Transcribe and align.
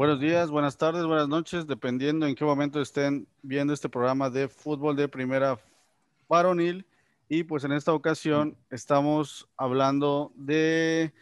Buenos 0.00 0.18
días, 0.18 0.50
buenas 0.50 0.78
tardes, 0.78 1.04
buenas 1.04 1.28
noches, 1.28 1.66
dependiendo 1.66 2.26
en 2.26 2.34
qué 2.34 2.42
momento 2.42 2.80
estén 2.80 3.28
viendo 3.42 3.74
este 3.74 3.90
programa 3.90 4.30
de 4.30 4.48
fútbol 4.48 4.96
de 4.96 5.08
primera 5.08 5.60
varonil. 6.26 6.86
Y 7.28 7.44
pues 7.44 7.64
en 7.64 7.72
esta 7.72 7.92
ocasión 7.92 8.56
estamos 8.70 9.46
hablando 9.58 10.32
de, 10.36 11.12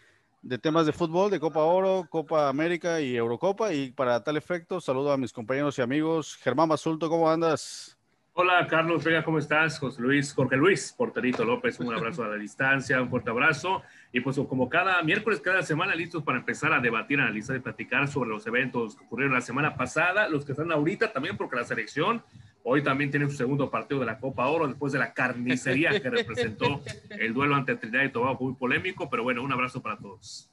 de, 0.43 0.59
temas 0.59 0.86
de 0.86 0.93
fútbol, 0.93 1.29
de 1.29 1.41
Copa 1.41 1.64
Oro, 1.64 2.06
Copa 2.09 2.48
América 2.48 3.00
y 3.00 3.16
Eurocopa. 3.16 3.72
Y 3.75 3.91
para 3.91 4.22
tal 4.22 4.36
efecto, 4.36 4.80
saludo 4.80 5.10
a 5.10 5.16
mis 5.16 5.32
compañeros 5.32 5.76
y 5.76 5.82
amigos. 5.82 6.36
Germán 6.36 6.68
Basulto, 6.68 7.08
¿cómo 7.08 7.29
andas? 7.29 7.97
Hola 8.41 8.64
Carlos 8.68 9.02
Vega, 9.02 9.25
¿cómo 9.25 9.41
estás? 9.41 9.80
José 9.80 10.00
Luis, 10.00 10.32
Jorge 10.32 10.57
Luis, 10.57 10.95
Porterito 10.96 11.45
López, 11.45 11.80
un 11.80 11.93
abrazo 11.93 12.23
a 12.23 12.29
la 12.29 12.36
distancia, 12.36 13.03
un 13.03 13.11
fuerte 13.11 13.30
abrazo. 13.30 13.82
Y 14.12 14.21
pues 14.21 14.39
como 14.48 14.68
cada 14.68 15.03
miércoles, 15.03 15.41
cada 15.41 15.64
semana, 15.64 15.96
listos 15.96 16.22
para 16.22 16.39
empezar 16.39 16.72
a 16.72 16.79
debatir, 16.79 17.18
analizar 17.18 17.57
y 17.57 17.59
platicar 17.59 18.07
sobre 18.07 18.31
los 18.31 18.46
eventos 18.46 18.95
que 18.95 19.04
ocurrieron 19.04 19.35
la 19.35 19.40
semana 19.40 19.75
pasada, 19.75 20.29
los 20.29 20.45
que 20.45 20.53
están 20.53 20.71
ahorita 20.71 21.12
también, 21.12 21.36
porque 21.36 21.57
la 21.57 21.64
selección 21.64 22.22
hoy 22.62 22.81
también 22.81 23.11
tiene 23.11 23.29
su 23.29 23.35
segundo 23.35 23.72
partido 23.72 23.98
de 23.98 24.07
la 24.07 24.21
Copa 24.21 24.46
Oro 24.46 24.68
después 24.68 24.93
de 24.93 25.00
la 25.00 25.12
carnicería 25.12 26.00
que 26.00 26.09
representó 26.09 26.81
el 27.11 27.34
duelo 27.34 27.57
ante 27.57 27.75
Trinidad 27.75 28.04
y 28.04 28.11
Tobago, 28.11 28.39
muy 28.40 28.54
polémico, 28.54 29.11
pero 29.11 29.25
bueno, 29.25 29.43
un 29.43 29.50
abrazo 29.50 29.82
para 29.82 29.96
todos. 29.98 30.48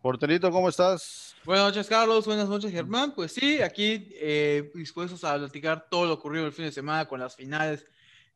Porterito, 0.00 0.50
¿cómo 0.52 0.68
estás? 0.68 1.34
Buenas 1.44 1.66
noches, 1.66 1.88
Carlos. 1.88 2.24
Buenas 2.24 2.48
noches, 2.48 2.70
Germán. 2.70 3.14
Pues 3.14 3.32
sí, 3.32 3.60
aquí 3.60 4.08
eh, 4.14 4.70
dispuestos 4.74 5.24
a 5.24 5.36
platicar 5.36 5.88
todo 5.90 6.06
lo 6.06 6.12
ocurrido 6.14 6.46
el 6.46 6.52
fin 6.52 6.66
de 6.66 6.72
semana 6.72 7.06
con 7.08 7.18
las 7.18 7.34
finales 7.34 7.84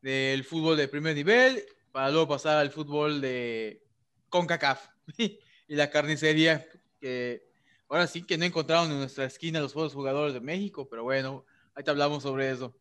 del 0.00 0.42
fútbol 0.42 0.76
de 0.76 0.88
primer 0.88 1.14
nivel, 1.14 1.64
para 1.92 2.10
luego 2.10 2.26
pasar 2.26 2.58
al 2.58 2.72
fútbol 2.72 3.20
de 3.20 3.86
CONCACAF 4.28 4.88
y 5.18 5.38
la 5.68 5.88
carnicería, 5.88 6.66
que 7.00 7.48
ahora 7.88 8.08
sí 8.08 8.24
que 8.24 8.36
no 8.36 8.44
encontraron 8.44 8.90
en 8.90 8.98
nuestra 8.98 9.26
esquina 9.26 9.60
los 9.60 9.72
jugadores 9.72 10.34
de 10.34 10.40
México, 10.40 10.88
pero 10.90 11.04
bueno, 11.04 11.44
ahí 11.76 11.84
te 11.84 11.90
hablamos 11.90 12.24
sobre 12.24 12.50
eso. 12.50 12.74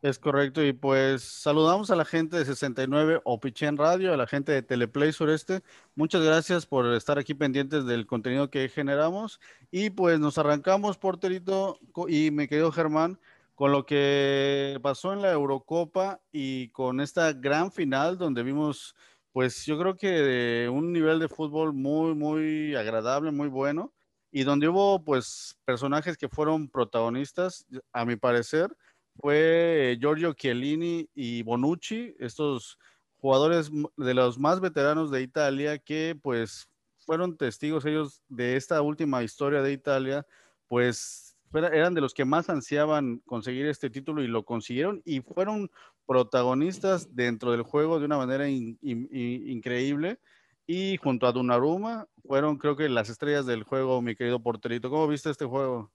Es 0.00 0.20
correcto, 0.20 0.64
y 0.64 0.72
pues 0.72 1.22
saludamos 1.22 1.90
a 1.90 1.96
la 1.96 2.04
gente 2.04 2.36
de 2.36 2.44
69 2.44 3.20
Opichen 3.24 3.76
Radio, 3.76 4.14
a 4.14 4.16
la 4.16 4.28
gente 4.28 4.52
de 4.52 4.62
Teleplay 4.62 5.12
Sureste. 5.12 5.62
Muchas 5.96 6.22
gracias 6.22 6.66
por 6.66 6.86
estar 6.94 7.18
aquí 7.18 7.34
pendientes 7.34 7.84
del 7.84 8.06
contenido 8.06 8.48
que 8.48 8.68
generamos. 8.68 9.40
Y 9.72 9.90
pues 9.90 10.20
nos 10.20 10.38
arrancamos, 10.38 10.98
porterito, 10.98 11.80
y 12.06 12.30
me 12.30 12.46
quedo 12.46 12.70
Germán, 12.70 13.18
con 13.56 13.72
lo 13.72 13.86
que 13.86 14.78
pasó 14.84 15.12
en 15.12 15.20
la 15.20 15.32
Eurocopa 15.32 16.20
y 16.30 16.68
con 16.68 17.00
esta 17.00 17.32
gran 17.32 17.72
final 17.72 18.18
donde 18.18 18.44
vimos, 18.44 18.94
pues 19.32 19.66
yo 19.66 19.76
creo 19.80 19.96
que 19.96 20.70
un 20.72 20.92
nivel 20.92 21.18
de 21.18 21.26
fútbol 21.26 21.72
muy, 21.72 22.14
muy 22.14 22.76
agradable, 22.76 23.32
muy 23.32 23.48
bueno, 23.48 23.92
y 24.30 24.44
donde 24.44 24.68
hubo 24.68 25.02
pues 25.02 25.58
personajes 25.64 26.16
que 26.16 26.28
fueron 26.28 26.68
protagonistas, 26.68 27.66
a 27.92 28.04
mi 28.04 28.14
parecer 28.14 28.76
fue 29.20 29.96
Giorgio 30.00 30.32
Chiellini 30.32 31.08
y 31.14 31.42
Bonucci, 31.42 32.14
estos 32.18 32.78
jugadores 33.20 33.70
de 33.96 34.14
los 34.14 34.38
más 34.38 34.60
veteranos 34.60 35.10
de 35.10 35.22
Italia 35.22 35.78
que 35.78 36.16
pues 36.22 36.68
fueron 37.00 37.36
testigos 37.36 37.84
ellos 37.84 38.22
de 38.28 38.56
esta 38.56 38.80
última 38.82 39.22
historia 39.22 39.62
de 39.62 39.72
Italia, 39.72 40.26
pues 40.68 41.36
eran 41.52 41.94
de 41.94 42.00
los 42.00 42.14
que 42.14 42.24
más 42.24 42.50
ansiaban 42.50 43.18
conseguir 43.26 43.66
este 43.66 43.90
título 43.90 44.22
y 44.22 44.28
lo 44.28 44.44
consiguieron 44.44 45.02
y 45.04 45.20
fueron 45.20 45.70
protagonistas 46.06 47.14
dentro 47.14 47.52
del 47.52 47.62
juego 47.62 47.98
de 47.98 48.04
una 48.04 48.18
manera 48.18 48.46
increíble 48.48 50.20
y 50.66 50.98
junto 50.98 51.26
a 51.26 51.32
Donnarumma 51.32 52.06
fueron 52.26 52.58
creo 52.58 52.76
que 52.76 52.88
las 52.90 53.08
estrellas 53.08 53.46
del 53.46 53.64
juego, 53.64 54.02
mi 54.02 54.14
querido 54.14 54.42
porterito. 54.42 54.90
¿Cómo 54.90 55.08
viste 55.08 55.30
este 55.30 55.46
juego? 55.46 55.90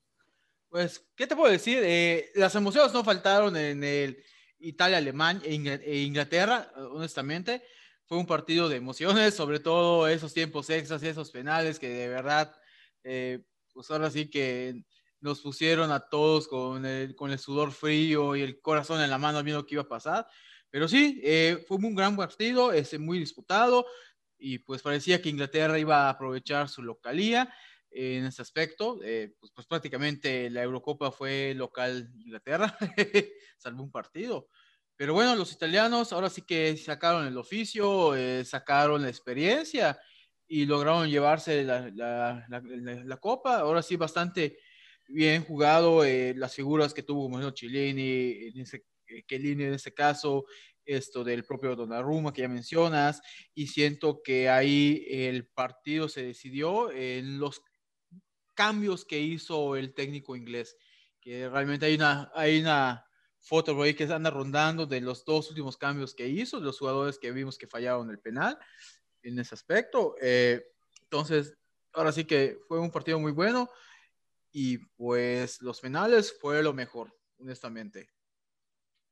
Pues, 0.74 1.08
¿qué 1.16 1.28
te 1.28 1.36
puedo 1.36 1.52
decir? 1.52 1.82
Eh, 1.84 2.32
las 2.34 2.56
emociones 2.56 2.92
no 2.94 3.04
faltaron 3.04 3.56
en 3.56 3.84
el 3.84 4.24
Italia-Alemania 4.58 5.44
e, 5.46 5.82
e 5.86 6.02
Inglaterra, 6.02 6.72
honestamente. 6.76 7.62
Fue 8.08 8.18
un 8.18 8.26
partido 8.26 8.68
de 8.68 8.78
emociones, 8.78 9.36
sobre 9.36 9.60
todo 9.60 10.08
esos 10.08 10.34
tiempos 10.34 10.72
extras 10.72 11.04
y 11.04 11.10
esos 11.10 11.30
penales 11.30 11.78
que 11.78 11.90
de 11.90 12.08
verdad, 12.08 12.56
eh, 13.04 13.46
pues 13.72 13.92
ahora 13.92 14.10
sí 14.10 14.32
que 14.32 14.84
nos 15.22 15.42
pusieron 15.42 15.92
a 15.92 16.00
todos 16.10 16.48
con 16.48 16.88
el, 16.88 17.14
con 17.16 17.30
el 17.30 17.38
sudor 17.38 17.72
frío 17.72 18.36
y 18.36 18.42
el 18.42 18.60
corazón 18.60 19.00
en 19.00 19.12
la 19.12 19.20
mano 19.20 19.44
viendo 19.44 19.68
qué 19.68 19.76
iba 19.76 19.84
a 19.84 19.88
pasar. 19.88 20.26
Pero 20.72 20.88
sí, 20.88 21.22
eh, 21.24 21.64
fue 21.68 21.78
un 21.78 21.94
gran 21.94 22.16
partido, 22.16 22.74
ese 22.74 22.98
muy 22.98 23.20
disputado 23.20 23.86
y 24.40 24.58
pues 24.58 24.82
parecía 24.82 25.22
que 25.22 25.30
Inglaterra 25.30 25.78
iba 25.78 26.08
a 26.08 26.10
aprovechar 26.10 26.68
su 26.68 26.82
localía 26.82 27.54
en 27.94 28.26
ese 28.26 28.42
aspecto. 28.42 29.00
Eh, 29.04 29.34
pues, 29.40 29.52
pues, 29.54 29.68
prácticamente 29.68 30.50
la 30.50 30.64
Eurocopa 30.64 31.12
fue 31.12 31.54
local 31.56 32.12
Inglaterra, 32.18 32.78
salvo 33.58 33.84
un 33.84 33.92
partido. 33.92 34.48
Pero 34.96 35.14
bueno, 35.14 35.36
los 35.36 35.52
italianos 35.52 36.14
ahora 36.14 36.30
sí 36.30 36.44
que 36.44 36.78
sacaron 36.78 37.26
el 37.26 37.38
oficio, 37.38 38.16
eh, 38.16 38.46
sacaron 38.46 39.02
la 39.02 39.10
experiencia 39.10 40.00
y 40.48 40.66
lograron 40.66 41.10
llevarse 41.10 41.64
la, 41.64 41.90
la, 41.90 42.46
la, 42.50 43.18
copa. 43.18 43.60
Ahora 43.60 43.82
sí, 43.82 43.96
bastante 43.96 44.60
bien 45.08 45.44
jugado. 45.44 46.04
Eh, 46.04 46.34
las 46.36 46.54
figuras 46.54 46.94
que 46.94 47.04
tuvo, 47.04 47.24
como 47.24 47.50
Chilini, 47.52 48.50
en 48.50 48.60
ese, 48.62 48.86
Chiellini 49.28 49.64
en 49.64 49.74
este 49.74 49.94
caso, 49.94 50.46
esto 50.86 51.24
del 51.24 51.44
propio 51.44 51.76
Donnarumma 51.76 52.34
que 52.34 52.42
ya 52.42 52.48
mencionas, 52.48 53.22
y 53.54 53.68
siento 53.68 54.22
que 54.22 54.50
ahí 54.50 55.06
el 55.10 55.48
partido 55.48 56.10
se 56.10 56.24
decidió 56.24 56.92
en 56.92 57.40
los 57.40 57.62
cambios 58.54 59.06
que 59.06 59.20
hizo 59.20 59.76
el 59.76 59.94
técnico 59.94 60.36
inglés, 60.36 60.78
que 61.20 61.50
realmente 61.50 61.86
hay 61.86 61.96
una, 61.96 62.32
hay 62.34 62.62
una 62.62 63.06
foto 63.40 63.76
por 63.76 63.86
ahí 63.86 63.94
que 63.94 64.06
anda 64.06 64.30
rondando 64.30 64.86
de 64.86 65.02
los 65.02 65.26
dos 65.26 65.50
últimos 65.50 65.78
cambios 65.78 66.14
que 66.14 66.28
hizo, 66.28 66.60
los 66.60 66.80
jugadores 66.80 67.20
que 67.20 67.32
vimos 67.32 67.58
que 67.58 67.68
fallaron 67.68 68.10
el 68.10 68.20
penal 68.20 68.58
en 69.22 69.40
ese 69.40 69.56
aspecto. 69.56 70.16
Eh, 70.22 70.64
entonces, 71.02 71.56
ahora 71.94 72.12
sí 72.12 72.26
que 72.26 72.58
fue 72.68 72.80
un 72.80 72.92
partido 72.92 73.20
muy 73.20 73.32
bueno 73.32 73.70
y 74.52 74.78
pues 74.78 75.62
los 75.62 75.82
penales 75.82 76.36
fue 76.40 76.64
lo 76.64 76.74
mejor, 76.74 77.14
honestamente. 77.40 78.10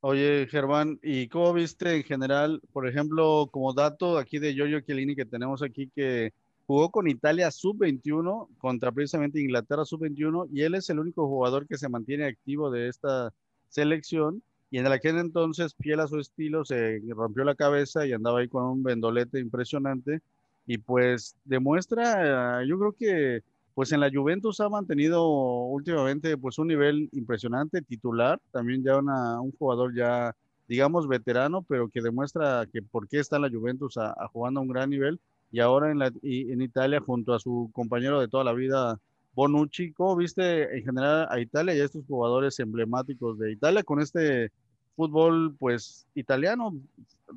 Oye, 0.04 0.48
Germán, 0.50 1.00
¿y 1.04 1.28
cómo 1.28 1.54
viste 1.54 1.96
en 1.96 2.04
general, 2.04 2.60
por 2.74 2.88
ejemplo, 2.88 3.50
como 3.52 3.72
dato 3.74 4.18
aquí 4.18 4.40
de 4.40 4.54
Giorgio 4.54 4.82
Chiellini 4.82 5.16
que 5.16 5.26
tenemos 5.26 5.62
aquí 5.62 5.92
que 5.94 6.34
Jugó 6.72 6.90
con 6.90 7.10
Italia 7.10 7.52
sub-21 7.52 8.48
contra 8.58 8.94
precisamente 8.94 9.42
Inglaterra 9.42 9.84
sub-21 9.84 10.48
y 10.54 10.62
él 10.62 10.76
es 10.76 10.90
el 10.90 11.00
único 11.00 11.28
jugador 11.28 11.68
que 11.68 11.78
se 11.78 11.90
mantiene 11.90 12.26
activo 12.26 12.72
de 12.72 12.88
esta 12.88 13.34
selección. 13.68 14.42
Y 14.70 14.78
en 14.78 14.88
aquel 14.88 15.18
entonces, 15.18 15.76
fiel 15.78 16.00
a 16.00 16.08
su 16.08 16.18
estilo, 16.18 16.64
se 16.64 17.02
rompió 17.10 17.44
la 17.44 17.56
cabeza 17.56 18.08
y 18.08 18.14
andaba 18.14 18.40
ahí 18.40 18.48
con 18.48 18.64
un 18.64 18.84
vendolete 18.84 19.42
impresionante. 19.42 20.22
Y 20.66 20.78
pues 20.78 21.36
demuestra, 21.44 22.64
yo 22.64 22.80
creo 22.80 22.94
que 22.94 23.42
pues 23.74 23.92
en 23.92 24.00
la 24.00 24.10
Juventus 24.10 24.62
ha 24.62 24.70
mantenido 24.70 25.28
últimamente 25.28 26.38
pues 26.38 26.58
un 26.58 26.70
nivel 26.70 27.10
impresionante, 27.12 27.82
titular, 27.82 28.40
también 28.54 28.82
ya 28.82 28.98
un 28.98 29.52
jugador 29.60 29.94
ya 29.94 30.34
digamos 30.70 31.10
veterano, 31.10 31.64
pero 31.64 31.90
que 31.90 32.02
demuestra 32.02 32.66
que 32.72 32.82
por 32.82 33.10
qué 33.10 33.20
está 33.20 33.36
en 33.36 33.42
la 33.42 33.50
Juventus 33.50 33.98
a, 33.98 34.12
a 34.12 34.30
jugando 34.30 34.62
a 34.62 34.64
un 34.64 34.70
gran 34.70 34.90
nivel 34.90 35.20
y 35.52 35.60
ahora 35.60 35.92
en, 35.92 36.00
la, 36.00 36.12
en 36.24 36.62
Italia 36.62 37.00
junto 37.00 37.34
a 37.34 37.40
su 37.40 37.70
compañero 37.74 38.20
de 38.22 38.28
toda 38.28 38.44
la 38.44 38.54
vida, 38.54 38.98
Bonucci. 39.34 39.94
¿Cómo 39.94 40.16
viste 40.16 40.78
en 40.78 40.84
general 40.84 41.28
a 41.30 41.40
Italia 41.40 41.76
y 41.76 41.80
a 41.80 41.86
estos 41.86 42.06
jugadores 42.06 42.60
emblemáticos 42.60 43.38
de 43.40 43.52
Italia 43.52 43.84
con 43.84 44.02
este 44.02 44.52
fútbol, 44.96 45.56
pues, 45.58 46.08
italiano 46.16 46.76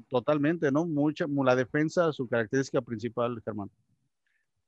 totalmente, 0.09 0.71
¿no? 0.73 0.87
Mucha, 0.87 1.27
la 1.29 1.57
defensa, 1.57 2.13
su 2.13 2.29
característica 2.29 2.81
principal, 2.83 3.41
Germán. 3.45 3.71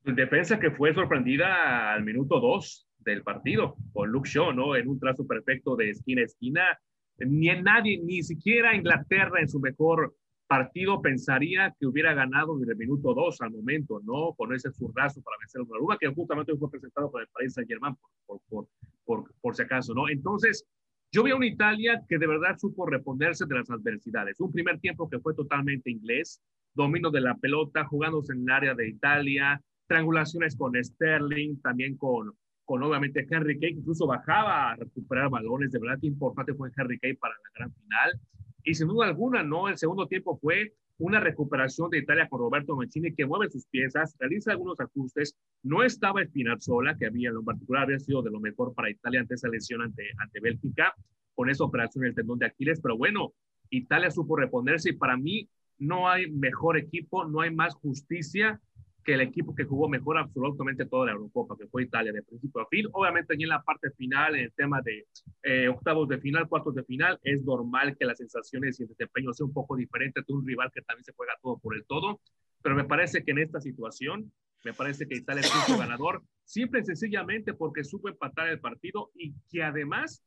Defensa 0.03 0.57
que 0.57 0.71
fue 0.71 0.93
sorprendida 0.93 1.93
al 1.93 2.03
minuto 2.03 2.39
2 2.39 2.87
del 2.99 3.23
partido 3.23 3.75
con 3.93 4.09
Luke 4.09 4.29
Shaw, 4.29 4.53
¿no? 4.53 4.75
En 4.75 4.87
un 4.87 4.99
trazo 4.99 5.27
perfecto 5.27 5.75
de 5.75 5.89
esquina 5.91 6.21
a 6.21 6.25
esquina. 6.25 6.79
Ni 7.19 7.49
en 7.49 7.63
nadie, 7.63 7.97
ni 7.97 8.23
siquiera 8.23 8.75
Inglaterra 8.75 9.41
en 9.41 9.49
su 9.49 9.59
mejor 9.59 10.15
partido 10.47 11.01
pensaría 11.01 11.75
que 11.79 11.85
hubiera 11.85 12.13
ganado 12.13 12.57
desde 12.57 12.71
el 12.71 12.77
minuto 12.77 13.13
2 13.13 13.41
al 13.41 13.51
momento, 13.51 14.01
¿no? 14.03 14.33
Con 14.33 14.53
ese 14.53 14.71
zurdazo 14.71 15.21
para 15.21 15.37
vencer 15.39 15.61
a 15.61 15.65
Donnarumma, 15.65 15.97
que 15.97 16.07
justamente 16.07 16.55
fue 16.55 16.71
presentado 16.71 17.11
por 17.11 17.21
el 17.21 17.27
Paris 17.27 17.53
Saint-Germain, 17.53 17.95
por, 18.25 18.39
por, 18.49 18.67
por, 19.05 19.33
por, 19.41 19.55
si 19.55 19.63
acaso, 19.63 19.93
¿no? 19.93 20.09
Entonces, 20.09 20.65
yo 21.11 21.23
vi 21.23 21.31
a 21.31 21.35
una 21.35 21.45
Italia 21.45 22.01
que 22.07 22.17
de 22.17 22.27
verdad 22.27 22.57
supo 22.57 22.85
reponerse 22.85 23.45
de 23.45 23.55
las 23.55 23.69
adversidades. 23.69 24.39
Un 24.39 24.51
primer 24.51 24.79
tiempo 24.79 25.09
que 25.09 25.19
fue 25.19 25.33
totalmente 25.33 25.91
inglés, 25.91 26.41
dominio 26.73 27.11
de 27.11 27.21
la 27.21 27.35
pelota, 27.35 27.85
jugándose 27.85 28.33
en 28.33 28.43
el 28.43 28.51
área 28.51 28.73
de 28.73 28.87
Italia, 28.87 29.61
triangulaciones 29.87 30.55
con 30.55 30.81
Sterling, 30.81 31.61
también 31.61 31.97
con, 31.97 32.33
con 32.65 32.83
obviamente 32.83 33.25
Henry 33.29 33.59
Kane, 33.59 33.79
incluso 33.79 34.07
bajaba 34.07 34.71
a 34.71 34.75
recuperar 34.75 35.29
balones. 35.29 35.71
De 35.71 35.79
verdad 35.79 35.97
importante 36.01 36.53
fue 36.53 36.71
Henry 36.75 36.99
Kane 36.99 37.15
para 37.15 37.33
la 37.33 37.49
gran 37.55 37.73
final 37.73 38.21
y 38.67 38.75
sin 38.75 38.89
duda 38.89 39.07
alguna, 39.07 39.43
¿no? 39.43 39.69
El 39.69 39.77
segundo 39.77 40.07
tiempo 40.07 40.37
fue 40.37 40.73
una 40.97 41.21
recuperación 41.21 41.89
de 41.89 41.99
Italia 41.99 42.27
con 42.27 42.41
Roberto 42.41 42.75
Mancini 42.75 43.15
que 43.15 43.25
mueve 43.25 43.49
sus 43.49 43.65
piezas, 43.67 44.13
realiza 44.19 44.51
algunos 44.51 44.77
ajustes. 44.81 45.37
No 45.63 45.83
estaba 45.83 46.21
Spinazzola, 46.21 46.97
que 46.97 47.05
había 47.05 47.29
en 47.29 47.35
lo 47.35 47.43
particular 47.43 47.83
había 47.83 47.97
sido 47.97 48.21
de 48.21 48.29
lo 48.29 48.41
mejor 48.41 48.73
para 48.73 48.89
Italia 48.89 49.21
ante 49.21 49.35
esa 49.35 49.47
lesión 49.47 49.83
ante, 49.83 50.03
ante 50.17 50.41
Bélgica, 50.41 50.93
con 51.33 51.49
esa 51.49 51.63
operación 51.63 52.03
en 52.03 52.09
el 52.09 52.15
tendón 52.15 52.39
de 52.39 52.47
Aquiles, 52.47 52.81
pero 52.81 52.97
bueno, 52.97 53.31
Italia 53.69 54.11
supo 54.11 54.35
reponerse 54.35 54.89
y 54.89 54.93
para 54.97 55.15
mí 55.15 55.47
no 55.77 56.09
hay 56.09 56.29
mejor 56.29 56.77
equipo, 56.77 57.23
no 57.23 57.39
hay 57.39 57.55
más 57.55 57.73
justicia 57.75 58.59
que 59.07 59.13
el 59.13 59.21
equipo 59.21 59.55
que 59.55 59.63
jugó 59.63 59.87
mejor 59.87 60.17
absolutamente 60.17 60.85
toda 60.85 61.05
la 61.05 61.13
Eurocopa, 61.13 61.55
que 61.57 61.65
fue 61.67 61.83
Italia, 61.83 62.11
de 62.11 62.23
principio 62.23 62.59
a 62.59 62.67
fin. 62.67 62.87
Obviamente, 62.91 63.35
en 63.35 63.47
la 63.47 63.63
parte 63.63 63.89
final, 63.91 64.35
en 64.35 64.43
el 64.43 64.51
tema 64.51 64.81
de 64.81 65.07
eh, 65.43 65.69
octavos 65.69 66.09
de 66.09 66.17
final, 66.19 66.49
cuartos 66.49 66.75
de 66.75 66.83
final, 66.83 67.17
es 67.23 67.41
normal 67.45 67.95
que 67.97 68.03
las 68.03 68.17
sensaciones 68.17 68.77
y 68.77 68.83
el 68.83 68.89
desempeño 68.89 69.31
sea 69.31 69.45
un 69.45 69.53
poco 69.53 69.77
diferente 69.77 70.19
de 70.27 70.33
un 70.33 70.45
rival 70.45 70.69
que 70.75 70.81
también 70.81 71.05
se 71.05 71.13
juega 71.13 71.31
todo 71.41 71.57
por 71.57 71.77
el 71.77 71.85
todo, 71.85 72.19
pero 72.61 72.75
me 72.75 72.83
parece 72.83 73.23
que 73.23 73.31
en 73.31 73.37
esta 73.37 73.61
situación, 73.61 74.29
me 74.65 74.73
parece 74.73 75.07
que 75.07 75.15
Italia 75.15 75.39
es 75.39 75.69
un 75.69 75.79
ganador, 75.79 76.21
simple 76.43 76.81
y 76.81 76.83
sencillamente 76.83 77.53
porque 77.53 77.85
supo 77.85 78.09
empatar 78.09 78.49
el 78.49 78.59
partido 78.59 79.11
y 79.15 79.33
que 79.49 79.63
además 79.63 80.21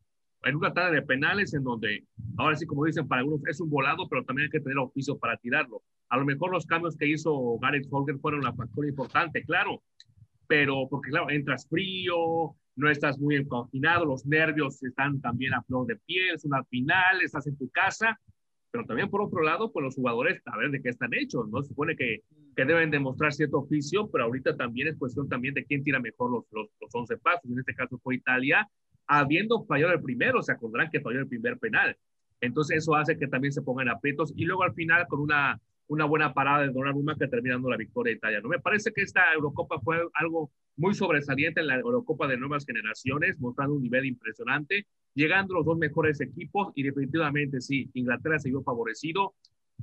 en 0.44 0.56
una 0.56 0.73
tanda 0.73 0.91
de 0.91 1.03
penales 1.03 1.53
en 1.53 1.65
donde, 1.65 2.06
ahora 2.38 2.56
sí, 2.56 2.65
como 2.65 2.87
dicen 2.87 3.06
para 3.06 3.21
algunos, 3.21 3.47
es 3.47 3.61
un 3.61 3.69
volado, 3.69 4.09
pero 4.09 4.25
también 4.25 4.47
hay 4.47 4.50
que 4.50 4.61
tener 4.61 4.79
oficio 4.79 5.19
para 5.19 5.37
tirarlo. 5.37 5.83
A 6.11 6.19
lo 6.19 6.25
mejor 6.25 6.53
los 6.53 6.67
cambios 6.67 6.97
que 6.97 7.09
hizo 7.09 7.59
Gareth 7.61 7.87
Holger 7.91 8.19
fueron 8.19 8.43
la 8.43 8.53
factor 8.53 8.87
importante, 8.87 9.45
claro, 9.45 9.83
pero 10.47 10.89
porque, 10.89 11.11
claro, 11.11 11.31
entras 11.31 11.69
frío, 11.69 12.57
no 12.77 12.91
estás 12.91 13.19
muy 13.19 13.37
encoginado, 13.37 14.05
los 14.05 14.27
nervios 14.27 14.83
están 14.83 15.21
también 15.21 15.55
a 15.55 15.62
flor 15.62 15.87
de 15.87 15.97
piel, 15.97 16.35
es 16.35 16.45
una 16.45 16.65
final, 16.65 17.23
estás 17.23 17.47
en 17.47 17.57
tu 17.57 17.69
casa, 17.71 18.19
pero 18.71 18.85
también 18.85 19.09
por 19.09 19.23
otro 19.23 19.43
lado, 19.43 19.73
pues 19.73 19.85
los 19.85 19.95
jugadores, 19.95 20.43
a 20.47 20.57
ver 20.57 20.71
de 20.71 20.83
qué 20.83 20.89
están 20.89 21.15
hechos, 21.15 21.49
¿no? 21.49 21.62
Se 21.62 21.69
supone 21.69 21.97
que, 21.97 22.23
que 22.57 22.65
deben 22.65 22.91
demostrar 22.91 23.33
cierto 23.33 23.59
oficio, 23.59 24.09
pero 24.11 24.25
ahorita 24.25 24.57
también 24.57 24.89
es 24.89 24.97
cuestión 24.97 25.29
también 25.29 25.55
de 25.55 25.65
quién 25.65 25.85
tira 25.85 26.01
mejor 26.01 26.31
los, 26.31 26.45
los, 26.51 26.69
los 26.81 26.91
11 26.93 27.17
pasos, 27.19 27.51
en 27.51 27.59
este 27.59 27.75
caso 27.75 27.99
fue 27.99 28.17
Italia, 28.17 28.69
habiendo 29.07 29.65
fallado 29.65 29.93
el 29.93 30.03
primero, 30.03 30.43
se 30.43 30.53
acordarán 30.53 30.91
que 30.91 31.01
falló 31.01 31.21
el 31.21 31.29
primer 31.29 31.59
penal. 31.59 31.97
Entonces 32.41 32.79
eso 32.79 32.95
hace 32.95 33.19
que 33.19 33.27
también 33.27 33.53
se 33.53 33.62
pongan 33.62 33.89
aprietos 33.89 34.33
y 34.37 34.45
luego 34.45 34.62
al 34.62 34.73
final 34.73 35.07
con 35.09 35.21
una, 35.21 35.61
una 35.90 36.04
buena 36.04 36.32
parada 36.32 36.62
de 36.62 36.72
Donnarumma 36.72 37.16
que 37.16 37.26
terminando 37.26 37.69
la 37.69 37.76
victoria 37.76 38.12
de 38.12 38.19
Italia. 38.19 38.40
¿no? 38.40 38.48
Me 38.48 38.60
parece 38.60 38.92
que 38.92 39.02
esta 39.02 39.32
Eurocopa 39.34 39.81
fue 39.81 39.96
algo 40.14 40.52
muy 40.76 40.94
sobresaliente 40.94 41.60
en 41.60 41.66
la 41.66 41.81
Eurocopa 41.81 42.28
de 42.28 42.37
nuevas 42.37 42.64
generaciones, 42.64 43.40
mostrando 43.40 43.75
un 43.75 43.82
nivel 43.82 44.06
impresionante, 44.06 44.87
llegando 45.14 45.54
los 45.54 45.66
dos 45.66 45.76
mejores 45.76 46.20
equipos 46.20 46.72
y 46.76 46.84
definitivamente 46.84 47.60
sí, 47.60 47.90
Inglaterra 47.94 48.38
se 48.38 48.50
vio 48.50 48.62
favorecido 48.62 49.34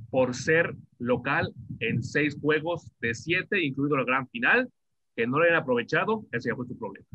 por 0.08 0.34
ser 0.34 0.74
local 0.98 1.52
en 1.80 2.02
seis 2.02 2.38
juegos 2.40 2.90
de 3.00 3.14
siete, 3.14 3.62
incluido 3.62 3.98
la 3.98 4.04
gran 4.04 4.26
final, 4.28 4.70
que 5.14 5.26
no 5.26 5.38
lo 5.38 5.44
hayan 5.44 5.56
aprovechado, 5.56 6.24
ese 6.32 6.48
ya 6.48 6.56
fue 6.56 6.66
su 6.66 6.78
problema. 6.78 7.06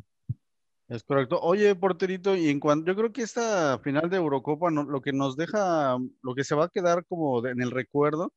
Es 0.87 1.03
correcto. 1.03 1.39
Oye, 1.41 1.73
porterito, 1.73 2.35
y 2.35 2.49
en 2.49 2.59
cuanto, 2.59 2.91
yo 2.91 2.95
creo 2.95 3.11
que 3.11 3.23
esta 3.23 3.79
final 3.79 4.11
de 4.11 4.17
Eurocopa, 4.17 4.69
no, 4.69 4.83
lo 4.83 5.01
que 5.01 5.13
nos 5.13 5.35
deja, 5.35 5.97
lo 6.21 6.35
que 6.35 6.43
se 6.43 6.53
va 6.53 6.65
a 6.65 6.69
quedar 6.69 7.05
como 7.05 7.43
en 7.47 7.59
el 7.59 7.71
recuerdo, 7.71 8.31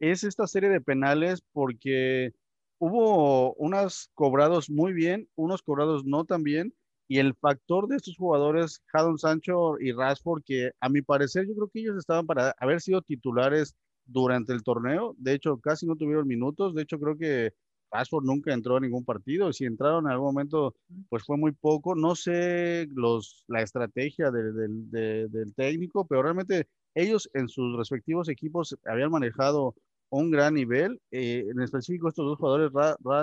es 0.00 0.24
esta 0.24 0.46
serie 0.46 0.68
de 0.68 0.80
penales 0.80 1.42
porque 1.52 2.32
hubo 2.78 3.54
unos 3.54 4.10
cobrados 4.14 4.70
muy 4.70 4.92
bien, 4.92 5.28
unos 5.34 5.62
cobrados 5.62 6.04
no 6.04 6.24
tan 6.24 6.42
bien, 6.42 6.74
y 7.08 7.18
el 7.18 7.34
factor 7.34 7.88
de 7.88 7.96
estos 7.96 8.16
jugadores, 8.16 8.82
Jadon 8.86 9.18
Sancho 9.18 9.78
y 9.80 9.92
Rashford, 9.92 10.42
que 10.44 10.72
a 10.80 10.88
mi 10.88 11.02
parecer 11.02 11.46
yo 11.46 11.54
creo 11.54 11.68
que 11.68 11.80
ellos 11.80 11.96
estaban 11.96 12.26
para 12.26 12.54
haber 12.58 12.80
sido 12.80 13.00
titulares 13.02 13.76
durante 14.04 14.52
el 14.52 14.62
torneo, 14.62 15.14
de 15.18 15.34
hecho 15.34 15.58
casi 15.60 15.86
no 15.86 15.96
tuvieron 15.96 16.26
minutos, 16.26 16.74
de 16.74 16.82
hecho 16.82 16.98
creo 16.98 17.16
que 17.16 17.52
Rashford 17.90 18.24
nunca 18.24 18.52
entró 18.52 18.76
a 18.76 18.80
ningún 18.80 19.04
partido. 19.04 19.52
Si 19.52 19.64
entraron 19.64 20.06
en 20.06 20.12
algún 20.12 20.26
momento, 20.28 20.74
pues 21.08 21.24
fue 21.24 21.36
muy 21.36 21.52
poco. 21.52 21.94
No 21.94 22.14
sé 22.14 22.88
los, 22.92 23.44
la 23.48 23.62
estrategia 23.62 24.30
del 24.30 25.54
técnico, 25.56 26.06
pero 26.06 26.22
realmente 26.22 26.68
ellos 26.94 27.30
en 27.34 27.48
sus 27.48 27.76
respectivos 27.76 28.28
equipos 28.28 28.76
habían 28.84 29.10
manejado 29.10 29.74
un 30.10 30.30
gran 30.30 30.54
nivel. 30.54 31.00
Eh, 31.10 31.46
en 31.50 31.60
específico, 31.60 32.08
estos 32.08 32.26
dos 32.26 32.38
jugadores, 32.38 32.72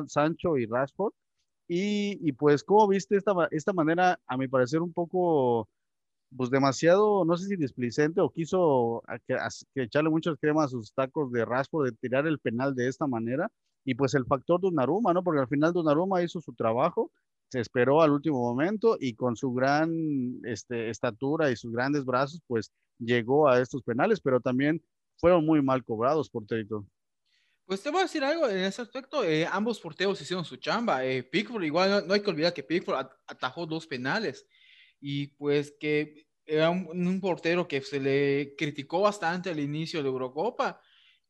Sancho 0.07 0.57
y 0.57 0.65
Rashford. 0.65 1.13
Y, 1.67 2.31
pues, 2.33 2.63
¿cómo 2.63 2.87
viste 2.87 3.17
esta, 3.17 3.33
esta 3.51 3.73
manera, 3.73 4.19
a 4.27 4.37
mi 4.37 4.47
parecer, 4.47 4.81
un 4.81 4.93
poco, 4.93 5.67
pues 6.35 6.49
demasiado, 6.49 7.25
no 7.25 7.37
sé 7.37 7.47
si 7.47 7.55
displicente 7.57 8.21
o 8.21 8.29
quiso 8.29 9.03
que, 9.27 9.37
echarle 9.75 10.09
muchas 10.09 10.37
cremas 10.39 10.65
a 10.67 10.69
sus 10.69 10.93
tacos 10.93 11.31
de 11.31 11.45
Rashford 11.45 11.85
de 11.85 11.91
tirar 11.93 12.27
el 12.27 12.39
penal 12.39 12.75
de 12.75 12.87
esta 12.89 13.07
manera? 13.07 13.49
y 13.85 13.95
pues 13.95 14.13
el 14.13 14.25
factor 14.25 14.61
Donnarumma, 14.61 15.13
¿no? 15.13 15.23
Porque 15.23 15.41
al 15.41 15.47
final 15.47 15.73
Donnarumma 15.73 16.23
hizo 16.23 16.41
su 16.41 16.53
trabajo, 16.53 17.11
se 17.49 17.59
esperó 17.59 18.01
al 18.01 18.11
último 18.11 18.39
momento 18.39 18.97
y 18.99 19.13
con 19.13 19.35
su 19.35 19.53
gran 19.53 20.39
este, 20.43 20.89
estatura 20.89 21.51
y 21.51 21.55
sus 21.55 21.71
grandes 21.71 22.05
brazos, 22.05 22.41
pues 22.47 22.71
llegó 22.97 23.47
a 23.47 23.59
estos 23.59 23.83
penales, 23.83 24.21
pero 24.21 24.39
también 24.39 24.81
fueron 25.17 25.45
muy 25.45 25.61
mal 25.61 25.83
cobrados, 25.83 26.29
porterito. 26.29 26.85
Pues 27.65 27.81
te 27.81 27.89
voy 27.89 27.99
a 27.99 28.03
decir 28.03 28.23
algo 28.23 28.47
en 28.49 28.57
ese 28.57 28.81
aspecto. 28.81 29.23
Eh, 29.23 29.47
ambos 29.49 29.79
porteros 29.79 30.21
hicieron 30.21 30.43
su 30.43 30.57
chamba. 30.57 31.05
Eh, 31.05 31.23
Pickford, 31.23 31.63
igual 31.63 32.05
no, 32.07 32.13
hay 32.13 32.21
que 32.21 32.29
olvidar 32.29 32.53
que 32.53 32.63
Pickford 32.63 33.07
atajó 33.27 33.65
dos 33.65 33.87
penales 33.87 34.45
y 34.99 35.27
pues 35.27 35.73
que 35.79 36.27
era 36.45 36.69
un, 36.69 37.21
portero 37.21 37.67
que 37.67 37.81
se 37.81 37.99
le 37.99 38.53
criticó 38.57 39.01
bastante 39.01 39.49
al 39.49 39.59
inicio 39.59 40.01
de 40.01 40.09
Eurocopa 40.09 40.81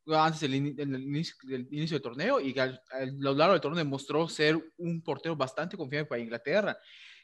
antes 0.06 0.40
del, 0.40 0.54
inicio, 0.54 1.36
del, 1.44 1.66
inicio, 1.70 1.96
del 1.96 2.02
torneo 2.02 2.40
y 2.40 2.58
a 2.58 2.78
lo 3.18 3.32
largo 3.32 3.52
del 3.52 3.60
torneo 3.60 3.78
demostró 3.78 4.28
ser 4.28 4.60
un 4.76 5.02
portero 5.02 5.36
bastante 5.36 5.76
confiable 5.76 6.06
para 6.06 6.20
Inglaterra. 6.20 6.76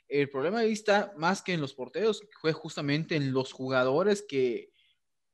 El 0.09 0.31
problema 0.31 0.61
ahí 0.61 0.73
está 0.73 1.13
más 1.17 1.43
que 1.43 1.53
en 1.53 1.61
los 1.61 1.75
porteros, 1.75 2.23
fue 2.41 2.53
justamente 2.53 3.17
en 3.17 3.33
los 3.33 3.53
jugadores 3.53 4.25
que 4.27 4.73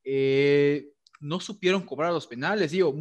eh, 0.05 0.93
no 1.21 1.41
supieron 1.41 1.83
cobrar 1.83 2.13
los 2.13 2.27
penales. 2.27 2.71
Digo, 2.71 2.95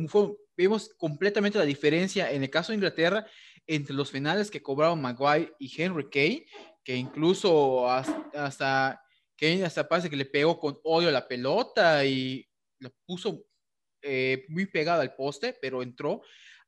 vimos 0.55 0.89
completamente 0.97 1.57
la 1.57 1.65
diferencia 1.65 2.31
en 2.31 2.43
el 2.43 2.49
caso 2.49 2.71
de 2.71 2.77
Inglaterra 2.77 3.25
entre 3.67 3.95
los 3.95 4.11
penales 4.11 4.51
que 4.51 4.61
cobraron 4.61 5.01
Maguire 5.01 5.53
y 5.59 5.81
Henry 5.81 6.09
Kane, 6.09 6.45
que 6.83 6.95
incluso 6.95 7.89
hasta, 7.89 9.01
Kane 9.35 9.65
hasta 9.65 9.87
parece 9.87 10.09
que 10.09 10.15
le 10.15 10.25
pegó 10.25 10.59
con 10.59 10.79
odio 10.83 11.09
la 11.11 11.27
pelota 11.27 12.05
y 12.05 12.47
le 12.79 12.91
puso 13.05 13.45
eh, 14.01 14.45
muy 14.49 14.67
pegada 14.67 15.01
al 15.01 15.15
poste, 15.15 15.57
pero 15.59 15.81
entró 15.81 16.21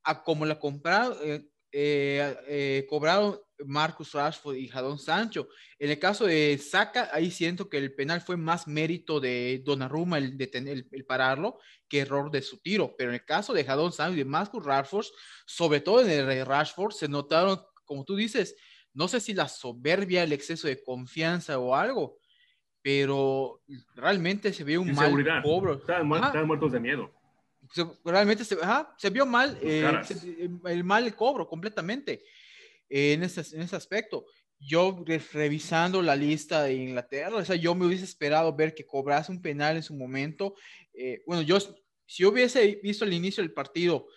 a 0.03 0.23
como 0.23 0.45
la 0.45 0.57
compraron, 0.57 1.17
eh, 1.21 1.45
eh, 1.71 2.85
cobraron 2.89 3.39
Marcus 3.65 4.13
Rashford 4.13 4.55
y 4.55 4.67
Jadon 4.67 4.99
Sancho. 4.99 5.49
En 5.79 5.89
el 5.89 5.99
caso 5.99 6.25
de 6.25 6.57
Saka, 6.57 7.09
ahí 7.11 7.31
siento 7.31 7.69
que 7.69 7.77
el 7.77 7.93
penal 7.93 8.21
fue 8.21 8.37
más 8.37 8.67
mérito 8.67 9.19
de 9.19 9.61
Donnarumma 9.63 10.17
el, 10.17 10.37
de 10.37 10.47
tener, 10.47 10.85
el, 10.91 11.05
pararlo 11.05 11.59
que 11.87 11.99
error 11.99 12.31
de 12.31 12.41
su 12.41 12.59
tiro. 12.59 12.95
Pero 12.97 13.09
en 13.11 13.15
el 13.15 13.25
caso 13.25 13.53
de 13.53 13.63
Jadon 13.63 13.91
Sancho 13.91 14.15
y 14.15 14.19
de 14.19 14.25
Marcus 14.25 14.63
Rashford, 14.63 15.05
sobre 15.45 15.81
todo 15.81 16.01
en 16.01 16.09
el 16.09 16.27
de 16.27 16.45
Rashford, 16.45 16.93
se 16.93 17.07
notaron, 17.07 17.59
como 17.85 18.03
tú 18.03 18.15
dices, 18.15 18.55
no 18.93 19.07
sé 19.07 19.19
si 19.19 19.33
la 19.33 19.47
soberbia, 19.47 20.23
el 20.23 20.33
exceso 20.33 20.67
de 20.67 20.83
confianza 20.83 21.59
o 21.59 21.75
algo, 21.75 22.19
pero 22.81 23.61
realmente 23.95 24.53
se 24.53 24.63
ve 24.63 24.77
un 24.77 24.93
mal 24.93 25.11
cobro. 25.43 25.73
Estaban, 25.75 26.07
muertos 26.47 26.71
de 26.71 26.79
miedo 26.79 27.11
realmente 28.03 28.43
se, 28.43 28.57
se 28.97 29.09
vio 29.09 29.25
mal, 29.25 29.57
eh, 29.61 30.01
el 30.65 30.83
mal 30.83 31.15
cobro 31.15 31.47
completamente 31.47 32.23
en, 32.89 33.23
ese, 33.23 33.43
en 33.55 33.61
ese 33.61 33.75
aspecto. 33.75 34.25
Yo 34.59 35.03
revisando 35.33 36.01
la 36.01 36.15
lista 36.15 36.63
de 36.63 36.73
Inglaterra, 36.73 37.35
o 37.35 37.45
sea, 37.45 37.55
yo 37.55 37.75
me 37.75 37.85
hubiese 37.85 38.05
esperado 38.05 38.55
ver 38.55 38.73
que 38.73 38.85
cobrase 38.85 39.31
un 39.31 39.41
penal 39.41 39.75
en 39.75 39.83
su 39.83 39.95
momento. 39.95 40.55
Eh, 40.93 41.21
bueno, 41.27 41.43
yo, 41.43 41.59
si 41.59 42.23
yo 42.23 42.29
hubiese 42.29 42.79
visto 42.81 43.05
el 43.05 43.13
inicio 43.13 43.43
del 43.43 43.53
partido 43.53 44.07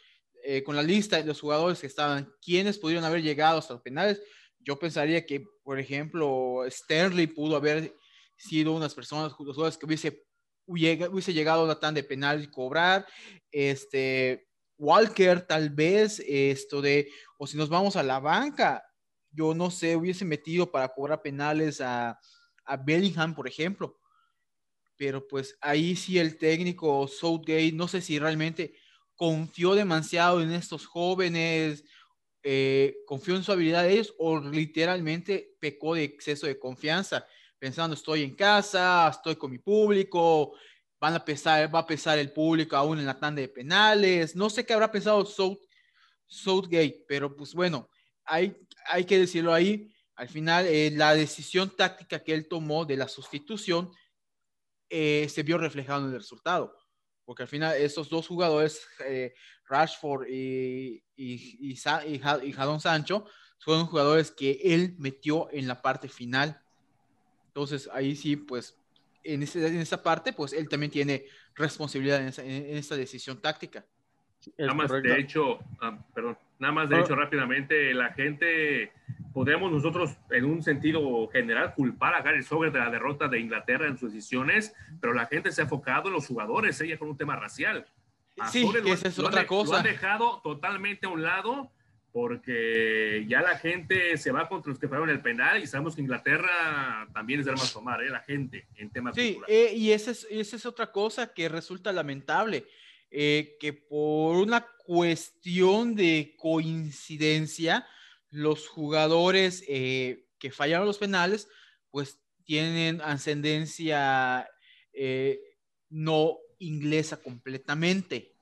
con 0.64 0.74
la 0.74 0.82
lista 0.82 1.18
de 1.18 1.24
los 1.26 1.38
jugadores 1.38 1.80
que 1.80 1.86
estaban, 1.86 2.32
quienes 2.40 2.78
pudieron 2.78 3.04
haber 3.04 3.22
llegado 3.22 3.58
hasta 3.58 3.74
los 3.74 3.82
penales, 3.82 4.22
yo 4.58 4.78
pensaría 4.78 5.26
que, 5.26 5.44
por 5.62 5.78
ejemplo, 5.78 6.62
Sterling 6.66 7.28
pudo 7.28 7.56
haber 7.56 7.94
sido 8.38 8.72
unas 8.72 8.94
personas, 8.94 9.34
jugadores 9.34 9.76
que 9.76 9.84
hubiese 9.84 10.24
hubiese 10.70 11.32
llegado 11.32 11.64
a 11.64 11.68
la 11.68 11.80
tan 11.80 11.94
de 11.94 12.04
penal 12.04 12.42
y 12.42 12.50
cobrar. 12.50 13.06
Este, 13.50 14.46
Walker, 14.80 15.46
tal 15.46 15.70
vez, 15.70 16.22
esto 16.26 16.80
de, 16.80 17.08
o 17.36 17.46
si 17.46 17.56
nos 17.56 17.68
vamos 17.68 17.96
a 17.96 18.02
la 18.02 18.18
banca, 18.18 18.82
yo 19.30 19.54
no 19.54 19.70
sé, 19.70 19.94
hubiese 19.94 20.24
metido 20.24 20.70
para 20.72 20.88
cobrar 20.88 21.20
penales 21.22 21.80
a, 21.80 22.18
a 22.64 22.76
Bellingham, 22.78 23.34
por 23.34 23.46
ejemplo. 23.46 23.98
Pero 24.96 25.28
pues 25.28 25.56
ahí 25.60 25.94
sí 25.96 26.18
el 26.18 26.38
técnico 26.38 27.06
Southgate, 27.06 27.72
no 27.72 27.88
sé 27.88 28.00
si 28.00 28.18
realmente 28.18 28.74
confió 29.14 29.74
demasiado 29.74 30.40
en 30.40 30.50
estos 30.52 30.86
jóvenes, 30.86 31.84
eh, 32.42 32.96
confió 33.06 33.36
en 33.36 33.44
su 33.44 33.52
habilidad 33.52 33.82
de 33.82 33.92
ellos 33.92 34.14
o 34.18 34.40
literalmente 34.40 35.56
pecó 35.60 35.94
de 35.94 36.04
exceso 36.04 36.46
de 36.46 36.58
confianza 36.58 37.26
pensando 37.60 37.94
estoy 37.94 38.22
en 38.22 38.34
casa, 38.34 39.08
estoy 39.10 39.36
con 39.36 39.50
mi 39.50 39.58
público, 39.58 40.54
van 41.00 41.14
a 41.14 41.24
pesar, 41.24 41.74
va 41.74 41.80
a 41.80 41.86
pesar 41.86 42.18
el 42.18 42.32
público 42.32 42.76
aún 42.76 42.98
en 42.98 43.06
la 43.06 43.18
tanda 43.18 43.40
de 43.40 43.48
penales. 43.48 44.36
No 44.36 44.50
sé 44.50 44.64
qué 44.66 44.74
habrá 44.74 44.92
pensado 44.92 45.26
Southgate, 46.26 47.04
pero 47.08 47.34
pues 47.34 47.54
bueno, 47.54 47.88
hay, 48.24 48.54
hay 48.86 49.04
que 49.04 49.18
decirlo 49.18 49.52
ahí. 49.52 49.90
Al 50.14 50.28
final, 50.28 50.66
eh, 50.66 50.90
la 50.94 51.14
decisión 51.14 51.74
táctica 51.74 52.22
que 52.22 52.34
él 52.34 52.46
tomó 52.46 52.84
de 52.84 52.98
la 52.98 53.08
sustitución 53.08 53.90
eh, 54.90 55.26
se 55.30 55.42
vio 55.42 55.56
reflejado 55.56 56.02
en 56.02 56.12
el 56.12 56.18
resultado. 56.18 56.76
Porque 57.24 57.44
al 57.44 57.48
final, 57.48 57.76
esos 57.76 58.10
dos 58.10 58.26
jugadores, 58.26 58.86
eh, 59.06 59.32
Rashford 59.66 60.28
y, 60.28 61.02
y, 61.16 61.72
y, 61.72 61.80
y 62.12 62.52
Jadon 62.52 62.80
Sancho, 62.80 63.24
fueron 63.58 63.86
jugadores 63.86 64.30
que 64.30 64.60
él 64.62 64.96
metió 64.98 65.48
en 65.52 65.66
la 65.66 65.80
parte 65.80 66.08
final. 66.08 66.60
Entonces, 67.46 67.88
ahí 67.92 68.14
sí, 68.14 68.36
pues 68.36 68.79
en, 69.24 69.42
en, 69.42 69.76
esa 69.76 70.02
parte, 70.02 70.32
pues 70.32 70.52
él 70.52 70.68
también 70.68 70.90
tiene 70.90 71.24
responsabilidad 71.54 72.20
en 72.20 72.28
esa, 72.28 72.44
en 72.44 72.76
esa 72.76 72.96
decisión 72.96 73.40
táctica. 73.40 73.84
nada 74.58 74.74
más, 74.74 74.90
de 74.90 75.18
hecho, 75.18 75.58
ah, 75.80 75.98
perdón, 76.14 76.38
nada 76.58 76.72
más 76.72 76.88
de 76.88 76.96
ah. 76.96 77.00
hecho 77.00 77.14
rápidamente, 77.14 77.92
la 77.94 78.12
gente, 78.12 78.92
podemos 79.32 79.70
nosotros 79.70 80.16
en 80.30 80.44
un 80.44 80.62
sentido 80.62 81.28
general 81.28 81.74
culpar 81.74 82.14
a 82.14 82.22
Gary 82.22 82.42
Southgate 82.42 82.78
de 82.78 82.84
la 82.84 82.90
derrota 82.90 83.28
de 83.28 83.40
Inglaterra 83.40 83.86
en 83.86 83.98
sus 83.98 84.12
decisiones, 84.12 84.74
pero 85.00 85.12
la 85.12 85.26
gente 85.26 85.52
se 85.52 85.60
ha 85.60 85.64
enfocado 85.64 86.08
en 86.08 86.14
los 86.14 86.26
jugadores, 86.26 86.80
ella 86.80 86.98
con 86.98 87.08
un 87.08 87.16
tema 87.16 87.36
racial. 87.36 87.86
sí, 88.50 88.68
que 88.82 88.92
esa 88.92 89.08
es 89.08 89.18
otra 89.18 89.46
cosa. 89.46 89.72
Lo 89.72 89.78
han 89.78 89.84
dejado 89.84 90.40
totalmente 90.42 91.06
a 91.06 91.10
un 91.10 91.22
lado 91.22 91.70
porque 92.12 93.24
ya 93.28 93.40
la 93.42 93.56
gente 93.56 94.16
se 94.16 94.32
va 94.32 94.48
contra 94.48 94.70
los 94.70 94.78
que 94.78 94.88
fueron 94.88 95.10
el 95.10 95.20
penal 95.20 95.62
y 95.62 95.66
sabemos 95.66 95.94
que 95.94 96.00
Inglaterra 96.00 97.08
también 97.12 97.40
es 97.40 97.46
de 97.46 97.52
armas 97.52 97.72
tomar, 97.72 98.02
¿eh? 98.02 98.10
la 98.10 98.20
gente 98.20 98.66
en 98.76 98.90
temas 98.90 99.14
Sí, 99.14 99.38
eh, 99.46 99.72
y 99.74 99.92
esa 99.92 100.10
es, 100.10 100.26
esa 100.30 100.56
es 100.56 100.66
otra 100.66 100.90
cosa 100.90 101.32
que 101.32 101.48
resulta 101.48 101.92
lamentable, 101.92 102.66
eh, 103.10 103.56
que 103.60 103.72
por 103.72 104.36
una 104.36 104.66
cuestión 104.84 105.94
de 105.94 106.34
coincidencia, 106.36 107.86
los 108.30 108.68
jugadores 108.68 109.64
eh, 109.68 110.26
que 110.38 110.50
fallaron 110.50 110.86
los 110.86 110.98
penales, 110.98 111.48
pues 111.90 112.20
tienen 112.44 113.00
ascendencia 113.00 114.48
no 115.88 116.38
inglesa 116.58 117.16
completamente. 117.16 118.34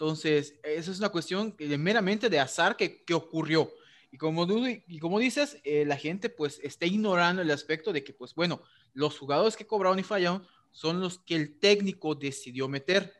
Entonces, 0.00 0.58
esa 0.62 0.92
es 0.92 0.98
una 0.98 1.10
cuestión 1.10 1.54
meramente 1.58 2.30
de 2.30 2.40
azar 2.40 2.74
que, 2.74 3.04
que 3.04 3.12
ocurrió. 3.12 3.70
Y 4.10 4.16
como, 4.16 4.46
y 4.56 4.98
como 4.98 5.18
dices, 5.18 5.58
eh, 5.62 5.84
la 5.84 5.98
gente 5.98 6.30
pues 6.30 6.58
está 6.62 6.86
ignorando 6.86 7.42
el 7.42 7.50
aspecto 7.50 7.92
de 7.92 8.02
que, 8.02 8.14
pues 8.14 8.34
bueno, 8.34 8.62
los 8.94 9.18
jugadores 9.18 9.58
que 9.58 9.66
cobraron 9.66 9.98
y 9.98 10.02
fallaron 10.02 10.48
son 10.70 11.02
los 11.02 11.18
que 11.18 11.36
el 11.36 11.58
técnico 11.58 12.14
decidió 12.14 12.66
meter. 12.66 13.12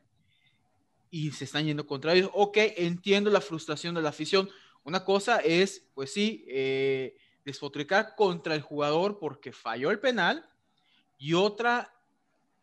Y 1.11 1.33
se 1.33 1.45
están 1.45 1.67
yendo 1.67 1.87
contra 1.87 2.15
ellos. 2.15 2.31
Ok, 2.33 2.57
entiendo 2.57 3.29
la 3.29 3.43
frustración 3.43 3.95
de 3.95 4.01
la 4.01 4.09
afición. 4.09 4.49
Una 4.83 5.05
cosa 5.05 5.41
es, 5.41 5.87
pues 5.93 6.15
sí, 6.15 6.47
eh, 6.49 7.15
despotricar 7.45 8.15
contra 8.17 8.55
el 8.55 8.63
jugador 8.63 9.19
porque 9.19 9.53
falló 9.53 9.91
el 9.91 10.01
penal. 10.01 10.49
Y 11.19 11.35
otra, 11.35 11.95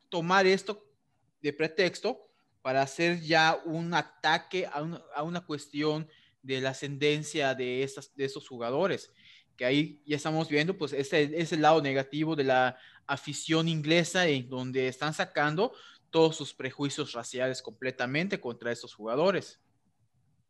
tomar 0.09 0.47
esto 0.47 0.83
de 1.39 1.53
pretexto 1.53 2.26
para 2.67 2.81
hacer 2.81 3.21
ya 3.21 3.61
un 3.63 3.93
ataque 3.93 4.67
a 4.69 4.81
una, 4.81 5.01
a 5.15 5.23
una 5.23 5.39
cuestión 5.39 6.05
de 6.43 6.59
la 6.59 6.71
ascendencia 6.71 7.55
de, 7.55 7.81
estas, 7.81 8.13
de 8.13 8.25
esos 8.25 8.45
jugadores, 8.45 9.09
que 9.55 9.63
ahí 9.63 10.01
ya 10.05 10.17
estamos 10.17 10.49
viendo 10.49 10.77
pues 10.77 10.91
ese, 10.91 11.31
ese 11.39 11.55
lado 11.55 11.81
negativo 11.81 12.35
de 12.35 12.43
la 12.43 12.77
afición 13.05 13.69
inglesa 13.69 14.27
en 14.27 14.49
donde 14.49 14.89
están 14.89 15.13
sacando 15.13 15.71
todos 16.09 16.35
sus 16.35 16.53
prejuicios 16.53 17.13
raciales 17.13 17.61
completamente 17.61 18.37
contra 18.41 18.73
estos 18.73 18.93
jugadores. 18.93 19.61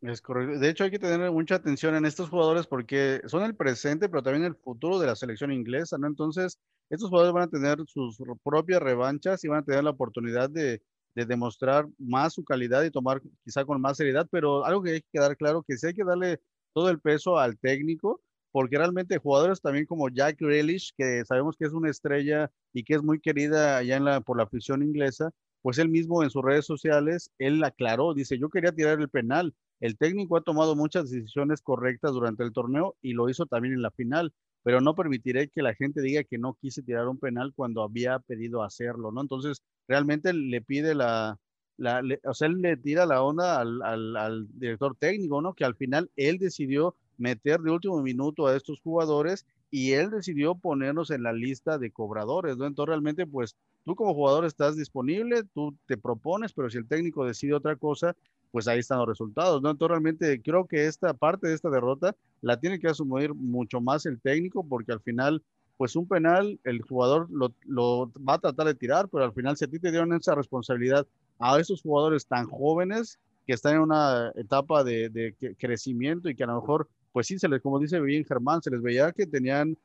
Es. 0.02 0.20
De 0.20 0.68
hecho, 0.70 0.82
hay 0.82 0.90
que 0.90 0.98
tener 0.98 1.30
mucha 1.30 1.54
atención 1.54 1.94
en 1.94 2.04
estos 2.04 2.30
jugadores 2.30 2.66
porque 2.66 3.20
son 3.26 3.44
el 3.44 3.54
presente, 3.54 4.08
pero 4.08 4.24
también 4.24 4.44
el 4.44 4.56
futuro 4.56 4.98
de 4.98 5.06
la 5.06 5.14
selección 5.14 5.52
inglesa, 5.52 5.98
¿no? 5.98 6.08
Entonces, 6.08 6.58
estos 6.90 7.10
jugadores 7.10 7.32
van 7.32 7.44
a 7.44 7.48
tener 7.48 7.78
sus 7.86 8.18
propias 8.42 8.82
revanchas 8.82 9.44
y 9.44 9.48
van 9.48 9.60
a 9.60 9.64
tener 9.64 9.84
la 9.84 9.90
oportunidad 9.90 10.50
de, 10.50 10.82
de 11.14 11.26
demostrar 11.26 11.88
más 11.98 12.34
su 12.34 12.44
calidad 12.44 12.82
y 12.84 12.90
tomar 12.90 13.20
quizá 13.44 13.64
con 13.64 13.80
más 13.80 13.96
seriedad, 13.96 14.28
pero 14.30 14.64
algo 14.64 14.82
que 14.82 14.90
hay 14.90 15.00
que 15.00 15.08
quedar 15.12 15.36
claro, 15.36 15.62
que 15.66 15.76
sí 15.76 15.88
hay 15.88 15.94
que 15.94 16.04
darle 16.04 16.40
todo 16.72 16.90
el 16.90 17.00
peso 17.00 17.38
al 17.38 17.58
técnico, 17.58 18.20
porque 18.52 18.78
realmente 18.78 19.18
jugadores 19.18 19.60
también 19.60 19.86
como 19.86 20.08
Jack 20.08 20.38
Grealish, 20.40 20.92
que 20.96 21.24
sabemos 21.24 21.56
que 21.56 21.66
es 21.66 21.72
una 21.72 21.90
estrella 21.90 22.50
y 22.72 22.84
que 22.84 22.94
es 22.94 23.02
muy 23.02 23.20
querida 23.20 23.78
allá 23.78 23.96
en 23.96 24.04
la, 24.04 24.20
por 24.20 24.36
la 24.36 24.44
afición 24.44 24.82
inglesa, 24.82 25.30
pues 25.62 25.78
él 25.78 25.88
mismo 25.88 26.22
en 26.22 26.30
sus 26.30 26.44
redes 26.44 26.66
sociales, 26.66 27.30
él 27.38 27.62
aclaró, 27.64 28.14
dice, 28.14 28.38
yo 28.38 28.48
quería 28.48 28.72
tirar 28.72 29.00
el 29.00 29.08
penal, 29.08 29.54
el 29.80 29.96
técnico 29.96 30.36
ha 30.36 30.42
tomado 30.42 30.74
muchas 30.76 31.10
decisiones 31.10 31.60
correctas 31.60 32.12
durante 32.12 32.42
el 32.42 32.52
torneo 32.52 32.96
y 33.00 33.12
lo 33.12 33.28
hizo 33.28 33.46
también 33.46 33.74
en 33.74 33.82
la 33.82 33.90
final, 33.90 34.32
pero 34.62 34.80
no 34.80 34.94
permitiré 34.94 35.48
que 35.48 35.62
la 35.62 35.74
gente 35.74 36.00
diga 36.00 36.24
que 36.24 36.38
no 36.38 36.54
quise 36.54 36.82
tirar 36.82 37.08
un 37.08 37.18
penal 37.18 37.52
cuando 37.54 37.82
había 37.82 38.18
pedido 38.18 38.62
hacerlo, 38.62 39.12
¿no? 39.12 39.20
Entonces, 39.20 39.62
realmente 39.86 40.32
le 40.32 40.60
pide 40.60 40.94
la, 40.94 41.38
la 41.76 42.02
o 42.24 42.34
sea, 42.34 42.48
él 42.48 42.60
le 42.60 42.76
tira 42.76 43.06
la 43.06 43.22
onda 43.22 43.60
al, 43.60 43.82
al, 43.82 44.16
al, 44.16 44.46
director 44.58 44.96
técnico, 44.96 45.40
¿no? 45.40 45.54
Que 45.54 45.64
al 45.64 45.74
final 45.74 46.10
él 46.16 46.38
decidió 46.38 46.96
meter 47.16 47.60
de 47.60 47.70
último 47.70 48.02
minuto 48.02 48.46
a 48.46 48.56
estos 48.56 48.80
jugadores 48.80 49.46
y 49.70 49.92
él 49.92 50.10
decidió 50.10 50.54
ponernos 50.54 51.10
en 51.10 51.22
la 51.22 51.32
lista 51.32 51.78
de 51.78 51.90
cobradores, 51.90 52.56
¿no? 52.56 52.66
Entonces, 52.66 52.88
realmente, 52.88 53.26
pues, 53.26 53.56
tú 53.84 53.94
como 53.94 54.14
jugador 54.14 54.44
estás 54.44 54.76
disponible, 54.76 55.44
tú 55.54 55.76
te 55.86 55.96
propones, 55.96 56.52
pero 56.52 56.70
si 56.70 56.78
el 56.78 56.88
técnico 56.88 57.24
decide 57.24 57.54
otra 57.54 57.76
cosa, 57.76 58.16
pues 58.50 58.66
ahí 58.68 58.78
están 58.78 58.98
los 58.98 59.08
resultados, 59.08 59.62
¿no? 59.62 59.70
Entonces 59.70 59.90
realmente 59.90 60.42
creo 60.42 60.66
que 60.66 60.86
esta 60.86 61.14
parte 61.14 61.48
de 61.48 61.54
esta 61.54 61.70
derrota 61.70 62.14
la 62.40 62.58
tiene 62.58 62.78
que 62.78 62.88
asumir 62.88 63.34
mucho 63.34 63.80
más 63.80 64.06
el 64.06 64.20
técnico 64.20 64.66
porque 64.66 64.92
al 64.92 65.00
final, 65.00 65.42
pues 65.76 65.96
un 65.96 66.08
penal, 66.08 66.58
el 66.64 66.82
jugador 66.82 67.28
lo, 67.30 68.12
va 68.16 68.34
a 68.34 68.38
tratar 68.38 68.66
de 68.66 68.74
tirar, 68.74 69.08
pero 69.08 69.24
al 69.24 69.32
final 69.32 69.56
si 69.56 69.64
a 69.64 69.68
ti 69.68 69.78
te 69.78 69.90
dieron 69.90 70.12
esa 70.12 70.34
responsabilidad 70.34 71.06
a 71.38 71.58
esos 71.60 71.82
jugadores 71.82 72.26
tan 72.26 72.46
jóvenes 72.46 73.18
que 73.46 73.52
están 73.54 73.76
en 73.76 73.80
una 73.80 74.32
etapa 74.34 74.84
de, 74.84 75.08
de 75.08 75.34
crecimiento 75.58 76.28
y 76.28 76.34
que 76.34 76.44
a 76.44 76.48
lo 76.48 76.60
mejor, 76.60 76.88
pues 77.12 77.26
sí, 77.26 77.38
se 77.38 77.48
les, 77.48 77.62
como 77.62 77.78
dice 77.78 78.00
bien 78.00 78.24
Germán, 78.24 78.62
se 78.62 78.70
les 78.70 78.82
veía 78.82 79.12
que 79.12 79.26
tenían 79.26 79.76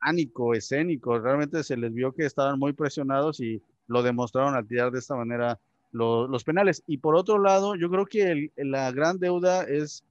ánico, 0.00 0.54
escénico, 0.54 1.18
realmente 1.18 1.62
se 1.62 1.76
les 1.76 1.92
vio 1.92 2.12
que 2.12 2.24
estaban 2.24 2.58
muy 2.58 2.72
presionados 2.72 3.40
y 3.40 3.62
lo 3.86 4.02
demostraron 4.02 4.54
al 4.54 4.66
tirar 4.66 4.90
de 4.90 4.98
esta 4.98 5.14
manera 5.14 5.58
los 5.92 6.44
penales. 6.44 6.82
Y 6.86 6.98
por 6.98 7.16
otro 7.16 7.38
lado, 7.38 7.74
yo 7.76 7.90
creo 7.90 8.06
que 8.06 8.50
la 8.56 8.92
gran 8.92 9.18
deuda 9.18 9.64
es 9.64 10.04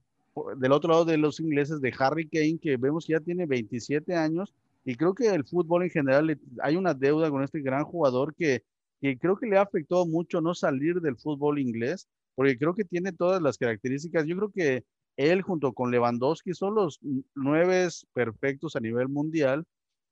del 0.56 0.72
otro 0.72 0.90
lado 0.90 1.04
de 1.04 1.18
los 1.18 1.40
ingleses 1.40 1.80
de 1.80 1.92
Harry 1.98 2.28
Kane, 2.28 2.58
que 2.60 2.76
vemos 2.76 3.06
que 3.06 3.14
ya 3.14 3.20
tiene 3.20 3.46
27 3.46 4.14
años, 4.14 4.54
y 4.84 4.94
creo 4.94 5.14
que 5.14 5.28
el 5.28 5.44
fútbol 5.44 5.82
en 5.82 5.90
general 5.90 6.40
hay 6.62 6.76
una 6.76 6.94
deuda 6.94 7.30
con 7.30 7.42
este 7.42 7.60
gran 7.60 7.84
jugador 7.84 8.34
que, 8.34 8.62
que 9.00 9.18
creo 9.18 9.36
que 9.36 9.46
le 9.46 9.58
ha 9.58 9.62
afectado 9.62 10.06
mucho 10.06 10.40
no 10.40 10.54
salir 10.54 11.00
del 11.00 11.16
fútbol 11.16 11.58
inglés, 11.58 12.08
porque 12.34 12.56
creo 12.56 12.74
que 12.74 12.84
tiene 12.84 13.12
todas 13.12 13.42
las 13.42 13.58
características. 13.58 14.26
Yo 14.26 14.36
creo 14.36 14.50
que 14.50 14.84
él 15.16 15.42
junto 15.42 15.72
con 15.72 15.90
Lewandowski 15.90 16.54
son 16.54 16.74
los 16.74 16.98
nueve 17.34 17.88
perfectos 18.14 18.76
a 18.76 18.80
nivel 18.80 19.08
mundial 19.08 19.66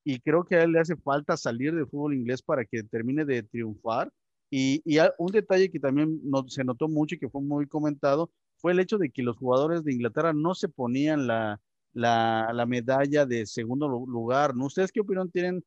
y 0.04 0.20
creo 0.20 0.44
que 0.44 0.56
a 0.56 0.64
él 0.64 0.72
le 0.72 0.80
hace 0.80 0.96
falta 0.96 1.37
salir 1.37 1.75
del 1.75 1.87
fútbol 1.87 2.14
inglés 2.14 2.42
para 2.42 2.64
que 2.64 2.82
termine 2.82 3.25
de 3.25 3.42
triunfar 3.42 4.10
y, 4.50 4.83
un 5.19 5.33
detalle 5.33 5.71
que 5.71 5.81
también 5.81 6.21
se 6.49 6.64
notó 6.64 6.88
mucho 6.88 7.14
y 7.14 7.19
que 7.19 7.28
fue 7.28 7.43
muy 7.43 7.67
comentado 7.67 8.31
fue 8.57 8.73
el 8.73 8.81
hecho 8.81 8.99
de 8.99 9.11
que 9.11 9.23
los 9.23 9.37
jugadores 9.37 9.85
de 9.85 9.93
Inglaterra 9.93 10.33
no 10.33 10.55
se 10.55 10.69
ponían 10.69 11.26
la, 11.26 11.61
la, 11.93 12.67
medalla 12.67 13.26
de 13.26 13.47
segundo 13.47 13.88
lugar. 13.88 14.55
¿no? 14.57 14.67
¿Ustedes 14.67 14.93
qué 14.93 15.00
opinión 15.00 15.31
tienen 15.31 15.64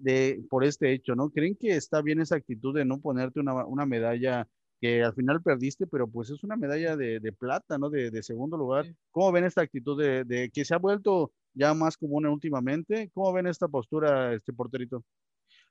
de, 0.00 0.44
por 0.48 0.64
este 0.64 0.92
hecho? 0.92 1.14
¿no? 1.14 1.30
¿Creen 1.30 1.56
que 1.56 1.76
está 1.76 2.02
bien 2.02 2.20
esa 2.20 2.36
actitud 2.36 2.74
de 2.74 2.84
no 2.84 3.00
ponerte 3.00 3.40
una, 3.40 3.64
una 3.66 3.86
medalla 3.86 4.46
que 4.80 5.02
al 5.02 5.14
final 5.14 5.42
perdiste, 5.42 5.86
pero 5.86 6.08
pues 6.08 6.30
es 6.30 6.42
una 6.42 6.56
medalla 6.56 6.96
de, 6.96 7.20
de 7.20 7.32
plata, 7.32 7.76
¿no? 7.76 7.90
De, 7.90 8.10
de, 8.10 8.22
segundo 8.22 8.56
lugar. 8.56 8.86
¿Cómo 9.10 9.30
ven 9.30 9.44
esta 9.44 9.60
actitud 9.60 10.00
de, 10.00 10.24
de, 10.24 10.50
que 10.50 10.64
se 10.64 10.74
ha 10.74 10.78
vuelto 10.78 11.32
ya 11.52 11.74
más 11.74 11.98
común 11.98 12.26
últimamente? 12.26 13.10
¿Cómo 13.12 13.30
ven 13.32 13.46
esta 13.46 13.68
postura, 13.68 14.32
este 14.32 14.54
porterito? 14.54 15.04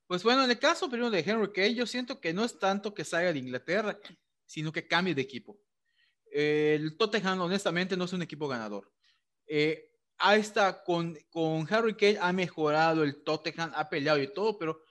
Pues 0.10 0.24
bueno, 0.24 0.44
en 0.44 0.50
el 0.50 0.58
caso 0.58 0.90
primero 0.90 1.12
de 1.12 1.20
Henry 1.20 1.52
Kane, 1.54 1.76
yo 1.76 1.86
siento 1.86 2.20
que 2.20 2.34
no 2.34 2.44
es 2.44 2.58
tanto 2.58 2.96
que 2.96 3.06
salga 3.06 3.32
de 3.32 3.38
Inglaterra, 3.38 4.00
sino 4.44 4.72
que 4.72 4.88
cambie 4.88 5.14
de 5.14 5.22
equipo. 5.22 5.62
el 6.32 6.98
Tottenham, 6.98 7.42
honestamente, 7.42 7.96
no 7.96 8.06
es 8.06 8.14
un 8.14 8.24
equipo 8.24 8.48
ganador. 8.48 8.92
Eh, 9.46 9.92
está, 10.36 10.84
con, 10.84 11.16
con 11.30 11.72
Harry 11.72 11.96
Kane 11.96 12.18
ha 12.20 12.34
mejorado 12.34 13.04
el 13.04 13.24
Tottenham, 13.24 13.72
ha 13.76 13.88
peleado 13.88 14.20
y 14.20 14.34
todo, 14.34 14.58
pero 14.58 14.82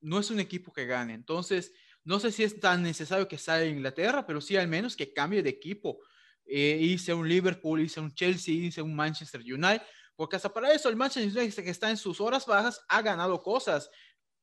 no 0.00 0.18
es 0.18 0.32
un 0.32 0.40
equipo 0.40 0.72
que 0.72 0.84
gane. 0.84 1.14
Entonces, 1.14 1.72
no 2.02 2.18
sé 2.18 2.32
si 2.32 2.42
es 2.42 2.58
tan 2.58 2.82
necesario 2.82 3.28
que 3.28 3.38
salga 3.38 3.66
de 3.66 3.70
Inglaterra, 3.70 4.26
pero 4.26 4.40
sí 4.40 4.56
al 4.56 4.66
menos 4.66 4.96
que 4.96 5.12
cambie 5.12 5.44
de 5.44 5.50
equipo. 5.50 6.00
Eh, 6.44 6.76
hice 6.80 7.14
un 7.14 7.28
Liverpool, 7.28 7.82
hice 7.82 8.00
un 8.00 8.12
Chelsea, 8.12 8.52
hice 8.52 8.82
un 8.82 8.96
Manchester 8.96 9.42
United, 9.42 9.82
porque 10.16 10.34
hasta 10.34 10.52
para 10.52 10.72
eso 10.72 10.88
el 10.88 10.96
Manchester 10.96 11.40
United 11.40 11.62
que 11.62 11.70
está 11.70 11.88
en 11.88 11.96
sus 11.96 12.20
horas 12.20 12.46
bajas 12.46 12.84
ha 12.88 13.00
ganado 13.00 13.40
cosas. 13.40 13.88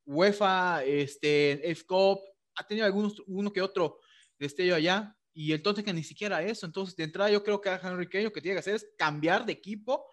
UEFA, 0.06 0.84
este, 0.84 1.70
F 1.70 1.84
Cup, 1.86 2.20
ha 2.56 2.66
tenido 2.66 2.86
algunos, 2.86 3.22
uno 3.26 3.52
que 3.52 3.62
otro 3.62 4.00
destello 4.38 4.74
allá, 4.74 5.16
y 5.32 5.52
el 5.52 5.62
que 5.62 5.92
ni 5.92 6.04
siquiera 6.04 6.42
eso. 6.42 6.64
Entonces, 6.64 6.94
de 6.96 7.04
entrada, 7.04 7.30
yo 7.30 7.42
creo 7.42 7.60
que 7.60 7.68
a 7.68 7.80
Henry 7.82 8.08
Kane 8.08 8.24
lo 8.24 8.32
que 8.32 8.40
tiene 8.40 8.54
que 8.54 8.60
hacer 8.60 8.76
es 8.76 8.88
cambiar 8.96 9.44
de 9.44 9.52
equipo, 9.52 10.06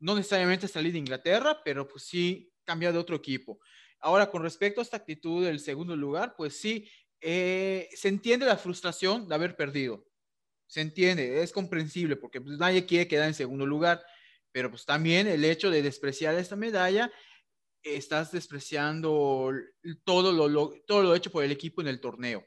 no 0.00 0.16
necesariamente 0.16 0.68
salir 0.68 0.92
de 0.92 0.98
Inglaterra, 0.98 1.62
pero 1.64 1.86
pues 1.86 2.04
sí 2.04 2.52
cambiar 2.64 2.92
de 2.92 2.98
otro 2.98 3.16
equipo. 3.16 3.60
Ahora, 4.00 4.30
con 4.30 4.42
respecto 4.42 4.80
a 4.80 4.82
esta 4.82 4.96
actitud 4.96 5.44
del 5.44 5.60
segundo 5.60 5.96
lugar, 5.96 6.34
pues 6.36 6.58
sí, 6.60 6.90
eh, 7.20 7.88
se 7.94 8.08
entiende 8.08 8.44
la 8.44 8.56
frustración 8.56 9.28
de 9.28 9.34
haber 9.34 9.56
perdido. 9.56 10.04
Se 10.66 10.80
entiende, 10.80 11.42
es 11.42 11.52
comprensible, 11.52 12.16
porque 12.16 12.40
pues, 12.40 12.58
nadie 12.58 12.86
quiere 12.86 13.08
quedar 13.08 13.28
en 13.28 13.34
segundo 13.34 13.66
lugar, 13.66 14.04
pero 14.52 14.68
pues 14.70 14.84
también 14.84 15.28
el 15.28 15.44
hecho 15.44 15.70
de 15.70 15.82
despreciar 15.82 16.34
esta 16.34 16.56
medalla, 16.56 17.10
estás 17.94 18.32
despreciando 18.32 19.52
todo 20.04 20.32
lo, 20.32 20.72
todo 20.86 21.02
lo 21.02 21.14
hecho 21.14 21.30
por 21.30 21.44
el 21.44 21.52
equipo 21.52 21.80
en 21.80 21.88
el 21.88 22.00
torneo. 22.00 22.44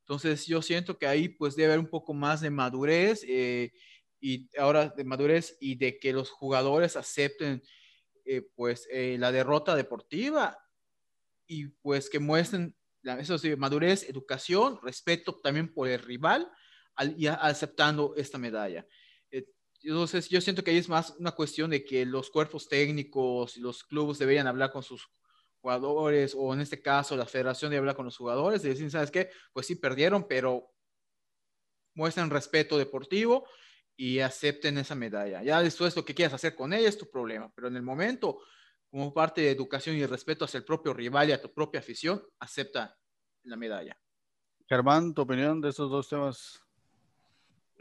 Entonces 0.00 0.46
yo 0.46 0.60
siento 0.60 0.98
que 0.98 1.06
ahí 1.06 1.28
pues 1.28 1.56
debe 1.56 1.72
haber 1.72 1.78
un 1.78 1.90
poco 1.90 2.12
más 2.12 2.40
de 2.40 2.50
madurez 2.50 3.24
eh, 3.26 3.72
y 4.20 4.48
ahora 4.58 4.88
de 4.88 5.04
madurez 5.04 5.56
y 5.60 5.76
de 5.76 5.98
que 5.98 6.12
los 6.12 6.30
jugadores 6.30 6.96
acepten 6.96 7.62
eh, 8.24 8.42
pues 8.54 8.88
eh, 8.90 9.16
la 9.18 9.32
derrota 9.32 9.74
deportiva 9.74 10.58
y 11.46 11.68
pues 11.68 12.10
que 12.10 12.18
muestren 12.18 12.76
eso 13.18 13.36
sí, 13.36 13.56
madurez, 13.56 14.08
educación, 14.08 14.78
respeto 14.82 15.40
también 15.42 15.72
por 15.72 15.88
el 15.88 15.98
rival 15.98 16.50
y 17.16 17.26
aceptando 17.26 18.14
esta 18.16 18.38
medalla. 18.38 18.86
Entonces, 19.82 20.28
yo 20.28 20.40
siento 20.40 20.62
que 20.62 20.70
ahí 20.70 20.78
es 20.78 20.88
más 20.88 21.14
una 21.18 21.32
cuestión 21.32 21.70
de 21.70 21.84
que 21.84 22.06
los 22.06 22.30
cuerpos 22.30 22.68
técnicos 22.68 23.56
y 23.56 23.60
los 23.60 23.84
clubes 23.84 24.18
deberían 24.18 24.46
hablar 24.46 24.70
con 24.70 24.82
sus 24.82 25.08
jugadores, 25.60 26.34
o 26.36 26.52
en 26.54 26.60
este 26.60 26.82
caso 26.82 27.16
la 27.16 27.26
federación 27.26 27.70
debe 27.70 27.78
hablar 27.80 27.96
con 27.96 28.04
los 28.04 28.16
jugadores 28.16 28.64
y 28.64 28.68
decir, 28.68 28.90
¿sabes 28.90 29.10
qué? 29.10 29.30
Pues 29.52 29.66
sí 29.66 29.76
perdieron, 29.76 30.26
pero 30.28 30.72
muestren 31.94 32.30
respeto 32.30 32.78
deportivo 32.78 33.46
y 33.96 34.20
acepten 34.20 34.78
esa 34.78 34.94
medalla. 34.94 35.42
Ya 35.42 35.62
después 35.62 35.94
lo 35.96 36.04
que 36.04 36.14
quieras 36.14 36.34
hacer 36.34 36.54
con 36.54 36.72
ella 36.72 36.88
es 36.88 36.98
tu 36.98 37.10
problema, 37.10 37.52
pero 37.54 37.68
en 37.68 37.76
el 37.76 37.82
momento, 37.82 38.40
como 38.90 39.12
parte 39.12 39.42
de 39.42 39.50
educación 39.50 39.96
y 39.96 40.06
respeto 40.06 40.44
hacia 40.44 40.58
el 40.58 40.64
propio 40.64 40.92
rival 40.94 41.28
y 41.28 41.32
a 41.32 41.40
tu 41.40 41.52
propia 41.52 41.80
afición, 41.80 42.22
acepta 42.38 42.98
la 43.44 43.56
medalla. 43.56 43.98
Germán, 44.68 45.12
tu 45.14 45.22
opinión 45.22 45.60
de 45.60 45.68
estos 45.68 45.90
dos 45.90 46.08
temas. 46.08 46.61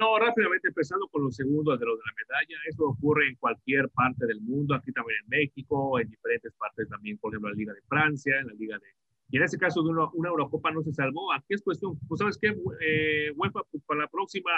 No, 0.01 0.17
rápidamente 0.17 0.69
empezando 0.69 1.07
con 1.09 1.25
los 1.25 1.35
segundos 1.35 1.79
de 1.79 1.85
los 1.85 1.95
de 1.95 2.03
la 2.03 2.15
medalla. 2.25 2.57
Eso 2.67 2.85
ocurre 2.85 3.27
en 3.27 3.35
cualquier 3.35 3.87
parte 3.89 4.25
del 4.25 4.41
mundo, 4.41 4.73
aquí 4.73 4.91
también 4.91 5.19
en 5.21 5.29
México, 5.29 5.99
en 5.99 6.09
diferentes 6.09 6.51
partes 6.53 6.89
también, 6.89 7.19
por 7.19 7.31
ejemplo, 7.31 7.49
en 7.49 7.53
la 7.53 7.59
Liga 7.59 7.73
de 7.73 7.81
Francia, 7.87 8.39
en 8.39 8.47
la 8.47 8.53
Liga 8.53 8.79
de... 8.79 8.87
Y 9.29 9.37
en 9.37 9.43
ese 9.43 9.59
caso 9.59 9.83
de 9.83 9.89
una, 9.89 10.09
una 10.13 10.29
Eurocopa 10.29 10.71
no 10.71 10.81
se 10.81 10.91
salvó. 10.91 11.31
Aquí 11.31 11.53
es 11.53 11.61
cuestión, 11.61 11.99
pues 12.07 12.17
sabes 12.17 12.39
qué, 12.41 12.47
eh, 12.81 13.31
UEFA, 13.35 13.61
pues, 13.69 13.83
para 13.85 14.01
la 14.01 14.07
próxima 14.07 14.49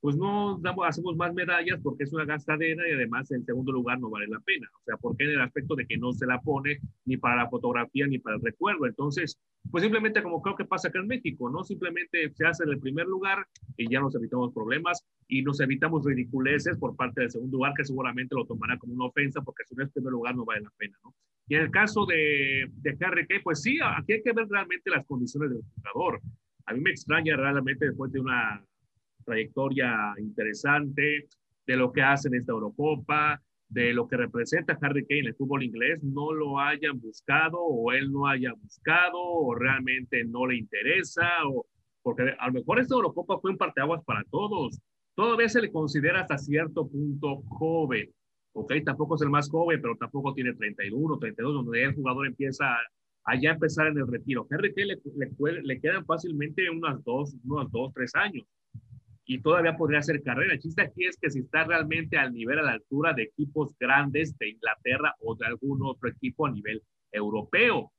pues 0.00 0.16
no 0.16 0.58
damos, 0.60 0.86
hacemos 0.86 1.16
más 1.16 1.34
medallas 1.34 1.80
porque 1.82 2.04
es 2.04 2.12
una 2.12 2.24
gastadera 2.24 2.88
y 2.88 2.92
además 2.92 3.30
en 3.32 3.44
segundo 3.44 3.72
lugar 3.72 3.98
no 3.98 4.10
vale 4.10 4.28
la 4.28 4.40
pena. 4.40 4.68
O 4.80 4.82
sea, 4.84 4.96
porque 4.96 5.24
en 5.24 5.30
el 5.30 5.40
aspecto 5.40 5.74
de 5.74 5.86
que 5.86 5.98
no 5.98 6.12
se 6.12 6.26
la 6.26 6.40
pone 6.40 6.78
ni 7.04 7.16
para 7.16 7.36
la 7.36 7.48
fotografía 7.48 8.06
ni 8.06 8.18
para 8.18 8.36
el 8.36 8.42
recuerdo. 8.42 8.86
Entonces, 8.86 9.38
pues 9.70 9.82
simplemente 9.82 10.22
como 10.22 10.40
creo 10.40 10.54
que 10.56 10.64
pasa 10.64 10.88
acá 10.88 11.00
en 11.00 11.08
México, 11.08 11.50
¿no? 11.50 11.64
Simplemente 11.64 12.30
se 12.32 12.46
hace 12.46 12.64
en 12.64 12.70
el 12.70 12.78
primer 12.78 13.06
lugar 13.06 13.44
y 13.76 13.90
ya 13.90 14.00
nos 14.00 14.14
evitamos 14.14 14.52
problemas 14.54 15.04
y 15.26 15.42
nos 15.42 15.60
evitamos 15.60 16.04
ridiculeces 16.04 16.78
por 16.78 16.94
parte 16.94 17.22
del 17.22 17.30
segundo 17.30 17.56
lugar 17.56 17.72
que 17.76 17.84
seguramente 17.84 18.34
lo 18.34 18.46
tomará 18.46 18.78
como 18.78 18.94
una 18.94 19.06
ofensa 19.06 19.42
porque 19.42 19.64
si 19.64 19.74
no 19.74 19.84
es 19.84 19.90
primer 19.90 20.12
lugar 20.12 20.36
no 20.36 20.44
vale 20.44 20.62
la 20.62 20.70
pena, 20.78 20.96
¿no? 21.04 21.14
Y 21.48 21.56
en 21.56 21.62
el 21.62 21.70
caso 21.70 22.04
de, 22.04 22.70
de 22.82 22.96
Kane, 22.98 23.26
pues 23.42 23.62
sí, 23.62 23.78
aquí 23.82 24.12
hay 24.12 24.22
que 24.22 24.32
ver 24.32 24.46
realmente 24.48 24.90
las 24.90 25.06
condiciones 25.06 25.50
del 25.50 25.62
jugador. 25.74 26.20
A 26.66 26.74
mí 26.74 26.80
me 26.80 26.90
extraña 26.90 27.36
realmente 27.36 27.86
después 27.86 28.12
de 28.12 28.20
una 28.20 28.62
trayectoria 29.28 30.14
interesante, 30.18 31.28
de 31.66 31.76
lo 31.76 31.92
que 31.92 32.00
hace 32.00 32.28
en 32.28 32.36
esta 32.36 32.52
Eurocopa, 32.52 33.40
de 33.68 33.92
lo 33.92 34.08
que 34.08 34.16
representa 34.16 34.78
Harry 34.80 35.04
Kane 35.06 35.20
en 35.20 35.26
el 35.26 35.34
fútbol 35.34 35.62
inglés, 35.62 36.02
no 36.02 36.32
lo 36.32 36.58
hayan 36.58 36.98
buscado 36.98 37.58
o 37.60 37.92
él 37.92 38.10
no 38.10 38.26
haya 38.26 38.54
buscado 38.54 39.18
o 39.20 39.54
realmente 39.54 40.24
no 40.24 40.46
le 40.46 40.56
interesa 40.56 41.28
o 41.46 41.66
porque 42.02 42.34
a 42.38 42.46
lo 42.46 42.54
mejor 42.54 42.80
esta 42.80 42.94
Eurocopa 42.94 43.38
fue 43.38 43.50
un 43.50 43.58
parteaguas 43.58 44.02
para 44.04 44.24
todos. 44.30 44.80
Todavía 45.14 45.48
se 45.50 45.60
le 45.60 45.70
considera 45.70 46.22
hasta 46.22 46.38
cierto 46.38 46.88
punto 46.88 47.42
joven. 47.48 48.08
Ok, 48.52 48.72
tampoco 48.82 49.16
es 49.16 49.22
el 49.22 49.28
más 49.28 49.50
joven, 49.50 49.82
pero 49.82 49.94
tampoco 49.96 50.32
tiene 50.32 50.54
31, 50.54 51.18
32, 51.18 51.52
donde 51.52 51.82
el 51.82 51.94
jugador 51.94 52.26
empieza 52.26 52.64
a 53.24 53.36
ya 53.38 53.50
empezar 53.50 53.88
en 53.88 53.98
el 53.98 54.06
retiro. 54.06 54.46
Harry 54.50 54.72
Kane 54.72 54.86
le, 54.86 55.00
le, 55.16 55.62
le 55.62 55.80
quedan 55.80 56.06
fácilmente 56.06 56.70
unas 56.70 57.04
dos, 57.04 57.36
unos 57.44 57.70
dos, 57.70 57.92
tres 57.92 58.14
años 58.14 58.46
y 59.28 59.42
todavía 59.42 59.76
podría 59.76 59.98
hacer 59.98 60.22
carrera. 60.22 60.54
El 60.54 60.58
chiste 60.58 60.80
aquí 60.80 61.04
es 61.04 61.18
que 61.20 61.28
si 61.28 61.40
está 61.40 61.64
realmente 61.64 62.16
al 62.16 62.32
nivel, 62.32 62.60
a 62.60 62.62
la 62.62 62.72
altura 62.72 63.12
de 63.12 63.24
equipos 63.24 63.76
grandes 63.78 64.36
de 64.38 64.48
Inglaterra 64.48 65.14
o 65.20 65.36
de 65.36 65.44
algún 65.44 65.80
otro 65.84 66.08
equipo 66.08 66.46
a 66.46 66.50
nivel 66.50 66.82
europeo. 67.12 67.92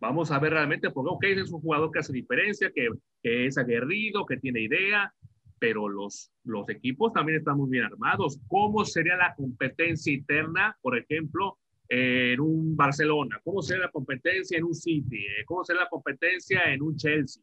Vamos 0.00 0.32
a 0.32 0.40
ver 0.40 0.52
realmente, 0.52 0.90
porque, 0.90 1.10
ok, 1.12 1.24
es 1.42 1.52
un 1.52 1.60
jugador 1.60 1.92
que 1.92 2.00
hace 2.00 2.12
diferencia, 2.12 2.72
que, 2.74 2.88
que 3.22 3.46
es 3.46 3.56
aguerrido, 3.56 4.26
que 4.26 4.36
tiene 4.36 4.62
idea, 4.62 5.14
pero 5.60 5.88
los, 5.88 6.32
los 6.42 6.68
equipos 6.68 7.12
también 7.12 7.38
están 7.38 7.56
muy 7.56 7.70
bien 7.70 7.84
armados. 7.84 8.40
¿Cómo 8.48 8.84
sería 8.84 9.16
la 9.16 9.32
competencia 9.36 10.12
interna, 10.12 10.76
por 10.82 10.98
ejemplo, 10.98 11.56
en 11.88 12.40
un 12.40 12.74
Barcelona? 12.74 13.40
¿Cómo 13.44 13.62
sería 13.62 13.84
la 13.84 13.92
competencia 13.92 14.58
en 14.58 14.64
un 14.64 14.74
City? 14.74 15.24
¿Cómo 15.46 15.64
sería 15.64 15.82
la 15.82 15.88
competencia 15.88 16.64
en 16.72 16.82
un 16.82 16.96
Chelsea? 16.96 17.40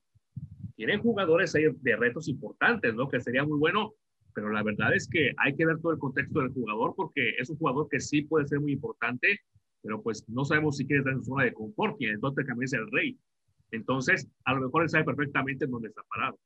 Tienen 0.82 1.00
jugadores 1.00 1.54
ahí 1.54 1.66
de 1.80 1.96
retos 1.96 2.28
importantes, 2.28 2.96
¿no? 2.96 3.08
Que 3.08 3.20
sería 3.20 3.44
muy 3.44 3.60
bueno, 3.60 3.94
pero 4.34 4.50
la 4.50 4.64
verdad 4.64 4.96
es 4.96 5.08
que 5.08 5.32
hay 5.38 5.56
que 5.56 5.68
ver 5.68 5.78
todo 5.78 5.92
el 5.92 6.00
contexto 6.00 6.40
del 6.40 6.50
jugador 6.50 6.96
porque 6.96 7.36
es 7.38 7.52
un 7.52 7.58
jugador 7.58 7.88
que 7.88 8.00
sí 8.00 8.24
puede 8.24 8.48
ser 8.48 8.60
muy 8.62 8.72
importante, 8.72 9.42
pero 9.84 10.02
pues 10.02 10.28
no 10.28 10.44
sabemos 10.44 10.78
si 10.78 10.88
quiere 10.88 11.02
estar 11.02 11.14
en 11.14 11.24
zona 11.24 11.44
de 11.44 11.54
confort 11.54 12.02
y 12.02 12.06
entonces 12.06 12.48
también 12.48 12.64
es 12.64 12.74
el 12.74 12.90
rey. 12.90 13.16
Entonces, 13.70 14.28
a 14.44 14.56
lo 14.56 14.62
mejor 14.62 14.82
él 14.82 14.90
sabe 14.90 15.04
perfectamente 15.04 15.66
en 15.66 15.72
dónde 15.72 15.90
está 15.90 16.02
parado. 16.10 16.40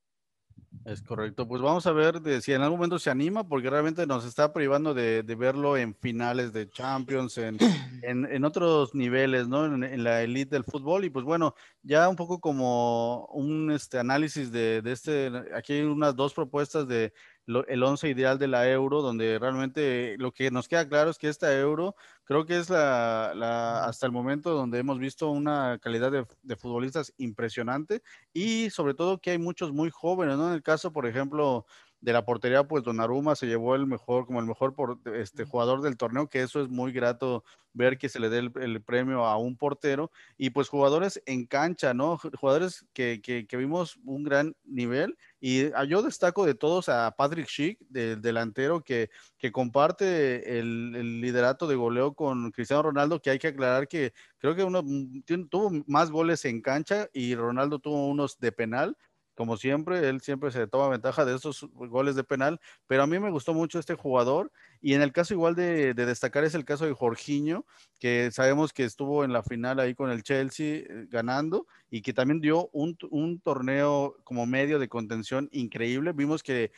Es 0.84 1.02
correcto. 1.02 1.48
Pues 1.48 1.62
vamos 1.62 1.86
a 1.88 1.92
ver 1.92 2.22
de, 2.22 2.42
si 2.42 2.54
en 2.54 2.62
algún 2.62 2.78
momento 2.78 3.00
se 3.00 3.10
anima, 3.10 3.48
porque 3.48 3.70
realmente 3.70 4.06
nos 4.06 4.26
está 4.26 4.52
privando 4.54 4.94
de, 4.94 5.22
verlo 5.38 5.78
en 5.78 5.96
finales 5.96 6.54
de 6.54 6.70
Champions, 6.70 7.38
en, 7.38 7.58
en, 8.04 8.46
otros 8.46 8.94
niveles, 8.94 9.48
¿no? 9.48 9.66
En, 9.66 10.04
la 10.04 10.22
elite 10.22 10.56
del 10.56 10.64
fútbol. 10.64 11.06
Y 11.06 11.10
pues 11.10 11.26
bueno, 11.26 11.56
ya 11.84 12.10
un 12.10 12.16
poco 12.16 12.40
como 12.40 13.26
un 13.28 13.72
este, 13.72 13.98
análisis 14.00 14.52
de, 14.52 14.82
de 14.82 14.92
este, 14.92 15.32
aquí 15.56 15.74
hay 15.74 15.82
unas 15.84 16.16
dos 16.16 16.34
propuestas 16.34 16.88
de 16.88 17.14
el 17.48 17.84
11 17.84 18.10
ideal 18.10 18.40
de 18.40 18.48
la 18.48 18.70
euro, 18.70 19.02
donde 19.02 19.38
realmente 19.40 20.16
lo 20.18 20.32
que 20.32 20.50
nos 20.52 20.68
queda 20.68 20.88
claro 20.88 21.12
es 21.12 21.18
que 21.18 21.30
esta 21.30 21.58
euro 21.58 21.96
creo 22.24 22.46
que 22.46 22.58
es 22.58 22.70
la, 22.70 23.86
hasta 23.86 24.06
el 24.06 24.12
momento 24.12 24.52
donde 24.52 24.80
hemos 24.80 25.00
visto 25.00 25.30
una 25.30 25.78
calidad 25.80 26.12
de, 26.12 26.56
futbolistas 26.56 27.14
impresionante 27.18 28.02
y 28.34 28.70
sobre 28.72 28.94
todo 28.94 29.20
que 29.20 29.32
hay 29.32 29.38
muchos 29.38 29.72
muy 29.72 29.90
jóvenes, 29.92 30.38
¿no? 30.38 30.48
En 30.48 30.54
el 30.54 30.64
caso, 30.64 30.92
por 30.92 31.06
ejemplo, 31.06 31.66
de 32.06 32.14
la 32.14 32.24
portería, 32.24 32.64
pues 32.64 32.84
Donnarumma 32.84 33.36
se 33.36 33.48
llevó 33.48 33.74
el 33.74 33.88
mejor, 33.88 34.28
como 34.28 34.40
el 34.40 34.46
mejor 34.46 34.76
por, 34.76 35.00
este, 35.16 35.44
jugador 35.44 35.82
del 35.82 35.98
torneo, 35.98 36.30
que 36.30 36.44
eso 36.44 36.62
es 36.62 36.70
muy 36.70 36.92
grato 36.92 37.44
ver 37.74 37.98
que 37.98 38.10
se 38.10 38.20
le 38.20 38.30
dé 38.30 38.38
el, 38.38 38.82
premio 38.84 39.26
a 39.26 39.38
un 39.38 39.58
portero, 39.58 40.12
y 40.38 40.52
pues 40.52 40.70
jugadores 40.70 41.20
en 41.26 41.48
cancha, 41.48 41.96
¿no? 41.96 42.20
Jugadores 42.40 42.86
que, 42.94 43.22
que, 43.24 43.58
vimos 43.58 43.98
un 44.06 44.24
gran 44.24 44.56
nivel, 44.66 45.18
y 45.42 45.74
ah, 45.74 45.84
yo 45.84 46.04
destaco 46.04 46.46
de 46.46 46.54
todos 46.54 46.90
a 46.90 47.10
Patrick 47.18 47.48
Schick, 47.48 47.80
del 47.90 48.22
delantero, 48.22 48.82
que, 48.82 49.10
que 49.40 49.52
comparte 49.52 50.60
el, 50.60 50.96
el, 50.96 51.22
liderato 51.22 51.66
de 51.66 51.76
goleo 51.76 52.14
con 52.14 52.52
Cristiano 52.52 52.84
Ronaldo, 52.84 53.20
que 53.20 53.32
hay 53.32 53.40
que 53.40 53.48
aclarar 53.48 53.88
que 53.88 54.14
creo 54.38 54.56
que 54.56 54.64
uno 54.64 54.84
mm, 54.84 55.24
tuvo 55.50 55.72
más 55.88 56.12
goles 56.12 56.46
en 56.46 56.62
cancha 56.62 57.10
y 57.14 57.34
Ronaldo 57.34 57.80
tuvo 57.80 58.08
unos 58.08 58.38
de 58.38 58.52
penal, 58.52 58.96
como 59.36 59.58
siempre, 59.58 60.08
él 60.08 60.22
siempre 60.22 60.52
se 60.52 60.68
toma 60.68 60.90
ventaja 60.90 61.26
de 61.26 61.36
esos 61.36 61.68
goles 61.74 62.16
de 62.16 62.24
penal, 62.24 62.60
pero 62.88 63.04
a 63.04 63.08
mí 63.08 63.20
me 63.20 63.30
gustó 63.30 63.54
mucho 63.54 63.80
este 63.80 63.96
jugador 63.96 64.52
y 64.82 64.94
en 64.94 65.02
el 65.02 65.12
caso 65.12 65.34
igual 65.34 65.56
de, 65.56 65.94
destacar 65.94 66.44
es 66.44 66.56
el 66.56 66.66
caso 66.66 66.86
de 66.86 66.94
Jorginho, 66.94 67.66
que 68.00 68.32
sabemos 68.32 68.72
que 68.74 68.86
estuvo 68.86 69.24
en 69.24 69.34
la 69.34 69.44
final 69.44 69.80
ahí 69.80 69.94
con 69.94 70.10
el 70.10 70.24
Chelsea 70.24 70.78
eh, 70.78 71.08
ganando 71.10 71.68
y 71.90 72.02
que 72.02 72.14
también 72.14 72.40
dio 72.40 72.70
un, 72.72 72.96
torneo 73.44 74.16
como 74.24 74.46
medio 74.46 74.80
de 74.80 74.88
contención 74.88 75.50
increíble. 75.52 76.14
Vimos 76.14 76.42
que 76.42 76.72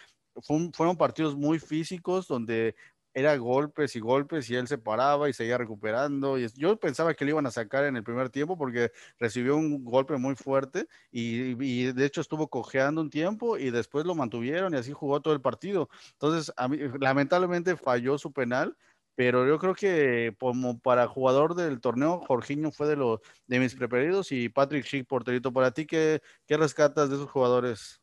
fueron 0.73 0.97
partidos 0.97 1.35
muy 1.35 1.59
físicos 1.59 2.27
donde 2.27 2.75
era 3.17 3.35
golpes 3.37 3.95
y 3.95 3.99
golpes 3.99 4.47
y 4.51 4.55
él 4.55 4.67
se 4.67 4.77
paraba 4.77 5.27
y 5.27 5.33
seguía 5.33 5.57
recuperando. 5.57 6.37
Y 6.37 6.47
yo 6.53 6.77
pensaba 6.79 7.15
que 7.15 7.25
le 7.25 7.31
iban 7.31 7.47
a 7.47 7.51
sacar 7.51 7.85
en 7.85 7.95
el 7.97 8.03
primer 8.03 8.29
tiempo 8.29 8.55
porque 8.59 8.91
recibió 9.17 9.57
un 9.57 9.83
golpe 9.83 10.17
muy 10.17 10.35
fuerte 10.35 10.87
y, 11.11 11.55
de 11.93 12.05
hecho 12.05 12.21
estuvo 12.21 12.47
cojeando 12.47 13.01
un 13.01 13.09
tiempo 13.09 13.57
y 13.57 13.71
después 13.71 14.05
lo 14.05 14.13
mantuvieron 14.13 14.75
y 14.75 14.77
así 14.77 14.93
jugó 14.93 15.19
todo 15.19 15.33
el 15.33 15.41
partido. 15.41 15.89
Entonces, 16.11 16.53
a 16.57 16.67
mí, 16.67 16.77
lamentablemente 16.99 17.75
falló 17.75 18.19
su 18.19 18.31
penal, 18.31 18.77
pero 19.15 19.47
yo 19.47 19.57
creo 19.57 19.73
que 19.73 20.35
como 20.39 20.79
para 20.79 21.07
jugador 21.07 21.55
del 21.55 21.81
torneo, 21.81 22.19
Jorginho 22.27 22.71
fue 22.71 22.87
de, 22.87 22.97
los 22.97 23.19
de 23.47 23.59
mis 23.59 23.73
preferidos 23.73 24.31
y 24.31 24.49
Patrick 24.49 24.85
Schick, 24.85 25.07
porterito. 25.07 25.51
Para 25.51 25.71
ti, 25.71 25.87
¿qué, 25.87 26.21
qué 26.45 26.55
rescatas 26.55 27.09
de 27.09 27.15
esos 27.15 27.31
jugadores? 27.31 27.99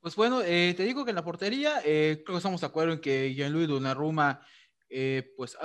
Pues 0.00 0.16
bueno, 0.16 0.40
eh, 0.42 0.74
te 0.76 0.84
digo 0.84 1.04
que 1.04 1.10
en 1.10 1.16
la 1.16 1.24
portería, 1.24 1.80
eh, 1.84 2.22
creo 2.24 2.36
que 2.36 2.38
estamos 2.38 2.60
de 2.60 2.66
acuerdo 2.66 2.94
en 2.94 3.00
que 3.00 3.34
Gianluigi 3.34 3.66
Donnarumma 3.66 4.40
eh, 4.88 5.34
pues 5.36 5.56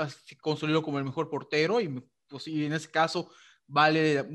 consolidó 0.42 0.84
como 0.84 1.00
el 1.00 1.06
mejor 1.06 1.30
portero 1.30 1.80
y, 1.80 2.04
pues, 2.28 2.48
en 2.48 2.74
ese 2.74 2.92
caso 2.92 3.32
vale, 3.66 4.26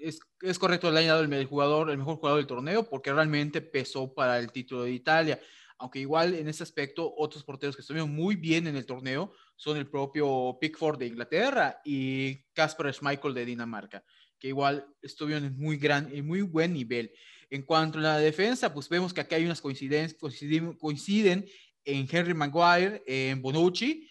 es, 0.00 0.20
es 0.40 0.58
correcto, 0.58 0.90
le 0.90 1.00
ha 1.00 1.14
dado 1.14 1.24
el, 1.24 1.46
jugador, 1.46 1.90
el 1.90 1.98
mejor 1.98 2.16
jugador 2.16 2.38
del 2.38 2.46
torneo 2.46 2.88
porque 2.88 3.12
realmente 3.12 3.60
pesó 3.60 4.14
para 4.14 4.38
el 4.38 4.52
título 4.52 4.84
de 4.84 4.92
Italia 4.92 5.40
aunque 5.78 6.00
igual 6.00 6.34
en 6.34 6.48
ese 6.48 6.62
aspecto 6.62 7.14
otros 7.16 7.44
porteros 7.44 7.76
que 7.76 7.82
estuvieron 7.82 8.10
muy 8.10 8.36
bien 8.36 8.66
en 8.66 8.76
el 8.76 8.84
torneo 8.84 9.32
son 9.56 9.76
el 9.76 9.88
propio 9.88 10.58
Pickford 10.60 10.98
de 10.98 11.06
Inglaterra 11.06 11.80
y 11.84 12.44
Casper 12.52 12.92
Schmeichel 12.92 13.34
de 13.34 13.44
Dinamarca, 13.44 14.04
que 14.38 14.48
igual 14.48 14.86
estuvieron 15.00 15.44
en 15.44 15.56
muy 15.56 15.76
gran 15.76 16.14
y 16.14 16.22
muy 16.22 16.42
buen 16.42 16.72
nivel. 16.72 17.12
En 17.50 17.62
cuanto 17.62 17.98
a 17.98 18.02
la 18.02 18.18
defensa, 18.18 18.72
pues 18.72 18.88
vemos 18.88 19.14
que 19.14 19.20
aquí 19.20 19.34
hay 19.34 19.44
unas 19.44 19.60
coincidencias, 19.60 20.18
coinciden, 20.20 20.74
coinciden 20.74 21.46
en 21.84 22.06
Henry 22.10 22.34
Maguire, 22.34 23.02
en 23.06 23.40
Bonucci, 23.40 24.08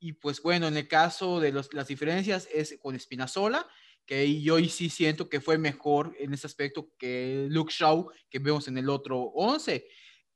y 0.00 0.12
pues 0.12 0.42
bueno, 0.42 0.68
en 0.68 0.76
el 0.76 0.88
caso 0.88 1.40
de 1.40 1.52
los, 1.52 1.72
las 1.72 1.88
diferencias 1.88 2.48
es 2.52 2.76
con 2.80 2.98
Spinazzola, 2.98 3.66
que 4.04 4.40
yo 4.42 4.58
sí 4.68 4.90
siento 4.90 5.28
que 5.28 5.40
fue 5.40 5.56
mejor 5.56 6.14
en 6.18 6.34
ese 6.34 6.46
aspecto 6.46 6.90
que 6.98 7.46
Luke 7.48 7.72
Shaw, 7.74 8.10
que 8.28 8.38
vemos 8.38 8.68
en 8.68 8.76
el 8.76 8.90
otro 8.90 9.18
11 9.18 9.86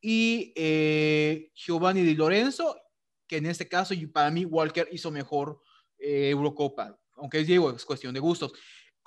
y 0.00 0.52
eh, 0.56 1.50
Giovanni 1.54 2.02
Di 2.02 2.14
Lorenzo, 2.14 2.80
que 3.26 3.36
en 3.36 3.46
este 3.46 3.68
caso 3.68 3.94
para 4.12 4.30
mí 4.30 4.44
Walker 4.44 4.88
hizo 4.90 5.10
mejor 5.10 5.60
eh, 5.98 6.30
Eurocopa, 6.30 6.98
aunque 7.14 7.44
digo, 7.44 7.70
es 7.70 7.84
cuestión 7.84 8.14
de 8.14 8.20
gustos. 8.20 8.52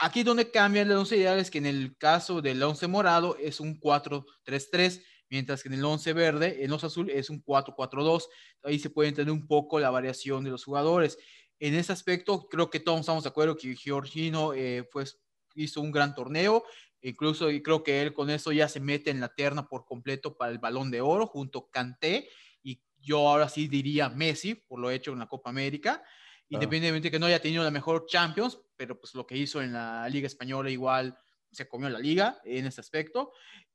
Aquí 0.03 0.23
donde 0.23 0.49
cambia 0.49 0.81
el 0.81 0.91
11 0.91 1.15
ideal 1.15 1.37
es 1.37 1.51
que 1.51 1.59
en 1.59 1.67
el 1.67 1.95
caso 1.95 2.41
del 2.41 2.63
11 2.63 2.87
morado 2.87 3.37
es 3.37 3.59
un 3.59 3.79
4-3-3, 3.79 5.03
mientras 5.29 5.61
que 5.61 5.69
en 5.69 5.75
el 5.75 5.85
11 5.85 6.13
verde, 6.13 6.65
el 6.65 6.73
11 6.73 6.85
azul 6.87 7.09
es 7.11 7.29
un 7.29 7.43
4-4-2. 7.45 8.23
Ahí 8.63 8.79
se 8.79 8.89
puede 8.89 9.09
entender 9.09 9.31
un 9.31 9.45
poco 9.45 9.79
la 9.79 9.91
variación 9.91 10.43
de 10.43 10.49
los 10.49 10.63
jugadores. 10.63 11.19
En 11.59 11.75
ese 11.75 11.93
aspecto, 11.93 12.47
creo 12.49 12.71
que 12.71 12.79
todos 12.79 13.01
estamos 13.01 13.21
de 13.25 13.29
acuerdo 13.29 13.55
que 13.55 13.75
Giorgino 13.75 14.55
eh, 14.55 14.89
pues, 14.91 15.21
hizo 15.53 15.81
un 15.81 15.91
gran 15.91 16.15
torneo. 16.15 16.63
Incluso 17.03 17.49
creo 17.63 17.83
que 17.83 18.01
él 18.01 18.11
con 18.11 18.31
eso 18.31 18.51
ya 18.51 18.67
se 18.67 18.79
mete 18.79 19.11
en 19.11 19.19
la 19.19 19.35
terna 19.35 19.67
por 19.67 19.85
completo 19.85 20.35
para 20.35 20.51
el 20.51 20.57
balón 20.57 20.89
de 20.89 21.01
oro 21.01 21.27
junto 21.27 21.59
a 21.59 21.69
Kanté 21.69 22.27
y 22.63 22.81
yo 22.99 23.29
ahora 23.29 23.49
sí 23.49 23.67
diría 23.67 24.09
Messi 24.09 24.55
por 24.55 24.79
lo 24.79 24.89
hecho 24.89 25.13
en 25.13 25.19
la 25.19 25.27
Copa 25.27 25.51
América. 25.51 26.03
Independientemente 26.53 27.07
de 27.07 27.11
que 27.11 27.19
no 27.19 27.27
haya 27.27 27.41
tenido 27.41 27.63
la 27.63 27.71
mejor 27.71 28.05
Champions, 28.07 28.59
pero 28.75 28.99
pues 28.99 29.15
lo 29.15 29.25
que 29.25 29.37
hizo 29.37 29.61
en 29.61 29.71
la 29.71 30.07
Liga 30.09 30.27
Española 30.27 30.69
igual 30.69 31.17
se 31.51 31.67
comió 31.67 31.89
la 31.89 31.99
liga 31.99 32.41
en 32.43 32.65
ese 32.65 32.81
aspecto. 32.81 33.31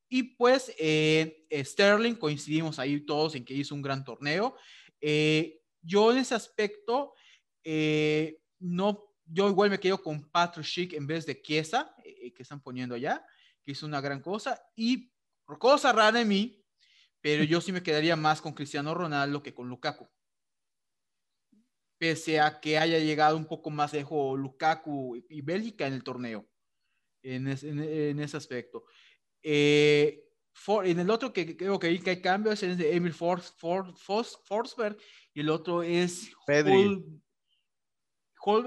Y 0.09 0.35
pues 0.37 0.73
eh, 0.79 1.47
Sterling, 1.51 2.15
coincidimos 2.15 2.79
ahí 2.79 3.01
todos 3.01 3.35
en 3.35 3.45
que 3.45 3.55
hizo 3.55 3.75
un 3.75 3.83
gran 3.83 4.05
torneo. 4.05 4.57
Eh, 5.01 5.61
yo 5.81 6.13
en 6.13 6.19
ese 6.19 6.35
aspecto 6.35 7.15
eh, 7.65 8.41
no 8.59 9.05
yo 9.25 9.49
igual 9.49 9.71
me 9.71 9.81
quedo 9.81 10.01
con 10.01 10.31
Patrick 10.31 10.65
Schick 10.65 10.93
en 10.93 11.07
vez 11.07 11.27
de 11.27 11.43
Chiesa, 11.43 11.93
que 12.05 12.43
están 12.43 12.61
poniendo 12.61 12.95
allá, 12.95 13.27
que 13.65 13.73
hizo 13.73 13.85
una 13.85 14.01
gran 14.01 14.21
cosa. 14.21 14.63
Y 14.77 15.11
cosa 15.59 15.93
rara 15.93 16.21
en 16.21 16.29
mí, 16.29 16.65
pero 17.21 17.43
yo 17.43 17.61
sí 17.61 17.73
me 17.73 17.83
quedaría 17.83 18.15
más 18.15 18.41
con 18.41 18.53
Cristiano 18.53 18.95
Ronaldo 18.95 19.43
que 19.43 19.53
con 19.53 19.69
Lukaku. 19.69 20.09
Pese 21.99 22.41
a 22.41 22.61
que 22.61 22.79
haya 22.79 22.99
llegado 22.99 23.37
un 23.37 23.47
poco 23.47 23.71
más 23.71 23.93
lejos 23.93 24.39
Lukaku 24.39 25.17
y 25.29 25.41
Bélgica 25.41 25.87
en 25.87 25.95
el 25.95 26.05
torneo, 26.05 26.47
en, 27.23 27.49
ese 27.49 28.37
aspecto. 28.37 28.85
Eh, 29.43 30.23
en 30.85 30.99
el 30.99 31.11
otro 31.11 31.33
que 31.33 31.57
creo 31.57 31.79
que 31.79 31.87
hay 31.87 32.21
cambios 32.21 32.63
es 32.63 32.79
de 32.79 32.97
Emil 32.97 33.15
Forsberg 33.15 34.97
y 35.33 35.41
el 35.41 35.51
otro 35.51 35.83
es 35.83 36.31
Pedri. 36.47 37.05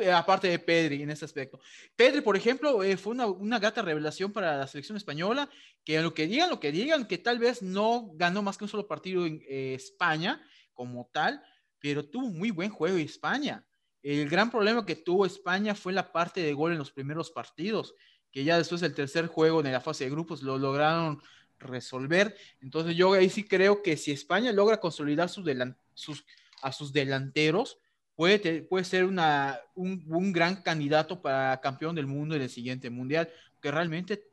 Eh, 0.01 0.11
aparte 0.11 0.49
de 0.49 0.59
Pedri 0.59 1.03
en 1.03 1.09
ese 1.09 1.23
aspecto. 1.23 1.59
Pedri, 1.95 2.19
por 2.19 2.35
ejemplo, 2.35 2.83
eh, 2.83 2.97
fue 2.97 3.13
una, 3.13 3.27
una, 3.27 3.59
grata 3.59 3.81
revelación 3.81 4.33
para 4.33 4.57
la 4.57 4.67
selección 4.67 4.97
española, 4.97 5.49
que 5.85 6.01
lo 6.01 6.13
que 6.13 6.27
digan, 6.27 6.49
lo 6.49 6.59
que 6.59 6.73
digan, 6.73 7.07
que 7.07 7.17
tal 7.17 7.39
vez 7.39 7.61
no 7.61 8.11
ganó 8.15 8.41
más 8.41 8.57
que 8.57 8.65
un 8.65 8.69
solo 8.69 8.89
partido 8.89 9.25
en 9.25 9.41
eh, 9.47 9.75
España 9.75 10.45
como 10.73 11.09
tal, 11.13 11.41
pero 11.79 12.05
tuvo 12.05 12.29
muy 12.29 12.51
buen 12.51 12.69
juego 12.69 12.97
España. 12.97 13.65
El 14.01 14.29
gran 14.29 14.49
problema 14.49 14.85
que 14.85 14.95
tuvo 14.95 15.25
España 15.25 15.75
fue 15.75 15.93
la 15.93 16.11
parte 16.11 16.41
de 16.41 16.53
gol 16.53 16.71
en 16.71 16.77
los 16.77 16.91
primeros 16.91 17.31
partidos, 17.31 17.93
que 18.31 18.43
ya 18.43 18.57
después 18.57 18.81
del 18.81 18.93
tercer 18.93 19.27
juego 19.27 19.59
en 19.61 19.71
la 19.71 19.81
fase 19.81 20.05
de 20.05 20.11
grupos 20.11 20.41
lo 20.41 20.57
lograron 20.57 21.21
resolver. 21.57 22.35
Entonces 22.61 22.95
yo 22.95 23.13
ahí 23.13 23.29
sí 23.29 23.43
creo 23.43 23.81
que 23.81 23.97
si 23.97 24.11
España 24.11 24.51
logra 24.51 24.79
consolidar 24.79 25.29
sus, 25.29 25.45
sus 25.93 26.25
a 26.61 26.71
sus 26.71 26.93
delanteros, 26.93 27.79
puede, 28.15 28.63
puede 28.63 28.85
ser 28.85 29.05
una, 29.05 29.59
un, 29.75 30.03
un, 30.07 30.31
gran 30.31 30.61
candidato 30.61 31.21
para 31.21 31.59
campeón 31.61 31.95
del 31.95 32.07
mundo 32.07 32.35
en 32.35 32.41
el 32.41 32.49
siguiente 32.49 32.89
mundial, 32.89 33.29
que 33.61 33.71
realmente, 33.71 34.25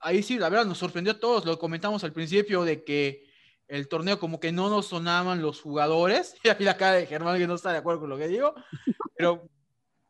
ahí 0.00 0.22
sí, 0.22 0.38
la 0.38 0.48
verdad, 0.48 0.66
nos 0.66 0.78
sorprendió 0.78 1.12
a 1.12 1.20
todos, 1.20 1.44
lo 1.44 1.58
comentamos 1.58 2.04
al 2.04 2.12
principio 2.12 2.64
de 2.64 2.84
que 2.84 3.31
el 3.72 3.88
torneo 3.88 4.18
como 4.18 4.38
que 4.38 4.52
no 4.52 4.68
nos 4.68 4.88
sonaban 4.88 5.40
los 5.40 5.62
jugadores, 5.62 6.34
y 6.44 6.50
aquí 6.50 6.62
la 6.64 6.76
cara 6.76 6.96
de 6.96 7.06
Germán 7.06 7.38
que 7.38 7.46
no 7.46 7.54
está 7.54 7.72
de 7.72 7.78
acuerdo 7.78 8.00
con 8.00 8.10
lo 8.10 8.18
que 8.18 8.28
digo, 8.28 8.54
pero, 9.16 9.48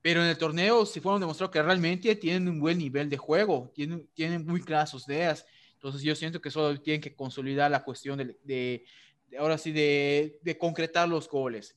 pero 0.00 0.22
en 0.22 0.28
el 0.28 0.36
torneo 0.36 0.84
sí 0.84 1.00
fueron 1.00 1.20
demostrado 1.20 1.50
que 1.52 1.62
realmente 1.62 2.16
tienen 2.16 2.48
un 2.48 2.58
buen 2.58 2.78
nivel 2.78 3.08
de 3.08 3.16
juego, 3.16 3.70
tienen, 3.72 4.08
tienen 4.14 4.44
muy 4.44 4.62
claras 4.62 4.90
sus 4.90 5.08
ideas, 5.08 5.46
entonces 5.74 6.02
yo 6.02 6.14
siento 6.16 6.40
que 6.40 6.50
solo 6.50 6.80
tienen 6.80 7.00
que 7.00 7.14
consolidar 7.14 7.70
la 7.70 7.84
cuestión 7.84 8.18
de, 8.18 8.36
de, 8.42 8.84
de 9.28 9.38
ahora 9.38 9.56
sí, 9.58 9.70
de, 9.70 10.40
de 10.42 10.58
concretar 10.58 11.08
los 11.08 11.28
goles. 11.28 11.76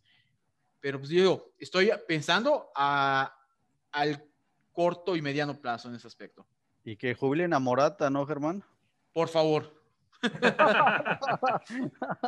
Pero 0.80 1.00
pues 1.00 1.10
digo, 1.10 1.54
estoy 1.58 1.92
pensando 2.08 2.70
a, 2.76 3.36
al 3.92 4.24
corto 4.72 5.16
y 5.16 5.22
mediano 5.22 5.60
plazo 5.60 5.90
en 5.90 5.96
ese 5.96 6.06
aspecto. 6.06 6.46
Y 6.84 6.98
que 6.98 7.16
jubilen 7.16 7.54
a 7.54 7.60
Morata, 7.60 8.12
¿no, 8.12 8.26
Germán? 8.28 8.64
Por 9.12 9.30
favor. 9.30 9.85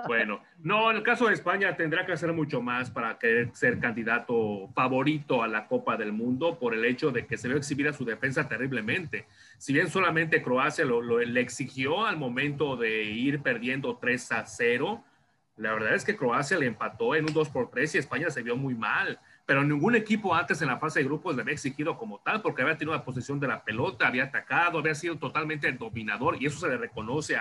Bueno, 0.08 0.42
no, 0.60 0.92
en 0.92 0.98
el 0.98 1.04
caso 1.04 1.28
de 1.28 1.34
España 1.34 1.76
tendrá 1.76 2.06
que 2.06 2.14
hacer 2.14 2.34
mucho 2.34 2.62
más 2.62 2.90
para 2.90 3.18
querer 3.18 3.50
ser 3.54 3.80
candidato 3.80 4.70
favorito 4.74 5.44
a 5.44 5.48
la 5.48 5.68
Copa 5.68 5.98
del 5.98 6.14
Mundo 6.14 6.58
por 6.60 6.74
el 6.74 6.86
hecho 6.86 7.12
de 7.12 7.26
que 7.26 7.38
se 7.38 7.48
ve 7.48 7.58
exhibir 7.58 7.88
a 7.88 7.94
su 7.94 8.06
defensa 8.06 8.48
terriblemente. 8.48 9.28
Si 9.58 9.74
bien 9.74 9.90
solamente 9.90 10.42
Croacia 10.42 10.86
lo, 10.86 11.20
exigió 11.20 12.06
al 12.06 12.18
momento 12.18 12.76
de 12.76 13.04
ir 13.04 13.42
perdiendo 13.42 13.98
3 13.98 14.32
a 14.32 14.46
0, 14.46 15.04
la 15.58 15.74
verdad 15.74 15.96
es 15.96 16.06
que 16.06 16.16
Croacia 16.16 16.58
le 16.58 16.68
empató 16.68 17.16
en 17.16 17.26
un 17.26 17.34
2 17.34 17.50
por 17.50 17.70
3 17.70 17.96
y 17.96 17.98
España 17.98 18.30
se 18.30 18.44
vio 18.44 18.56
muy 18.56 18.76
mal. 18.76 19.20
Pero 19.48 19.64
ningún 19.64 19.96
equipo 19.96 20.36
antes 20.36 20.62
en 20.62 20.68
la 20.68 20.78
fase 20.78 21.00
de 21.00 21.06
grupos 21.06 21.36
le 21.36 21.42
había 21.42 21.56
exigido 21.56 21.98
como 21.98 22.20
tal, 22.20 22.44
porque 22.44 22.62
había 22.62 22.78
tenido 22.78 22.96
la 22.96 23.04
posesión 23.04 23.40
de 23.40 23.48
la 23.48 23.64
pelota, 23.64 24.08
había 24.08 24.26
atacado, 24.26 24.78
había 24.78 24.94
sido 24.94 25.18
totalmente 25.18 25.68
el 25.68 25.80
dominador, 25.80 26.38
y 26.40 26.46
eso 26.46 26.60
se 26.60 26.68
le 26.68 26.78
reconoce 26.78 27.36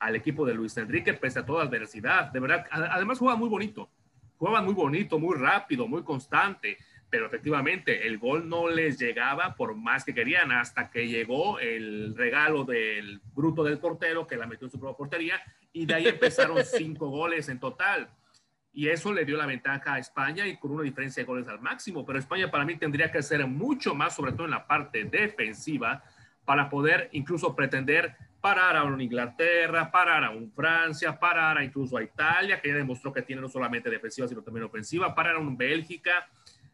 al 0.00 0.16
equipo 0.16 0.44
de 0.44 0.54
Luis 0.54 0.76
Enrique, 0.76 1.14
pese 1.14 1.38
a 1.38 1.46
toda 1.46 1.62
adversidad. 1.62 2.32
De 2.32 2.40
verdad, 2.40 2.66
además 2.72 3.18
jugaba 3.20 3.38
muy 3.38 3.48
bonito, 3.48 3.88
jugaba 4.38 4.60
muy 4.60 4.74
bonito, 4.74 5.20
muy 5.20 5.36
rápido, 5.36 5.86
muy 5.86 6.02
constante 6.02 6.78
pero 7.10 7.26
efectivamente 7.26 8.06
el 8.06 8.18
gol 8.18 8.48
no 8.48 8.68
les 8.70 8.98
llegaba 8.98 9.56
por 9.56 9.74
más 9.74 10.04
que 10.04 10.14
querían, 10.14 10.52
hasta 10.52 10.90
que 10.90 11.08
llegó 11.08 11.58
el 11.58 12.14
regalo 12.16 12.64
del 12.64 13.20
bruto 13.34 13.64
del 13.64 13.78
portero 13.78 14.26
que 14.26 14.36
la 14.36 14.46
metió 14.46 14.66
en 14.66 14.70
su 14.70 14.78
propia 14.78 14.96
portería 14.96 15.42
y 15.72 15.86
de 15.86 15.94
ahí 15.94 16.06
empezaron 16.06 16.58
cinco 16.64 17.08
goles 17.08 17.48
en 17.48 17.58
total. 17.58 18.08
Y 18.72 18.88
eso 18.88 19.12
le 19.12 19.24
dio 19.24 19.36
la 19.36 19.46
ventaja 19.46 19.94
a 19.94 19.98
España 19.98 20.46
y 20.46 20.56
con 20.56 20.72
una 20.72 20.84
diferencia 20.84 21.22
de 21.22 21.26
goles 21.26 21.48
al 21.48 21.60
máximo. 21.60 22.06
Pero 22.06 22.18
España 22.18 22.50
para 22.50 22.64
mí 22.64 22.76
tendría 22.76 23.10
que 23.10 23.18
hacer 23.18 23.46
mucho 23.46 23.94
más, 23.94 24.14
sobre 24.14 24.32
todo 24.32 24.44
en 24.44 24.52
la 24.52 24.66
parte 24.66 25.04
defensiva, 25.04 26.02
para 26.44 26.68
poder 26.68 27.08
incluso 27.12 27.54
pretender 27.54 28.16
parar 28.40 28.76
a 28.76 28.84
un 28.84 29.00
Inglaterra, 29.00 29.90
parar 29.90 30.24
a 30.24 30.30
un 30.30 30.50
Francia, 30.52 31.18
parar 31.18 31.58
a 31.58 31.64
incluso 31.64 31.96
a 31.96 32.02
Italia, 32.02 32.60
que 32.60 32.68
ya 32.68 32.74
demostró 32.74 33.12
que 33.12 33.22
tiene 33.22 33.42
no 33.42 33.48
solamente 33.48 33.90
defensiva, 33.90 34.26
sino 34.26 34.42
también 34.42 34.64
ofensiva, 34.64 35.14
parar 35.14 35.36
a 35.36 35.38
un 35.40 35.56
Bélgica 35.56 36.26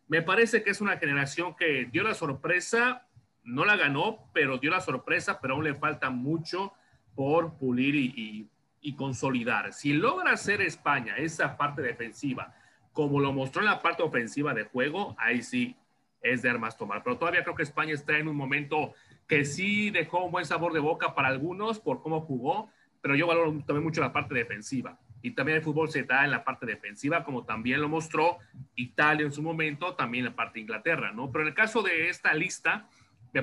me 0.09 0.22
parece 0.22 0.62
que 0.62 0.70
es 0.70 0.80
una 0.80 0.98
generación 0.98 1.54
que 1.56 1.87
dio 1.87 2.02
la 2.02 2.14
sorpresa, 2.14 3.06
no 3.42 3.64
la 3.64 3.76
ganó, 3.76 4.30
pero 4.32 4.59
dio 4.59 4.70
la 4.70 4.80
sorpresa, 4.80 5.40
pero 5.40 5.54
aún 5.54 5.64
le 5.64 5.74
falta 5.74 6.11
mucho 6.11 6.72
por 7.14 7.56
pulir 7.59 7.94
y, 7.94 8.48
consolidar. 8.94 9.72
Si 9.72 9.92
logra 9.92 10.33
hacer 10.33 10.61
España 10.61 11.16
esa 11.16 11.57
parte 11.57 11.83
defensiva, 11.83 12.55
como 12.92 13.20
lo 13.20 13.33
mostró 13.33 13.62
en 13.62 13.66
la 13.66 13.83
parte 13.83 14.03
ofensiva 14.03 14.55
de 14.55 14.64
juego, 14.64 15.16
ahí 15.18 15.42
sí 15.42 15.77
es 16.22 16.42
de 16.42 16.51
armas 16.51 16.77
tomar. 16.77 17.03
Pero 17.03 17.18
todavía 17.18 17.42
creo 17.42 17.55
que 17.55 17.62
España 17.62 17.94
está 17.94 18.18
en 18.18 18.29
un 18.29 18.37
momento 18.37 18.94
que 19.27 19.44
sí 19.44 19.90
dejó 19.90 20.25
un 20.25 20.33
buen 20.33 20.44
sabor 20.44 20.72
de 20.72 20.81
boca 20.81 21.14
para 21.14 21.29
algunos 21.29 21.81
por 21.81 22.03
cómo 22.03 22.20
jugó, 22.20 22.70
pero 23.01 23.14
yo 23.14 23.27
valoro 23.27 23.53
también 23.66 23.85
mucho 23.85 24.01
la 24.01 24.12
parte 24.12 24.35
defensiva 24.35 24.99
y 25.27 25.33
también 25.33 25.59
el 25.59 25.64
fútbol 25.64 25.90
se 25.90 26.05
da 26.05 26.25
en 26.25 26.31
la 26.31 26.44
parte 26.44 26.66
defensiva, 26.66 27.25
como 27.25 27.44
también 27.44 27.81
lo 27.81 27.88
mostró 27.88 28.38
Italia 28.77 29.27
en 29.27 29.33
su 29.33 29.42
momento, 29.42 29.94
también 29.94 30.25
la 30.25 30.37
parte 30.37 30.55
de 30.55 30.61
Inglaterra, 30.61 31.11
¿no? 31.12 31.33
Pero 31.33 31.42
en 31.42 31.49
el 31.49 31.55
caso 31.55 31.83
de 31.83 32.09
esta 32.09 32.33
lista, 32.33 32.88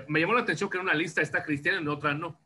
me, 0.08 0.21
llamó 0.21 0.34
la 0.34 0.41
atención 0.41 0.69
que 0.69 0.77
en 0.77 0.84
una 0.84 0.93
lista 0.93 1.21
está 1.21 1.43
Cristiano 1.43 1.79
y 1.79 1.82
en 1.82 1.89
otra 1.89 2.13
no. 2.13 2.39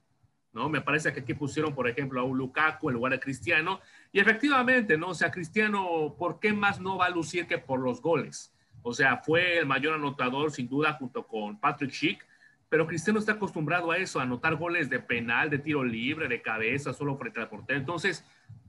¿No? 0.58 0.70
Me 0.70 0.82
parece 0.82 1.14
que 1.14 1.20
aquí 1.20 1.36
pusieron, 1.36 1.76
por 1.76 1.88
ejemplo, 1.88 2.20
a 2.20 2.24
un 2.24 2.38
Lukaku 2.38 2.90
en 2.90 2.96
lugar 2.96 3.14
de 3.14 3.20
Cristiano. 3.20 3.80
Y 4.12 4.20
efectivamente, 4.20 4.98
¿no? 4.98 5.10
O 5.10 5.14
sea, 5.14 5.30
Cristiano, 5.30 6.16
¿por 6.18 6.40
qué 6.40 6.52
más 6.52 6.82
no 6.82 6.98
va 6.98 7.06
a 7.06 7.10
lucir 7.10 7.46
que 7.46 7.60
por 7.60 7.80
los 7.80 8.02
goles? 8.02 8.52
O 8.82 8.92
sea, 8.92 9.18
fue 9.18 9.60
el 9.60 9.68
mayor 9.68 9.94
anotador, 9.94 10.52
sin 10.52 10.68
duda, 10.68 10.94
junto 10.94 11.28
con 11.28 11.60
Patrick 11.60 11.92
Schick, 11.92 12.26
pero 12.70 12.88
Cristiano 12.88 13.20
está 13.20 13.34
acostumbrado 13.34 13.92
a 13.92 13.98
eso, 13.98 14.20
a 14.20 14.24
anotar 14.24 14.56
goles 14.56 14.90
de 14.90 15.00
penal, 15.00 15.50
de 15.50 15.60
tiro 15.60 15.84
libre, 15.84 16.28
de 16.28 16.42
cabeza, 16.42 16.92
solo 16.92 17.16
frente 17.18 17.40
al 17.40 17.50
portero. 17.50 17.80
Entonces, 17.80 18.26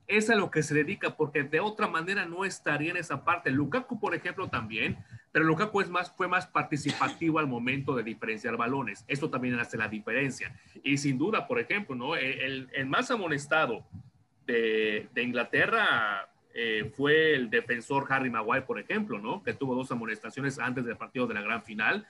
es 0.06 0.28
a 0.30 0.34
lo 0.34 0.50
que 0.50 0.62
se 0.62 0.74
dedica, 0.74 1.16
porque 1.16 1.42
de 1.42 1.60
otra 1.60 1.88
manera 1.88 2.26
no 2.26 2.44
estaría 2.44 2.90
en 2.90 2.98
esa 2.98 3.24
parte. 3.24 3.50
Lukaku, 3.50 3.98
por 3.98 4.14
ejemplo, 4.14 4.48
también, 4.48 4.98
pero 5.32 5.44
Lukaku 5.44 5.80
es 5.80 5.88
más, 5.88 6.10
fue 6.16 6.28
más 6.28 6.46
participativo 6.46 7.38
al 7.38 7.46
momento 7.46 7.94
de 7.94 8.02
diferenciar 8.02 8.56
balones. 8.56 9.04
Esto 9.08 9.30
también 9.30 9.58
hace 9.58 9.76
la 9.76 9.88
diferencia. 9.88 10.54
Y 10.82 10.96
sin 10.98 11.18
duda, 11.18 11.46
por 11.46 11.58
ejemplo, 11.58 11.94
¿no? 11.94 12.16
el, 12.16 12.68
el 12.72 12.86
más 12.86 13.10
amonestado 13.10 13.84
de, 14.46 15.08
de 15.12 15.22
Inglaterra 15.22 16.28
eh, 16.54 16.90
fue 16.96 17.34
el 17.34 17.50
defensor 17.50 18.06
Harry 18.08 18.30
Maguire, 18.30 18.62
por 18.62 18.80
ejemplo, 18.80 19.20
¿no? 19.20 19.44
Que 19.44 19.52
tuvo 19.52 19.76
dos 19.76 19.92
amonestaciones 19.92 20.58
antes 20.58 20.84
del 20.84 20.96
partido 20.96 21.28
de 21.28 21.34
la 21.34 21.42
gran 21.42 21.62
final. 21.62 22.04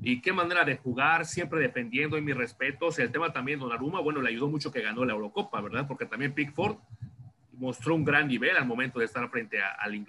Y 0.00 0.20
qué 0.20 0.32
manera 0.32 0.64
de 0.64 0.76
jugar, 0.76 1.24
siempre 1.24 1.60
defendiendo 1.60 2.18
y 2.18 2.20
mis 2.20 2.36
respetos. 2.36 2.98
El 2.98 3.12
tema 3.12 3.32
también, 3.32 3.60
Donnarumma, 3.60 4.00
bueno, 4.00 4.20
le 4.20 4.30
ayudó 4.30 4.48
mucho 4.48 4.72
que 4.72 4.80
ganó 4.80 5.04
la 5.04 5.12
Eurocopa, 5.12 5.60
¿verdad? 5.60 5.86
Porque 5.86 6.06
también 6.06 6.32
Pickford 6.32 6.78
mostró 7.52 7.94
un 7.94 8.04
gran 8.04 8.26
nivel 8.26 8.56
al 8.56 8.66
momento 8.66 8.98
de 8.98 9.04
estar 9.04 9.28
frente 9.28 9.58
al, 9.62 10.04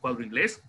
cuadro 0.00 0.24
inglés. 0.24 0.64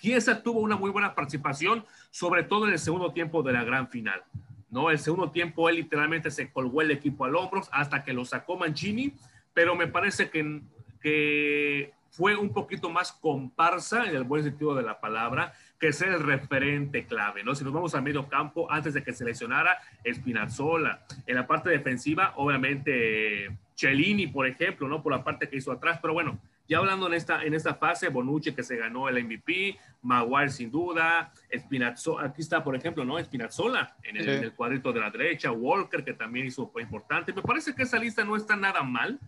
Chiesa 0.00 0.42
tuvo 0.42 0.60
una 0.60 0.76
muy 0.76 0.90
buena 0.90 1.14
participación, 1.14 1.84
sobre 2.10 2.42
todo 2.42 2.66
en 2.66 2.72
el 2.72 2.78
segundo 2.78 3.12
tiempo 3.12 3.42
de 3.42 3.52
la 3.52 3.64
gran 3.64 3.88
final. 3.88 4.22
¿no? 4.70 4.90
El 4.90 4.98
segundo 4.98 5.30
tiempo 5.30 5.68
él 5.68 5.76
literalmente 5.76 6.30
se 6.30 6.50
colgó 6.50 6.82
el 6.82 6.90
equipo 6.90 7.24
al 7.24 7.36
hombros 7.36 7.68
hasta 7.72 8.02
que 8.02 8.12
lo 8.12 8.24
sacó 8.24 8.56
Mancini, 8.56 9.12
pero 9.52 9.74
me 9.74 9.88
parece 9.88 10.30
que, 10.30 10.62
que 11.02 11.92
fue 12.10 12.36
un 12.36 12.52
poquito 12.52 12.90
más 12.90 13.12
comparsa 13.12 14.08
en 14.08 14.16
el 14.16 14.24
buen 14.24 14.42
sentido 14.42 14.74
de 14.74 14.82
la 14.82 15.00
palabra 15.00 15.52
que 15.78 15.92
ser 15.92 16.08
el 16.10 16.22
referente 16.22 17.06
clave, 17.06 17.42
¿no? 17.42 17.54
Si 17.54 17.64
nos 17.64 17.72
vamos 17.72 17.94
al 17.94 18.02
medio 18.02 18.28
campo, 18.28 18.70
antes 18.70 18.92
de 18.92 19.02
que 19.02 19.14
se 19.14 19.24
lesionara 19.24 19.78
Spinazzola. 20.04 21.06
En 21.26 21.36
la 21.36 21.46
parte 21.46 21.70
defensiva, 21.70 22.34
obviamente, 22.36 23.56
Cellini, 23.74 24.26
por 24.26 24.46
ejemplo, 24.46 24.88
¿no? 24.88 25.02
Por 25.02 25.12
la 25.12 25.24
parte 25.24 25.48
que 25.48 25.56
hizo 25.56 25.72
atrás, 25.72 25.98
pero 26.02 26.12
bueno, 26.12 26.38
ya 26.70 26.78
hablando 26.78 27.08
en 27.08 27.14
esta, 27.14 27.42
en 27.42 27.52
esta 27.52 27.74
fase, 27.74 28.10
Bonucci 28.10 28.52
que 28.52 28.62
se 28.62 28.76
ganó 28.76 29.08
el 29.08 29.24
MVP, 29.24 29.76
Maguire 30.02 30.50
sin 30.50 30.70
duda, 30.70 31.32
Spinazzola, 31.52 32.28
aquí 32.28 32.42
está, 32.42 32.62
por 32.62 32.76
ejemplo, 32.76 33.04
¿no? 33.04 33.18
Spinazzola 33.18 33.96
en 34.04 34.16
el, 34.16 34.28
en 34.28 34.44
el, 34.44 34.52
cuadrito 34.54 34.92
de 34.92 35.00
la 35.00 35.10
derecha, 35.10 35.50
Walker 35.50 36.04
que 36.04 36.12
también 36.12 36.46
hizo 36.46 36.68
fue 36.68 36.82
importante. 36.82 37.32
Me 37.32 37.42
parece 37.42 37.74
que 37.74 37.82
esa 37.82 37.98
lista 37.98 38.24
no 38.24 38.36
está 38.36 38.54
nada 38.54 38.84
mal 38.84 39.18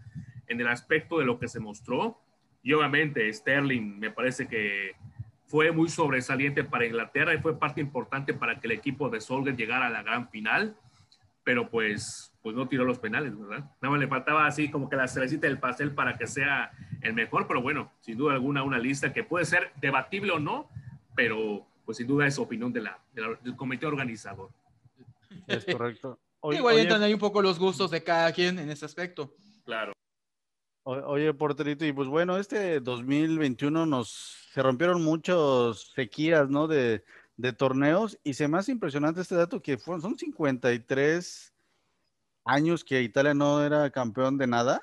en 0.47 0.61
el 0.61 0.69
aspecto 0.69 1.19
de 1.19 1.25
lo 1.25 1.41
que 1.41 1.49
se 1.49 1.59
mostró. 1.59 2.21
Y 2.63 2.75
obviamente 2.75 3.33
Sterling 3.33 3.99
me 3.99 4.13
parece 4.13 4.47
que 4.47 4.95
fue 5.47 5.73
muy 5.73 5.89
sobresaliente 5.89 6.63
para 6.63 6.87
Inglaterra 6.87 7.35
y 7.35 7.39
fue 7.39 7.59
parte 7.59 7.81
importante 7.81 8.35
para 8.35 8.61
que 8.61 8.69
el 8.69 8.73
equipo 8.75 9.11
de 9.11 9.21
Solskjaer 9.21 9.57
llegara 9.57 9.89
a 9.89 9.91
la 9.91 10.05
gran 10.05 10.29
final, 10.29 10.77
pero 11.45 11.69
pues, 11.71 12.33
pues 12.43 12.55
no 12.55 12.69
tiró 12.69 12.85
los 12.85 12.99
penales, 12.99 13.39
¿verdad? 13.39 13.71
Nada 13.81 13.91
más 13.91 14.01
le 14.01 14.09
faltaba 14.09 14.47
así 14.47 14.71
como 14.71 14.89
que 14.89 14.97
la 14.97 15.09
cerecita 15.09 15.47
del 15.47 15.59
pastel 15.59 15.93
para 15.93 16.17
que 16.17 16.27
sea 16.27 16.73
el 17.01 17.15
mejor, 17.15 17.47
pero 17.47 17.63
bueno, 17.63 17.93
sin 18.01 18.17
duda 18.17 18.35
alguna 18.35 18.63
una 18.63 18.79
lista 18.79 19.13
que 19.13 19.25
puede 19.25 19.45
ser 19.45 19.73
debatible 19.81 20.33
o 20.33 20.39
no, 20.39 20.69
pero 21.15 21.67
pues 21.85 21.99
sin 21.99 22.07
duda 22.07 22.27
es 22.27 22.39
opinión 22.39 22.73
de 22.73 22.83
la, 22.83 22.99
del 23.13 23.57
comité 23.57 23.87
organizador. 23.87 24.51
Es 25.47 25.65
correcto. 25.65 26.19
Igual 26.53 26.79
entran 26.79 27.03
ahí 27.03 27.15
un 27.15 27.21
poco 27.21 27.43
los 27.43 27.59
gustos 27.59 27.91
de 27.91 28.03
cada 28.03 28.33
quien 28.33 28.59
en 28.59 28.71
ese 28.71 28.85
aspecto. 28.85 29.35
Claro. 29.65 29.93
Oye, 30.85 31.33
porterito, 31.33 31.85
y 31.85 31.93
pues 31.93 32.09
bueno, 32.09 32.37
este 32.39 32.81
2021 32.81 33.87
nos 33.87 34.43
se 34.53 34.63
rompieron 34.63 35.03
muchos 35.03 35.93
sequías, 35.95 36.51
¿no? 36.51 36.67
De, 36.67 37.05
de 37.43 37.53
torneos 37.53 38.17
y 38.23 38.35
se 38.35 38.47
me 38.47 38.57
hace 38.57 38.71
impresionante 38.71 39.21
este 39.21 39.35
dato 39.35 39.61
que 39.61 39.77
fueron, 39.77 40.01
son 40.01 40.17
53 40.17 41.53
años 42.45 42.85
que 42.85 43.03
Italia 43.03 43.35
no 43.35 43.65
era 43.65 43.91
campeón 43.91 44.39
de 44.39 44.47
nada. 44.47 44.81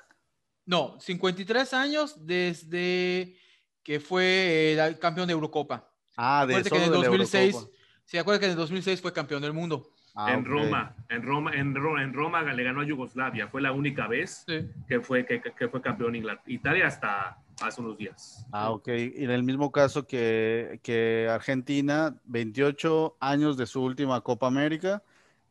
No, 0.66 1.00
53 1.00 1.72
años 1.72 2.26
desde 2.26 3.34
que 3.82 3.98
fue 3.98 4.74
el 4.74 4.98
campeón 4.98 5.26
de 5.26 5.32
Eurocopa. 5.32 5.90
Ah, 6.18 6.44
de, 6.46 6.62
que 6.62 6.76
en 6.76 6.82
el 6.82 6.90
2006, 6.90 7.66
se 8.04 8.18
acuerda 8.18 8.40
que 8.40 8.44
en 8.44 8.50
el 8.52 8.58
2006 8.58 9.00
fue 9.00 9.14
campeón 9.14 9.40
del 9.40 9.54
mundo. 9.54 9.94
Ah, 10.14 10.34
en, 10.34 10.44
Roma, 10.44 10.94
en 11.08 11.22
Roma, 11.22 11.54
en 11.54 11.74
Roma, 11.74 12.02
en 12.02 12.12
Roma 12.12 12.42
le 12.42 12.62
ganó 12.62 12.82
a 12.82 12.84
Yugoslavia. 12.84 13.48
Fue 13.48 13.62
la 13.62 13.72
única 13.72 14.06
vez 14.06 14.44
que 14.86 15.00
fue 15.00 15.24
que, 15.24 15.40
que, 15.40 15.68
fue 15.68 15.80
campeón 15.80 16.14
Inglaterra. 16.14 16.44
Italia 16.46 16.86
hasta 16.88 17.38
hace 17.60 17.80
unos 17.80 17.96
días. 17.98 18.46
Ah, 18.52 18.70
ok. 18.70 18.88
Y 18.88 19.24
en 19.24 19.30
el 19.30 19.42
mismo 19.42 19.70
caso 19.70 20.06
que, 20.06 20.80
que 20.82 21.28
Argentina, 21.30 22.16
28 22.24 23.16
años 23.20 23.56
de 23.56 23.66
su 23.66 23.82
última 23.82 24.20
Copa 24.20 24.46
América, 24.46 25.02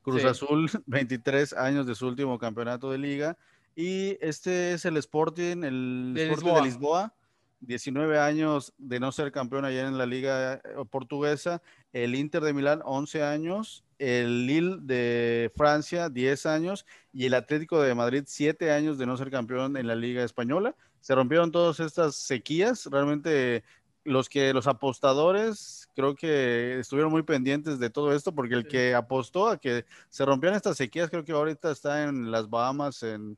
Cruz 0.02 0.26
Azul, 0.26 0.70
23 0.86 1.54
años 1.54 1.86
de 1.86 1.96
su 1.96 2.08
último 2.08 2.38
campeonato 2.40 2.92
de 2.92 2.98
liga. 2.98 3.38
Y 3.76 4.18
este 4.22 4.74
es 4.74 4.86
el 4.86 4.98
Sporting, 4.98 5.64
el 5.64 6.14
Sporting 6.18 6.54
de 6.54 6.62
Lisboa 6.62 7.14
19 7.62 8.20
años 8.20 8.74
de 8.78 9.00
no 9.00 9.12
ser 9.12 9.32
campeón 9.32 9.66
allá 9.66 9.88
en 9.88 9.98
la 9.98 10.06
liga 10.06 10.56
eh, 10.56 10.62
portuguesa, 10.90 11.62
el 11.94 12.16
Inter 12.16 12.44
de 12.44 12.54
Milán 12.54 12.82
11 12.86 13.24
años, 13.24 13.84
el 14.00 14.48
Lille 14.48 14.78
de 14.82 15.52
Francia 15.56 16.10
10 16.10 16.46
años 16.46 16.86
y 17.14 17.26
el 17.26 17.34
Atlético 17.34 17.82
de 17.82 17.94
Madrid 17.94 18.24
7 18.26 18.72
años 18.72 18.98
de 18.98 19.06
no 19.06 19.18
ser 19.18 19.30
campeón 19.30 19.78
en 19.78 19.88
la 19.88 19.96
liga 19.96 20.24
española. 20.24 20.76
Se 21.02 21.14
rompieron 21.14 21.52
todas 21.52 21.80
estas 21.80 22.16
sequías, 22.16 22.88
realmente 22.88 23.64
los 24.06 24.30
que 24.30 24.54
los 24.54 24.66
apostadores 24.66 25.88
creo 25.96 26.16
que 26.16 26.80
estuvieron 26.80 27.12
muy 27.12 27.22
pendientes 27.24 27.80
de 27.80 27.90
todo 27.90 28.14
esto 28.16 28.34
porque 28.34 28.56
el 28.56 28.68
que 28.68 28.96
apostó 28.96 29.48
a 29.48 29.60
que 29.60 29.86
se 30.10 30.26
rompieran 30.26 30.56
estas 30.56 30.78
sequías 30.78 31.10
creo 31.10 31.26
que 31.26 31.34
ahorita 31.34 31.70
está 31.72 32.06
en 32.06 32.32
las 32.32 32.50
Bahamas 32.50 33.04
en 33.04 33.38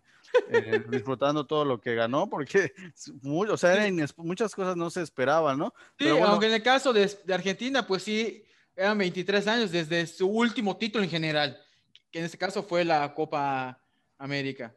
eh, 0.50 0.84
disfrutando 0.90 1.46
todo 1.46 1.66
lo 1.66 1.80
que 1.80 1.96
ganó, 1.96 2.30
porque 2.30 2.74
o 3.26 3.58
sea, 3.58 3.90
muchas 4.18 4.56
cosas 4.56 4.76
no 4.76 4.90
se 4.90 5.02
esperaban, 5.02 5.58
¿no? 5.58 5.74
Sí, 5.98 6.08
aunque 6.08 6.48
en 6.48 6.54
el 6.54 6.64
caso 6.64 6.94
de, 6.94 7.10
Argentina, 7.34 7.86
pues 7.86 8.04
sí, 8.04 8.46
eran 8.82 8.98
23 8.98 9.48
años 9.48 9.72
desde 9.72 10.08
su 10.08 10.28
último 10.28 10.76
título 10.76 11.04
en 11.04 11.10
general, 11.10 11.58
que 12.12 12.20
en 12.20 12.26
este 12.26 12.38
caso 12.38 12.64
fue 12.64 12.84
la 12.84 13.14
Copa 13.14 13.80
América. 14.18 14.76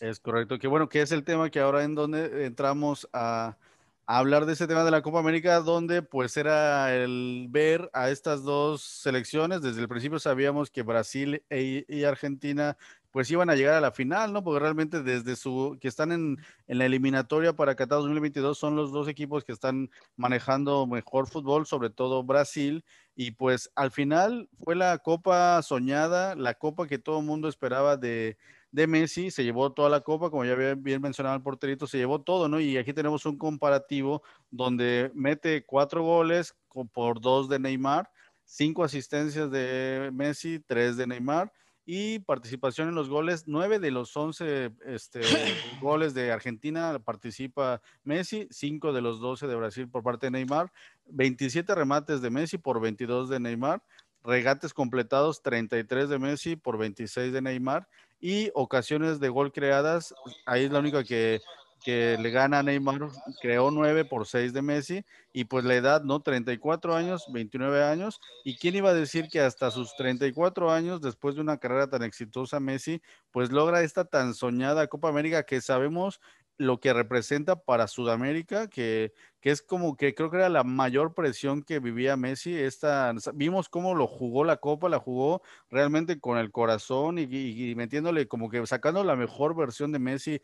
Es 0.00 0.20
correcto, 0.20 0.58
que 0.58 0.66
bueno, 0.66 0.88
que 0.88 1.02
es 1.02 1.12
el 1.12 1.22
tema 1.22 1.50
que 1.50 1.60
ahora 1.60 1.84
en 1.84 1.94
donde 1.94 2.46
entramos 2.46 3.06
a, 3.12 3.58
hablar 4.06 4.46
de 4.46 4.52
ese 4.52 4.66
tema 4.66 4.84
de 4.84 4.90
la 4.90 5.02
Copa 5.02 5.18
América, 5.18 5.60
donde 5.60 6.00
pues 6.00 6.36
era 6.36 6.94
el 6.94 7.48
ver 7.50 7.90
a 7.92 8.08
estas 8.08 8.42
dos 8.42 8.82
selecciones. 8.82 9.62
Desde 9.62 9.82
el 9.82 9.88
principio 9.88 10.18
sabíamos 10.18 10.70
que 10.70 10.82
Brasil 10.82 11.42
e, 11.50 11.84
y 11.88 12.04
Argentina 12.04 12.76
pues 13.16 13.30
iban 13.30 13.48
a 13.48 13.54
llegar 13.54 13.76
a 13.76 13.80
la 13.80 13.92
final, 13.92 14.34
¿no? 14.34 14.44
Porque 14.44 14.60
realmente 14.60 15.02
desde 15.02 15.36
su, 15.36 15.78
que 15.80 15.88
están 15.88 16.12
en, 16.12 16.36
en 16.66 16.76
la 16.76 16.84
eliminatoria 16.84 17.54
para 17.54 17.74
Qatar 17.74 18.00
2022 18.00 18.58
son 18.58 18.76
los 18.76 18.92
dos 18.92 19.08
equipos 19.08 19.42
que 19.42 19.52
están 19.52 19.88
manejando 20.16 20.86
mejor 20.86 21.26
fútbol, 21.26 21.64
sobre 21.64 21.88
todo 21.88 22.24
Brasil, 22.24 22.84
y 23.14 23.30
pues 23.30 23.72
al 23.74 23.90
final 23.90 24.50
fue 24.62 24.76
la 24.76 24.98
copa 24.98 25.62
soñada, 25.62 26.34
la 26.34 26.52
copa 26.52 26.86
que 26.86 26.98
todo 26.98 27.20
el 27.20 27.24
mundo 27.24 27.48
esperaba 27.48 27.96
de, 27.96 28.36
de 28.70 28.86
Messi, 28.86 29.30
se 29.30 29.44
llevó 29.44 29.72
toda 29.72 29.88
la 29.88 30.02
copa, 30.02 30.28
como 30.28 30.44
ya 30.44 30.54
bien, 30.54 31.00
mencionado 31.00 31.36
el 31.36 31.42
porterito, 31.42 31.86
se 31.86 31.96
llevó 31.96 32.20
todo, 32.20 32.50
¿no? 32.50 32.60
Y 32.60 32.76
aquí 32.76 32.92
tenemos 32.92 33.24
un 33.24 33.38
comparativo 33.38 34.22
donde 34.50 35.10
mete 35.14 35.64
cuatro 35.64 36.02
goles 36.02 36.54
por 36.92 37.22
dos 37.22 37.48
de 37.48 37.60
Neymar, 37.60 38.10
cinco 38.44 38.84
asistencias 38.84 39.50
de 39.50 40.10
Messi, 40.12 40.60
tres 40.66 40.98
de 40.98 41.06
Neymar, 41.06 41.50
y 41.86 42.18
participación 42.18 42.88
en 42.88 42.96
los 42.96 43.08
goles. 43.08 43.44
Nueve 43.46 43.78
de 43.78 43.92
los 43.92 44.14
once 44.16 44.72
este, 44.84 45.20
goles 45.80 46.12
de 46.12 46.32
Argentina 46.32 46.98
participa 46.98 47.80
Messi, 48.02 48.48
cinco 48.50 48.92
de 48.92 49.00
los 49.00 49.20
doce 49.20 49.46
de 49.46 49.54
Brasil 49.54 49.88
por 49.88 50.02
parte 50.02 50.26
de 50.26 50.32
Neymar, 50.32 50.72
27 51.06 51.74
remates 51.74 52.20
de 52.20 52.30
Messi 52.30 52.58
por 52.58 52.80
22 52.80 53.28
de 53.28 53.38
Neymar, 53.38 53.82
regates 54.24 54.74
completados 54.74 55.40
33 55.42 56.08
de 56.08 56.18
Messi 56.18 56.56
por 56.56 56.76
26 56.76 57.32
de 57.32 57.40
Neymar 57.40 57.88
y 58.20 58.50
ocasiones 58.54 59.20
de 59.20 59.28
gol 59.28 59.52
creadas, 59.52 60.12
ahí 60.44 60.64
es 60.64 60.72
la 60.72 60.80
única 60.80 61.04
que 61.04 61.40
que 61.86 62.18
le 62.20 62.30
gana 62.32 62.64
Neymar, 62.64 62.98
creó 63.40 63.70
9 63.70 64.04
por 64.04 64.26
6 64.26 64.52
de 64.52 64.60
Messi 64.60 65.04
y 65.32 65.44
pues 65.44 65.64
la 65.64 65.76
edad, 65.76 66.02
¿no? 66.02 66.18
34 66.18 66.96
años, 66.96 67.26
29 67.32 67.84
años. 67.84 68.18
¿Y 68.42 68.56
quién 68.56 68.74
iba 68.74 68.90
a 68.90 68.94
decir 68.94 69.28
que 69.30 69.40
hasta 69.40 69.70
sus 69.70 69.94
34 69.94 70.72
años, 70.72 71.00
después 71.00 71.36
de 71.36 71.42
una 71.42 71.58
carrera 71.58 71.88
tan 71.88 72.02
exitosa, 72.02 72.58
Messi, 72.58 73.00
pues 73.30 73.52
logra 73.52 73.82
esta 73.82 74.04
tan 74.04 74.34
soñada 74.34 74.88
Copa 74.88 75.10
América 75.10 75.44
que 75.44 75.60
sabemos 75.60 76.20
lo 76.58 76.80
que 76.80 76.92
representa 76.92 77.54
para 77.54 77.86
Sudamérica, 77.86 78.66
que, 78.66 79.12
que, 79.40 79.50
es 79.52 79.62
como 79.62 79.96
que 79.96 80.12
creo 80.12 80.30
que 80.30 80.38
era 80.38 80.48
la 80.48 80.64
mayor 80.64 81.14
presión 81.14 81.62
que 81.62 81.78
vivía 81.78 82.16
Messi. 82.16 82.52
Esta, 82.56 83.14
vimos 83.32 83.68
cómo 83.68 83.94
lo 83.94 84.08
jugó 84.08 84.42
la 84.42 84.56
Copa, 84.56 84.88
la 84.88 84.98
jugó 84.98 85.40
realmente 85.70 86.18
con 86.18 86.36
el 86.36 86.50
corazón 86.50 87.18
y 87.18 87.74
metiéndole 87.76 88.26
como 88.26 88.50
que 88.50 88.66
sacando 88.66 89.04
la 89.04 89.14
mejor 89.14 89.54
versión 89.54 89.92
de 89.92 90.00
Messi, 90.00 90.40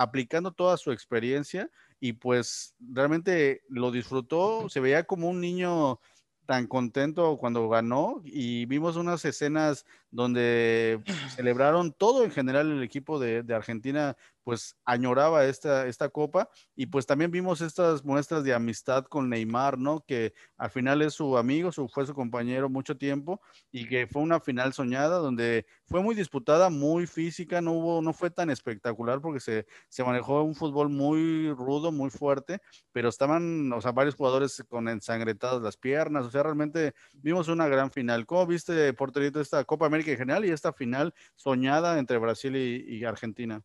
aplicando 0.00 0.50
toda 0.50 0.78
su 0.78 0.92
experiencia 0.92 1.70
y 2.00 2.14
pues 2.14 2.74
realmente 2.80 3.60
lo 3.68 3.90
disfrutó, 3.90 4.70
se 4.70 4.80
veía 4.80 5.04
como 5.04 5.28
un 5.28 5.42
niño 5.42 6.00
tan 6.46 6.66
contento 6.66 7.36
cuando 7.36 7.68
ganó 7.68 8.22
y 8.24 8.64
vimos 8.64 8.96
unas 8.96 9.22
escenas 9.26 9.84
donde 10.10 11.02
celebraron 11.36 11.92
todo 11.92 12.24
en 12.24 12.30
general 12.30 12.70
el 12.70 12.82
equipo 12.82 13.18
de, 13.18 13.42
de 13.42 13.54
Argentina 13.54 14.16
pues 14.50 14.76
añoraba 14.84 15.44
esta, 15.44 15.86
esta 15.86 16.08
copa 16.08 16.50
y 16.74 16.86
pues 16.86 17.06
también 17.06 17.30
vimos 17.30 17.60
estas 17.60 18.04
muestras 18.04 18.42
de 18.42 18.52
amistad 18.52 19.04
con 19.04 19.28
Neymar, 19.28 19.78
¿no? 19.78 20.00
Que 20.04 20.34
al 20.56 20.70
final 20.70 21.02
es 21.02 21.14
su 21.14 21.38
amigo, 21.38 21.70
su, 21.70 21.86
fue 21.86 22.04
su 22.04 22.14
compañero 22.14 22.68
mucho 22.68 22.96
tiempo 22.96 23.40
y 23.70 23.86
que 23.86 24.08
fue 24.08 24.22
una 24.22 24.40
final 24.40 24.72
soñada 24.72 25.18
donde 25.18 25.66
fue 25.86 26.02
muy 26.02 26.16
disputada, 26.16 26.68
muy 26.68 27.06
física, 27.06 27.60
no 27.60 27.74
hubo, 27.74 28.02
no 28.02 28.12
fue 28.12 28.28
tan 28.32 28.50
espectacular 28.50 29.20
porque 29.20 29.38
se, 29.38 29.66
se 29.88 30.02
manejó 30.02 30.42
un 30.42 30.56
fútbol 30.56 30.88
muy 30.88 31.52
rudo, 31.52 31.92
muy 31.92 32.10
fuerte, 32.10 32.58
pero 32.90 33.08
estaban, 33.08 33.72
o 33.72 33.80
sea, 33.80 33.92
varios 33.92 34.16
jugadores 34.16 34.64
con 34.68 34.88
ensangretadas 34.88 35.62
las 35.62 35.76
piernas, 35.76 36.26
o 36.26 36.30
sea, 36.32 36.42
realmente 36.42 36.92
vimos 37.12 37.46
una 37.46 37.68
gran 37.68 37.92
final. 37.92 38.26
¿Cómo 38.26 38.48
viste, 38.48 38.92
Porterito, 38.94 39.40
esta 39.40 39.62
Copa 39.62 39.86
América 39.86 40.10
en 40.10 40.18
general 40.18 40.44
y 40.44 40.50
esta 40.50 40.72
final 40.72 41.14
soñada 41.36 42.00
entre 42.00 42.18
Brasil 42.18 42.56
y, 42.56 42.96
y 42.96 43.04
Argentina? 43.04 43.62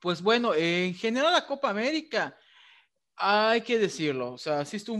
Pues 0.00 0.22
bueno, 0.22 0.54
en 0.54 0.94
general 0.94 1.32
la 1.32 1.46
Copa 1.46 1.70
América, 1.70 2.38
hay 3.16 3.62
que 3.62 3.78
decirlo, 3.78 4.32
o 4.32 4.38
sea, 4.38 4.64
sí 4.64 4.76
estuvo 4.76 4.98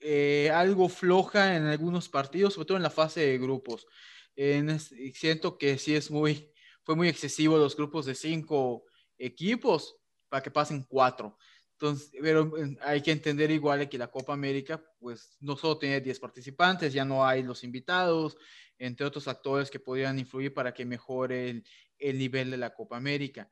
eh, 0.00 0.50
algo 0.52 0.88
floja 0.88 1.56
en 1.56 1.64
algunos 1.64 2.08
partidos, 2.08 2.54
sobre 2.54 2.66
todo 2.66 2.76
en 2.76 2.82
la 2.82 2.90
fase 2.90 3.20
de 3.20 3.38
grupos. 3.38 3.86
En, 4.34 4.80
siento 5.14 5.56
que 5.56 5.78
sí 5.78 5.94
es 5.94 6.10
muy, 6.10 6.50
fue 6.82 6.96
muy 6.96 7.08
excesivo 7.08 7.58
los 7.58 7.76
grupos 7.76 8.06
de 8.06 8.14
cinco 8.16 8.84
equipos 9.18 9.96
para 10.28 10.42
que 10.42 10.50
pasen 10.50 10.84
cuatro. 10.88 11.38
Entonces, 11.72 12.10
pero 12.20 12.56
eh, 12.58 12.76
hay 12.82 13.02
que 13.02 13.12
entender 13.12 13.50
igual 13.52 13.88
que 13.88 13.98
la 13.98 14.10
Copa 14.10 14.32
América, 14.32 14.82
pues 14.98 15.36
no 15.40 15.56
solo 15.56 15.78
tiene 15.78 16.00
10 16.00 16.18
participantes, 16.18 16.92
ya 16.92 17.04
no 17.04 17.24
hay 17.24 17.42
los 17.44 17.62
invitados, 17.62 18.36
entre 18.78 19.06
otros 19.06 19.28
actores 19.28 19.70
que 19.70 19.78
podrían 19.78 20.18
influir 20.18 20.52
para 20.52 20.74
que 20.74 20.84
mejore 20.84 21.50
el, 21.50 21.64
el 21.98 22.18
nivel 22.18 22.50
de 22.50 22.56
la 22.56 22.74
Copa 22.74 22.96
América 22.96 23.48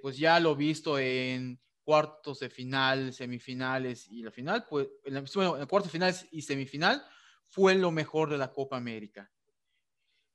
pues 0.00 0.16
ya 0.16 0.38
lo 0.38 0.54
visto 0.54 0.98
en 0.98 1.60
cuartos 1.82 2.38
de 2.38 2.48
final, 2.48 3.12
semifinales 3.12 4.06
y 4.08 4.22
la 4.22 4.30
final, 4.30 4.64
pues, 4.68 4.88
en, 5.04 5.24
bueno, 5.34 5.58
en 5.58 5.66
cuartos 5.66 5.90
finales 5.90 6.26
y 6.30 6.42
semifinal 6.42 7.04
fue 7.48 7.74
lo 7.74 7.90
mejor 7.90 8.30
de 8.30 8.38
la 8.38 8.52
Copa 8.52 8.76
América. 8.76 9.30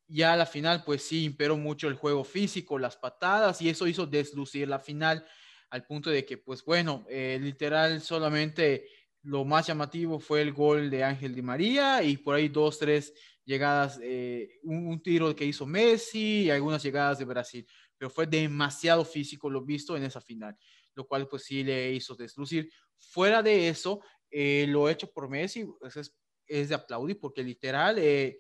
Ya 0.10 0.36
la 0.36 0.46
final, 0.46 0.84
pues 0.84 1.02
sí, 1.04 1.24
imperó 1.24 1.58
mucho 1.58 1.88
el 1.88 1.96
juego 1.96 2.24
físico, 2.24 2.78
las 2.78 2.98
patadas, 2.98 3.62
y 3.62 3.70
eso 3.70 3.88
hizo 3.88 4.06
deslucir 4.06 4.68
la 4.68 4.80
final 4.80 5.26
al 5.70 5.86
punto 5.86 6.10
de 6.10 6.26
que, 6.26 6.38
pues 6.38 6.64
bueno, 6.64 7.06
eh, 7.10 7.38
literal 7.42 8.02
solamente 8.02 8.88
lo 9.24 9.44
más 9.44 9.68
llamativo 9.68 10.20
fue 10.20 10.42
el 10.42 10.54
gol 10.54 10.90
de 10.90 11.04
Ángel 11.04 11.36
Di 11.36 11.42
María 11.42 12.02
y 12.04 12.18
por 12.18 12.36
ahí 12.36 12.48
dos, 12.48 12.80
tres 12.80 13.14
llegadas, 13.44 14.00
eh, 14.02 14.60
un, 14.64 14.88
un, 14.88 15.02
tiro 15.02 15.36
que 15.36 15.46
hizo 15.46 15.66
Messi 15.66 16.44
y 16.44 16.50
algunas 16.50 16.84
llegadas 16.84 17.20
de 17.20 17.26
Brasil 17.26 17.68
pero 17.98 18.10
fue 18.10 18.28
demasiado 18.28 19.04
físico 19.04 19.50
lo 19.50 19.64
visto 19.64 19.98
en 19.98 20.04
esa 20.04 20.22
final, 20.22 20.58
lo 20.94 21.08
cual 21.08 21.28
pues 21.28 21.44
sí 21.44 21.64
le 21.64 21.92
hizo 21.94 22.16
deslucir. 22.16 22.72
Fuera 22.98 23.42
de 23.42 23.70
eso, 23.70 24.02
eh, 24.30 24.66
lo 24.68 24.90
hecho 24.90 25.12
por 25.12 25.30
Messi 25.30 25.66
pues, 25.80 25.98
es, 25.98 26.16
es, 26.46 26.70
de 26.70 26.76
aplaudir 26.76 27.20
porque 27.20 27.44
literal 27.44 27.98
eh, 28.00 28.40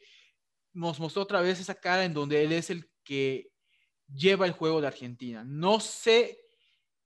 nos 0.73 0.99
mostró 0.99 1.23
otra 1.23 1.41
vez 1.41 1.59
esa 1.59 1.75
cara 1.75 2.05
en 2.05 2.13
donde 2.13 2.43
él 2.43 2.51
es 2.51 2.69
el 2.69 2.89
que 3.03 3.51
lleva 4.13 4.45
el 4.45 4.51
juego 4.51 4.81
de 4.81 4.87
Argentina. 4.87 5.43
No 5.43 5.79
sé 5.79 6.39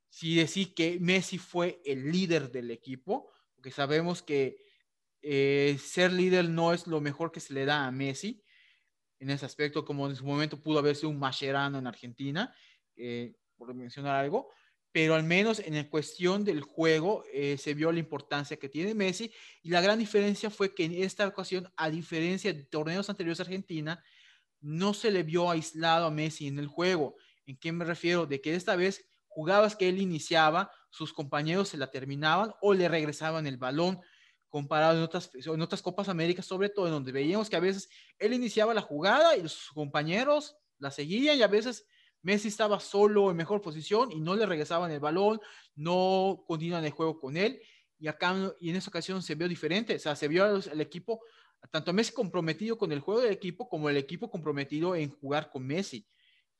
si 0.10 0.36
decir 0.36 0.74
que 0.74 1.00
Messi 1.00 1.38
fue 1.38 1.82
el 1.86 2.12
líder 2.12 2.52
del 2.52 2.70
equipo, 2.70 3.32
porque 3.56 3.72
sabemos 3.72 4.22
que 4.22 4.58
eh, 5.22 5.78
ser 5.82 6.12
líder 6.12 6.50
no 6.50 6.74
es 6.74 6.88
lo 6.88 7.00
mejor 7.00 7.32
que 7.32 7.40
se 7.40 7.54
le 7.54 7.66
da 7.66 7.86
a 7.86 7.92
Messi, 7.92 8.44
en 9.22 9.30
ese 9.30 9.46
aspecto, 9.46 9.86
como 9.86 10.10
en 10.10 10.16
su 10.16 10.26
momento 10.26 10.60
pudo 10.60 10.80
haber 10.80 10.96
sido 10.96 11.10
un 11.10 11.20
Mascherano 11.20 11.78
en 11.78 11.86
Argentina, 11.86 12.54
eh, 12.96 13.36
por 13.56 13.72
mencionar 13.76 14.16
algo, 14.16 14.50
pero 14.92 15.14
al 15.14 15.24
menos 15.24 15.60
en 15.60 15.76
la 15.76 15.88
cuestión 15.88 16.44
del 16.44 16.62
juego 16.62 17.24
eh, 17.32 17.56
se 17.60 17.76
vio 17.76 17.92
la 17.92 18.00
importancia 18.00 18.58
que 18.58 18.68
tiene 18.68 18.96
Messi 18.96 19.32
y 19.62 19.70
la 19.70 19.80
gran 19.80 20.00
diferencia 20.00 20.50
fue 20.50 20.74
que 20.74 20.86
en 20.86 21.04
esta 21.04 21.28
ocasión, 21.28 21.72
a 21.78 21.92
diferencia 21.92 22.52
de 22.52 22.64
torneos 22.64 23.12
anteriores 23.12 23.40
a 23.40 23.44
Argentina, 23.44 24.04
no 24.60 24.96
se 24.96 25.12
le 25.12 25.22
vio 25.22 25.52
aislado 25.52 26.08
a 26.08 26.12
Messi 26.12 26.48
en 26.48 26.58
el 26.58 26.68
juego. 26.68 27.16
¿En 27.46 27.58
qué 27.58 27.72
me 27.72 27.86
refiero? 27.86 28.26
De 28.26 28.42
que 28.42 28.56
esta 28.56 28.76
vez 28.76 29.08
jugabas 29.28 29.76
que 29.76 29.88
él 29.88 30.00
iniciaba, 30.00 30.72
sus 30.90 31.14
compañeros 31.14 31.70
se 31.70 31.78
la 31.78 31.92
terminaban 31.92 32.54
o 32.60 32.74
le 32.74 32.90
regresaban 32.90 33.46
el 33.46 33.58
balón 33.58 34.02
comparado 34.52 34.98
en 34.98 35.04
otras, 35.04 35.32
en 35.34 35.62
otras 35.62 35.82
Copas 35.82 36.10
Américas, 36.10 36.46
sobre 36.46 36.70
todo 36.70 36.86
en 36.86 36.92
donde 36.92 37.12
veíamos 37.12 37.50
que 37.50 37.56
a 37.56 37.62
veces 37.62 37.90
él 38.20 38.34
iniciaba 38.34 38.74
la 38.74 38.82
jugada 38.82 39.36
y 39.36 39.42
sus 39.42 39.72
compañeros 39.74 40.58
la 40.78 40.92
seguían 40.92 41.38
y 41.38 41.42
a 41.42 41.48
veces 41.48 41.88
Messi 42.22 42.50
estaba 42.50 42.80
solo 42.80 43.32
en 43.32 43.38
mejor 43.38 43.62
posición 43.62 44.12
y 44.12 44.20
no 44.20 44.36
le 44.36 44.46
regresaban 44.46 44.92
el 44.92 45.00
balón, 45.00 45.40
no 45.74 46.44
continuaban 46.46 46.86
el 46.86 46.92
juego 46.92 47.18
con 47.18 47.38
él 47.38 47.62
y 47.98 48.08
acá 48.08 48.36
y 48.60 48.70
en 48.70 48.76
esa 48.76 48.90
ocasión 48.90 49.24
se 49.24 49.36
vio 49.36 49.48
diferente, 49.48 49.96
o 49.96 50.00
sea, 50.00 50.16
se 50.16 50.28
vio 50.28 50.46
el 50.46 50.82
equipo, 50.82 51.22
tanto 51.72 51.94
Messi 51.94 52.12
comprometido 52.12 52.78
con 52.78 52.92
el 52.92 53.00
juego 53.00 53.22
del 53.22 53.32
equipo 53.32 53.70
como 53.70 53.90
el 53.90 53.98
equipo 53.98 54.30
comprometido 54.30 54.96
en 54.96 55.12
jugar 55.12 55.50
con 55.50 55.66
Messi. 55.66 56.06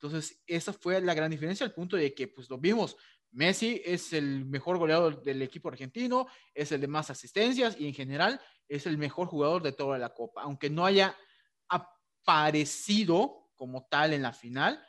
Entonces, 0.00 0.42
esa 0.46 0.72
fue 0.72 1.00
la 1.00 1.14
gran 1.14 1.30
diferencia 1.30 1.66
al 1.66 1.74
punto 1.74 1.96
de 1.96 2.14
que, 2.14 2.26
pues 2.26 2.48
lo 2.48 2.58
vimos, 2.58 2.96
Messi 3.32 3.80
es 3.84 4.12
el 4.12 4.44
mejor 4.44 4.78
goleador 4.78 5.22
del 5.22 5.42
equipo 5.42 5.68
argentino, 5.68 6.26
es 6.54 6.70
el 6.72 6.80
de 6.80 6.86
más 6.86 7.10
asistencias 7.10 7.76
y 7.78 7.88
en 7.88 7.94
general 7.94 8.40
es 8.68 8.86
el 8.86 8.98
mejor 8.98 9.28
jugador 9.28 9.62
de 9.62 9.72
toda 9.72 9.98
la 9.98 10.14
Copa, 10.14 10.42
aunque 10.42 10.70
no 10.70 10.84
haya 10.84 11.16
aparecido 11.68 13.50
como 13.56 13.86
tal 13.86 14.12
en 14.12 14.22
la 14.22 14.32
final, 14.32 14.84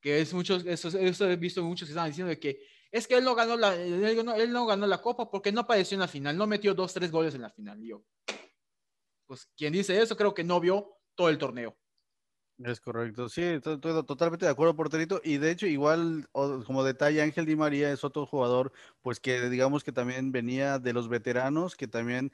que 0.00 0.20
es 0.20 0.32
muchos, 0.32 0.64
eso, 0.66 0.88
eso 0.96 1.28
he 1.28 1.36
visto 1.36 1.62
muchos 1.62 1.88
que 1.88 1.92
están 1.92 2.08
diciendo 2.08 2.32
que 2.38 2.60
es 2.90 3.08
que 3.08 3.16
él 3.16 3.24
no 3.24 3.34
ganó 3.34 3.56
la, 3.56 3.74
él 3.74 4.52
no 4.52 4.66
ganó 4.66 4.86
la 4.86 5.00
Copa 5.00 5.30
porque 5.30 5.50
no 5.50 5.62
apareció 5.62 5.94
en 5.94 6.00
la 6.00 6.08
final, 6.08 6.36
no 6.36 6.46
metió 6.46 6.74
dos, 6.74 6.92
tres 6.92 7.10
goles 7.10 7.34
en 7.34 7.42
la 7.42 7.50
final. 7.50 7.82
yo, 7.82 8.04
pues 9.26 9.46
quien 9.56 9.72
dice 9.72 10.00
eso 10.00 10.16
creo 10.16 10.34
que 10.34 10.44
no 10.44 10.60
vio 10.60 10.98
todo 11.14 11.30
el 11.30 11.38
torneo. 11.38 11.76
Es 12.64 12.80
correcto, 12.80 13.28
sí, 13.28 13.42
estoy 13.42 13.80
totalmente 13.80 14.44
de 14.46 14.52
acuerdo, 14.52 14.76
porterito. 14.76 15.20
Y 15.24 15.38
de 15.38 15.50
hecho, 15.50 15.66
igual 15.66 16.28
como 16.32 16.84
detalle, 16.84 17.20
Ángel 17.20 17.44
Di 17.44 17.56
María 17.56 17.90
es 17.92 18.04
otro 18.04 18.24
jugador, 18.24 18.72
pues 19.02 19.18
que 19.18 19.50
digamos 19.50 19.82
que 19.82 19.90
también 19.90 20.30
venía 20.30 20.78
de 20.78 20.92
los 20.92 21.08
veteranos, 21.08 21.74
que 21.74 21.88
también 21.88 22.32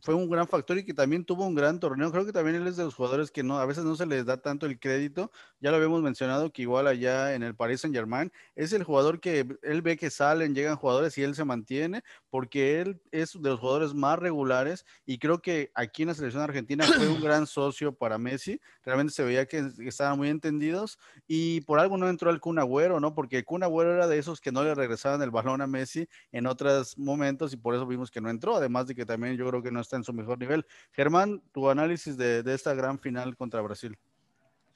fue 0.00 0.14
un 0.14 0.30
gran 0.30 0.46
factor 0.46 0.78
y 0.78 0.84
que 0.84 0.94
también 0.94 1.24
tuvo 1.24 1.44
un 1.44 1.56
gran 1.56 1.80
torneo. 1.80 2.10
Creo 2.12 2.24
que 2.24 2.32
también 2.32 2.56
él 2.56 2.66
es 2.68 2.76
de 2.76 2.84
los 2.84 2.94
jugadores 2.94 3.32
que 3.32 3.42
no, 3.42 3.58
a 3.58 3.66
veces 3.66 3.84
no 3.84 3.96
se 3.96 4.06
les 4.06 4.24
da 4.24 4.36
tanto 4.36 4.66
el 4.66 4.78
crédito. 4.78 5.32
Ya 5.60 5.70
lo 5.70 5.76
habíamos 5.76 6.02
mencionado 6.02 6.52
que 6.52 6.62
igual 6.62 6.86
allá 6.86 7.34
en 7.34 7.42
el 7.42 7.56
Paris 7.56 7.80
Saint 7.80 7.94
Germain 7.94 8.32
es 8.54 8.72
el 8.72 8.84
jugador 8.84 9.18
que 9.20 9.46
él 9.62 9.82
ve 9.82 9.96
que 9.96 10.08
salen, 10.08 10.54
llegan 10.54 10.76
jugadores 10.76 11.18
y 11.18 11.22
él 11.24 11.34
se 11.34 11.44
mantiene, 11.44 12.04
porque 12.30 12.80
él 12.80 13.00
es 13.10 13.32
de 13.32 13.50
los 13.50 13.58
jugadores 13.58 13.92
más 13.92 14.18
regulares 14.18 14.86
y 15.04 15.18
creo 15.18 15.42
que 15.42 15.72
aquí 15.74 16.02
en 16.02 16.08
la 16.08 16.14
selección 16.14 16.42
argentina 16.42 16.84
fue 16.86 17.08
un 17.08 17.20
gran 17.20 17.48
socio 17.48 17.92
para 17.92 18.18
Messi. 18.18 18.60
Realmente 18.84 19.12
se 19.12 19.24
veía 19.24 19.46
que 19.46 19.68
estaban 19.80 20.16
muy 20.16 20.28
entendidos 20.28 20.98
y 21.26 21.62
por 21.62 21.80
algo 21.80 21.96
no 21.96 22.08
entró 22.08 22.30
el 22.30 22.38
Kun 22.38 22.60
Agüero, 22.60 23.00
¿no? 23.00 23.14
Porque 23.14 23.38
el 23.38 23.44
Kun 23.44 23.64
era 23.64 24.06
de 24.06 24.18
esos 24.18 24.40
que 24.40 24.52
no 24.52 24.62
le 24.62 24.76
regresaban 24.76 25.20
el 25.22 25.32
balón 25.32 25.60
a 25.60 25.66
Messi 25.66 26.03
en 26.32 26.46
otros 26.46 26.98
momentos 26.98 27.52
y 27.52 27.56
por 27.56 27.74
eso 27.74 27.86
vimos 27.86 28.10
que 28.10 28.20
no 28.20 28.30
entró, 28.30 28.56
además 28.56 28.86
de 28.86 28.94
que 28.94 29.06
también 29.06 29.36
yo 29.36 29.48
creo 29.48 29.62
que 29.62 29.70
no 29.70 29.80
está 29.80 29.96
en 29.96 30.04
su 30.04 30.12
mejor 30.12 30.38
nivel. 30.38 30.66
Germán, 30.92 31.42
tu 31.52 31.68
análisis 31.68 32.16
de, 32.16 32.42
esta 32.46 32.74
gran 32.74 32.98
final 32.98 33.36
contra 33.36 33.60
Brasil. 33.60 33.96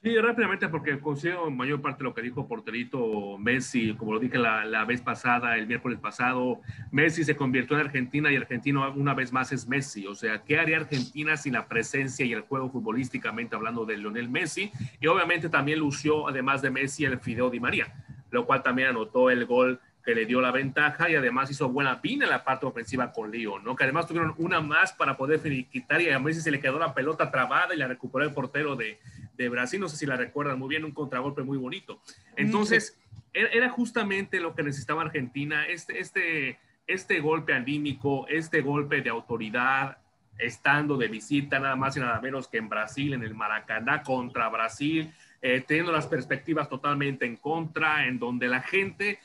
Sí, 0.01 0.17
rápidamente, 0.17 0.69
porque 0.69 1.01
considero 1.01 1.51
mayor 1.51 1.83
parte 1.83 2.05
lo 2.05 2.15
que 2.15 2.23
dijo 2.23 2.47
Porterito 2.47 3.37
Messi, 3.37 3.95
como 3.95 4.13
lo 4.13 4.21
dije 4.21 4.39
la, 4.39 4.65
la, 4.65 4.85
vez 4.85 5.01
pasada, 5.01 5.57
el 5.57 5.67
miércoles 5.67 5.99
pasado, 5.99 6.61
Messi 6.93 7.25
se 7.25 7.35
convirtió 7.35 7.77
en 7.77 7.87
Argentina 7.87 8.31
y 8.31 8.37
Argentina 8.37 8.89
una 8.91 9.15
vez 9.15 9.33
más 9.33 9.51
es 9.51 9.67
Messi. 9.67 10.07
O 10.07 10.15
sea, 10.15 10.45
¿qué 10.45 10.61
haría 10.61 10.77
Argentina 10.77 11.37
sin 11.37 11.55
la 11.55 11.67
presencia 11.67 12.25
y 12.25 12.33
el 12.33 12.43
juego 12.43 12.71
futbolísticamente 12.71 13.57
hablando 13.57 13.85
de 13.85 13.97
Lionel 13.97 14.29
Messi? 14.29 14.71
Y 15.01 15.09
obviamente 15.09 15.49
también 15.49 15.81
lució, 15.81 16.29
además 16.29 16.63
de 16.63 16.71
Messi, 16.71 17.05
el 17.05 17.19
Fideo 17.19 17.51
Di 17.51 17.59
María, 17.59 17.93
lo 18.31 18.47
cual 18.47 18.63
también 18.63 18.89
anotó 18.91 19.31
el 19.31 19.47
gol 19.47 19.81
que 20.09 20.15
le 20.15 20.25
dio 20.25 20.41
la 20.41 20.51
ventaja 20.51 21.11
y 21.11 21.17
además 21.17 21.51
hizo 21.51 21.69
buena 21.69 22.01
pina 22.01 22.25
en 22.25 22.31
la 22.31 22.43
parte 22.43 22.65
ofensiva 22.65 23.13
con 23.13 23.31
Leo, 23.31 23.59
¿no? 23.59 23.77
Que 23.77 23.85
además 23.85 24.07
tuvieron 24.07 24.33
una 24.39 24.63
más 24.63 24.95
para 24.95 25.19
poder 25.19 25.39
quitar 25.69 26.01
y 26.01 26.09
a 26.09 26.19
Messi 26.19 26.41
se 26.41 26.51
le 26.51 26.61
quedó 26.61 26.79
la 26.79 26.95
pelota 26.95 27.31
trabada 27.31 27.75
y 27.75 27.77
la 27.77 27.89
recuperó 27.89 28.25
el 28.25 28.33
portero 28.33 28.75
de, 28.75 28.99
de 29.37 29.49
Brasil, 29.51 29.79
no 29.79 29.87
sé 29.87 29.99
si 29.99 30.07
la 30.07 30.17
recuerdan 30.17 30.59
muy 30.59 30.71
bien, 30.71 30.87
un 30.87 30.93
contragolpe 30.93 31.43
muy 31.43 31.59
bonito. 31.59 32.01
Entonces, 32.37 32.99
era, 33.35 33.69
justamente 33.69 34.41
lo 34.41 34.55
que 34.55 34.63
necesitaba 34.63 35.03
Argentina, 35.03 35.67
este, 35.67 36.01
este, 36.01 36.59
este 36.87 37.21
golpe 37.21 37.53
anímico, 37.53 38.27
este 38.29 38.63
golpe 38.63 39.03
de 39.03 39.11
autoridad, 39.11 39.99
estando 40.39 40.97
de 40.97 41.09
visita 41.09 41.59
nada 41.59 41.77
más 41.77 41.99
y 41.99 42.01
nada 42.01 42.19
menos 42.23 42.49
que 42.49 42.57
en 42.57 42.71
Brasil, 42.71 43.13
en 43.13 43.25
el 43.25 43.35
Maracaná 43.35 44.03
contra 44.03 44.49
Brasil, 44.49 45.13
eh, 45.43 45.63
teniendo 45.67 45.93
las 45.93 46.07
perspectivas 46.07 46.69
totalmente 46.69 47.27
en 47.27 47.37
contra, 47.37 48.07
en 48.07 48.19
donde 48.19 48.49
la 48.49 48.61
gente, 48.61 49.21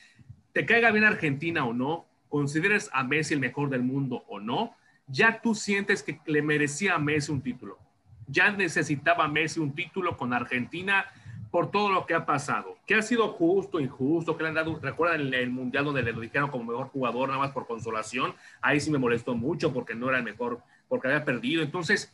te 0.54 0.66
caiga 0.66 0.92
bien 0.92 1.04
Argentina 1.04 1.66
o 1.66 1.74
no, 1.74 2.06
consideres 2.30 2.90
a 2.94 3.04
Messi 3.04 3.34
el 3.34 3.40
mejor 3.40 3.70
del 3.70 3.84
mundo 3.84 4.24
o 4.28 4.40
no, 4.40 4.76
ya 5.08 5.42
tú 5.42 5.54
sientes 5.54 6.02
que 6.02 6.20
le 6.26 6.42
merecía 6.42 6.96
a 6.96 7.00
Messi 7.00 7.32
un 7.32 7.42
título. 7.42 7.78
Ya 8.28 8.52
necesitaba 8.52 9.28
Messi 9.28 9.60
un 9.60 9.76
título 9.76 10.16
con 10.16 10.34
Argentina 10.34 11.06
por 11.52 11.70
todo 11.70 11.92
lo 11.92 12.08
que 12.08 12.16
ha 12.16 12.26
pasado, 12.26 12.78
que 12.88 12.96
ha 12.96 13.02
sido 13.04 13.28
justo, 13.30 13.80
injusto, 13.80 14.36
que 14.36 14.42
le 14.42 14.50
han 14.50 14.56
dado, 14.56 14.80
recuerdan 14.82 15.22
el, 15.22 15.34
el, 15.36 15.52
mundial 15.52 15.86
donde 15.86 16.02
le 16.02 16.12
lo 16.12 16.22
dijeron 16.22 16.50
como 16.50 16.64
mejor 16.64 16.88
jugador 16.88 17.30
nada 17.30 17.40
más 17.40 17.52
por 17.52 17.68
consolación, 17.68 18.34
ahí 18.60 18.80
sí 18.80 18.90
me 18.90 18.98
molestó 18.98 19.36
mucho 19.36 19.72
porque 19.72 19.94
no 19.94 20.10
era 20.10 20.18
el 20.18 20.24
mejor, 20.24 20.62
porque 20.88 21.10
había 21.10 21.26
perdido. 21.26 21.62
Entonces, 21.62 22.12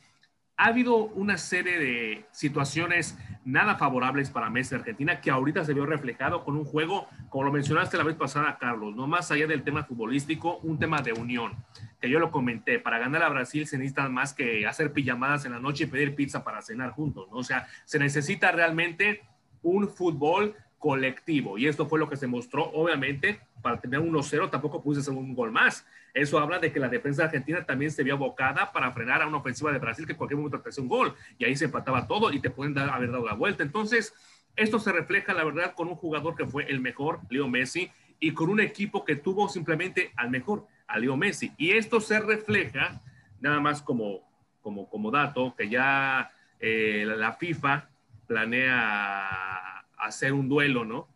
ha 0.60 0.66
habido 0.66 0.98
una 0.98 1.38
serie 1.38 1.80
de 1.80 2.26
situaciones 2.32 3.18
nada 3.46 3.76
favorables 3.76 4.30
para 4.30 4.50
Messi 4.50 4.76
Argentina 4.76 5.22
que 5.22 5.32
ahorita 5.32 5.64
se 5.64 5.74
vio 5.74 5.86
reflejado 5.86 6.44
con 6.44 6.58
un 6.58 6.66
juego, 6.66 7.08
como 7.30 7.46
lo 7.46 7.52
mencionaste 7.54 7.96
la 7.98 8.04
vez 8.04 8.18
pasada, 8.18 8.58
Carlos, 8.60 8.94
no 8.94 9.08
más 9.08 9.32
allá 9.32 9.48
del 9.48 9.64
tema 9.64 9.86
futbolístico, 9.86 10.58
un 10.58 10.78
tema 10.78 11.02
de 11.02 11.14
unión, 11.14 11.54
que 12.02 12.10
yo 12.10 12.20
lo 12.20 12.30
comenté, 12.30 12.78
para 12.78 13.00
ganar 13.00 13.24
a 13.24 13.30
Brasil 13.30 13.68
se 13.68 13.78
necesita 13.78 14.10
más 14.10 14.34
que 14.34 14.68
hacer 14.68 14.92
pijamadas 14.92 15.46
en 15.46 15.54
la 15.54 15.60
noche 15.60 15.86
y 15.86 15.88
pedir 15.88 16.14
pizza 16.14 16.44
para 16.44 16.62
cenar 16.62 16.92
juntos, 16.92 17.30
¿no? 17.32 17.38
O 17.38 17.44
sea, 17.46 17.66
se 17.86 17.98
necesita 17.98 18.52
realmente 18.52 19.22
un 19.64 19.88
fútbol 19.88 20.58
colectivo 20.78 21.58
y 21.58 21.68
esto 21.68 21.88
fue 21.88 22.00
lo 22.00 22.10
que 22.10 22.18
se 22.18 22.28
mostró, 22.28 22.70
obviamente, 22.72 23.40
para 23.62 23.80
tener 23.80 24.02
1-0 24.02 24.50
tampoco 24.50 24.84
puse 24.84 25.00
hacer 25.00 25.14
un 25.14 25.34
gol 25.34 25.54
más. 25.54 25.86
Eso 26.14 26.40
habla 26.40 26.60
de 26.60 26.72
que 26.72 26.80
la 26.80 26.90
defensa 26.90 27.26
argentina 27.26 27.66
también 27.66 27.92
se 27.92 28.04
vio 28.04 28.16
abocada 28.16 28.72
para 28.72 28.92
frenar 28.92 29.22
a 29.22 29.28
una 29.28 29.38
ofensiva 29.38 29.72
de 29.72 29.80
Brasil 29.80 30.06
que 30.06 30.14
en 30.14 30.18
cualquier 30.18 30.38
momento 30.38 30.60
te 30.60 30.70
hace 30.70 30.82
un 30.82 30.88
gol 30.88 31.16
y 31.38 31.46
ahí 31.46 31.56
se 31.56 31.66
empataba 31.66 32.08
todo 32.08 32.32
y 32.32 32.40
te 32.40 32.50
pueden 32.50 32.74
dar, 32.74 32.90
haber 32.90 33.12
dado 33.12 33.26
la 33.26 33.34
vuelta. 33.34 33.64
Entonces, 33.64 34.14
esto 34.56 34.80
se 34.80 34.92
refleja, 34.92 35.34
la 35.34 35.44
verdad, 35.44 35.74
con 35.76 35.88
un 35.88 35.96
jugador 35.96 36.36
que 36.36 36.46
fue 36.46 36.66
el 36.70 36.80
mejor, 36.80 37.20
Leo 37.30 37.48
Messi, 37.48 37.92
y 38.20 38.34
con 38.34 38.50
un 38.50 38.60
equipo 38.60 39.06
que 39.06 39.16
tuvo 39.16 39.48
simplemente 39.48 40.12
al 40.18 40.30
mejor, 40.30 40.68
a 40.88 41.00
Leo 41.00 41.16
Messi. 41.16 41.54
Y 41.58 41.72
esto 41.72 42.02
se 42.02 42.20
refleja, 42.20 43.02
nada 43.40 43.60
más 43.60 43.82
como, 43.82 44.30
como, 44.62 44.90
como 44.90 45.12
dato, 45.12 45.56
que 45.56 45.70
ya 45.70 46.32
eh, 46.60 47.06
la 47.08 47.34
FIFA 47.34 47.90
planea 48.28 49.86
hacer 49.98 50.34
un 50.34 50.50
duelo, 50.50 50.84
¿no? 50.84 51.08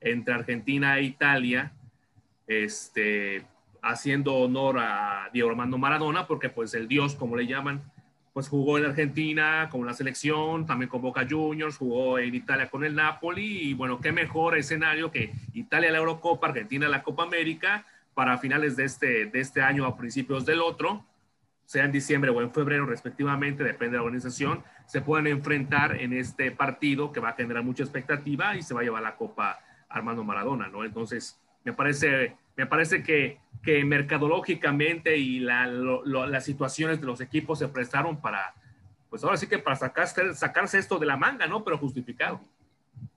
Entre 0.00 0.34
Argentina 0.34 0.98
e 0.98 1.04
Italia 1.04 1.72
este, 2.46 3.46
haciendo 3.84 4.34
honor 4.34 4.78
a 4.78 5.28
Diego 5.32 5.50
Armando 5.50 5.78
Maradona, 5.78 6.26
porque 6.26 6.48
pues 6.48 6.74
el 6.74 6.88
dios, 6.88 7.14
como 7.14 7.36
le 7.36 7.46
llaman, 7.46 7.82
pues 8.32 8.48
jugó 8.48 8.78
en 8.78 8.86
Argentina 8.86 9.68
con 9.70 9.86
la 9.86 9.94
selección, 9.94 10.66
también 10.66 10.88
con 10.88 11.02
Boca 11.02 11.26
Juniors, 11.28 11.76
jugó 11.76 12.18
en 12.18 12.34
Italia 12.34 12.68
con 12.70 12.84
el 12.84 12.94
Napoli, 12.94 13.68
y 13.68 13.74
bueno, 13.74 14.00
qué 14.00 14.10
mejor 14.10 14.56
escenario 14.56 15.10
que 15.10 15.32
Italia 15.52 15.92
la 15.92 15.98
Eurocopa, 15.98 16.48
Argentina 16.48 16.88
la 16.88 17.02
Copa 17.02 17.24
América, 17.24 17.86
para 18.14 18.38
finales 18.38 18.76
de 18.76 18.84
este, 18.84 19.26
de 19.26 19.40
este 19.40 19.60
año 19.60 19.84
a 19.84 19.96
principios 19.96 20.46
del 20.46 20.60
otro, 20.60 21.04
sea 21.66 21.84
en 21.84 21.92
diciembre 21.92 22.30
o 22.30 22.40
en 22.40 22.52
febrero 22.52 22.86
respectivamente, 22.86 23.64
depende 23.64 23.92
de 23.92 23.98
la 23.98 24.04
organización, 24.04 24.62
se 24.86 25.00
pueden 25.00 25.26
enfrentar 25.26 26.00
en 26.00 26.12
este 26.12 26.50
partido 26.50 27.12
que 27.12 27.20
va 27.20 27.30
a 27.30 27.34
generar 27.34 27.62
mucha 27.62 27.82
expectativa 27.82 28.56
y 28.56 28.62
se 28.62 28.74
va 28.74 28.80
a 28.80 28.84
llevar 28.84 29.02
la 29.02 29.16
Copa 29.16 29.58
Armando 29.88 30.24
Maradona, 30.24 30.68
¿no? 30.68 30.84
Entonces, 30.84 31.40
me 31.64 31.72
parece, 31.72 32.36
me 32.56 32.66
parece 32.66 33.02
que, 33.02 33.38
que 33.62 33.84
mercadológicamente 33.84 35.16
y 35.16 35.40
la, 35.40 35.66
las 35.66 36.44
situaciones 36.44 37.00
de 37.00 37.06
los 37.06 37.20
equipos 37.20 37.58
se 37.58 37.68
prestaron 37.68 38.20
para, 38.20 38.54
pues 39.10 39.24
ahora 39.24 39.36
sí 39.36 39.46
que 39.46 39.58
para 39.58 39.76
sacarse, 39.76 40.34
sacarse 40.34 40.78
esto 40.78 40.98
de 40.98 41.06
la 41.06 41.16
manga, 41.16 41.46
¿no? 41.46 41.64
Pero 41.64 41.78
justificado. 41.78 42.40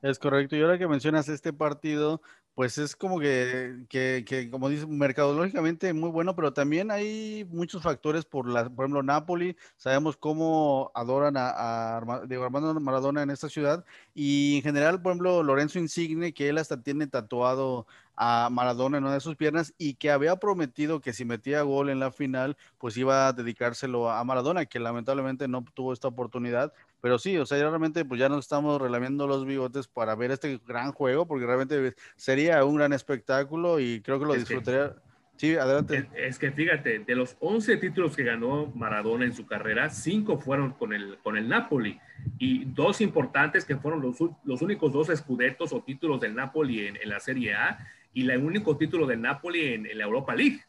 Es 0.01 0.19
correcto. 0.19 0.55
Y 0.55 0.61
ahora 0.61 0.77
que 0.77 0.88
mencionas 0.88 1.29
este 1.29 1.53
partido, 1.53 2.21
pues 2.58 2.80
es 2.80 2.95
como 2.95 3.20
que, 3.20 3.86
que, 3.88 4.26
que, 4.28 4.49
como 4.49 4.68
dice, 4.68 4.88
mercadológicamente 4.88 5.93
muy 5.93 6.10
bueno, 6.10 6.36
pero 6.36 6.53
también 6.53 6.89
hay 6.89 7.45
muchos 7.51 7.84
factores 7.84 8.26
por, 8.26 8.49
la, 8.49 8.68
por 8.68 8.86
ejemplo, 8.86 9.03
Napoli, 9.03 9.55
sabemos 9.76 10.18
cómo 10.18 10.91
adoran 10.95 11.38
a, 11.38 11.49
a 11.51 11.97
Armando 11.97 12.74
Maradona 12.80 13.22
en 13.22 13.30
esta 13.30 13.47
ciudad, 13.47 13.86
y 14.16 14.55
en 14.58 14.64
general, 14.64 14.99
por 15.03 15.12
ejemplo, 15.12 15.43
Lorenzo 15.43 15.78
Insigne, 15.78 16.34
que 16.34 16.49
él 16.49 16.58
hasta 16.58 16.82
tiene 16.82 17.05
tatuado 17.05 17.86
a 18.16 18.49
Maradona 18.51 18.97
en 18.97 19.03
una 19.03 19.14
de 19.14 19.20
sus 19.20 19.36
piernas 19.36 19.76
y 19.78 19.93
que 19.93 20.10
había 20.10 20.38
prometido 20.38 20.99
que 20.99 21.14
si 21.14 21.26
metía 21.26 21.62
gol 21.62 21.91
en 21.91 21.99
la 21.99 22.12
final, 22.12 22.58
pues 22.80 22.97
iba 22.97 23.28
a 23.28 23.34
dedicárselo 23.34 24.10
a 24.10 24.24
Maradona, 24.24 24.66
que 24.66 24.80
lamentablemente 24.80 25.47
no 25.47 25.64
tuvo 25.76 25.93
esta 25.93 26.08
oportunidad, 26.08 26.74
pero 27.08 27.20
sí, 27.20 27.38
o 27.38 27.45
sea, 27.45 27.58
realmente 27.58 28.03
pues 28.03 28.20
ya 28.20 28.28
nos 28.28 28.39
estamos 28.39 28.82
relamiendo 28.82 29.28
los 29.28 29.45
bigotes 29.45 29.88
para 29.88 30.14
ver 30.14 30.32
este 30.32 30.60
gran 30.68 30.91
juego, 30.91 31.26
porque 31.26 31.45
realmente 31.45 31.95
sería 32.18 32.66
un 32.66 32.76
gran 32.76 32.91
espectáculo 32.91 33.80
y 33.80 34.01
creo 34.01 34.20
que 34.20 34.26
lo 34.26 34.34
disfrutaría. 34.34 34.93
Sí, 35.38 35.55
adelante. 35.55 36.10
Es, 36.14 36.38
que 36.38 36.51
fíjate, 36.51 36.99
de 36.99 37.16
los 37.16 37.38
11 37.39 37.78
títulos 37.78 38.14
que 38.14 38.26
ganó 38.26 38.66
Maradona 38.76 39.24
en 39.24 39.34
su 39.34 39.45
carrera, 39.45 39.89
5 39.89 40.38
fueron 40.39 40.72
con 40.74 40.91
el, 40.91 41.18
con 41.20 41.38
el 41.38 41.47
Napoli 41.47 41.97
y 42.39 42.66
dos 42.66 42.99
importantes 42.99 43.64
que 43.64 43.78
fueron 43.78 44.01
los, 44.01 44.18
los 44.43 44.62
únicos 44.62 44.91
dos 44.91 45.10
escudetos 45.10 45.72
o 45.72 45.82
títulos 45.82 46.20
del 46.20 46.36
Napoli 46.36 46.88
en, 46.88 46.97
en 46.97 47.08
la 47.08 47.22
Serie 47.22 47.53
A 47.53 47.88
y 48.14 48.30
el 48.30 48.43
único 48.43 48.76
título 48.76 49.08
del 49.08 49.22
Napoli 49.22 49.76
en, 49.76 49.86
en 49.86 49.97
la 49.97 50.03
Europa 50.03 50.36
League 50.36 50.60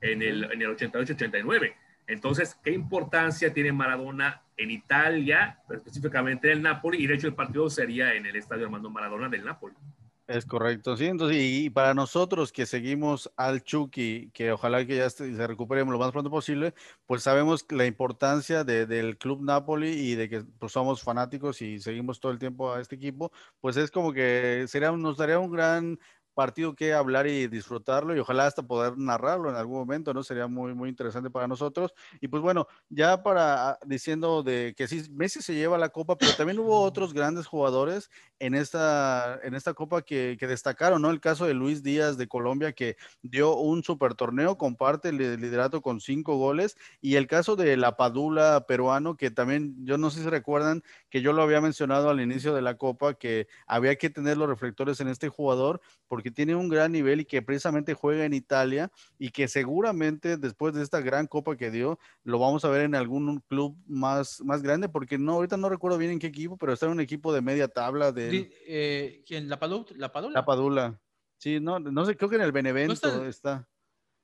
en 0.00 0.22
el, 0.22 0.44
en 0.44 0.62
el 0.62 0.76
88-89. 0.76 1.74
Entonces, 2.06 2.56
¿qué 2.62 2.70
importancia 2.70 3.52
tiene 3.52 3.72
Maradona 3.72 4.42
en 4.62 4.70
Italia, 4.70 5.58
específicamente 5.70 6.50
en 6.50 6.58
el 6.58 6.62
Napoli? 6.62 7.02
Y 7.02 7.06
de 7.06 7.14
hecho 7.14 7.26
el 7.26 7.34
partido 7.34 7.68
sería 7.68 8.14
en 8.14 8.26
el 8.26 8.36
estadio 8.36 8.64
Armando 8.64 8.90
Maradona 8.90 9.28
del 9.28 9.44
Napoli. 9.44 9.74
Es 10.28 10.46
correcto, 10.46 10.96
sí. 10.96 11.06
Entonces, 11.06 11.36
y, 11.38 11.68
para 11.68 11.94
nosotros 11.94 12.52
que 12.52 12.64
seguimos 12.64 13.30
al 13.36 13.62
Chucky, 13.64 14.30
que 14.32 14.52
ojalá 14.52 14.86
que 14.86 14.96
ya 14.96 15.10
se 15.10 15.46
recuperemos 15.46 15.92
lo 15.92 15.98
más 15.98 16.12
pronto 16.12 16.30
posible, 16.30 16.74
pues 17.06 17.22
sabemos 17.24 17.66
la 17.70 17.86
importancia 17.86 18.62
de, 18.64 18.86
del 18.86 19.18
Club 19.18 19.42
Napoli 19.42 19.88
y 19.88 20.14
de 20.14 20.28
que 20.30 20.42
pues, 20.58 20.72
somos 20.72 21.02
fanáticos 21.02 21.60
y 21.60 21.80
seguimos 21.80 22.20
todo 22.20 22.32
el 22.32 22.38
tiempo 22.38 22.72
a 22.72 22.80
este 22.80 22.94
equipo, 22.94 23.32
pues 23.60 23.76
es 23.76 23.90
como 23.90 24.12
que 24.12 24.64
sería, 24.68 24.92
nos 24.92 25.16
daría 25.18 25.38
un 25.38 25.50
gran 25.50 25.98
partido 26.34 26.74
que 26.74 26.94
hablar 26.94 27.26
y 27.26 27.46
disfrutarlo 27.46 28.14
y 28.14 28.18
ojalá 28.18 28.46
hasta 28.46 28.62
poder 28.62 28.96
narrarlo 28.96 29.50
en 29.50 29.56
algún 29.56 29.78
momento, 29.78 30.14
¿no? 30.14 30.22
Sería 30.22 30.46
muy, 30.46 30.74
muy 30.74 30.88
interesante 30.88 31.30
para 31.30 31.48
nosotros. 31.48 31.92
Y 32.20 32.28
pues 32.28 32.42
bueno, 32.42 32.66
ya 32.88 33.22
para 33.22 33.70
ah, 33.70 33.78
diciendo 33.86 34.42
de 34.42 34.74
que 34.76 34.88
sí, 34.88 35.02
Messi 35.12 35.42
se 35.42 35.54
lleva 35.54 35.78
la 35.78 35.90
copa, 35.90 36.16
pero 36.16 36.32
también 36.34 36.58
hubo 36.58 36.80
otros 36.80 37.12
grandes 37.12 37.46
jugadores 37.46 38.10
en 38.42 38.54
esta, 38.54 39.38
en 39.42 39.54
esta 39.54 39.74
copa 39.74 40.02
que, 40.02 40.38
destacaron, 40.40 41.02
¿no? 41.02 41.10
El 41.10 41.20
caso 41.20 41.46
de 41.46 41.54
Luis 41.54 41.82
Díaz 41.82 42.16
de 42.16 42.26
Colombia 42.26 42.72
que 42.72 42.96
dio 43.22 43.54
un 43.56 43.84
super 43.84 44.14
torneo, 44.14 44.56
comparte 44.56 45.10
el 45.10 45.18
liderato 45.18 45.82
con 45.82 46.00
cinco 46.00 46.36
goles 46.36 46.76
y 47.00 47.16
el 47.16 47.26
caso 47.26 47.56
de 47.56 47.76
la 47.76 47.96
Padula 47.96 48.64
peruano 48.66 49.16
que 49.16 49.30
también, 49.30 49.76
yo 49.84 49.98
no 49.98 50.10
sé 50.10 50.22
si 50.22 50.28
recuerdan 50.28 50.82
que 51.10 51.20
yo 51.20 51.32
lo 51.32 51.42
había 51.42 51.60
mencionado 51.60 52.08
al 52.08 52.20
inicio 52.20 52.54
de 52.54 52.62
la 52.62 52.76
copa, 52.76 53.14
que 53.14 53.46
había 53.66 53.96
que 53.96 54.08
tener 54.08 54.38
los 54.38 54.48
reflectores 54.48 55.00
en 55.00 55.08
este 55.08 55.28
jugador 55.28 55.80
porque 56.08 56.22
porque 56.22 56.30
tiene 56.30 56.54
un 56.54 56.68
gran 56.68 56.92
nivel 56.92 57.22
y 57.22 57.24
que 57.24 57.42
precisamente 57.42 57.94
juega 57.94 58.24
en 58.24 58.32
Italia 58.32 58.92
y 59.18 59.30
que 59.30 59.48
seguramente 59.48 60.36
después 60.36 60.72
de 60.72 60.80
esta 60.80 61.00
gran 61.00 61.26
copa 61.26 61.56
que 61.56 61.72
dio, 61.72 61.98
lo 62.22 62.38
vamos 62.38 62.64
a 62.64 62.68
ver 62.68 62.82
en 62.82 62.94
algún 62.94 63.40
club 63.48 63.76
más, 63.88 64.40
más 64.44 64.62
grande, 64.62 64.88
porque 64.88 65.18
no, 65.18 65.32
ahorita 65.32 65.56
no 65.56 65.68
recuerdo 65.68 65.98
bien 65.98 66.12
en 66.12 66.20
qué 66.20 66.28
equipo, 66.28 66.56
pero 66.56 66.72
está 66.74 66.86
en 66.86 66.92
un 66.92 67.00
equipo 67.00 67.32
de 67.32 67.40
media 67.40 67.66
tabla 67.66 68.12
de... 68.12 68.30
Eh, 68.66 69.22
¿Quién? 69.26 69.48
¿La, 69.48 69.58
Padula? 69.58 69.86
¿La 69.96 70.12
Padula? 70.12 70.34
La 70.34 70.44
Padula. 70.44 71.00
Sí, 71.38 71.60
no, 71.60 71.78
no 71.80 72.04
sé, 72.04 72.16
creo 72.16 72.30
que 72.30 72.36
en 72.36 72.42
el 72.42 72.52
Benevento 72.52 72.92
está, 72.92 73.26
está. 73.26 73.68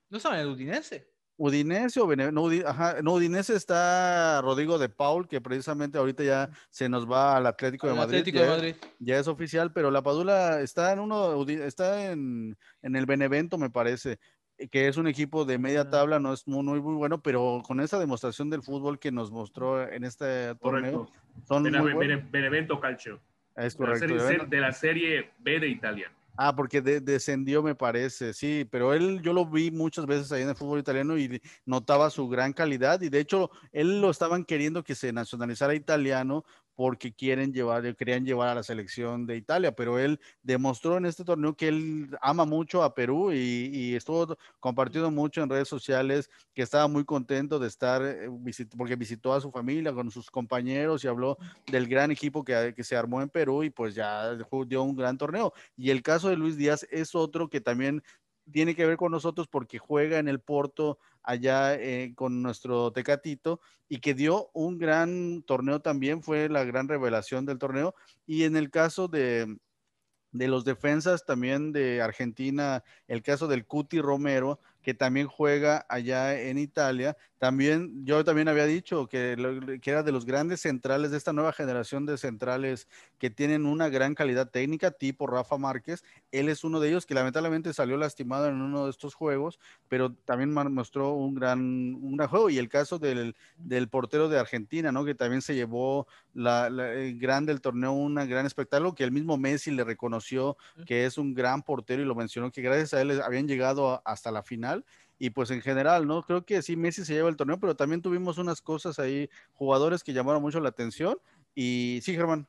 ¿No 0.08 0.18
está 0.18 0.34
en 0.34 0.46
el 0.46 0.48
Udinese? 0.48 1.12
Udinese 1.36 2.00
o 2.00 2.16
no, 2.16 2.48
ajá, 2.66 3.00
no, 3.00 3.14
Udinese 3.14 3.54
está 3.54 4.40
Rodrigo 4.42 4.76
de 4.76 4.88
Paul, 4.88 5.28
que 5.28 5.40
precisamente 5.40 5.96
ahorita 5.96 6.24
ya 6.24 6.50
se 6.68 6.88
nos 6.88 7.08
va 7.08 7.36
al 7.36 7.46
Atlético, 7.46 7.86
de, 7.86 7.94
Madrid, 7.94 8.18
Atlético 8.18 8.38
ya, 8.38 8.44
de 8.44 8.50
Madrid. 8.50 8.76
Ya 8.98 9.18
es 9.18 9.28
oficial, 9.28 9.72
pero 9.72 9.92
la 9.92 10.02
Padula 10.02 10.60
está 10.60 10.92
en 10.92 10.98
uno, 10.98 11.44
está 11.48 12.10
en, 12.10 12.56
en 12.82 12.96
el 12.96 13.06
Benevento, 13.06 13.56
me 13.56 13.70
parece, 13.70 14.18
que 14.70 14.88
es 14.88 14.96
un 14.96 15.06
equipo 15.06 15.44
de 15.44 15.58
media 15.58 15.88
tabla, 15.88 16.18
no 16.18 16.32
es 16.32 16.46
muy, 16.48 16.64
muy, 16.64 16.80
muy 16.80 16.94
bueno, 16.94 17.22
pero 17.22 17.62
con 17.64 17.78
esa 17.78 18.00
demostración 18.00 18.50
del 18.50 18.64
fútbol 18.64 18.98
que 18.98 19.12
nos 19.12 19.30
mostró 19.30 19.88
en 19.88 20.02
este 20.02 20.56
torneo, 20.56 21.08
son 21.46 21.62
muy 21.62 21.94
Benevento 22.32 22.80
Calcio. 22.80 23.20
Es 23.58 23.74
correcto. 23.74 24.46
de 24.46 24.60
la 24.60 24.72
serie 24.72 25.32
B 25.38 25.58
de 25.60 25.68
Italia. 25.68 26.12
Ah, 26.40 26.54
porque 26.54 26.80
descendió, 26.80 27.64
me 27.64 27.74
parece, 27.74 28.32
sí, 28.32 28.64
pero 28.70 28.94
él 28.94 29.20
yo 29.22 29.32
lo 29.32 29.44
vi 29.44 29.72
muchas 29.72 30.06
veces 30.06 30.30
ahí 30.30 30.42
en 30.42 30.48
el 30.48 30.54
fútbol 30.54 30.78
italiano 30.78 31.18
y 31.18 31.42
notaba 31.66 32.10
su 32.10 32.28
gran 32.28 32.52
calidad 32.52 33.00
y 33.00 33.08
de 33.08 33.18
hecho 33.18 33.50
él 33.72 34.00
lo 34.00 34.08
estaban 34.08 34.44
queriendo 34.44 34.84
que 34.84 34.94
se 34.94 35.12
nacionalizara 35.12 35.74
italiano 35.74 36.44
porque 36.78 37.12
quieren 37.12 37.52
llevar, 37.52 37.96
querían 37.96 38.24
llevar 38.24 38.50
a 38.50 38.54
la 38.54 38.62
selección 38.62 39.26
de 39.26 39.36
Italia, 39.36 39.72
pero 39.72 39.98
él 39.98 40.20
demostró 40.44 40.96
en 40.96 41.06
este 41.06 41.24
torneo 41.24 41.56
que 41.56 41.66
él 41.66 42.16
ama 42.22 42.44
mucho 42.44 42.84
a 42.84 42.94
Perú 42.94 43.32
y, 43.32 43.96
estuvo 43.96 44.36
compartiendo 44.60 45.10
mucho 45.10 45.42
en 45.42 45.50
redes 45.50 45.66
sociales 45.66 46.30
que 46.54 46.62
estaba 46.62 46.86
muy 46.86 47.04
contento 47.04 47.58
de 47.58 47.66
estar, 47.66 48.00
eh, 48.04 48.28
porque 48.76 48.94
visitó 48.94 49.32
a 49.32 49.40
su 49.40 49.50
familia 49.50 49.92
con 49.92 50.08
sus 50.12 50.30
compañeros 50.30 51.02
y 51.02 51.08
habló 51.08 51.36
del 51.66 51.88
gran 51.88 52.12
equipo 52.12 52.44
que, 52.44 52.72
que 52.76 52.84
se 52.84 52.94
armó 52.94 53.22
en 53.22 53.28
Perú 53.28 53.64
y 53.64 53.70
pues 53.70 53.96
ya 53.96 54.36
dio 54.68 54.84
un 54.84 54.94
gran 54.94 55.18
torneo. 55.18 55.52
Y 55.76 55.90
el 55.90 56.00
caso 56.00 56.28
de 56.28 56.36
Luis 56.36 56.56
Díaz 56.56 56.86
es 56.92 57.16
otro 57.16 57.48
que 57.50 57.60
también 57.60 58.04
tiene 58.52 58.74
que 58.74 58.86
ver 58.86 58.96
con 58.96 59.12
nosotros 59.12 59.48
porque 59.48 59.78
juega 59.78 60.18
en 60.18 60.28
el 60.28 60.40
Porto 60.40 60.98
allá 61.22 61.74
eh, 61.74 62.12
con 62.14 62.42
nuestro 62.42 62.92
Tecatito 62.92 63.60
y 63.88 63.98
que 63.98 64.14
dio 64.14 64.50
un 64.52 64.78
gran 64.78 65.42
torneo 65.42 65.80
también, 65.80 66.22
fue 66.22 66.48
la 66.48 66.64
gran 66.64 66.88
revelación 66.88 67.46
del 67.46 67.58
torneo. 67.58 67.94
Y 68.26 68.44
en 68.44 68.56
el 68.56 68.70
caso 68.70 69.08
de, 69.08 69.58
de 70.32 70.48
los 70.48 70.64
defensas 70.64 71.24
también 71.24 71.72
de 71.72 72.02
Argentina, 72.02 72.84
el 73.06 73.22
caso 73.22 73.48
del 73.48 73.66
Cuti 73.66 74.00
Romero, 74.00 74.60
que 74.88 74.94
también 74.94 75.26
juega 75.26 75.84
allá 75.90 76.40
en 76.40 76.56
Italia. 76.56 77.14
También, 77.36 78.06
yo 78.06 78.24
también 78.24 78.48
había 78.48 78.64
dicho 78.64 79.06
que, 79.06 79.36
que, 79.82 79.90
era 79.90 80.02
de 80.02 80.12
los 80.12 80.24
grandes 80.24 80.62
centrales 80.62 81.10
de 81.10 81.18
esta 81.18 81.34
nueva 81.34 81.52
generación 81.52 82.06
de 82.06 82.16
centrales 82.16 82.88
que 83.18 83.28
tienen 83.28 83.66
una 83.66 83.90
gran 83.90 84.14
calidad 84.14 84.48
técnica, 84.50 84.90
tipo 84.90 85.26
Rafa 85.26 85.58
Márquez. 85.58 86.02
Él 86.32 86.48
es 86.48 86.64
uno 86.64 86.80
de 86.80 86.88
ellos 86.88 87.04
que 87.04 87.12
lamentablemente 87.12 87.74
salió 87.74 87.98
lastimado 87.98 88.48
en 88.48 88.62
uno 88.62 88.86
de 88.86 88.90
estos 88.90 89.14
juegos, 89.14 89.60
pero 89.88 90.14
también 90.24 90.54
mostró 90.54 91.12
un 91.12 91.34
gran, 91.34 91.60
un 91.60 92.16
gran 92.16 92.28
juego. 92.30 92.48
Y 92.48 92.56
el 92.56 92.70
caso 92.70 92.98
del, 92.98 93.36
del, 93.58 93.88
portero 93.90 94.30
de 94.30 94.38
Argentina, 94.38 94.90
¿no? 94.90 95.04
Que 95.04 95.14
también 95.14 95.42
se 95.42 95.54
llevó 95.54 96.06
la, 96.32 96.68
el 96.68 97.18
grande 97.18 97.52
del 97.52 97.60
torneo, 97.60 97.92
un 97.92 98.14
gran 98.14 98.46
espectáculo, 98.46 98.94
que 98.94 99.04
el 99.04 99.12
mismo 99.12 99.36
Messi 99.36 99.70
le 99.70 99.84
reconoció 99.84 100.56
que 100.86 101.04
es 101.04 101.18
un 101.18 101.34
gran 101.34 101.62
portero 101.62 102.00
y 102.00 102.06
lo 102.06 102.14
mencionó 102.14 102.50
que 102.50 102.62
gracias 102.62 102.94
a 102.94 103.02
él 103.02 103.20
habían 103.20 103.46
llegado 103.46 104.00
hasta 104.06 104.30
la 104.30 104.42
final 104.42 104.77
y 105.18 105.30
pues 105.30 105.50
en 105.50 105.60
general, 105.60 106.06
¿no? 106.06 106.22
Creo 106.22 106.44
que 106.44 106.62
sí, 106.62 106.76
Messi 106.76 107.04
se 107.04 107.14
lleva 107.14 107.28
el 107.28 107.36
torneo, 107.36 107.58
pero 107.58 107.74
también 107.74 108.02
tuvimos 108.02 108.38
unas 108.38 108.62
cosas 108.62 108.98
ahí, 108.98 109.28
jugadores 109.54 110.04
que 110.04 110.12
llamaron 110.12 110.42
mucho 110.42 110.60
la 110.60 110.68
atención. 110.68 111.18
Y 111.54 112.00
sí, 112.02 112.14
Germán. 112.14 112.46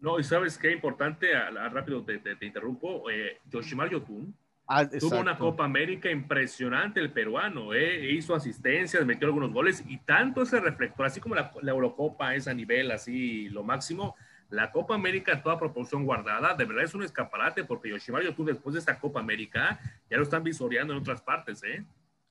No, 0.00 0.18
y 0.18 0.24
sabes 0.24 0.56
qué 0.56 0.72
importante, 0.72 1.28
rápido 1.72 2.02
te, 2.04 2.18
te, 2.18 2.46
interrumpo, 2.46 3.10
eh, 3.10 3.38
Yoshimar 3.50 3.90
Yotun 3.90 4.32
ah, 4.68 4.88
tuvo 4.88 5.18
una 5.18 5.36
Copa 5.36 5.64
América 5.64 6.08
impresionante 6.08 7.00
el 7.00 7.10
peruano, 7.10 7.74
eh, 7.74 8.12
hizo 8.12 8.32
asistencias, 8.32 9.04
metió 9.04 9.26
algunos 9.26 9.52
goles 9.52 9.82
y 9.88 9.98
tanto 9.98 10.42
ese 10.42 10.60
reflector, 10.60 11.04
así 11.04 11.20
como 11.20 11.34
la, 11.34 11.52
la 11.62 11.72
Eurocopa 11.72 12.36
es 12.36 12.46
a 12.46 12.54
nivel 12.54 12.92
así 12.92 13.48
lo 13.48 13.64
máximo, 13.64 14.14
la 14.50 14.72
Copa 14.72 14.94
América, 14.94 15.42
toda 15.42 15.58
proporción 15.58 16.04
guardada, 16.04 16.54
de 16.54 16.64
verdad 16.64 16.84
es 16.84 16.94
un 16.94 17.02
escaparate 17.02 17.64
porque 17.64 17.90
Yoshimar 17.90 18.22
tú 18.34 18.44
después 18.44 18.72
de 18.74 18.80
esta 18.80 18.98
Copa 18.98 19.20
América 19.20 19.78
ya 20.10 20.16
lo 20.16 20.22
están 20.22 20.42
visoreando 20.42 20.94
en 20.94 21.00
otras 21.00 21.20
partes, 21.20 21.62
¿eh? 21.64 21.84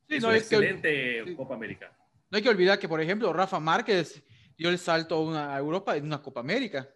Sí, 0.07 0.15
es 0.15 0.23
no, 0.23 0.29
una 0.29 0.37
excelente 0.37 1.35
Copa 1.35 1.55
América. 1.55 1.91
No 2.29 2.37
hay 2.37 2.43
que 2.43 2.49
olvidar 2.49 2.79
que, 2.79 2.87
por 2.87 3.01
ejemplo, 3.01 3.31
Rafa 3.33 3.59
Márquez 3.59 4.23
dio 4.57 4.69
el 4.69 4.79
salto 4.79 5.15
a, 5.15 5.21
una, 5.21 5.57
Europa 5.57 5.95
en 5.95 6.05
una 6.05 6.21
Copa 6.21 6.39
América. 6.39 6.89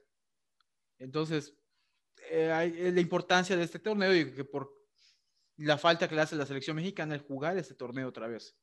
Entonces, 0.98 1.54
eh, 2.30 2.52
hay, 2.52 2.92
la 2.92 3.02
importancia 3.02 3.56
de 3.56 3.64
este 3.64 3.80
torneo 3.80 4.16
y 4.16 4.34
que 4.34 4.44
por 4.44 4.72
la 5.58 5.78
falta 5.78 6.08
que 6.08 6.16
le 6.16 6.22
hace 6.22 6.36
la 6.36 6.46
selección 6.46 6.76
mexicana 6.76 7.14
el 7.14 7.22
jugar 7.22 7.58
este 7.58 7.76
torneo 7.76 8.08
otra 8.08 8.28
vez. 8.28 8.56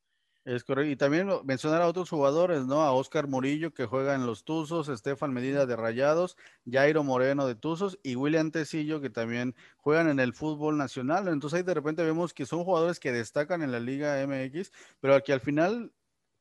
Es 0.45 0.65
correcto. 0.65 0.91
Y 0.91 0.97
también 0.97 1.29
mencionar 1.45 1.83
a 1.83 1.89
otros 1.89 2.09
jugadores, 2.09 2.65
¿no? 2.65 2.81
A 2.83 2.93
Oscar 2.93 3.29
Murillo, 3.29 3.75
que 3.75 3.85
juega 3.87 4.15
en 4.15 4.25
los 4.25 4.45
Tuzos, 4.45 4.89
Estefan 4.89 5.33
Medina 5.33 5.67
de 5.67 5.77
Rayados, 5.77 6.37
Jairo 6.71 7.05
Moreno 7.05 7.47
de 7.47 7.55
Tuzos 7.55 7.99
y 8.03 8.17
William 8.17 8.51
Tecillo, 8.51 9.01
que 9.01 9.11
también 9.11 9.55
juegan 9.77 10.09
en 10.09 10.21
el 10.21 10.33
fútbol 10.33 10.79
nacional. 10.79 11.29
Entonces 11.29 11.59
ahí 11.59 11.63
de 11.65 11.75
repente 11.75 12.03
vemos 12.03 12.33
que 12.33 12.47
son 12.47 12.65
jugadores 12.65 12.99
que 12.99 13.13
destacan 13.13 13.63
en 13.63 13.73
la 13.73 13.81
Liga 13.81 14.21
MX, 14.23 14.73
pero 15.01 15.21
que 15.23 15.35
al 15.35 15.41
final 15.41 15.93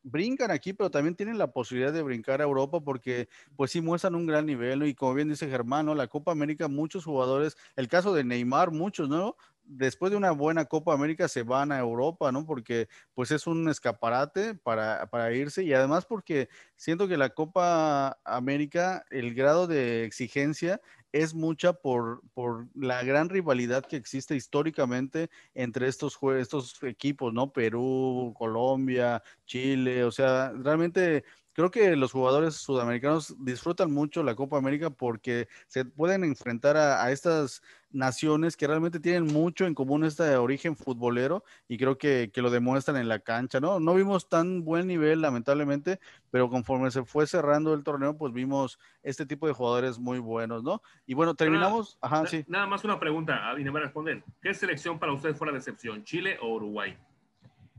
brincan 0.04 0.52
aquí, 0.52 0.72
pero 0.74 0.90
también 0.90 1.16
tienen 1.16 1.38
la 1.38 1.52
posibilidad 1.52 1.92
de 1.92 2.02
brincar 2.02 2.40
a 2.40 2.46
Europa 2.46 2.80
porque 2.82 3.28
pues 3.58 3.72
sí 3.72 3.82
muestran 3.82 4.16
un 4.16 4.26
gran 4.26 4.46
nivel 4.46 4.84
y 4.84 4.96
como 4.96 5.14
bien 5.16 5.28
dice 5.30 5.50
Germán, 5.50 5.88
la 5.98 6.08
Copa 6.08 6.32
América, 6.32 6.70
muchos 6.70 7.04
jugadores, 7.04 7.58
el 7.76 7.90
caso 7.90 8.14
de 8.14 8.24
Neymar, 8.24 8.72
muchos, 8.72 9.10
¿no? 9.10 9.36
Después 9.68 10.12
de 10.12 10.18
una 10.18 10.32
buena 10.32 10.66
Copa 10.66 10.94
América 10.94 11.28
se 11.28 11.44
van 11.44 11.72
a 11.72 11.80
Europa, 11.80 12.32
¿no? 12.32 12.46
Porque 12.46 12.88
pues 13.14 13.32
es 13.32 13.48
un 13.48 13.70
escaparate 13.70 14.56
para, 14.56 15.08
para, 15.10 15.34
irse 15.34 15.64
y 15.64 15.74
además 15.74 16.06
porque 16.06 16.50
siento 16.76 17.08
que 17.08 17.18
la 17.18 17.30
Copa 17.30 18.18
América, 18.24 19.06
el 19.10 19.34
grado 19.34 19.68
de 19.68 20.06
exigencia 20.06 20.82
es 21.12 21.34
mucha 21.34 21.74
por, 21.74 22.22
por 22.34 22.68
la 22.76 23.04
gran 23.04 23.30
rivalidad 23.30 23.86
que 23.86 23.96
existe 23.96 24.36
históricamente 24.36 25.30
entre 25.54 25.88
estos, 25.88 26.18
estos 26.38 26.82
equipos, 26.84 27.34
¿no? 27.34 27.52
Perú, 27.52 28.34
Colombia, 28.38 29.22
Chile, 29.46 30.04
o 30.04 30.12
sea, 30.12 30.52
realmente 30.56 31.24
creo 31.58 31.72
que 31.72 31.96
los 31.96 32.12
jugadores 32.12 32.54
sudamericanos 32.54 33.36
disfrutan 33.40 33.92
mucho 33.92 34.22
la 34.22 34.36
Copa 34.36 34.60
América 34.60 34.92
porque 34.92 35.48
se 35.66 35.86
pueden 35.86 36.24
enfrentar 36.24 36.78
a, 36.78 37.12
estas 37.12 37.64
naciones 37.90 38.56
que 38.56 38.68
realmente 38.68 39.00
tienen 39.00 39.26
mucho 39.26 39.66
en 39.66 39.74
común 39.74 40.04
este 40.04 40.36
origen 40.36 40.78
futbolero 40.78 41.44
y 41.68 41.80
creo 41.80 41.98
que, 41.98 42.32
lo 42.36 42.52
demuestran 42.52 42.98
en 42.98 43.08
la 43.08 43.18
cancha, 43.18 43.60
¿no? 43.60 43.80
No 43.80 43.96
vimos 43.96 44.30
tan 44.30 44.64
buen 44.64 44.86
nivel, 44.86 45.20
lamentablemente, 45.20 46.00
pero 46.30 46.48
conforme 46.48 46.92
se 46.92 47.04
fue 47.04 47.26
cerrando 47.26 47.74
el 47.74 47.84
torneo, 47.84 48.16
pues 48.16 48.34
vimos 48.34 48.78
este 49.02 49.26
tipo 49.26 49.48
de 49.48 49.54
jugadores 49.54 49.98
muy 49.98 50.20
buenos, 50.20 50.62
¿no? 50.62 50.84
Y 51.08 51.16
bueno, 51.16 51.34
terminamos. 51.34 51.98
Nada, 52.04 52.18
Ajá, 52.18 52.28
sí. 52.28 52.46
Nada 52.48 52.68
más 52.68 52.84
una 52.84 53.00
pregunta, 53.00 53.56
y 53.58 53.64
me 53.64 53.72
va 53.72 53.80
a 53.80 53.84
responder. 53.84 54.24
¿Qué 54.44 54.54
selección 54.54 55.00
para 55.00 55.12
usted 55.12 55.36
fue 55.36 55.48
la 55.48 55.54
decepción, 55.54 56.04
Chile 56.04 56.38
o 56.40 56.54
Uruguay? 56.54 56.96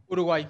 Uruguay. 0.08 0.48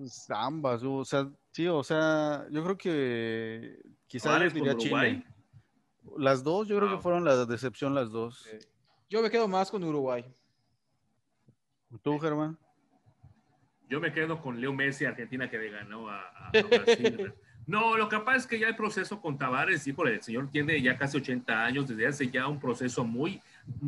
Pues, 0.00 0.30
ambas, 0.30 0.82
o 0.82 1.04
sea, 1.04 1.28
sí, 1.52 1.68
o 1.68 1.84
sea, 1.84 2.46
yo 2.50 2.64
creo 2.64 2.78
que 2.78 3.82
quizás 4.06 4.40
les 4.40 4.54
diría 4.54 4.74
Chile. 4.74 5.22
Las 6.16 6.42
dos, 6.42 6.66
yo 6.68 6.78
creo 6.78 6.96
que 6.96 7.02
fueron 7.02 7.22
la 7.22 7.44
decepción 7.44 7.94
las 7.94 8.10
dos. 8.10 8.48
Yo 9.10 9.20
me 9.20 9.30
quedo 9.30 9.46
más 9.46 9.70
con 9.70 9.84
Uruguay. 9.84 10.24
¿Tú, 12.02 12.18
Germán? 12.18 12.58
Yo 13.90 14.00
me 14.00 14.10
quedo 14.10 14.40
con 14.40 14.58
Leo 14.58 14.72
Messi, 14.72 15.04
Argentina, 15.04 15.50
que 15.50 15.58
le 15.58 15.70
ganó 15.70 16.08
a, 16.08 16.50
Brasil. 16.50 17.34
No, 17.66 17.96
lo 17.96 18.08
que 18.08 18.18
pasa 18.18 18.38
es 18.38 18.46
que 18.48 18.58
ya 18.58 18.66
el 18.66 18.74
proceso 18.74 19.20
con 19.20 19.38
Tavares, 19.38 19.86
híjole, 19.86 20.14
el 20.14 20.22
señor 20.22 20.50
tiene 20.50 20.80
ya 20.82 20.96
casi 20.96 21.18
80 21.18 21.64
años, 21.64 21.86
desde 21.86 22.06
hace 22.06 22.28
ya 22.28 22.48
un 22.48 22.58
proceso 22.58 23.04
muy, 23.04 23.40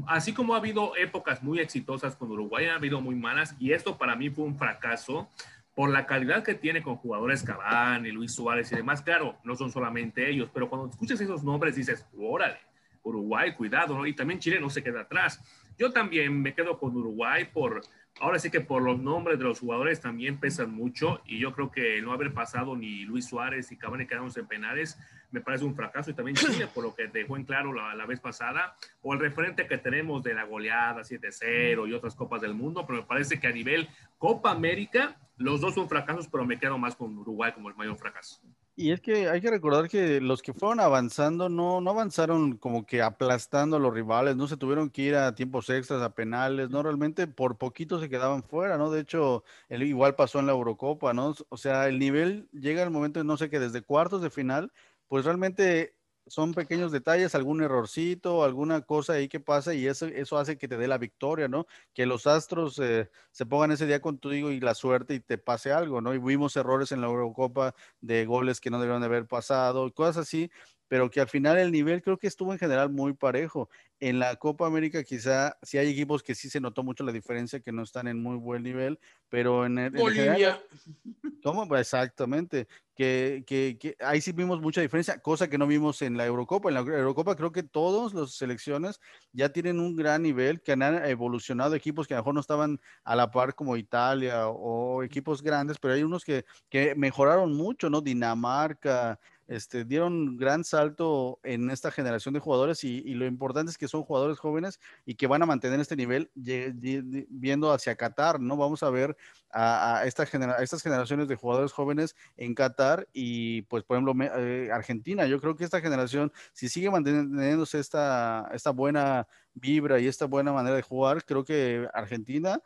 así 0.06 0.32
como 0.32 0.54
ha 0.54 0.58
habido 0.58 0.94
épocas 0.94 1.42
muy 1.42 1.58
exitosas 1.58 2.14
con 2.14 2.30
Uruguay, 2.30 2.66
ha 2.66 2.76
habido 2.76 3.00
muy 3.00 3.16
malas, 3.16 3.56
y 3.58 3.72
esto 3.72 3.98
para 3.98 4.14
mí 4.14 4.30
fue 4.30 4.44
un 4.44 4.56
fracaso, 4.56 5.28
por 5.74 5.90
la 5.90 6.06
calidad 6.06 6.42
que 6.42 6.54
tiene 6.54 6.82
con 6.82 6.96
jugadores 6.96 7.42
Cavani, 7.42 8.10
Luis 8.10 8.34
Suárez 8.34 8.70
y 8.72 8.76
demás, 8.76 9.02
claro, 9.02 9.38
no 9.44 9.56
son 9.56 9.70
solamente 9.70 10.28
ellos, 10.28 10.50
pero 10.52 10.68
cuando 10.68 10.88
escuchas 10.88 11.20
esos 11.20 11.42
nombres 11.42 11.76
dices, 11.76 12.06
órale, 12.16 12.58
Uruguay, 13.02 13.54
cuidado, 13.54 13.96
¿no? 13.96 14.06
Y 14.06 14.14
también 14.14 14.38
Chile 14.38 14.60
no 14.60 14.70
se 14.70 14.82
queda 14.82 15.00
atrás. 15.00 15.40
Yo 15.78 15.90
también 15.90 16.40
me 16.40 16.54
quedo 16.54 16.78
con 16.78 16.94
Uruguay 16.96 17.48
por, 17.52 17.80
ahora 18.20 18.38
sí 18.38 18.50
que 18.50 18.60
por 18.60 18.82
los 18.82 18.98
nombres 18.98 19.38
de 19.38 19.44
los 19.44 19.60
jugadores 19.60 20.00
también 20.00 20.38
pesan 20.38 20.70
mucho 20.70 21.20
y 21.26 21.38
yo 21.38 21.52
creo 21.52 21.70
que 21.70 22.00
no 22.02 22.12
haber 22.12 22.32
pasado 22.32 22.76
ni 22.76 23.04
Luis 23.04 23.26
Suárez 23.26 23.72
y 23.72 23.76
Cavani 23.76 24.06
quedándose 24.06 24.40
en 24.40 24.46
penales 24.46 24.98
me 25.30 25.40
parece 25.40 25.64
un 25.64 25.74
fracaso 25.74 26.10
y 26.10 26.14
también 26.14 26.36
Chile 26.36 26.68
por 26.72 26.84
lo 26.84 26.94
que 26.94 27.08
dejó 27.08 27.36
en 27.36 27.44
claro 27.44 27.72
la, 27.72 27.94
la 27.94 28.06
vez 28.06 28.20
pasada 28.20 28.76
o 29.02 29.14
el 29.14 29.20
referente 29.20 29.66
que 29.66 29.78
tenemos 29.78 30.22
de 30.22 30.34
la 30.34 30.44
goleada 30.44 31.02
7-0 31.02 31.88
y 31.88 31.92
otras 31.94 32.14
copas 32.14 32.42
del 32.42 32.54
mundo, 32.54 32.84
pero 32.86 33.00
me 33.00 33.06
parece 33.06 33.40
que 33.40 33.46
a 33.46 33.52
nivel 33.52 33.88
Copa 34.18 34.50
América 34.50 35.16
los 35.38 35.60
dos 35.60 35.74
son 35.74 35.88
fracasos, 35.88 36.28
pero 36.28 36.44
me 36.44 36.58
quedo 36.58 36.78
más 36.78 36.94
con 36.94 37.16
Uruguay 37.18 37.52
como 37.52 37.68
el 37.68 37.74
mayor 37.74 37.96
fracaso. 37.96 38.40
Y 38.82 38.90
es 38.90 39.00
que 39.00 39.28
hay 39.28 39.40
que 39.40 39.48
recordar 39.48 39.88
que 39.88 40.20
los 40.20 40.42
que 40.42 40.52
fueron 40.52 40.80
avanzando 40.80 41.48
no, 41.48 41.80
no 41.80 41.90
avanzaron 41.90 42.56
como 42.56 42.84
que 42.84 43.00
aplastando 43.00 43.76
a 43.76 43.78
los 43.78 43.94
rivales, 43.94 44.34
no 44.34 44.48
se 44.48 44.56
tuvieron 44.56 44.90
que 44.90 45.02
ir 45.02 45.14
a 45.14 45.36
tiempos 45.36 45.70
extras, 45.70 46.02
a 46.02 46.16
penales, 46.16 46.68
no 46.68 46.82
realmente 46.82 47.28
por 47.28 47.58
poquito 47.58 48.00
se 48.00 48.08
quedaban 48.08 48.42
fuera, 48.42 48.78
¿no? 48.78 48.90
De 48.90 48.98
hecho, 49.00 49.44
el, 49.68 49.84
igual 49.84 50.16
pasó 50.16 50.40
en 50.40 50.46
la 50.46 50.52
Eurocopa, 50.52 51.14
¿no? 51.14 51.32
O 51.48 51.56
sea, 51.56 51.86
el 51.86 52.00
nivel 52.00 52.48
llega 52.50 52.82
al 52.82 52.90
momento, 52.90 53.22
no 53.22 53.36
sé, 53.36 53.48
que 53.48 53.60
desde 53.60 53.82
cuartos 53.82 54.20
de 54.20 54.30
final, 54.30 54.72
pues 55.06 55.24
realmente 55.24 55.94
son 56.32 56.54
pequeños 56.54 56.90
detalles, 56.92 57.34
algún 57.34 57.62
errorcito, 57.62 58.42
alguna 58.42 58.80
cosa 58.80 59.12
ahí 59.12 59.28
que 59.28 59.38
pasa 59.38 59.74
y 59.74 59.86
eso, 59.86 60.06
eso 60.06 60.38
hace 60.38 60.56
que 60.56 60.66
te 60.66 60.78
dé 60.78 60.88
la 60.88 60.96
victoria, 60.96 61.46
¿no? 61.46 61.66
Que 61.92 62.06
los 62.06 62.26
astros 62.26 62.78
eh, 62.78 63.10
se 63.32 63.44
pongan 63.44 63.70
ese 63.72 63.86
día 63.86 64.00
contigo 64.00 64.50
y 64.50 64.58
la 64.58 64.74
suerte 64.74 65.12
y 65.12 65.20
te 65.20 65.36
pase 65.36 65.72
algo, 65.72 66.00
¿no? 66.00 66.14
Y 66.14 66.18
vimos 66.18 66.56
errores 66.56 66.90
en 66.90 67.02
la 67.02 67.08
Eurocopa 67.08 67.74
de 68.00 68.24
goles 68.24 68.62
que 68.62 68.70
no 68.70 68.78
debieron 68.78 69.02
de 69.02 69.08
haber 69.08 69.26
pasado, 69.26 69.92
cosas 69.92 70.16
así, 70.26 70.50
pero 70.92 71.10
que 71.10 71.22
al 71.22 71.28
final 71.30 71.56
el 71.56 71.72
nivel 71.72 72.02
creo 72.02 72.18
que 72.18 72.26
estuvo 72.26 72.52
en 72.52 72.58
general 72.58 72.90
muy 72.90 73.14
parejo. 73.14 73.70
En 73.98 74.18
la 74.18 74.36
Copa 74.36 74.66
América 74.66 75.02
quizá 75.02 75.56
sí 75.62 75.78
hay 75.78 75.88
equipos 75.88 76.22
que 76.22 76.34
sí 76.34 76.50
se 76.50 76.60
notó 76.60 76.82
mucho 76.82 77.02
la 77.02 77.12
diferencia, 77.12 77.60
que 77.60 77.72
no 77.72 77.82
están 77.82 78.08
en 78.08 78.22
muy 78.22 78.36
buen 78.36 78.62
nivel, 78.62 79.00
pero 79.30 79.64
en, 79.64 79.78
el, 79.78 79.92
¿Cómo? 81.42 81.66
Pues, 81.66 81.80
exactamente. 81.80 82.68
Que, 82.94 83.42
que, 83.46 83.78
que, 83.80 83.96
ahí 84.00 84.20
sí 84.20 84.32
vimos 84.32 84.60
mucha 84.60 84.82
diferencia, 84.82 85.18
cosa 85.20 85.48
que 85.48 85.56
no 85.56 85.66
vimos 85.66 86.02
en 86.02 86.18
la 86.18 86.26
Eurocopa. 86.26 86.68
En 86.68 86.74
la 86.74 86.80
Eurocopa 86.80 87.36
creo 87.36 87.52
que 87.52 87.62
todas 87.62 88.12
las 88.12 88.32
selecciones 88.32 89.00
ya 89.32 89.48
tienen 89.48 89.80
un 89.80 89.96
gran 89.96 90.22
nivel, 90.22 90.60
que 90.60 90.72
han 90.72 90.82
evolucionado 91.06 91.74
equipos 91.74 92.06
que 92.06 92.12
a 92.12 92.18
lo 92.18 92.22
mejor 92.22 92.34
no 92.34 92.40
estaban 92.40 92.78
a 93.02 93.16
la 93.16 93.30
par 93.30 93.54
como 93.54 93.78
Italia 93.78 94.46
o 94.48 95.02
equipos 95.02 95.42
grandes, 95.42 95.78
pero 95.78 95.94
hay 95.94 96.02
unos 96.02 96.22
que, 96.22 96.44
que 96.68 96.94
mejoraron 96.96 97.56
mucho, 97.56 97.88
¿no? 97.88 98.02
Dinamarca, 98.02 99.18
este, 99.54 99.84
dieron 99.84 100.36
gran 100.36 100.64
salto 100.64 101.38
en 101.42 101.70
esta 101.70 101.90
generación 101.90 102.34
de 102.34 102.40
jugadores 102.40 102.84
y, 102.84 103.02
lo 103.14 103.26
importante 103.26 103.70
es 103.70 103.78
que 103.78 103.88
son 103.88 104.02
jugadores 104.02 104.38
jóvenes 104.38 104.80
y 105.04 105.14
que 105.14 105.26
van 105.26 105.42
a 105.42 105.46
mantener 105.46 105.78
este 105.80 105.96
nivel 105.96 106.30
viendo 106.34 107.72
hacia 107.72 107.94
Qatar, 107.96 108.40
¿no? 108.40 108.56
Vamos 108.56 108.82
a 108.82 108.90
ver 108.90 109.16
a, 109.50 110.04
esta 110.06 110.22
estas 110.62 110.82
generaciones 110.82 111.28
de 111.28 111.36
jugadores 111.36 111.72
jóvenes 111.72 112.16
en 112.36 112.54
Qatar 112.54 113.06
y 113.12 113.62
pues 113.62 113.84
por 113.84 113.96
ejemplo 113.96 114.14
eh, 114.24 114.70
Argentina, 114.72 115.26
yo 115.26 115.40
creo 115.40 115.54
que 115.56 115.64
esta 115.64 115.80
generación, 115.80 116.32
si 116.52 116.68
sigue 116.68 116.90
manteniéndose 116.90 117.78
esta, 117.78 118.50
esta 118.54 118.70
buena 118.70 119.28
vibra 119.54 120.00
y 120.00 120.06
esta 120.06 120.26
buena 120.26 120.52
manera 120.52 120.76
de 120.76 120.82
jugar, 120.82 121.24
creo 121.24 121.44
que 121.44 121.86
Argentina 121.92 122.60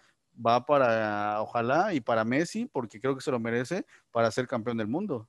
va 0.45 0.65
para, 0.67 1.41
ojalá, 1.43 1.95
y 1.95 2.01
para 2.01 2.25
Messi, 2.25 2.67
porque 2.67 3.01
creo 3.01 3.15
que 3.15 3.23
se 3.23 3.31
lo 3.31 3.41
merece 3.41 3.87
para 4.11 4.31
ser 4.31 4.47
campeón 4.47 4.77
del 4.77 4.89
mundo. 4.89 5.29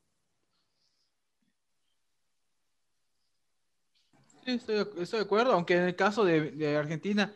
Estoy, 4.56 5.20
de 5.20 5.20
acuerdo, 5.20 5.54
aunque 5.54 5.76
en 5.76 5.84
el 5.84 5.95
caso 5.95 6.24
de, 6.24 6.78
Argentina, 6.78 7.34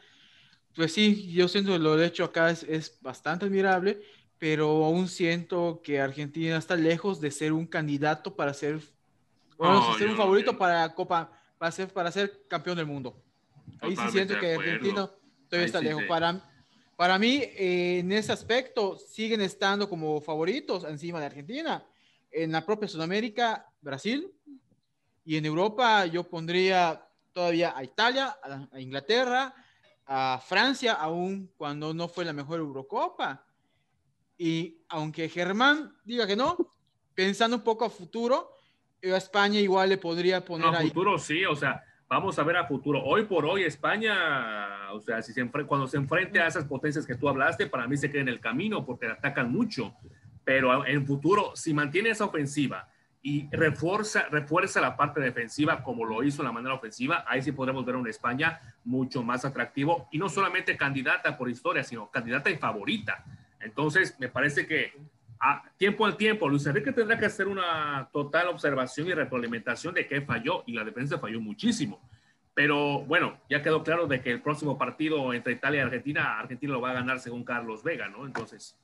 pues 0.76 0.94
sí, 0.94 1.32
yo 1.32 1.48
siento 1.48 1.74
que 1.74 1.80
lo 1.80 2.02
hecho 2.02 2.24
acá 2.24 2.50
es, 2.50 2.98
bastante 3.02 3.46
admirable, 3.46 4.02
pero 4.38 4.86
aún 4.86 5.08
siento 5.08 5.82
que 5.84 6.00
Argentina 6.00 6.58
está 6.58 6.76
lejos 6.76 7.20
de 7.22 7.32
ser 7.32 7.54
un 7.54 7.68
candidato 7.68 8.36
para 8.36 8.54
ser, 8.54 8.80
bueno, 9.58 9.96
ser 9.98 10.10
un 10.10 10.18
favorito 10.18 10.58
para 10.58 10.94
Copa, 10.96 11.32
para 11.58 11.72
ser, 11.72 11.90
para 11.90 12.12
ser 12.12 12.44
campeón 12.48 12.78
del 12.78 12.88
mundo. 12.88 13.22
Ahí 13.82 13.96
sí 13.96 14.04
siento 14.12 14.40
que 14.40 14.56
Argentina 14.56 15.10
todavía 15.48 15.66
está 15.66 15.82
lejos. 15.82 16.04
Para, 16.08 16.42
para 16.96 17.20
mí, 17.20 17.44
en 17.56 18.12
ese 18.12 18.32
aspecto, 18.32 18.98
siguen 18.98 19.42
estando 19.42 19.88
como 19.88 20.22
favoritos 20.22 20.86
encima 20.86 21.20
de 21.20 21.28
Argentina. 21.28 21.86
En 22.32 22.54
la 22.54 22.66
propia 22.66 22.88
Sudamérica, 22.88 23.68
Brasil, 23.82 24.32
y 25.24 25.38
en 25.38 25.46
Europa 25.46 26.06
yo 26.06 26.24
pondría 26.24 27.08
todavía 27.32 27.74
a 27.76 27.84
Italia, 27.84 28.36
a, 28.72 28.80
Inglaterra, 28.80 29.54
a 30.06 30.42
Francia, 30.46 30.94
aún 30.94 31.52
cuando 31.58 31.94
no 31.94 32.08
fue 32.08 32.26
la 32.26 32.34
mejor 32.34 32.60
Eurocopa. 32.60 33.46
Y 34.38 34.84
aunque 34.90 35.30
Germán 35.30 35.96
diga 36.04 36.26
que 36.26 36.36
no, 36.36 36.58
pensando 37.14 37.58
un 37.58 37.64
poco 37.64 37.86
a 37.86 37.90
futuro, 37.90 38.52
a 39.04 39.18
España 39.18 39.60
igual 39.60 39.90
le 39.90 39.98
podría 39.98 40.44
poner 40.44 40.72
no, 40.72 40.78
a 40.78 40.82
futuro 40.82 41.18
sí, 41.18 41.46
o 41.46 41.56
sea, 41.56 41.84
vamos 42.08 42.38
a 42.38 42.44
ver 42.44 42.58
a 42.58 42.68
futuro. 42.68 43.02
Hoy 43.04 43.26
por 43.26 43.46
hoy 43.46 43.64
España, 43.64 44.92
o 44.92 45.00
sea, 45.00 45.22
si 45.22 45.32
se 45.32 45.48
cuando 45.68 45.88
se 45.88 45.98
enfrente 45.98 46.40
a 46.40 46.48
esas 46.48 46.66
potencias 46.66 47.06
que 47.06 47.16
tú 47.16 47.30
hablaste, 47.30 47.68
para 47.68 47.88
mí 47.88 47.96
se 47.96 48.12
queda 48.12 48.22
en 48.22 48.30
el 48.30 48.40
camino 48.40 48.86
porque 48.86 49.08
atacan 49.08 49.52
mucho. 49.52 49.94
Pero 50.44 50.86
en 50.86 51.06
futuro, 51.06 51.56
si 51.56 51.74
mantiene 51.74 52.10
esa 52.10 52.26
ofensiva, 52.26 52.90
y 53.24 53.48
refuerza, 53.52 54.28
refuerza 54.32 54.82
la 54.82 54.98
parte 54.98 55.22
defensiva 55.22 55.84
como 55.84 56.06
lo 56.06 56.24
hizo 56.24 56.42
la 56.42 56.52
manera 56.52 56.74
ofensiva, 56.74 57.24
ahí 57.28 57.42
sí 57.42 57.52
podremos 57.52 57.86
ver 57.86 57.96
a 57.96 58.00
una 58.00 58.10
España 58.10 58.60
mucho 58.84 59.22
más 59.22 59.46
atractivo 59.46 60.08
y 60.12 60.18
no 60.18 60.28
solamente 60.28 60.76
candidata 60.76 61.38
por 61.38 61.50
historia, 61.50 61.84
sino 61.84 62.10
candidata 62.10 62.50
y 62.50 62.58
favorita. 62.58 63.24
Entonces, 63.60 64.16
me 64.20 64.28
parece 64.28 64.66
que 64.66 64.94
a 65.40 65.64
tiempo 65.78 66.06
al 66.06 66.18
tiempo, 66.18 66.48
Luis 66.48 66.66
Enrique 66.68 66.92
tendrá 66.92 67.18
que 67.18 67.26
hacer 67.26 67.48
una 67.48 68.10
total 68.12 68.48
observación 68.48 69.08
y 69.08 69.14
retroalimentación 69.14 69.94
de 69.94 70.08
qué 70.08 70.22
falló 70.22 70.64
y 70.68 70.74
la 70.74 70.84
defensa 70.84 71.18
falló 71.18 71.42
muchísimo. 71.42 72.00
Pero 72.54 73.02
bueno, 73.02 73.40
ya 73.50 73.62
quedó 73.62 73.84
claro 73.84 74.08
de 74.08 74.22
que 74.22 74.32
el 74.32 74.42
próximo 74.42 74.78
partido 74.78 75.34
entre 75.34 75.54
Italia 75.54 75.80
y 75.80 75.84
Argentina, 75.84 76.40
Argentina 76.40 76.74
lo 76.74 76.82
va 76.82 76.92
a 76.92 76.96
ganar 76.96 77.20
según 77.20 77.44
Carlos 77.44 77.84
Vega, 77.84 78.08
¿no? 78.10 78.26
Entonces, 78.26 78.78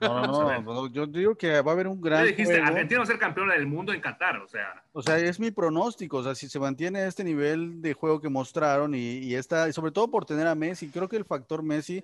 no, 0.00 0.26
no, 0.26 0.60
no, 0.60 0.86
yo 0.88 1.06
digo 1.06 1.34
que 1.36 1.60
va 1.60 1.70
a 1.70 1.74
haber 1.74 1.88
un 1.88 2.00
gran. 2.00 2.26
dijiste, 2.26 2.60
Argentina 2.60 2.98
va 2.98 3.04
a 3.04 3.06
ser 3.06 3.18
campeona 3.18 3.54
del 3.54 3.66
mundo 3.66 3.92
en 3.92 4.00
Qatar, 4.00 4.36
o 4.38 4.48
sea. 4.48 4.82
O 4.92 5.02
sea, 5.02 5.18
es 5.18 5.38
mi 5.40 5.50
pronóstico, 5.50 6.18
o 6.18 6.22
sea, 6.22 6.34
si 6.34 6.48
se 6.48 6.58
mantiene 6.58 7.06
este 7.06 7.24
nivel 7.24 7.80
de 7.82 7.94
juego 7.94 8.20
que 8.20 8.28
mostraron 8.28 8.94
y, 8.94 9.18
y 9.18 9.34
está, 9.34 9.70
sobre 9.72 9.92
todo 9.92 10.10
por 10.10 10.24
tener 10.24 10.46
a 10.46 10.54
Messi, 10.54 10.88
creo 10.88 11.08
que 11.08 11.16
el 11.16 11.24
factor 11.24 11.62
Messi, 11.62 12.02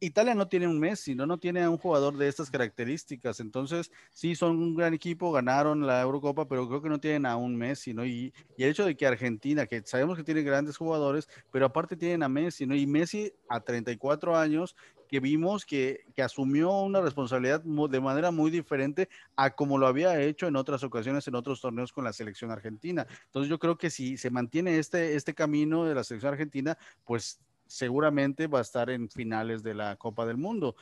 Italia 0.00 0.34
no 0.34 0.48
tiene 0.48 0.66
un 0.66 0.78
Messi, 0.78 1.14
¿no? 1.14 1.26
No 1.26 1.38
tiene 1.38 1.62
a 1.62 1.70
un 1.70 1.78
jugador 1.78 2.16
de 2.16 2.28
estas 2.28 2.50
características, 2.50 3.40
entonces 3.40 3.90
sí 4.12 4.34
son 4.34 4.58
un 4.58 4.74
gran 4.74 4.94
equipo, 4.94 5.32
ganaron 5.32 5.86
la 5.86 6.00
Eurocopa, 6.02 6.46
pero 6.46 6.68
creo 6.68 6.82
que 6.82 6.88
no 6.88 7.00
tienen 7.00 7.26
a 7.26 7.36
un 7.36 7.56
Messi, 7.56 7.94
¿no? 7.94 8.04
Y, 8.04 8.32
y 8.56 8.64
el 8.64 8.70
hecho 8.70 8.84
de 8.84 8.96
que 8.96 9.06
Argentina, 9.06 9.66
que 9.66 9.82
sabemos 9.84 10.16
que 10.16 10.24
tiene 10.24 10.42
grandes 10.42 10.76
jugadores, 10.76 11.28
pero 11.50 11.66
aparte 11.66 11.96
tienen 11.96 12.22
a 12.22 12.28
Messi, 12.28 12.66
¿no? 12.66 12.74
Y 12.74 12.86
Messi 12.86 13.32
a 13.48 13.60
34 13.60 14.36
años 14.36 14.76
que 15.06 15.20
vimos 15.20 15.64
que, 15.64 16.04
asumió 16.22 16.70
una 16.70 17.00
responsabilidad 17.00 17.62
de 17.62 18.00
manera 18.00 18.30
muy 18.30 18.50
diferente 18.50 19.08
a 19.36 19.50
como 19.50 19.78
lo 19.78 19.86
había 19.86 20.20
hecho 20.20 20.46
en 20.46 20.56
otras 20.56 20.82
ocasiones, 20.82 21.28
en 21.28 21.34
otros 21.34 21.60
torneos 21.60 21.92
con 21.92 22.04
la 22.04 22.12
selección 22.12 22.50
argentina. 22.50 23.06
Entonces 23.26 23.48
yo 23.50 23.58
creo 23.58 23.76
que 23.76 23.90
si 23.90 24.16
se 24.16 24.30
mantiene 24.30 24.78
este, 24.78 25.14
este 25.14 25.34
camino 25.34 25.84
de 25.84 25.94
la 25.94 26.04
selección 26.04 26.32
argentina, 26.32 26.76
pues 27.04 27.38
seguramente 27.66 28.46
va 28.46 28.60
a 28.60 28.62
estar 28.62 28.90
en 28.90 29.08
finales 29.08 29.62
de 29.62 29.74
la 29.74 29.96
Copa 29.96 30.26
del 30.26 30.36
Mundo. 30.36 30.76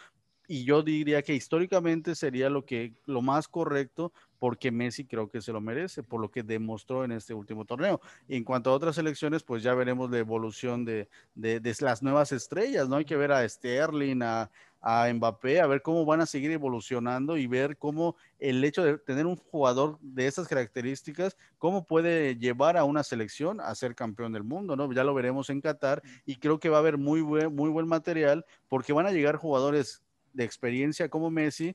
Y 0.46 0.64
yo 0.64 0.82
diría 0.82 1.22
que 1.22 1.34
históricamente 1.34 2.14
sería 2.14 2.50
lo 2.50 2.64
que 2.64 2.92
lo 3.06 3.22
más 3.22 3.48
correcto 3.48 4.12
porque 4.44 4.70
Messi 4.70 5.06
creo 5.06 5.30
que 5.30 5.40
se 5.40 5.52
lo 5.52 5.62
merece 5.62 6.02
por 6.02 6.20
lo 6.20 6.30
que 6.30 6.42
demostró 6.42 7.02
en 7.02 7.12
este 7.12 7.32
último 7.32 7.64
torneo. 7.64 8.02
Y 8.28 8.36
en 8.36 8.44
cuanto 8.44 8.68
a 8.68 8.74
otras 8.74 8.96
selecciones, 8.96 9.42
pues 9.42 9.62
ya 9.62 9.72
veremos 9.72 10.10
la 10.10 10.18
evolución 10.18 10.84
de, 10.84 11.08
de, 11.34 11.60
de 11.60 11.74
las 11.80 12.02
nuevas 12.02 12.30
estrellas, 12.30 12.86
¿no? 12.86 12.96
Hay 12.96 13.06
que 13.06 13.16
ver 13.16 13.32
a 13.32 13.48
Sterling, 13.48 14.20
a, 14.20 14.50
a 14.82 15.10
Mbappé, 15.10 15.62
a 15.62 15.66
ver 15.66 15.80
cómo 15.80 16.04
van 16.04 16.20
a 16.20 16.26
seguir 16.26 16.50
evolucionando 16.50 17.38
y 17.38 17.46
ver 17.46 17.78
cómo 17.78 18.16
el 18.38 18.62
hecho 18.62 18.84
de 18.84 18.98
tener 18.98 19.24
un 19.24 19.36
jugador 19.36 19.98
de 20.02 20.26
esas 20.26 20.46
características, 20.46 21.38
cómo 21.56 21.86
puede 21.86 22.36
llevar 22.36 22.76
a 22.76 22.84
una 22.84 23.02
selección 23.02 23.62
a 23.62 23.74
ser 23.74 23.94
campeón 23.94 24.34
del 24.34 24.44
mundo, 24.44 24.76
¿no? 24.76 24.92
Ya 24.92 25.04
lo 25.04 25.14
veremos 25.14 25.48
en 25.48 25.62
Qatar 25.62 26.02
y 26.26 26.36
creo 26.36 26.60
que 26.60 26.68
va 26.68 26.76
a 26.76 26.80
haber 26.80 26.98
muy 26.98 27.22
buen, 27.22 27.54
muy 27.54 27.70
buen 27.70 27.88
material 27.88 28.44
porque 28.68 28.92
van 28.92 29.06
a 29.06 29.10
llegar 29.10 29.36
jugadores 29.36 30.02
de 30.34 30.44
experiencia 30.44 31.08
como 31.08 31.30
Messi, 31.30 31.74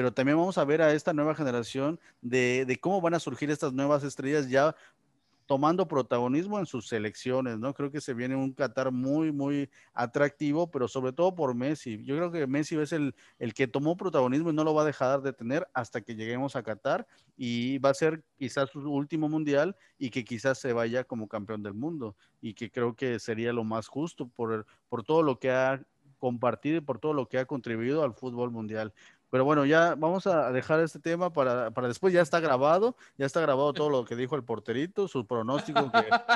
pero 0.00 0.14
también 0.14 0.38
vamos 0.38 0.56
a 0.56 0.64
ver 0.64 0.80
a 0.80 0.94
esta 0.94 1.12
nueva 1.12 1.34
generación 1.34 2.00
de, 2.22 2.78
cómo 2.80 3.02
van 3.02 3.12
a 3.12 3.20
surgir 3.20 3.50
estas 3.50 3.74
nuevas 3.74 4.02
estrellas 4.02 4.48
ya 4.48 4.74
tomando 5.44 5.86
protagonismo 5.86 6.58
en 6.58 6.64
sus 6.64 6.88
selecciones, 6.88 7.58
¿no? 7.58 7.74
Creo 7.74 7.90
que 7.90 8.00
se 8.00 8.14
viene 8.14 8.34
un 8.34 8.54
Qatar 8.54 8.92
muy, 8.92 9.30
muy 9.30 9.68
atractivo, 9.92 10.70
pero 10.70 10.88
sobre 10.88 11.12
todo 11.12 11.34
por 11.34 11.54
Messi. 11.54 12.02
Yo 12.02 12.16
creo 12.16 12.32
que 12.32 12.46
Messi 12.46 12.78
es 12.78 12.92
el, 12.92 13.14
el 13.38 13.52
que 13.52 13.68
tomó 13.68 13.94
protagonismo 13.94 14.48
y 14.48 14.54
no 14.54 14.64
lo 14.64 14.72
va 14.72 14.84
a 14.84 14.86
dejar 14.86 15.20
de 15.20 15.34
tener 15.34 15.68
hasta 15.74 16.00
que 16.00 16.14
lleguemos 16.14 16.56
a 16.56 16.62
Qatar 16.62 17.06
y 17.36 17.76
va 17.76 17.90
a 17.90 17.94
ser 17.94 18.24
quizás 18.38 18.70
su 18.70 18.90
último 18.90 19.28
mundial 19.28 19.76
y 19.98 20.08
que 20.08 20.24
quizás 20.24 20.58
se 20.58 20.72
vaya 20.72 21.04
como 21.04 21.28
campeón 21.28 21.62
del 21.62 21.74
mundo 21.74 22.16
y 22.40 22.54
que 22.54 22.70
creo 22.70 22.96
que 22.96 23.18
sería 23.18 23.52
lo 23.52 23.64
más 23.64 23.86
justo 23.86 24.30
por, 24.30 24.64
por 24.88 25.04
todo 25.04 25.22
lo 25.22 25.38
que 25.38 25.50
ha 25.50 25.84
compartido 26.20 26.76
y 26.76 26.80
por 26.80 27.00
todo 27.00 27.12
lo 27.12 27.28
que 27.28 27.38
ha 27.38 27.46
contribuido 27.46 28.04
al 28.04 28.14
fútbol 28.14 28.50
mundial. 28.50 28.94
Pero 29.30 29.44
bueno, 29.44 29.64
ya 29.64 29.94
vamos 29.94 30.26
a 30.26 30.50
dejar 30.50 30.80
este 30.80 30.98
tema 30.98 31.32
para, 31.32 31.70
para, 31.70 31.88
después. 31.88 32.12
Ya 32.12 32.20
está 32.20 32.40
grabado, 32.40 32.96
ya 33.16 33.26
está 33.26 33.40
grabado 33.40 33.72
todo 33.72 33.88
lo 33.88 34.04
que 34.04 34.16
dijo 34.16 34.34
el 34.36 34.42
porterito, 34.42 35.06
su 35.06 35.26
pronóstico 35.26 35.90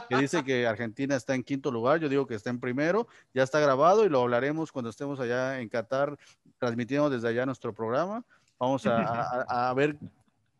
que, 0.09 0.16
dice 0.16 0.45
que 0.45 0.66
Argentina 0.66 1.16
está 1.16 1.34
en 1.34 1.42
quinto 1.42 1.72
lugar. 1.72 1.99
Yo 1.99 2.09
digo 2.09 2.26
que 2.26 2.34
está 2.34 2.51
en 2.51 2.61
primero. 2.61 3.09
Ya 3.34 3.42
está 3.42 3.59
grabado 3.59 4.05
y 4.05 4.09
lo 4.09 4.22
hablaremos 4.22 4.70
cuando 4.70 4.90
estemos 4.90 5.18
allá 5.18 5.61
en 5.61 5.68
Qatar, 5.68 6.16
transmitiendo 6.59 7.11
desde 7.11 7.28
allá 7.28 7.45
nuestro 7.47 7.72
programa. 7.74 8.24
Vamos 8.59 8.86
a, 8.86 9.42
a, 9.49 9.70
a 9.70 9.74
ver, 9.74 9.97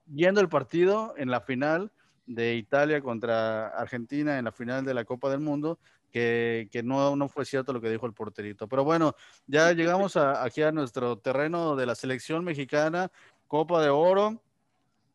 viendo 0.07 0.41
el 0.41 0.49
partido 0.49 1.15
en 1.17 1.31
la 1.31 1.41
final 1.41 1.93
de 2.27 2.55
Italia 2.57 3.01
contra 3.01 3.69
Argentina 3.69 4.39
en 4.39 4.47
la 4.47 4.53
final 4.53 4.85
de 4.85 4.95
la 4.95 5.05
Copa 5.05 5.31
del 5.31 5.41
Mundo 5.41 5.79
que, 6.15 6.83
no, 6.85 7.17
no, 7.17 7.29
fue 7.29 7.45
cierto 7.45 7.73
lo 7.73 7.81
que 7.81 7.91
dijo 7.91 8.07
el 8.07 8.13
porterito. 8.13 8.69
Pero 8.69 8.85
bueno, 8.85 9.17
ya 9.49 9.73
llegamos 9.73 10.17
aquí 10.17 10.63
a 10.63 10.71
nuestro 10.71 11.19
terreno 11.19 11.75
de 11.75 11.87
la 11.87 11.97
selección 11.97 12.45
mexicana, 12.45 13.11
Copa 13.49 13.83
de 13.83 13.91
Oro. 13.91 14.41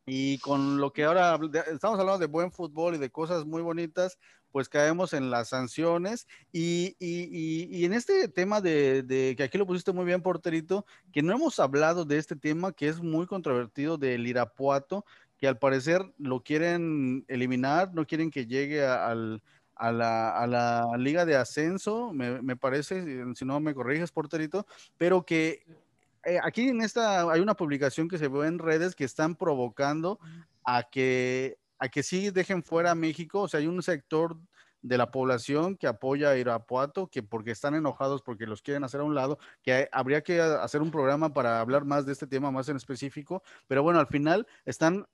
Y 0.05 0.39
con 0.39 0.81
lo 0.81 0.91
que 0.91 1.05
ahora 1.05 1.39
estamos 1.71 1.99
hablando 1.99 2.17
de 2.17 2.25
buen 2.25 2.51
fútbol 2.51 2.95
y 2.95 2.97
de 2.97 3.11
cosas 3.11 3.45
muy 3.45 3.61
bonitas, 3.61 4.17
pues 4.51 4.67
caemos 4.67 5.13
en 5.13 5.29
las 5.29 5.49
sanciones. 5.49 6.27
Y, 6.51 6.97
y, 6.99 7.69
y, 7.71 7.85
en 7.85 7.93
este 7.93 8.27
tema 8.27 8.59
de, 8.59 9.03
de, 9.03 9.35
que 9.37 9.43
aquí 9.43 9.57
lo 9.57 9.67
pusiste 9.67 9.93
muy 9.93 10.03
bien, 10.03 10.21
porterito, 10.21 10.85
que 11.13 11.21
no 11.21 11.31
hemos 11.31 11.59
hablado 11.59 12.03
de 12.03 12.17
este 12.17 12.35
tema 12.35 12.73
que 12.73 12.87
es 12.89 13.01
muy 13.01 13.27
controvertido 13.27 13.97
del 13.97 14.27
Irapuato, 14.27 15.05
que 15.37 15.47
al 15.47 15.59
parecer 15.59 16.01
lo 16.17 16.43
quieren 16.43 17.23
eliminar, 17.29 17.93
no 17.93 18.05
quieren 18.05 18.31
que 18.31 18.47
llegue 18.47 18.85
al, 18.85 19.41
a 19.79 19.91
la, 19.93 20.29
a 20.31 20.45
la 20.45 20.97
liga 20.97 21.25
de 21.25 21.37
ascenso, 21.37 22.11
me, 22.13 22.41
me, 22.41 22.57
parece, 22.57 23.23
si 23.33 23.45
no 23.45 23.59
me 23.61 23.73
corriges, 23.73 24.11
porterito, 24.11 24.67
pero 24.97 25.25
que 25.25 25.63
eh, 26.25 26.37
aquí 26.43 26.67
en 26.67 26.81
esta 26.81 27.31
hay 27.31 27.39
una 27.39 27.55
publicación 27.55 28.09
que 28.09 28.17
se 28.17 28.27
ve 28.27 28.47
en 28.47 28.59
redes 28.59 28.93
que 28.93 29.05
están 29.05 29.35
provocando 29.35 30.19
a 30.65 30.83
que, 30.83 31.57
a 31.79 31.87
que 31.87 32.03
sí 32.03 32.29
dejen 32.29 32.61
fuera 32.61 32.91
a 32.91 32.95
México. 32.95 33.41
O 33.41 33.47
sea, 33.47 33.61
hay 33.61 33.67
un 33.67 33.81
sector 33.81 34.37
de 34.81 34.97
la 34.97 35.11
población 35.11 35.77
que 35.77 35.87
apoya 35.87 36.31
a 36.31 36.37
Irapuato, 36.37 37.07
que 37.07 37.23
porque 37.23 37.51
están 37.51 37.73
enojados 37.73 38.21
porque 38.21 38.45
los 38.47 38.61
quieren 38.61 38.83
hacer 38.83 38.99
a 38.99 39.05
un 39.05 39.15
lado, 39.15 39.39
que 39.63 39.87
habría 39.93 40.21
que 40.21 40.41
hacer 40.41 40.81
un 40.81 40.91
programa 40.91 41.33
para 41.33 41.61
hablar 41.61 41.85
más 41.85 42.05
de 42.05 42.11
este 42.11 42.27
tema 42.27 42.51
más 42.51 42.67
en 42.69 42.77
específico, 42.77 43.43
pero 43.67 43.81
bueno, 43.81 43.99
al 43.99 44.07
final 44.07 44.45
están 44.65 45.07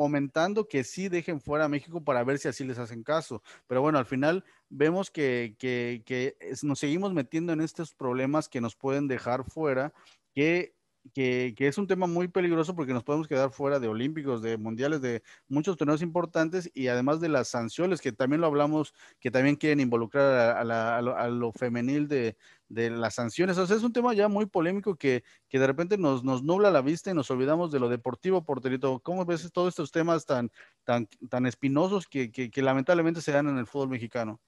fomentando 0.00 0.66
que 0.66 0.82
sí 0.82 1.10
dejen 1.10 1.42
fuera 1.42 1.66
a 1.66 1.68
México 1.68 2.02
para 2.02 2.24
ver 2.24 2.38
si 2.38 2.48
así 2.48 2.64
les 2.64 2.78
hacen 2.78 3.02
caso. 3.02 3.42
Pero 3.66 3.82
bueno, 3.82 3.98
al 3.98 4.06
final 4.06 4.46
vemos 4.70 5.10
que, 5.10 5.56
que, 5.58 6.02
que 6.06 6.38
nos 6.62 6.78
seguimos 6.78 7.12
metiendo 7.12 7.52
en 7.52 7.60
estos 7.60 7.92
problemas 7.92 8.48
que 8.48 8.62
nos 8.62 8.74
pueden 8.74 9.08
dejar 9.08 9.44
fuera, 9.44 9.92
que 10.34 10.74
que, 11.14 11.54
es 11.58 11.78
un 11.78 11.86
tema 11.86 12.06
muy 12.06 12.28
peligroso 12.28 12.74
porque 12.74 12.92
nos 12.92 13.04
podemos 13.04 13.26
quedar 13.26 13.50
fuera 13.50 13.80
de 13.80 13.88
olímpicos, 13.88 14.42
de 14.42 14.56
mundiales, 14.56 15.00
de 15.00 15.22
muchos 15.48 15.76
torneos 15.76 16.02
importantes 16.02 16.70
y 16.74 16.88
además 16.88 17.20
de 17.20 17.28
las 17.28 17.48
sanciones, 17.48 18.00
que 18.00 18.12
también 18.12 18.40
lo 18.40 18.46
hablamos, 18.46 18.94
que 19.18 19.30
también 19.30 19.56
quieren 19.56 19.80
involucrar 19.80 20.56
a, 20.56 21.30
lo, 21.30 21.52
femenil 21.52 22.08
de, 22.08 22.36
las 22.68 23.14
sanciones. 23.14 23.58
O 23.58 23.66
sea, 23.66 23.76
es 23.76 23.82
un 23.82 23.92
tema 23.92 24.14
ya 24.14 24.28
muy 24.28 24.46
polémico 24.46 24.96
que, 24.96 25.24
que 25.48 25.58
de 25.58 25.66
repente 25.66 25.98
nos, 25.98 26.22
nos, 26.22 26.42
nubla 26.42 26.70
la 26.70 26.82
vista 26.82 27.10
y 27.10 27.14
nos 27.14 27.30
olvidamos 27.30 27.72
de 27.72 27.80
lo 27.80 27.88
deportivo, 27.88 28.44
Porterito. 28.44 29.00
¿Cómo 29.00 29.24
ves 29.24 29.50
todos 29.52 29.70
estos 29.70 29.90
temas 29.90 30.26
tan, 30.26 30.50
tan, 30.84 31.08
tan 31.28 31.46
espinosos 31.46 32.06
que, 32.06 32.30
que, 32.30 32.62
lamentablemente 32.62 33.20
se 33.20 33.32
dan 33.32 33.48
en 33.48 33.58
el 33.58 33.66
fútbol 33.66 33.88
mexicano? 33.88 34.40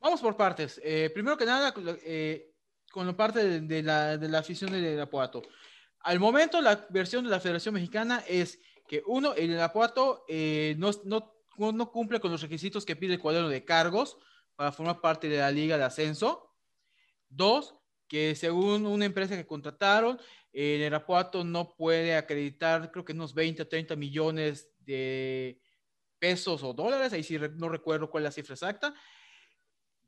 Vamos 0.00 0.20
por 0.20 0.36
partes. 0.36 0.78
Eh, 0.84 1.10
primero 1.14 1.38
que 1.38 1.46
nada, 1.46 1.72
eh, 2.04 2.50
con 2.92 3.06
la 3.06 3.16
parte 3.16 3.60
de, 3.60 3.82
la, 3.82 4.18
de 4.18 4.28
la 4.28 4.40
afición 4.40 4.70
de 4.70 4.92
Irapuato. 4.92 5.42
Al 6.04 6.20
momento, 6.20 6.60
la 6.60 6.86
versión 6.90 7.24
de 7.24 7.30
la 7.30 7.40
Federación 7.40 7.74
Mexicana 7.74 8.22
es 8.28 8.60
que 8.86 9.02
uno, 9.06 9.32
el 9.32 9.50
Irapuato 9.50 10.26
eh, 10.28 10.74
no, 10.76 10.90
no, 11.04 11.90
cumple 11.90 12.20
con 12.20 12.30
los 12.30 12.42
requisitos 12.42 12.84
que 12.84 12.94
pide 12.94 13.14
el 13.14 13.20
cuaderno 13.20 13.48
de 13.48 13.64
cargos 13.64 14.18
para 14.54 14.70
formar 14.70 15.00
parte 15.00 15.30
de 15.30 15.38
la 15.38 15.50
liga 15.50 15.78
de 15.78 15.84
ascenso. 15.84 16.54
Dos, 17.30 17.74
que 18.06 18.34
según 18.34 18.84
una 18.84 19.06
empresa 19.06 19.34
que 19.34 19.46
contrataron, 19.46 20.20
el 20.52 20.82
Irapuato 20.82 21.42
no 21.42 21.74
puede 21.74 22.16
acreditar, 22.16 22.90
creo 22.92 23.06
que 23.06 23.14
unos 23.14 23.32
20 23.32 23.62
o 23.62 23.68
30 23.68 23.96
millones 23.96 24.70
de 24.80 25.58
pesos 26.18 26.62
o 26.62 26.74
dólares, 26.74 27.14
ahí 27.14 27.22
sí 27.22 27.38
no 27.56 27.70
recuerdo 27.70 28.10
cuál 28.10 28.24
es 28.24 28.28
la 28.28 28.32
cifra 28.32 28.52
exacta, 28.52 28.94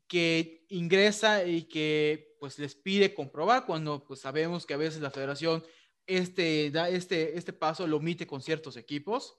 que 0.07 0.63
ingresa 0.69 1.43
y 1.43 1.63
que 1.63 2.37
pues 2.39 2.59
les 2.59 2.75
pide 2.75 3.15
comprobar 3.15 3.65
cuando 3.65 4.05
pues 4.05 4.19
sabemos 4.21 4.67
que 4.67 4.75
a 4.75 4.77
veces 4.77 5.01
la 5.01 5.09
federación 5.09 5.63
este, 6.07 6.71
da 6.71 6.89
este, 6.89 7.37
este 7.37 7.53
paso 7.53 7.85
lo 7.85 7.97
omite 7.97 8.25
con 8.25 8.41
ciertos 8.41 8.77
equipos. 8.77 9.37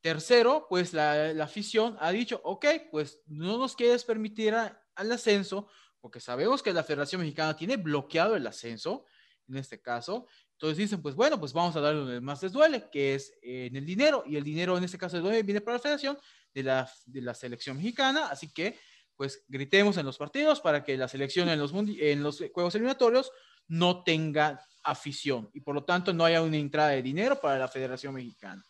Tercero, 0.00 0.66
pues 0.68 0.94
la, 0.94 1.34
la 1.34 1.44
afición 1.44 1.96
ha 2.00 2.12
dicho, 2.12 2.40
ok, 2.44 2.66
pues 2.90 3.20
no 3.26 3.58
nos 3.58 3.74
quieres 3.74 4.04
permitir 4.04 4.54
al 4.54 5.12
ascenso, 5.12 5.68
porque 6.00 6.20
sabemos 6.20 6.62
que 6.62 6.72
la 6.72 6.84
Federación 6.84 7.20
Mexicana 7.20 7.56
tiene 7.56 7.76
bloqueado 7.76 8.36
el 8.36 8.46
ascenso, 8.46 9.04
en 9.48 9.56
este 9.56 9.80
caso. 9.80 10.26
Entonces 10.52 10.78
dicen, 10.78 11.02
pues 11.02 11.14
bueno, 11.14 11.38
pues 11.38 11.52
vamos 11.52 11.74
a 11.76 11.80
darle 11.80 12.00
donde 12.00 12.20
más 12.20 12.42
les 12.42 12.52
duele, 12.52 12.88
que 12.90 13.14
es 13.14 13.36
en 13.42 13.74
el 13.74 13.84
dinero, 13.84 14.22
y 14.26 14.36
el 14.36 14.44
dinero 14.44 14.78
en 14.78 14.84
este 14.84 14.98
caso 14.98 15.20
viene 15.20 15.60
para 15.60 15.76
la 15.76 15.82
Federación 15.82 16.18
de 16.54 16.62
la, 16.62 16.90
de 17.06 17.20
la 17.20 17.34
selección 17.34 17.76
mexicana, 17.76 18.28
así 18.28 18.52
que 18.52 18.78
pues 19.16 19.44
gritemos 19.48 19.96
en 19.96 20.06
los 20.06 20.16
partidos 20.16 20.60
para 20.60 20.84
que 20.84 20.96
la 20.96 21.08
selección 21.08 21.48
en 21.48 21.58
los, 21.58 21.72
en 21.74 22.22
los 22.22 22.42
juegos 22.52 22.74
eliminatorios 22.76 23.32
no 23.68 24.02
tenga 24.02 24.60
afición 24.82 25.50
y 25.52 25.60
por 25.60 25.74
lo 25.74 25.84
tanto 25.84 26.12
no 26.12 26.24
haya 26.24 26.42
una 26.42 26.56
entrada 26.56 26.90
de 26.90 27.02
dinero 27.02 27.38
para 27.40 27.58
la 27.58 27.68
Federación 27.68 28.14
Mexicana. 28.14 28.64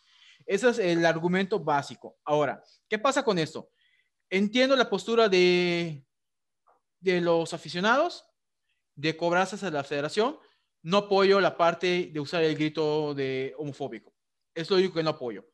Ese 0.45 0.69
es 0.69 0.79
el 0.79 1.05
argumento 1.05 1.59
básico. 1.59 2.17
Ahora, 2.23 2.61
¿qué 2.87 2.99
pasa 2.99 3.23
con 3.23 3.37
esto? 3.39 3.69
Entiendo 4.29 4.75
la 4.75 4.89
postura 4.89 5.29
de, 5.29 6.05
de 6.99 7.21
los 7.21 7.53
aficionados 7.53 8.25
de 8.95 9.15
cobrarse 9.15 9.65
a 9.65 9.71
la 9.71 9.83
federación. 9.83 10.37
No 10.81 10.97
apoyo 10.97 11.39
la 11.39 11.57
parte 11.57 12.09
de 12.11 12.19
usar 12.19 12.43
el 12.43 12.55
grito 12.55 13.13
de 13.13 13.53
homofóbico. 13.57 14.13
Es 14.53 14.69
lo 14.69 14.77
único 14.77 14.95
que 14.95 15.03
no 15.03 15.11
apoyo. 15.11 15.45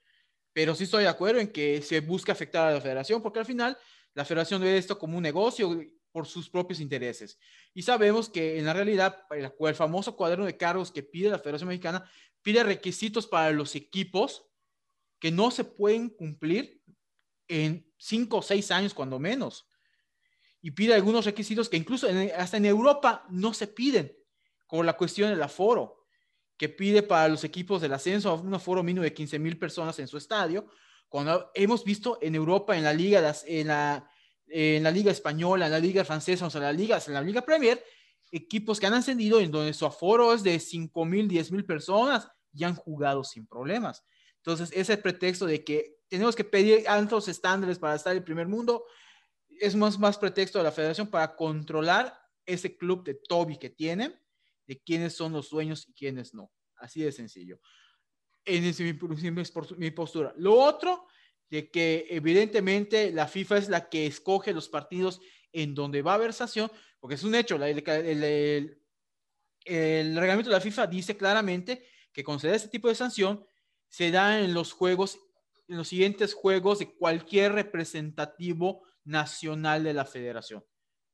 Pero 0.54 0.74
sí 0.74 0.86
estoy 0.86 1.04
de 1.04 1.10
acuerdo 1.10 1.42
en 1.42 1.52
que 1.52 1.82
se 1.82 2.00
busca 2.00 2.32
afectar 2.32 2.68
a 2.68 2.74
la 2.74 2.82
federación 2.82 3.22
porque 3.22 3.40
al 3.40 3.46
final 3.46 3.78
la 4.14 4.24
federación 4.24 4.62
ve 4.62 4.78
esto 4.78 4.98
como 4.98 5.18
un 5.18 5.24
negocio 5.24 5.78
por 6.16 6.28
sus 6.28 6.50
propios 6.50 6.80
intereses. 6.80 7.38
Y 7.74 7.82
sabemos 7.82 8.30
que 8.30 8.58
en 8.58 8.64
la 8.64 8.72
realidad, 8.72 9.26
el, 9.32 9.76
famoso 9.76 10.16
cuaderno 10.16 10.46
de 10.46 10.56
cargos 10.56 10.90
que 10.90 11.04
pide 11.04 11.30
la 11.30 11.40
Federación 11.40 11.68
Mexicana 11.68 12.10
pide 12.42 12.64
requisitos 12.64 13.28
para 13.28 13.52
los 13.52 13.76
equipos 13.76 14.48
que 15.20 15.30
no 15.30 15.52
se 15.52 15.66
pueden 15.66 16.08
cumplir 16.08 16.82
en 17.50 17.86
cinco 17.98 18.38
o 18.38 18.42
seis 18.42 18.72
años, 18.72 18.94
cuando 18.94 19.20
menos. 19.20 19.68
Y 20.62 20.72
pide 20.72 20.94
algunos 20.94 21.26
requisitos 21.26 21.68
que 21.68 21.76
incluso 21.76 22.08
hasta 22.38 22.56
en 22.56 22.66
Europa 22.66 23.26
no 23.30 23.54
se 23.54 23.68
piden, 23.68 24.16
como 24.68 24.84
la 24.84 24.96
cuestión 24.96 25.32
del 25.32 25.44
aforo, 25.44 26.08
que 26.56 26.70
pide 26.70 27.04
para 27.04 27.28
los 27.28 27.44
equipos 27.44 27.82
del 27.82 27.92
ascenso 27.92 28.36
un 28.36 28.54
aforo 28.54 28.84
mínimo 28.84 29.04
de 29.04 29.14
15 29.14 29.38
mil 29.38 29.60
personas 29.60 30.00
en 30.00 30.08
su 30.08 30.16
estadio, 30.16 30.66
cuando 31.10 31.52
hemos 31.54 31.84
visto 31.84 32.20
en 32.22 32.36
Europa, 32.36 32.78
en 32.78 32.86
la 32.86 32.94
liga, 32.94 33.36
en 33.48 33.68
la, 33.68 34.10
en 34.48 34.84
la 34.84 34.92
Liga 34.92 35.12
Española, 35.12 35.66
en 35.66 35.72
la 35.72 35.80
Liga 35.80 36.06
Francesa, 36.06 36.46
o 36.46 36.50
sea, 36.50 36.60
en 36.60 36.66
la 36.66 36.74
Liga, 36.74 37.00
en 37.06 37.14
la 37.14 37.22
Liga 37.22 37.42
Premier, 37.42 37.84
equipos 38.32 38.80
que 38.80 38.88
han 38.88 38.94
ascendido 38.94 39.40
en 39.40 39.52
donde 39.52 39.74
su 39.74 39.86
aforo 39.86 40.34
es 40.34 40.44
de 40.44 40.60
5 40.60 41.06
mil, 41.06 41.28
10 41.28 41.52
mil 41.52 41.66
personas 41.66 42.28
y 42.54 42.64
han 42.64 42.76
jugado 42.76 43.24
sin 43.24 43.48
problemas. 43.48 44.04
Entonces, 44.38 44.72
ese 44.74 44.98
pretexto 44.98 45.46
de 45.46 45.64
que 45.64 45.98
tenemos 46.08 46.36
que 46.36 46.44
pedir 46.44 46.88
altos 46.88 47.28
estándares 47.28 47.80
para 47.80 47.96
estar 47.96 48.12
en 48.12 48.18
el 48.20 48.24
primer 48.24 48.48
mundo 48.48 48.86
es 49.60 49.76
más, 49.76 49.98
más 49.98 50.18
pretexto 50.18 50.60
de 50.60 50.66
la 50.66 50.72
federación 50.72 51.08
para 51.08 51.36
controlar 51.36 52.18
ese 52.46 52.78
club 52.78 53.04
de 53.04 53.16
Toby 53.16 53.58
que 53.58 53.70
tienen, 53.70 54.20
de 54.68 54.80
quiénes 54.82 55.16
son 55.16 55.34
los 55.34 55.50
dueños 55.50 55.88
y 55.88 55.94
quiénes 55.94 56.34
no. 56.34 56.52
Así 56.78 57.02
de 57.02 57.12
sencillo. 57.12 57.60
En 58.44 58.64
mi, 58.64 59.44
mi 59.78 59.92
postura. 59.92 60.34
Lo 60.38 60.54
otro 60.54 61.08
de 61.50 61.70
que 61.70 62.08
evidentemente 62.10 63.12
la 63.12 63.28
FIFA 63.28 63.58
es 63.58 63.70
la 63.70 63.90
que 63.90 64.06
escoge 64.08 64.54
los 64.54 64.70
partidos 64.70 65.22
en 65.52 65.74
donde 65.74 66.02
va 66.02 66.12
a 66.12 66.16
haber 66.16 66.34
sanción, 66.34 66.72
porque 67.00 67.16
es 67.16 67.24
un 67.24 67.36
hecho, 67.36 67.56
el, 67.56 68.78
reglamento 69.66 70.50
de 70.50 70.56
la 70.56 70.62
FIFA 70.62 70.88
dice 70.88 71.16
claramente 71.18 71.88
que 72.12 72.24
conceder 72.24 72.56
este 72.56 72.70
tipo 72.70 72.88
de 72.88 72.96
sanción 72.96 73.46
se 73.88 74.12
da 74.12 74.40
en 74.40 74.54
los 74.54 74.74
juegos, 74.74 75.20
en 75.68 75.78
los 75.78 75.88
siguientes 75.88 76.34
juegos 76.34 76.80
de 76.80 76.94
cualquier 76.94 77.54
representativo 77.54 78.84
nacional 79.04 79.84
de 79.84 79.94
la 79.94 80.06
federación. 80.06 80.66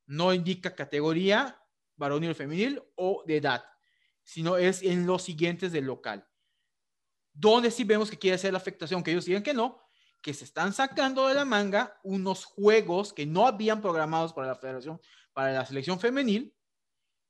No 0.07 0.33
indica 0.33 0.75
categoría, 0.75 1.61
varonil 1.95 2.31
o 2.31 2.35
femenil 2.35 2.81
o 2.95 3.23
de 3.27 3.37
edad, 3.37 3.63
sino 4.23 4.57
es 4.57 4.81
en 4.81 5.05
los 5.05 5.23
siguientes 5.23 5.71
del 5.71 5.85
local. 5.85 6.27
Donde 7.33 7.69
sí 7.69 7.83
vemos 7.83 8.09
que 8.09 8.17
quiere 8.17 8.35
hacer 8.35 8.53
la 8.53 8.57
afectación, 8.57 9.03
que 9.03 9.11
ellos 9.11 9.25
digan 9.25 9.43
que 9.43 9.53
no, 9.53 9.81
que 10.21 10.33
se 10.33 10.45
están 10.45 10.73
sacando 10.73 11.27
de 11.27 11.33
la 11.33 11.45
manga 11.45 11.99
unos 12.03 12.45
juegos 12.45 13.13
que 13.13 13.25
no 13.25 13.47
habían 13.47 13.81
programados 13.81 14.33
para 14.33 14.47
la 14.47 14.55
federación, 14.55 14.99
para 15.33 15.51
la 15.51 15.65
selección 15.65 15.99
femenil, 15.99 16.53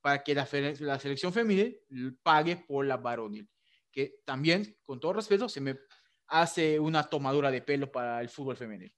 para 0.02 0.24
que 0.24 0.36
la, 0.36 0.48
la 0.80 1.00
selección 1.00 1.32
femenil 1.32 1.80
pague 2.24 2.58
por 2.58 2.86
la 2.86 2.98
varonil. 2.98 3.50
Que 3.92 4.22
también, 4.26 4.78
con 4.84 5.00
todo 5.00 5.14
respeto, 5.14 5.48
se 5.48 5.62
me 5.62 5.78
hace 6.28 6.80
una 6.80 7.04
tomadura 7.04 7.52
de 7.52 7.62
pelo 7.62 7.92
para 7.92 8.22
el 8.22 8.30
fútbol 8.30 8.58
femenil. 8.58 8.94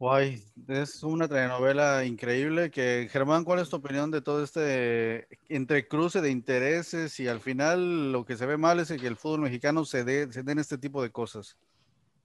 Guay, 0.00 0.40
es 0.68 1.02
una 1.02 1.26
telenovela 1.26 2.04
increíble. 2.04 2.70
Que 2.70 3.08
Germán, 3.10 3.42
¿cuál 3.44 3.58
es 3.58 3.68
tu 3.68 3.76
opinión 3.76 4.12
de 4.12 4.22
todo 4.22 4.44
este 4.44 5.26
entrecruce 5.48 6.20
de 6.20 6.30
intereses 6.30 7.18
y 7.18 7.26
al 7.26 7.40
final 7.40 8.12
lo 8.12 8.24
que 8.24 8.36
se 8.36 8.46
ve 8.46 8.56
mal 8.56 8.78
es 8.78 8.88
que 8.88 9.06
el 9.06 9.16
fútbol 9.16 9.40
mexicano 9.40 9.84
se, 9.84 10.04
dé, 10.04 10.32
se 10.32 10.44
den 10.44 10.60
este 10.60 10.78
tipo 10.78 11.02
de 11.02 11.10
cosas? 11.10 11.58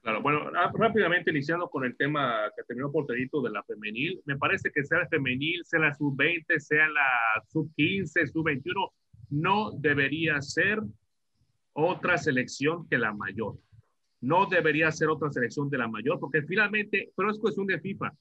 Claro, 0.03 0.21
bueno, 0.21 0.51
rápidamente 0.73 1.31
iniciando 1.31 1.69
con 1.69 1.85
el 1.85 1.95
tema 1.95 2.51
que 2.57 2.63
terminó 2.63 2.91
Porterito 2.91 3.41
de 3.41 3.51
la 3.51 3.63
femenil, 3.63 4.21
me 4.25 4.35
parece 4.35 4.69
que 4.69 4.83
sea 4.83 4.99
el 4.99 5.07
femenil, 5.07 5.63
sea 5.63 5.79
la 5.79 5.93
sub-20, 5.93 6.59
sea 6.59 6.89
la 6.89 7.41
sub-15, 7.47 8.27
sub-21, 8.27 8.91
no 9.29 9.71
debería 9.71 10.41
ser 10.41 10.81
otra 11.71 12.17
selección 12.17 12.85
que 12.89 12.97
la 12.97 13.13
mayor. 13.13 13.55
No 14.19 14.45
debería 14.45 14.91
ser 14.91 15.07
otra 15.07 15.31
selección 15.31 15.69
de 15.69 15.77
la 15.77 15.87
mayor, 15.87 16.19
porque 16.19 16.41
finalmente, 16.41 17.13
pero 17.15 17.31
es 17.31 17.39
cuestión 17.39 17.65
de 17.65 17.79
FIFA. 17.79 18.11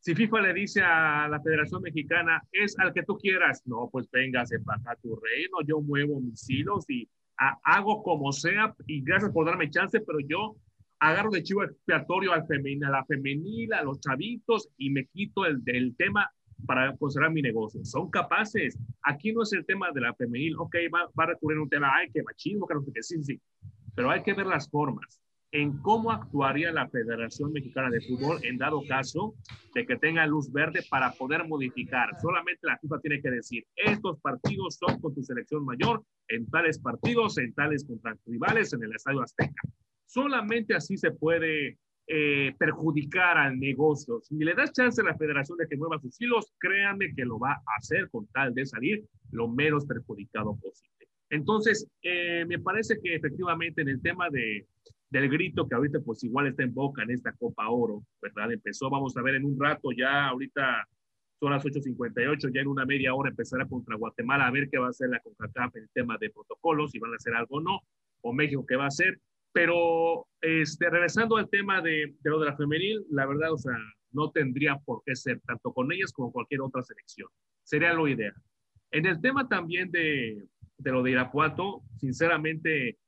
Si 0.00 0.16
FIFA 0.16 0.40
le 0.40 0.54
dice 0.54 0.82
a 0.82 1.28
la 1.28 1.40
Federación 1.40 1.82
Mexicana, 1.82 2.42
es 2.50 2.76
al 2.80 2.92
que 2.92 3.04
tú 3.04 3.16
quieras, 3.16 3.62
no, 3.64 3.88
pues 3.92 4.10
véngase 4.10 4.58
para 4.58 4.96
tu 4.96 5.14
reino, 5.14 5.58
yo 5.64 5.80
muevo 5.80 6.20
mis 6.20 6.50
hilos 6.50 6.84
y 6.90 7.08
hago 7.62 8.02
como 8.02 8.32
sea, 8.32 8.74
y 8.88 9.02
gracias 9.02 9.30
por 9.30 9.46
darme 9.46 9.70
chance, 9.70 10.00
pero 10.00 10.18
yo 10.18 10.56
agarro 11.00 11.30
de 11.30 11.42
chivo 11.42 11.64
expiatorio 11.64 12.32
al 12.32 12.46
femenil, 12.46 12.84
a 12.84 12.90
la 12.90 13.04
femenil, 13.04 13.72
a 13.72 13.82
los 13.82 14.00
chavitos 14.00 14.68
y 14.76 14.90
me 14.90 15.06
quito 15.06 15.46
el 15.46 15.62
del 15.64 15.96
tema 15.96 16.30
para 16.66 16.96
conservar 16.96 17.30
mi 17.30 17.42
negocio. 17.42 17.84
Son 17.84 18.10
capaces. 18.10 18.76
Aquí 19.02 19.32
no 19.32 19.42
es 19.42 19.52
el 19.52 19.64
tema 19.64 19.90
de 19.92 20.00
la 20.00 20.14
femenil, 20.14 20.56
ok, 20.58 20.74
va, 20.92 21.08
va 21.18 21.24
a 21.24 21.26
recurrir 21.28 21.58
un 21.58 21.68
tema, 21.68 21.92
ay, 21.94 22.10
que 22.10 22.22
machismo, 22.22 22.66
que 22.66 22.74
no 22.74 22.82
sé 22.82 22.92
qué, 22.92 23.02
sí, 23.02 23.22
sí. 23.22 23.40
Pero 23.94 24.10
hay 24.10 24.22
que 24.22 24.34
ver 24.34 24.46
las 24.46 24.68
formas 24.68 25.20
en 25.52 25.78
cómo 25.78 26.10
actuaría 26.12 26.72
la 26.72 26.88
Federación 26.88 27.52
Mexicana 27.52 27.90
de 27.90 28.02
Fútbol 28.02 28.38
en 28.44 28.58
dado 28.58 28.82
caso 28.86 29.34
de 29.74 29.86
que 29.86 29.96
tenga 29.96 30.26
luz 30.26 30.52
verde 30.52 30.84
para 30.90 31.12
poder 31.12 31.48
modificar. 31.48 32.10
Solamente 32.20 32.66
la 32.66 32.78
FIFA 32.78 33.00
tiene 33.00 33.22
que 33.22 33.30
decir, 33.30 33.64
estos 33.76 34.20
partidos 34.20 34.76
son 34.76 35.00
con 35.00 35.14
tu 35.14 35.22
selección 35.22 35.64
mayor, 35.64 36.04
en 36.28 36.48
tales 36.50 36.78
partidos, 36.78 37.38
en 37.38 37.54
tales 37.54 37.84
contra 37.86 38.16
rivales, 38.26 38.72
en 38.72 38.82
el 38.82 38.94
Estadio 38.94 39.22
Azteca. 39.22 39.62
Solamente 40.08 40.74
así 40.74 40.96
se 40.96 41.10
puede 41.10 41.76
eh, 42.06 42.54
perjudicar 42.58 43.36
al 43.36 43.60
negocio. 43.60 44.20
Si 44.22 44.36
le 44.36 44.54
das 44.54 44.72
chance 44.72 45.00
a 45.02 45.04
la 45.04 45.16
federación 45.16 45.58
de 45.58 45.68
que 45.68 45.76
mueva 45.76 46.00
sus 46.00 46.18
hilos, 46.18 46.50
créanme 46.58 47.14
que 47.14 47.26
lo 47.26 47.38
va 47.38 47.52
a 47.52 47.76
hacer 47.76 48.08
con 48.08 48.26
tal 48.28 48.54
de 48.54 48.64
salir 48.64 49.04
lo 49.30 49.48
menos 49.48 49.84
perjudicado 49.84 50.56
posible. 50.56 51.06
Entonces, 51.28 51.86
eh, 52.02 52.46
me 52.48 52.58
parece 52.58 52.98
que 53.02 53.14
efectivamente 53.14 53.82
en 53.82 53.88
el 53.88 54.00
tema 54.00 54.30
de, 54.30 54.66
del 55.10 55.28
grito 55.28 55.68
que 55.68 55.74
ahorita 55.74 56.00
pues 56.00 56.24
igual 56.24 56.46
está 56.46 56.62
en 56.62 56.72
boca 56.72 57.02
en 57.02 57.10
esta 57.10 57.32
Copa 57.32 57.68
Oro, 57.68 58.02
¿verdad? 58.22 58.52
Empezó, 58.52 58.88
vamos 58.88 59.14
a 59.18 59.22
ver 59.22 59.34
en 59.34 59.44
un 59.44 59.60
rato 59.60 59.90
ya, 59.92 60.28
ahorita 60.28 60.88
son 61.38 61.52
las 61.52 61.62
8.58, 61.62 62.54
ya 62.54 62.62
en 62.62 62.68
una 62.68 62.86
media 62.86 63.14
hora 63.14 63.28
empezará 63.28 63.66
contra 63.66 63.96
Guatemala 63.96 64.46
a 64.46 64.50
ver 64.50 64.70
qué 64.70 64.78
va 64.78 64.86
a 64.86 64.90
hacer 64.90 65.10
la 65.10 65.20
CONCACAF 65.20 65.76
en 65.76 65.82
el 65.82 65.90
tema 65.90 66.16
de 66.18 66.30
protocolos, 66.30 66.90
si 66.90 66.98
van 66.98 67.12
a 67.12 67.16
hacer 67.16 67.34
algo 67.34 67.56
o 67.56 67.60
no, 67.60 67.80
o 68.22 68.32
México 68.32 68.64
qué 68.66 68.76
va 68.76 68.84
a 68.84 68.88
hacer. 68.88 69.20
Pero 69.52 70.26
este, 70.40 70.90
regresando 70.90 71.36
al 71.36 71.48
tema 71.48 71.80
de, 71.80 72.14
de 72.20 72.30
lo 72.30 72.38
de 72.38 72.46
la 72.46 72.56
femenil, 72.56 73.04
la 73.10 73.26
verdad, 73.26 73.52
o 73.52 73.58
sea, 73.58 73.74
no 74.12 74.30
tendría 74.30 74.76
por 74.78 75.02
qué 75.04 75.14
ser 75.14 75.40
tanto 75.40 75.72
con 75.72 75.92
ellas 75.92 76.12
como 76.12 76.32
cualquier 76.32 76.60
otra 76.60 76.82
selección. 76.82 77.28
Sería 77.62 77.92
lo 77.92 78.08
ideal. 78.08 78.34
En 78.90 79.06
el 79.06 79.20
tema 79.20 79.48
también 79.48 79.90
de, 79.90 80.46
lo 80.78 81.02
de 81.02 81.10
Irapuato, 81.10 81.82
sinceramente, 81.98 82.98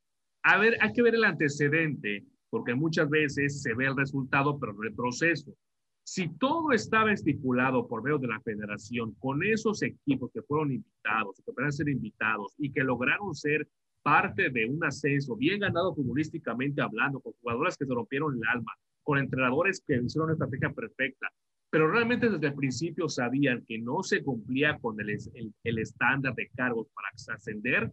a 0.42 0.58
ver, 0.58 0.76
hay 0.80 0.92
que 0.92 1.02
ver 1.02 1.14
el 1.14 1.24
antecedente, 1.24 2.24
porque 2.50 2.74
muchas 2.74 3.08
veces 3.08 3.62
se 3.62 3.74
ve 3.74 3.86
el 3.86 3.96
resultado, 3.96 4.58
pero 4.58 4.74
no 4.74 4.82
el 4.82 4.94
proceso. 4.94 5.54
Si 6.02 6.28
todo 6.38 6.72
estaba 6.72 7.12
estipulado 7.12 7.86
por 7.86 8.02
medio 8.02 8.18
de 8.18 8.28
la 8.28 8.40
federación, 8.40 9.14
con 9.20 9.42
esos 9.44 9.82
equipos 9.82 10.30
que 10.32 10.42
fueron 10.42 10.72
invitados, 10.72 11.40
que 11.44 11.52
puedan 11.52 11.72
ser 11.72 11.88
invitados 11.88 12.54
y 12.58 12.72
que 12.72 12.82
lograron 12.82 13.34
ser 13.34 13.66
parte 14.02 14.50
de 14.50 14.66
un 14.66 14.84
ascenso 14.84 15.36
bien 15.36 15.60
ganado 15.60 15.94
futbolísticamente 15.94 16.80
hablando, 16.80 17.20
con 17.20 17.32
jugadores 17.40 17.76
que 17.76 17.86
se 17.86 17.94
rompieron 17.94 18.36
el 18.36 18.42
alma, 18.48 18.72
con 19.02 19.18
entrenadores 19.18 19.82
que 19.86 19.96
hicieron 19.96 20.26
una 20.26 20.32
estrategia 20.34 20.72
perfecta, 20.72 21.28
pero 21.70 21.90
realmente 21.90 22.28
desde 22.28 22.48
el 22.48 22.54
principio 22.54 23.08
sabían 23.08 23.64
que 23.66 23.78
no 23.78 24.02
se 24.02 24.22
cumplía 24.22 24.78
con 24.78 25.00
el, 25.00 25.10
el, 25.10 25.54
el 25.62 25.78
estándar 25.78 26.34
de 26.34 26.48
cargos 26.54 26.88
para 26.94 27.36
ascender, 27.36 27.92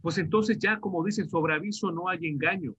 pues 0.00 0.18
entonces 0.18 0.58
ya, 0.58 0.80
como 0.80 1.04
dicen, 1.04 1.28
sobre 1.28 1.54
aviso 1.54 1.92
no 1.92 2.08
hay 2.08 2.26
engaño. 2.26 2.74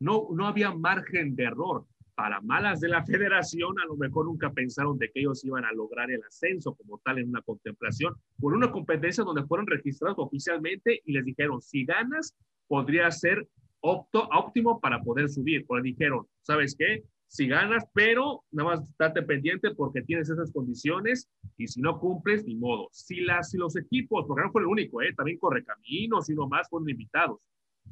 No, 0.00 0.28
no 0.32 0.46
había 0.46 0.72
margen 0.72 1.34
de 1.34 1.44
error. 1.44 1.84
Para 2.18 2.40
malas 2.40 2.80
de 2.80 2.88
la 2.88 3.04
federación, 3.04 3.78
a 3.78 3.86
lo 3.86 3.96
mejor 3.96 4.26
nunca 4.26 4.52
pensaron 4.52 4.98
de 4.98 5.08
que 5.08 5.20
ellos 5.20 5.44
iban 5.44 5.64
a 5.64 5.70
lograr 5.70 6.10
el 6.10 6.20
ascenso 6.24 6.74
como 6.74 6.98
tal 7.04 7.20
en 7.20 7.28
una 7.28 7.42
contemplación, 7.42 8.12
por 8.40 8.54
una 8.54 8.72
competencia 8.72 9.22
donde 9.22 9.44
fueron 9.44 9.68
registrados 9.68 10.18
oficialmente 10.18 11.00
y 11.04 11.12
les 11.12 11.24
dijeron, 11.24 11.62
si 11.62 11.84
ganas, 11.84 12.34
podría 12.66 13.08
ser 13.12 13.46
opto, 13.78 14.28
óptimo 14.32 14.80
para 14.80 15.00
poder 15.00 15.28
subir. 15.28 15.64
Pues 15.64 15.84
dijeron, 15.84 16.26
¿sabes 16.42 16.74
qué? 16.76 17.04
si 17.28 17.46
ganas, 17.46 17.84
pero 17.94 18.42
nada 18.50 18.70
más 18.70 18.88
estate 18.88 19.22
pendiente 19.22 19.70
porque 19.76 20.02
tienes 20.02 20.28
esas 20.28 20.50
condiciones 20.50 21.28
y 21.56 21.68
si 21.68 21.80
no 21.80 22.00
cumples, 22.00 22.44
ni 22.44 22.56
modo. 22.56 22.88
Si, 22.90 23.20
las, 23.20 23.50
si 23.50 23.58
los 23.58 23.76
equipos, 23.76 24.24
porque 24.26 24.42
no 24.42 24.50
fue 24.50 24.62
el 24.62 24.66
único, 24.66 25.02
¿eh? 25.02 25.14
también 25.14 25.38
Correcaminos 25.38 26.28
y 26.28 26.34
más 26.34 26.68
fueron 26.68 26.90
invitados. 26.90 27.38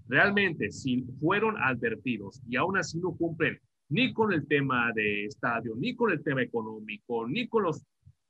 Realmente, 0.09 0.73
si 0.73 1.05
fueron 1.21 1.57
advertidos 1.63 2.43
y 2.49 2.57
aún 2.57 2.77
así 2.77 2.99
no 2.99 3.15
cumplen 3.15 3.61
ni 3.89 4.13
con 4.13 4.33
el 4.33 4.47
tema 4.47 4.93
de 4.95 5.27
estadio, 5.27 5.75
ni 5.77 5.95
con 5.95 6.11
el 6.11 6.23
tema 6.23 6.43
económico, 6.43 7.27
ni 7.27 7.49
con 7.49 7.65
los, 7.65 7.85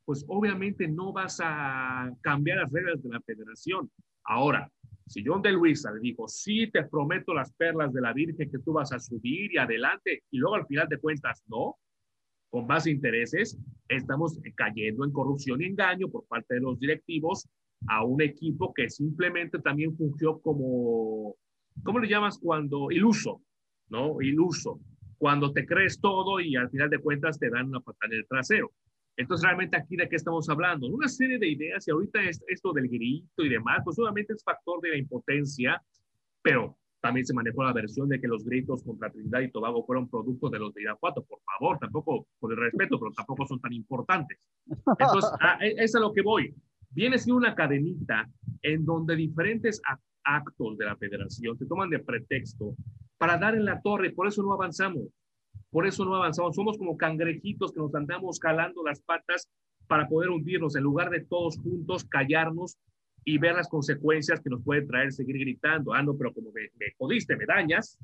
pues 0.05 0.25
obviamente 0.29 0.87
no 0.87 1.13
vas 1.13 1.41
a 1.43 2.11
cambiar 2.21 2.59
las 2.59 2.73
reglas 2.73 3.03
de 3.03 3.09
la 3.09 3.21
federación. 3.21 3.91
Ahora, 4.25 4.71
si 5.07 5.25
John 5.25 5.41
de 5.41 5.53
Luisa 5.53 5.93
le 5.93 6.01
dijo, 6.01 6.27
sí, 6.29 6.69
te 6.71 6.85
prometo 6.85 7.33
las 7.33 7.53
perlas 7.53 7.93
de 7.93 8.01
la 8.01 8.13
Virgen 8.13 8.51
que 8.51 8.59
tú 8.59 8.73
vas 8.73 8.93
a 8.93 8.99
subir 8.99 9.53
y 9.53 9.57
adelante, 9.57 10.23
y 10.31 10.39
luego 10.39 10.57
al 10.57 10.67
final 10.67 10.89
de 10.89 10.99
cuentas, 10.99 11.43
no, 11.47 11.77
con 12.51 12.67
más 12.67 12.87
intereses, 12.87 13.59
estamos 13.89 14.39
cayendo 14.55 15.05
en 15.05 15.13
corrupción 15.13 15.63
y 15.63 15.67
engaño 15.67 16.09
por 16.09 16.27
parte 16.27 16.55
de 16.55 16.61
los 16.61 16.79
directivos 16.79 17.49
a 17.89 18.05
un 18.05 18.21
equipo 18.21 18.73
que 18.75 18.89
simplemente 18.89 19.59
también 19.59 19.97
fungió 19.97 20.41
como, 20.41 21.37
¿cómo 21.85 21.99
le 21.99 22.09
llamas 22.09 22.39
cuando? 22.39 22.91
Iluso, 22.91 23.43
¿no? 23.89 24.21
Iluso. 24.21 24.81
Cuando 25.19 25.53
te 25.53 25.67
crees 25.67 26.01
todo 26.01 26.41
y 26.41 26.57
al 26.57 26.71
final 26.71 26.91
de 26.91 26.99
cuentas 26.99 27.39
te 27.39 27.51
dan 27.51 27.69
una 27.69 27.81
patada 27.81 28.13
en 28.13 28.19
el 28.19 28.27
trasero. 28.27 28.73
Entonces, 29.17 29.45
realmente 29.45 29.77
aquí 29.77 29.97
de 29.97 30.09
qué 30.09 30.17
estamos 30.17 30.49
hablando? 30.51 30.87
Una 30.89 31.09
serie 31.09 31.39
de 31.39 31.49
ideas 31.49 31.89
y 31.89 31.91
ahorita 31.91 32.23
es, 32.23 32.43
esto 32.49 32.73
del 32.73 32.89
grito 32.89 33.45
y 33.45 33.49
demás, 33.49 33.81
pues 33.83 33.99
obviamente 33.99 34.35
es 34.35 34.45
factor 34.45 34.81
de 34.83 34.91
la 34.91 34.97
impotencia, 34.99 35.83
pero 36.43 36.77
también 37.01 37.25
se 37.25 37.33
manejó 37.33 37.63
la 37.63 37.73
versión 37.73 38.09
de 38.09 38.21
que 38.21 38.27
los 38.27 38.45
gritos 38.45 38.83
contra 38.83 39.11
Trinidad 39.11 39.41
y 39.41 39.51
Tobago 39.51 39.85
fueron 39.87 40.11
producto 40.11 40.51
de 40.51 40.59
los 40.59 40.75
de 40.75 40.83
Irapuato. 40.83 41.25
Por 41.25 41.39
favor, 41.43 41.79
tampoco, 41.79 42.27
con 42.39 42.51
el 42.51 42.59
respeto, 42.59 42.99
pero 42.99 43.13
tampoco 43.13 43.47
son 43.47 43.61
tan 43.61 43.73
importantes. 43.73 44.39
Entonces, 44.67 45.31
a, 45.41 45.59
e, 45.65 45.77
es 45.79 45.95
a 45.95 46.01
lo 46.01 46.13
que 46.13 46.23
voy. 46.23 46.55
Viene 46.91 47.19
siendo 47.19 47.39
una 47.39 47.55
cadenita 47.55 48.29
en 48.63 48.85
donde 48.85 49.17
diferentes 49.17 49.81
actos 50.27 50.77
de 50.77 50.85
la 50.85 50.97
federación 50.97 51.57
se 51.57 51.67
toman 51.67 51.89
de 51.89 52.01
pretexto 52.01 52.75
para 53.17 53.39
dar 53.39 53.55
en 53.55 53.65
la 53.65 53.81
torre, 53.81 54.11
por 54.11 54.27
eso 54.27 54.43
no 54.43 54.53
avanzamos. 54.53 55.05
Por 55.71 55.87
eso 55.87 56.05
no 56.05 56.15
avanzamos. 56.15 56.55
Somos 56.55 56.79
como 56.79 56.97
cangrejitos 56.97 57.73
que 57.73 57.81
nos 57.81 57.95
andamos 57.95 58.39
calando 58.39 58.83
las 58.85 59.01
patas 59.01 59.49
para 59.87 60.09
poder 60.09 60.31
hundirnos, 60.31 60.77
en 60.77 60.83
lugar 60.83 61.11
de 61.11 61.25
todos 61.25 61.59
juntos 61.59 62.05
callarnos 62.05 62.77
y 63.25 63.39
ver 63.39 63.55
las 63.55 63.69
consecuencias 63.69 64.41
que 64.41 64.51
nos 64.51 64.63
puede 64.63 64.83
traer 64.83 65.13
seguir 65.13 65.39
gritando. 65.39 65.95
Ah, 65.95 66.03
no, 66.03 66.17
pero 66.17 66.33
como 66.33 66.53
me, 66.53 66.63
me 66.79 66.87
jodiste, 66.99 67.37
me 67.37 67.47
dañas, 67.47 67.99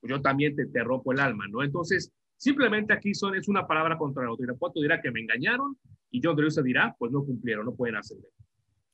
pues 0.00 0.10
yo 0.10 0.20
también 0.20 0.56
te, 0.56 0.66
te 0.66 0.82
rompo 0.82 1.12
el 1.12 1.20
alma, 1.20 1.46
¿no? 1.48 1.62
Entonces, 1.62 2.12
simplemente 2.36 2.92
aquí 2.92 3.14
son, 3.14 3.34
es 3.36 3.48
una 3.48 3.66
palabra 3.66 3.96
contra 3.96 4.22
el 4.24 4.30
otro. 4.30 4.44
Irapuato 4.44 4.80
dirá 4.80 5.00
que 5.00 5.10
me 5.10 5.20
engañaron 5.20 5.76
y 6.10 6.20
John 6.22 6.50
se 6.50 6.62
dirá, 6.62 6.94
pues 6.98 7.12
no 7.12 7.24
cumplieron, 7.24 7.64
no 7.64 7.74
pueden 7.74 7.96
hacerlo. 7.96 8.28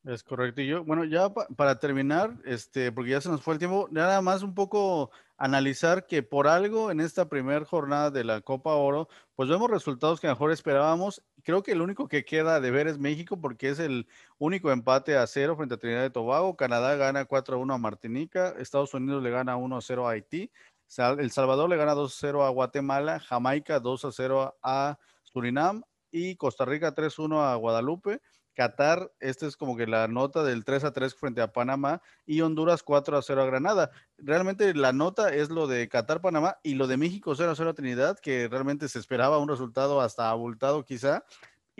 Es 0.08 0.22
correcto. 0.22 0.62
Y 0.62 0.66
yo, 0.68 0.84
bueno, 0.84 1.04
ya 1.04 1.28
para 1.28 1.78
terminar, 1.78 2.32
este, 2.46 2.90
porque 2.92 3.10
ya 3.10 3.20
se 3.20 3.28
nos 3.28 3.42
fue 3.42 3.52
el 3.52 3.58
tiempo, 3.58 3.88
nada 3.90 4.22
más 4.22 4.42
un 4.42 4.54
poco 4.54 5.10
analizar 5.36 6.06
que 6.06 6.22
por 6.22 6.48
algo 6.48 6.90
en 6.90 7.00
esta 7.00 7.28
primera 7.28 7.62
jornada 7.66 8.10
de 8.10 8.24
la 8.24 8.40
Copa 8.40 8.74
Oro, 8.74 9.10
pues 9.36 9.50
vemos 9.50 9.70
resultados 9.70 10.18
que 10.18 10.26
mejor 10.26 10.50
esperábamos. 10.50 11.22
Creo 11.44 11.62
que 11.62 11.72
el 11.72 11.82
único 11.82 12.08
que 12.08 12.24
queda 12.24 12.58
de 12.58 12.70
ver 12.70 12.86
es 12.86 12.98
México 12.98 13.38
porque 13.38 13.68
es 13.68 13.80
el 13.80 14.08
único 14.38 14.72
empate 14.72 15.14
a 15.14 15.26
cero 15.26 15.56
frente 15.56 15.74
a 15.74 15.78
Trinidad 15.78 16.06
y 16.06 16.10
Tobago. 16.10 16.56
Canadá 16.56 16.96
gana 16.96 17.26
4 17.26 17.56
a 17.56 17.58
1 17.58 17.74
a 17.74 17.78
Martinica, 17.78 18.54
Estados 18.58 18.94
Unidos 18.94 19.22
le 19.22 19.28
gana 19.28 19.56
1 19.56 19.76
a 19.76 19.82
0 19.82 20.08
a 20.08 20.12
Haití, 20.12 20.50
El 21.18 21.30
Salvador 21.32 21.68
le 21.68 21.76
gana 21.76 21.92
2 21.92 22.14
a 22.14 22.18
0 22.18 22.44
a 22.46 22.48
Guatemala, 22.48 23.20
Jamaica 23.20 23.78
2 23.78 24.06
a 24.06 24.12
0 24.12 24.56
a 24.62 24.98
Surinam 25.24 25.82
y 26.10 26.36
Costa 26.36 26.64
Rica 26.64 26.94
3 26.94 27.18
a 27.18 27.22
1 27.22 27.42
a 27.42 27.54
Guadalupe. 27.56 28.22
Qatar, 28.58 29.12
esta 29.20 29.46
es 29.46 29.56
como 29.56 29.76
que 29.76 29.86
la 29.86 30.08
nota 30.08 30.42
del 30.42 30.64
3 30.64 30.82
a 30.82 30.92
3 30.92 31.14
frente 31.14 31.40
a 31.40 31.52
Panamá 31.52 32.02
y 32.26 32.40
Honduras 32.40 32.82
4 32.82 33.16
a 33.16 33.22
0 33.22 33.42
a 33.42 33.46
Granada. 33.46 33.92
Realmente 34.16 34.74
la 34.74 34.92
nota 34.92 35.32
es 35.32 35.48
lo 35.48 35.68
de 35.68 35.88
Qatar-Panamá 35.88 36.58
y 36.64 36.74
lo 36.74 36.88
de 36.88 36.96
México 36.96 37.36
0 37.36 37.52
a 37.52 37.54
0 37.54 37.70
a 37.70 37.74
Trinidad, 37.74 38.18
que 38.18 38.48
realmente 38.48 38.88
se 38.88 38.98
esperaba 38.98 39.38
un 39.38 39.48
resultado 39.48 40.00
hasta 40.00 40.28
abultado 40.28 40.84
quizá, 40.84 41.24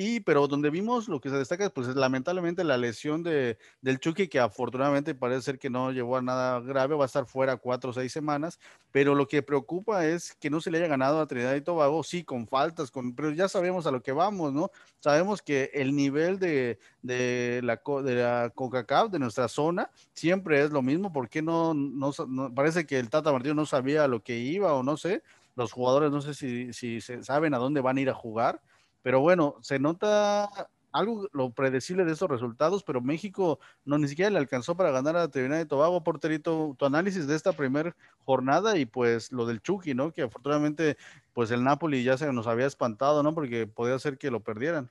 y, 0.00 0.20
pero 0.20 0.46
donde 0.46 0.70
vimos 0.70 1.08
lo 1.08 1.20
que 1.20 1.28
se 1.28 1.34
destaca, 1.34 1.70
pues 1.70 1.88
es 1.88 1.96
lamentablemente 1.96 2.62
la 2.62 2.76
lesión 2.76 3.24
de, 3.24 3.58
del 3.82 3.98
Chucky, 3.98 4.28
que 4.28 4.38
afortunadamente 4.38 5.12
parece 5.12 5.42
ser 5.42 5.58
que 5.58 5.70
no 5.70 5.90
llevó 5.90 6.16
a 6.16 6.22
nada 6.22 6.60
grave, 6.60 6.94
va 6.94 7.02
a 7.02 7.06
estar 7.06 7.26
fuera 7.26 7.56
cuatro 7.56 7.90
o 7.90 7.92
seis 7.92 8.12
semanas, 8.12 8.60
pero 8.92 9.16
lo 9.16 9.26
que 9.26 9.42
preocupa 9.42 10.06
es 10.06 10.36
que 10.36 10.50
no 10.50 10.60
se 10.60 10.70
le 10.70 10.78
haya 10.78 10.86
ganado 10.86 11.20
a 11.20 11.26
Trinidad 11.26 11.56
y 11.56 11.62
Tobago, 11.62 12.04
sí, 12.04 12.22
con 12.22 12.46
faltas, 12.46 12.92
con, 12.92 13.12
pero 13.16 13.32
ya 13.32 13.48
sabemos 13.48 13.88
a 13.88 13.90
lo 13.90 14.00
que 14.00 14.12
vamos, 14.12 14.52
¿no? 14.52 14.70
Sabemos 15.00 15.42
que 15.42 15.72
el 15.74 15.96
nivel 15.96 16.38
de, 16.38 16.78
de 17.02 17.60
la, 17.64 17.82
de 18.04 18.14
la 18.14 18.52
CONCACAF, 18.54 19.10
de 19.10 19.18
nuestra 19.18 19.48
zona, 19.48 19.90
siempre 20.12 20.62
es 20.62 20.70
lo 20.70 20.80
mismo, 20.80 21.12
¿por 21.12 21.28
qué 21.28 21.42
no, 21.42 21.74
no, 21.74 22.12
parece 22.54 22.86
que 22.86 23.00
el 23.00 23.10
Tata 23.10 23.32
Martino 23.32 23.54
no 23.54 23.66
sabía 23.66 24.06
lo 24.06 24.22
que 24.22 24.38
iba 24.38 24.74
o 24.74 24.84
no 24.84 24.96
sé, 24.96 25.24
los 25.56 25.72
jugadores 25.72 26.12
no 26.12 26.20
sé 26.20 26.34
si, 26.34 26.72
si 26.72 27.00
saben 27.00 27.52
a 27.52 27.58
dónde 27.58 27.80
van 27.80 27.96
a 27.96 28.00
ir 28.00 28.10
a 28.10 28.14
jugar, 28.14 28.60
pero 29.02 29.20
bueno, 29.20 29.56
se 29.62 29.78
nota 29.78 30.48
algo 30.92 31.28
lo 31.32 31.50
predecible 31.50 32.04
de 32.04 32.12
estos 32.12 32.30
resultados, 32.30 32.82
pero 32.82 33.00
México 33.00 33.60
no 33.84 33.98
ni 33.98 34.08
siquiera 34.08 34.30
le 34.30 34.38
alcanzó 34.38 34.76
para 34.76 34.90
ganar 34.90 35.16
a 35.16 35.28
Trinidad 35.28 35.58
de 35.58 35.66
Tobago. 35.66 36.02
Porterito, 36.02 36.74
tu 36.78 36.86
análisis 36.86 37.26
de 37.26 37.36
esta 37.36 37.52
primera 37.52 37.94
jornada 38.24 38.76
y 38.78 38.86
pues 38.86 39.30
lo 39.32 39.46
del 39.46 39.60
Chucky, 39.60 39.94
¿no? 39.94 40.12
Que 40.12 40.22
afortunadamente 40.22 40.96
pues 41.32 41.50
el 41.50 41.62
Napoli 41.62 42.02
ya 42.02 42.16
se 42.16 42.32
nos 42.32 42.46
había 42.46 42.66
espantado, 42.66 43.22
¿no? 43.22 43.34
Porque 43.34 43.66
podía 43.66 43.98
ser 43.98 44.18
que 44.18 44.30
lo 44.30 44.40
perdieran. 44.40 44.90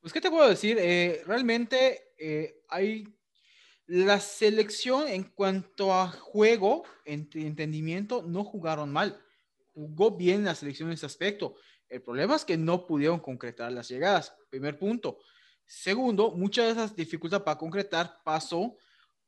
Pues, 0.00 0.12
¿qué 0.12 0.20
te 0.20 0.30
puedo 0.30 0.48
decir? 0.48 0.78
Eh, 0.80 1.22
realmente 1.26 2.12
eh, 2.18 2.62
hay 2.68 3.14
la 3.86 4.20
selección 4.20 5.08
en 5.08 5.24
cuanto 5.24 5.94
a 5.94 6.08
juego, 6.08 6.84
entendimiento, 7.04 8.22
no 8.22 8.44
jugaron 8.44 8.92
mal. 8.92 9.20
Jugó 9.74 10.16
bien 10.16 10.44
la 10.44 10.54
selección 10.54 10.88
en 10.88 10.94
ese 10.94 11.06
aspecto. 11.06 11.56
El 11.88 12.02
problema 12.02 12.36
es 12.36 12.44
que 12.44 12.56
no 12.56 12.86
pudieron 12.86 13.18
concretar 13.20 13.72
las 13.72 13.88
llegadas. 13.88 14.34
Primer 14.50 14.78
punto. 14.78 15.18
Segundo, 15.64 16.30
muchas 16.32 16.66
de 16.66 16.72
esas 16.72 16.96
dificultades 16.96 17.44
para 17.44 17.58
concretar 17.58 18.20
pasó 18.24 18.76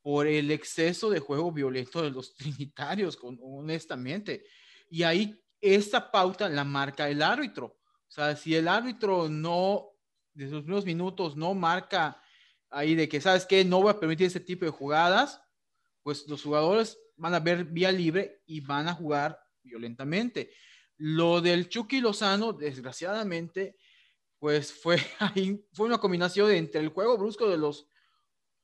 por 0.03 0.27
el 0.27 0.51
exceso 0.51 1.11
de 1.11 1.21
juego 1.21 1.53
violento 1.53 2.03
de 2.03 2.11
los 2.11 2.35
trinitarios, 2.37 3.19
honestamente. 3.23 4.45
Y 4.89 5.03
ahí 5.03 5.39
esta 5.61 6.11
pauta 6.11 6.49
la 6.49 6.65
marca 6.65 7.09
el 7.09 7.23
árbitro. 7.23 7.67
O 7.67 8.13
sea, 8.13 8.35
si 8.35 8.57
el 8.57 8.67
árbitro 8.67 9.29
no, 9.29 9.91
de 10.33 10.49
sus 10.49 10.63
primeros 10.63 10.85
minutos, 10.85 11.37
no 11.37 11.55
marca 11.55 12.21
ahí 12.71 12.95
de 12.95 13.09
que, 13.09 13.21
¿sabes 13.21 13.47
qué? 13.47 13.65
No 13.65 13.83
voy 13.83 13.91
a 13.91 14.01
permitir 14.01 14.27
ese 14.27 14.41
tipo 14.41 14.65
de 14.65 14.71
jugadas, 14.71 15.43
pues 16.03 16.27
los 16.27 16.43
jugadores 16.43 16.99
van 17.17 17.35
a 17.35 17.41
ver 17.41 17.65
vía 17.65 17.93
libre 17.93 18.43
y 18.47 18.61
van 18.61 18.89
a 18.89 18.95
jugar 18.95 19.39
violentamente. 19.63 20.51
Lo 21.03 21.41
del 21.41 21.69
Chucky 21.69 22.01
Lozano, 22.01 22.53
desgraciadamente, 22.53 23.77
pues 24.39 24.73
fue 24.73 24.97
ahí, 25.19 25.65
fue 25.73 25.87
una 25.87 25.99
combinación 25.99 26.51
entre 26.51 26.81
el 26.81 26.89
juego 26.89 27.17
brusco 27.17 27.49
de 27.49 27.57
los 27.57 27.89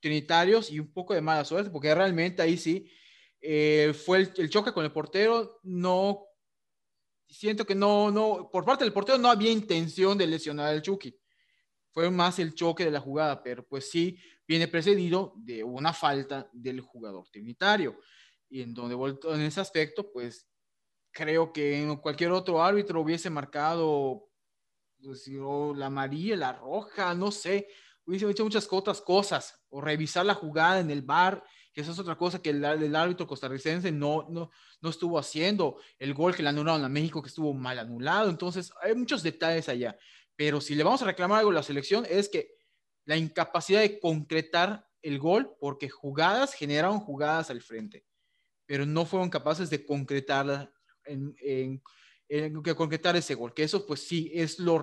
trinitarios 0.01 0.71
y 0.71 0.79
un 0.79 0.93
poco 0.93 1.15
de 1.15 1.21
mala 1.21 1.45
suerte, 1.45 1.71
porque 1.71 1.95
realmente 1.95 2.43
ahí 2.43 2.57
sí 2.57 2.91
eh, 3.41 3.95
fue 3.95 4.31
el, 4.37 4.51
choque 4.51 4.73
con 4.73 4.85
el 4.85 4.93
portero, 4.93 5.61
no, 5.63 6.27
siento 7.29 7.65
que 7.65 7.75
no, 7.75 8.11
no, 8.11 8.51
por 8.53 8.65
parte 8.65 8.85
del 8.85 8.93
portero 8.93 9.19
no 9.19 9.31
había 9.31 9.51
intención 9.51 10.17
de 10.19 10.27
lesionar 10.27 10.67
al 10.67 10.83
Chucky 10.83 11.19
fue 11.97 12.11
más 12.11 12.39
el 12.41 12.55
choque 12.55 12.85
de 12.85 12.91
la 12.91 13.01
jugada, 13.01 13.43
pero 13.43 13.67
pues 13.67 13.91
sí 13.91 14.19
viene 14.47 14.69
precedido 14.69 15.33
de 15.35 15.65
una 15.65 15.95
falta 15.95 16.47
del 16.53 16.83
jugador 16.83 17.27
trinitario. 17.31 17.99
Y 18.51 18.61
en 18.61 18.75
donde 18.75 18.95
en 19.33 19.41
ese 19.41 19.63
aspecto, 19.63 20.13
pues 20.13 20.47
creo 21.17 21.51
que 21.51 21.99
cualquier 22.03 22.31
otro 22.33 22.63
árbitro 22.63 23.01
hubiese 23.01 23.31
marcado 23.31 24.29
pues, 25.03 25.27
la 25.75 25.87
amarilla, 25.87 26.37
la 26.37 26.53
roja, 26.53 27.15
no 27.15 27.31
sé, 27.31 27.69
hubiese 28.05 28.31
hecho 28.31 28.45
muchas 28.45 28.69
otras 28.71 29.01
cosas, 29.01 29.59
o 29.71 29.81
revisar 29.81 30.27
la 30.27 30.35
jugada 30.35 30.79
en 30.79 30.91
el 30.91 31.01
bar, 31.01 31.43
que 31.73 31.81
eso 31.81 31.93
es 31.93 31.99
otra 31.99 32.19
cosa 32.19 32.43
que 32.43 32.51
el, 32.51 32.95
árbitro 32.95 33.27
costarricense 33.27 33.91
no, 33.91 34.27
no, 34.29 34.51
no 34.83 34.91
estuvo 34.91 35.19
haciendo, 35.19 35.79
el 35.99 36.13
gol 36.13 36.37
que 36.37 36.43
le 36.43 36.51
anularon 36.51 36.85
a 36.85 36.89
México 36.91 37.23
que 37.23 37.29
estuvo 37.29 37.55
mal 37.55 37.79
anulado, 37.79 38.29
entonces 38.29 38.71
hay 38.83 38.95
muchos 38.95 39.23
detalles 39.23 39.71
allá. 39.71 39.97
Pero 40.37 40.61
si 40.61 40.75
le 40.75 40.85
vamos 40.85 41.01
a 41.01 41.07
reclamar 41.07 41.39
algo 41.39 41.51
a 41.51 41.55
la 41.55 41.63
selección 41.63 42.07
es 42.07 42.29
que 42.29 42.57
la 43.07 43.17
incapacidad 43.17 43.81
de 43.81 43.99
concretar 43.99 44.87
el 45.01 45.19
gol, 45.19 45.57
porque 45.61 45.89
jugadas 45.89 46.53
generaron 46.53 47.01
jugadas 47.01 47.49
al 47.49 47.63
frente, 47.63 48.05
pero 48.67 48.85
no 48.85 49.07
fueron 49.07 49.31
capaces 49.31 49.71
de 49.71 49.87
concretar, 49.87 50.71
en, 51.07 51.83
concretar 52.77 53.17
ese 53.17 53.35
gol, 53.35 53.55
que 53.55 53.63
eso 53.63 53.87
pues 53.87 54.01
sí 54.01 54.31
es 54.35 54.59
lo, 54.59 54.83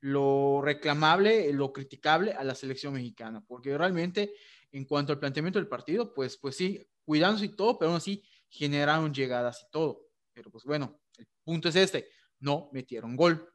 lo 0.00 0.60
reclamable, 0.62 1.52
lo 1.52 1.72
criticable 1.72 2.32
a 2.32 2.44
la 2.44 2.54
selección 2.54 2.94
mexicana, 2.94 3.44
porque 3.46 3.76
realmente 3.76 4.32
en 4.72 4.84
cuanto 4.84 5.12
al 5.12 5.18
planteamiento 5.18 5.58
del 5.58 5.68
partido, 5.68 6.14
pues, 6.14 6.36
pues 6.36 6.56
sí, 6.56 6.86
cuidándose 7.04 7.46
y 7.46 7.56
todo, 7.56 7.78
pero 7.78 7.90
aún 7.90 7.98
así 7.98 8.22
generaron 8.48 9.12
llegadas 9.12 9.64
y 9.66 9.70
todo. 9.70 10.06
Pero 10.32 10.50
pues 10.50 10.64
bueno, 10.64 11.00
el 11.18 11.26
punto 11.42 11.68
es 11.68 11.76
este, 11.76 12.08
no 12.38 12.70
metieron 12.72 13.16
gol. 13.16 13.48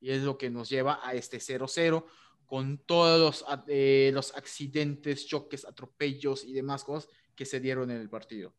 Y 0.00 0.10
es 0.10 0.22
lo 0.22 0.36
que 0.36 0.50
nos 0.50 0.68
lleva 0.68 1.00
a 1.02 1.14
este 1.14 1.38
0-0 1.38 2.04
con 2.44 2.78
todos 2.78 3.20
los, 3.20 3.64
eh, 3.68 4.10
los 4.12 4.36
accidentes, 4.36 5.26
choques, 5.26 5.64
atropellos 5.64 6.44
y 6.44 6.52
demás 6.52 6.84
cosas 6.84 7.10
que 7.34 7.44
se 7.44 7.60
dieron 7.60 7.90
en 7.90 8.00
el 8.00 8.08
partido. 8.08 8.54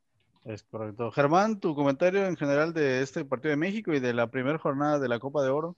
Es 0.45 0.63
correcto. 0.63 1.11
Germán, 1.11 1.59
tu 1.59 1.75
comentario 1.75 2.25
en 2.25 2.37
general 2.37 2.73
de 2.73 3.01
este 3.01 3.25
partido 3.25 3.51
de 3.51 3.57
México 3.57 3.93
y 3.93 3.99
de 3.99 4.13
la 4.13 4.27
primera 4.27 4.57
jornada 4.57 4.99
de 4.99 5.09
la 5.09 5.19
Copa 5.19 5.43
de 5.43 5.49
Oro. 5.49 5.75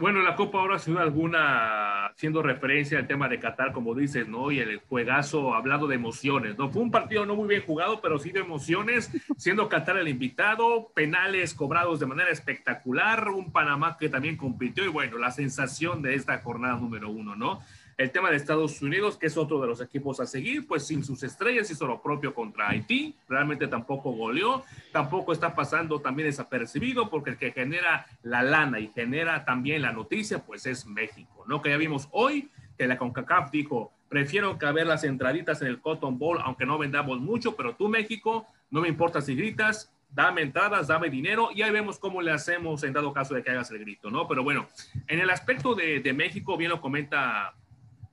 Bueno, 0.00 0.20
la 0.20 0.36
Copa 0.36 0.58
ahora, 0.58 0.78
sin 0.78 0.92
duda 0.92 1.04
alguna, 1.04 2.06
haciendo 2.08 2.42
referencia 2.42 2.98
al 2.98 3.06
tema 3.06 3.26
de 3.26 3.40
Qatar, 3.40 3.72
como 3.72 3.94
dices, 3.94 4.28
¿no? 4.28 4.50
Y 4.50 4.58
el 4.58 4.80
juegazo 4.80 5.54
hablando 5.54 5.86
de 5.86 5.94
emociones, 5.94 6.58
¿no? 6.58 6.68
Fue 6.68 6.82
un 6.82 6.90
partido 6.90 7.24
no 7.24 7.34
muy 7.34 7.48
bien 7.48 7.62
jugado, 7.64 8.02
pero 8.02 8.18
sí 8.18 8.30
de 8.30 8.40
emociones, 8.40 9.10
siendo 9.38 9.70
Qatar 9.70 9.96
el 9.96 10.08
invitado, 10.08 10.92
penales 10.94 11.54
cobrados 11.54 12.00
de 12.00 12.06
manera 12.06 12.30
espectacular, 12.30 13.30
un 13.30 13.50
Panamá 13.50 13.96
que 13.98 14.10
también 14.10 14.36
compitió 14.36 14.84
y 14.84 14.88
bueno, 14.88 15.16
la 15.16 15.30
sensación 15.30 16.02
de 16.02 16.16
esta 16.16 16.36
jornada 16.40 16.76
número 16.76 17.08
uno, 17.08 17.34
¿no? 17.34 17.62
El 17.98 18.12
tema 18.12 18.30
de 18.30 18.36
Estados 18.36 18.80
Unidos, 18.80 19.16
que 19.16 19.26
es 19.26 19.36
otro 19.36 19.60
de 19.60 19.66
los 19.66 19.80
equipos 19.80 20.20
a 20.20 20.26
seguir, 20.26 20.68
pues 20.68 20.86
sin 20.86 21.02
sus 21.02 21.24
estrellas 21.24 21.68
hizo 21.68 21.84
lo 21.84 22.00
propio 22.00 22.32
contra 22.32 22.68
Haití, 22.68 23.16
realmente 23.28 23.66
tampoco 23.66 24.12
goleó, 24.12 24.62
tampoco 24.92 25.32
está 25.32 25.52
pasando 25.56 26.00
también 26.00 26.28
desapercibido, 26.28 27.10
porque 27.10 27.30
el 27.30 27.38
que 27.38 27.50
genera 27.50 28.06
la 28.22 28.44
lana 28.44 28.78
y 28.78 28.92
genera 28.94 29.44
también 29.44 29.82
la 29.82 29.92
noticia, 29.92 30.38
pues 30.38 30.64
es 30.66 30.86
México, 30.86 31.44
¿no? 31.48 31.60
Que 31.60 31.70
ya 31.70 31.76
vimos 31.76 32.08
hoy 32.12 32.48
que 32.78 32.86
la 32.86 32.96
CONCACAF 32.96 33.50
dijo, 33.50 33.90
prefiero 34.08 34.56
caber 34.58 34.86
las 34.86 35.02
entraditas 35.02 35.60
en 35.62 35.66
el 35.66 35.80
Cotton 35.80 36.20
Bowl, 36.20 36.38
aunque 36.44 36.66
no 36.66 36.78
vendamos 36.78 37.18
mucho, 37.18 37.56
pero 37.56 37.74
tú 37.74 37.88
México, 37.88 38.46
no 38.70 38.80
me 38.80 38.86
importa 38.86 39.20
si 39.20 39.34
gritas, 39.34 39.92
dame 40.08 40.42
entradas, 40.42 40.86
dame 40.86 41.10
dinero 41.10 41.48
y 41.52 41.62
ahí 41.62 41.72
vemos 41.72 41.98
cómo 41.98 42.22
le 42.22 42.30
hacemos 42.30 42.84
en 42.84 42.92
dado 42.92 43.12
caso 43.12 43.34
de 43.34 43.42
que 43.42 43.50
hagas 43.50 43.72
el 43.72 43.80
grito, 43.80 44.08
¿no? 44.08 44.28
Pero 44.28 44.44
bueno, 44.44 44.68
en 45.08 45.18
el 45.18 45.30
aspecto 45.30 45.74
de, 45.74 45.98
de 45.98 46.12
México, 46.12 46.56
bien 46.56 46.70
lo 46.70 46.80
comenta 46.80 47.54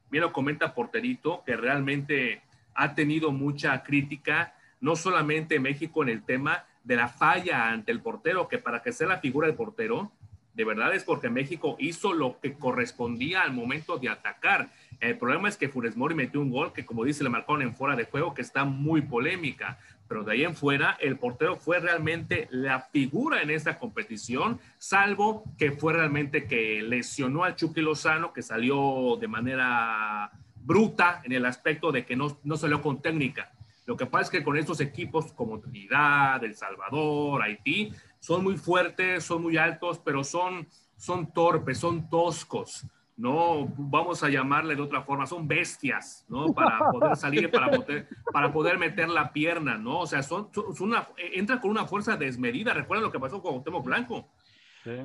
bien 0.10 0.22
lo 0.22 0.34
comenta 0.34 0.74
Porterito, 0.74 1.44
que 1.46 1.56
realmente 1.56 2.42
ha 2.74 2.94
tenido 2.94 3.32
mucha 3.32 3.84
crítica, 3.84 4.54
no 4.82 4.96
solamente 4.96 5.60
México 5.60 6.04
en 6.04 6.10
el 6.10 6.24
tema 6.24 6.66
de 6.84 6.96
la 6.96 7.08
falla 7.08 7.70
ante 7.70 7.92
el 7.92 8.02
portero, 8.02 8.48
que 8.48 8.58
para 8.58 8.82
que 8.82 8.92
sea 8.92 9.08
la 9.08 9.20
figura 9.20 9.48
del 9.48 9.56
portero, 9.56 10.12
de 10.54 10.64
verdad 10.64 10.96
es 10.96 11.04
porque 11.04 11.30
México 11.30 11.76
hizo 11.80 12.14
lo 12.14 12.40
que 12.40 12.54
correspondía 12.54 13.42
al 13.42 13.54
momento 13.54 13.98
de 13.98 14.10
atacar. 14.10 14.70
El 15.02 15.18
problema 15.18 15.50
es 15.50 15.58
que 15.58 15.68
Funes 15.68 15.98
Mori 15.98 16.16
metió 16.16 16.40
un 16.40 16.50
gol 16.50 16.72
que, 16.72 16.86
como 16.86 17.04
dice, 17.04 17.24
le 17.24 17.30
marcaron 17.30 17.62
en 17.62 17.76
fuera 17.76 17.96
de 17.96 18.06
juego, 18.06 18.34
que 18.34 18.42
está 18.42 18.64
muy 18.64 19.02
polémica. 19.02 19.78
Pero 20.08 20.24
de 20.24 20.34
ahí 20.34 20.44
en 20.44 20.56
fuera, 20.56 20.98
el 21.00 21.18
portero 21.18 21.56
fue 21.56 21.80
realmente 21.80 22.48
la 22.52 22.80
figura 22.80 23.42
en 23.42 23.50
esta 23.50 23.80
competición, 23.80 24.60
salvo 24.78 25.44
que 25.58 25.72
fue 25.72 25.94
realmente 25.94 26.46
que 26.46 26.82
lesionó 26.84 27.44
al 27.44 27.56
Chucky 27.56 27.82
Lozano, 27.82 28.32
que 28.32 28.42
salió 28.42 29.18
de 29.20 29.28
manera 29.28 30.32
bruta 30.56 31.22
en 31.24 31.32
el 31.32 31.46
aspecto 31.46 31.92
de 31.92 32.06
que 32.06 32.16
no, 32.16 32.38
no 32.44 32.58
salió 32.58 32.82
con 32.82 33.02
técnica. 33.02 33.52
Lo 33.86 33.96
que 33.96 34.06
pasa 34.06 34.24
es 34.24 34.30
que 34.30 34.44
con 34.44 34.58
estos 34.58 34.80
equipos 34.82 35.32
como 35.34 35.60
Trinidad, 35.60 36.44
El 36.44 36.56
Salvador, 36.56 37.42
Haití, 37.42 37.92
son 38.20 38.44
muy 38.44 38.58
fuertes, 38.58 39.24
son 39.24 39.44
muy 39.44 39.58
altos, 39.58 40.00
pero 40.04 40.24
son, 40.24 40.68
son 40.98 41.32
torpes, 41.32 41.78
son 41.78 42.10
toscos 42.10 42.86
no 43.18 43.74
vamos 43.78 44.24
a 44.24 44.30
llamarle 44.30 44.76
de 44.76 44.82
otra 44.82 45.02
forma, 45.02 45.26
son 45.26 45.48
bestias, 45.48 46.26
¿no? 46.28 46.54
Para 46.54 46.80
poder 46.92 47.16
salir, 47.16 47.50
para 47.50 47.72
poder, 47.72 48.08
para 48.32 48.52
poder 48.52 48.78
meter 48.78 49.08
la 49.08 49.32
pierna, 49.32 49.78
¿no? 49.78 50.00
O 50.00 50.08
sea, 50.08 50.22
son, 50.22 50.50
son 50.54 50.90
una, 50.90 51.08
entra 51.18 51.62
con 51.62 51.72
una 51.72 51.86
fuerza 51.86 52.18
desmedida. 52.18 52.74
Recuerden 52.74 53.06
lo 53.06 53.12
que 53.12 53.20
pasó 53.20 53.42
con 53.42 53.64
Temo 53.64 53.82
Blanco, 53.82 54.28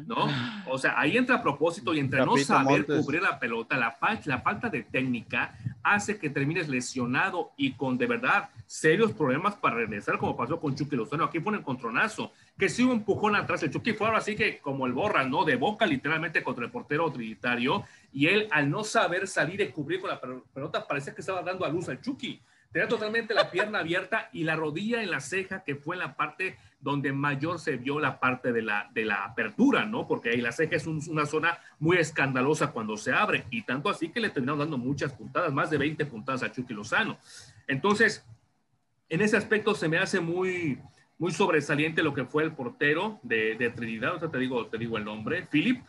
¿no? 0.07 0.29
O 0.67 0.77
sea, 0.77 0.99
ahí 0.99 1.17
entra 1.17 1.37
a 1.37 1.43
propósito 1.43 1.95
y 1.95 2.01
entre 2.01 2.25
no 2.25 2.37
saber 2.37 2.85
cubrir 2.85 3.23
la 3.23 3.39
pelota, 3.39 3.77
la, 3.77 3.97
la 4.25 4.41
falta 4.41 4.69
de 4.69 4.83
técnica 4.83 5.57
hace 5.83 6.19
que 6.19 6.31
termines 6.31 6.69
lesionado 6.69 7.53
y 7.57 7.73
con 7.73 7.97
de 7.97 8.07
verdad 8.07 8.51
serios 8.67 9.13
problemas 9.13 9.55
para 9.55 9.77
regresar, 9.77 10.19
como 10.19 10.37
pasó 10.37 10.61
con 10.61 10.75
Chucky 10.75 10.97
Lozano. 10.97 11.25
Aquí 11.25 11.39
fue 11.39 11.53
un 11.53 11.61
encontronazo, 11.61 12.33
que 12.61 12.69
sí 12.69 12.85
un 12.85 12.93
empujón 12.93 13.35
atrás. 13.35 13.63
El 13.63 13.71
Chucky 13.71 13.95
fue 13.95 14.07
ahora 14.07 14.21
sí 14.21 14.37
que 14.37 14.59
como 14.59 14.87
el 14.87 14.93
borra, 14.93 15.25
¿no? 15.25 15.45
De 15.45 15.57
boca 15.57 15.87
literalmente 15.87 16.45
contra 16.45 16.67
el 16.67 16.71
portero 16.71 17.11
trinitario. 17.11 17.85
Y 18.13 18.27
él, 18.27 18.49
al 18.51 18.71
no 18.71 18.85
saber 18.85 19.27
salir 19.27 19.61
y 19.63 19.69
cubrir 19.71 20.01
con 20.01 20.11
la 20.11 20.21
pelota, 20.21 20.87
parecía 20.87 21.15
que 21.15 21.23
estaba 21.23 21.43
dando 21.43 21.65
a 21.65 21.71
luz 21.71 21.89
al 21.89 22.01
Chucky. 22.03 22.41
Tenía 22.71 22.87
totalmente 22.87 23.35
la 23.35 23.51
pierna 23.51 23.81
abierta 23.81 24.29
y 24.33 24.45
la 24.45 24.55
rodilla 24.55 25.03
en 25.03 25.11
la 25.11 25.21
ceja, 25.21 25.65
que 25.65 25.75
fue 25.75 25.97
la 25.97 26.15
parte 26.15 26.59
donde 26.79 27.13
mayor 27.13 27.59
se 27.59 27.77
vio 27.77 27.99
la 27.99 28.21
parte 28.21 28.53
de 28.53 28.63
la, 28.63 28.91
de 28.93 29.07
la 29.07 29.25
apertura, 29.25 29.87
¿no? 29.87 30.07
Porque 30.07 30.31
ahí 30.31 30.41
la 30.41 30.53
ceja 30.53 30.77
es 30.77 30.87
una 30.87 31.27
zona 31.27 31.59
muy 31.79 31.97
escandalosa 31.97 32.73
cuando 32.73 32.97
se 32.97 33.13
abre 33.13 33.45
y 33.51 33.63
tanto 33.63 33.89
así 33.89 34.11
que 34.11 34.21
le 34.21 34.31
terminaron 34.31 34.61
dando 34.61 34.79
muchas 34.79 35.13
puntadas, 35.15 35.53
más 35.53 35.71
de 35.71 35.79
20 35.79 36.07
puntadas 36.07 36.43
a 36.43 36.53
Chucky 36.53 36.75
Lozano. 36.75 37.19
Entonces, 37.67 38.25
en 39.09 39.23
ese 39.23 39.37
aspecto 39.37 39.75
se 39.75 39.89
me 39.89 39.99
hace 39.99 40.21
muy, 40.21 40.79
muy 41.21 41.33
sobresaliente 41.33 42.03
lo 42.03 42.15
que 42.15 42.25
fue 42.25 42.43
el 42.43 42.53
portero 42.53 43.21
de, 43.23 43.73
Trinidad, 43.77 44.15
o 44.15 44.19
sea, 44.19 44.31
te 44.31 44.39
digo, 44.39 44.67
te 44.67 44.79
digo 44.79 44.97
el 44.97 45.05
nombre, 45.05 45.47
Philip, 45.49 45.83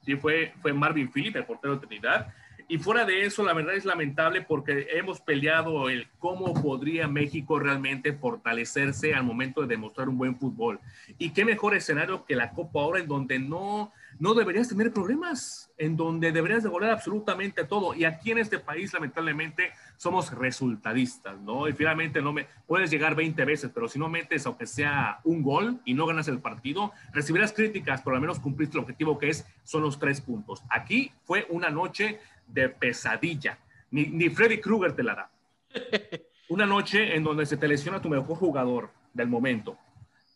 sí, 0.00 0.16
fue, 0.16 0.54
fue 0.62 0.72
Marvin 0.72 1.12
Philip, 1.12 1.36
el 1.36 1.44
portero 1.44 1.74
de 1.76 1.86
Trinidad, 1.86 2.32
y 2.66 2.78
fuera 2.78 3.04
de 3.04 3.26
eso, 3.26 3.42
la 3.42 3.52
verdad 3.52 3.74
es 3.74 3.84
lamentable 3.84 4.42
porque 4.42 4.86
hemos 4.92 5.20
peleado 5.20 5.90
el 5.90 6.06
cómo 6.18 6.54
podría 6.54 7.08
México 7.08 7.58
realmente 7.58 8.12
fortalecerse 8.12 9.12
al 9.12 9.24
momento 9.24 9.60
de 9.60 9.66
demostrar 9.66 10.08
un 10.08 10.16
buen 10.16 10.36
fútbol. 10.36 10.78
Y 11.18 11.30
qué 11.30 11.44
mejor 11.44 11.74
escenario 11.74 12.24
que 12.24 12.36
la 12.36 12.52
Copa 12.52 12.78
ahora 12.78 13.00
en 13.00 13.08
donde 13.08 13.40
no, 13.40 13.92
no 14.20 14.34
deberías 14.34 14.68
tener 14.68 14.92
problemas, 14.92 15.72
en 15.78 15.96
donde 15.96 16.30
deberías 16.30 16.62
devolver 16.62 16.90
absolutamente 16.90 17.64
todo. 17.64 17.92
Y 17.92 18.04
aquí 18.04 18.30
en 18.30 18.38
este 18.38 18.60
país, 18.60 18.94
lamentablemente, 18.94 19.72
somos 20.00 20.32
resultadistas, 20.32 21.38
¿no? 21.40 21.68
Y 21.68 21.74
finalmente 21.74 22.22
no 22.22 22.32
me 22.32 22.46
puedes 22.66 22.90
llegar 22.90 23.14
20 23.14 23.44
veces, 23.44 23.70
pero 23.74 23.86
si 23.86 23.98
no 23.98 24.08
metes 24.08 24.46
aunque 24.46 24.64
sea 24.64 25.20
un 25.24 25.42
gol 25.42 25.78
y 25.84 25.92
no 25.92 26.06
ganas 26.06 26.26
el 26.28 26.38
partido, 26.38 26.92
recibirás 27.12 27.52
críticas, 27.52 28.00
pero 28.00 28.16
al 28.16 28.22
menos 28.22 28.40
cumpliste 28.40 28.78
el 28.78 28.84
objetivo 28.84 29.18
que 29.18 29.28
es 29.28 29.44
son 29.62 29.82
los 29.82 29.98
tres 29.98 30.22
puntos. 30.22 30.62
Aquí 30.70 31.12
fue 31.24 31.46
una 31.50 31.68
noche 31.68 32.18
de 32.46 32.70
pesadilla. 32.70 33.58
Ni, 33.90 34.06
ni 34.06 34.30
Freddy 34.30 34.58
Krueger 34.58 34.92
te 34.92 35.02
la 35.02 35.14
da. 35.14 35.30
Una 36.48 36.64
noche 36.64 37.14
en 37.14 37.22
donde 37.22 37.44
se 37.44 37.58
te 37.58 37.68
lesiona 37.68 38.00
tu 38.00 38.08
mejor 38.08 38.36
jugador 38.36 38.90
del 39.12 39.28
momento 39.28 39.76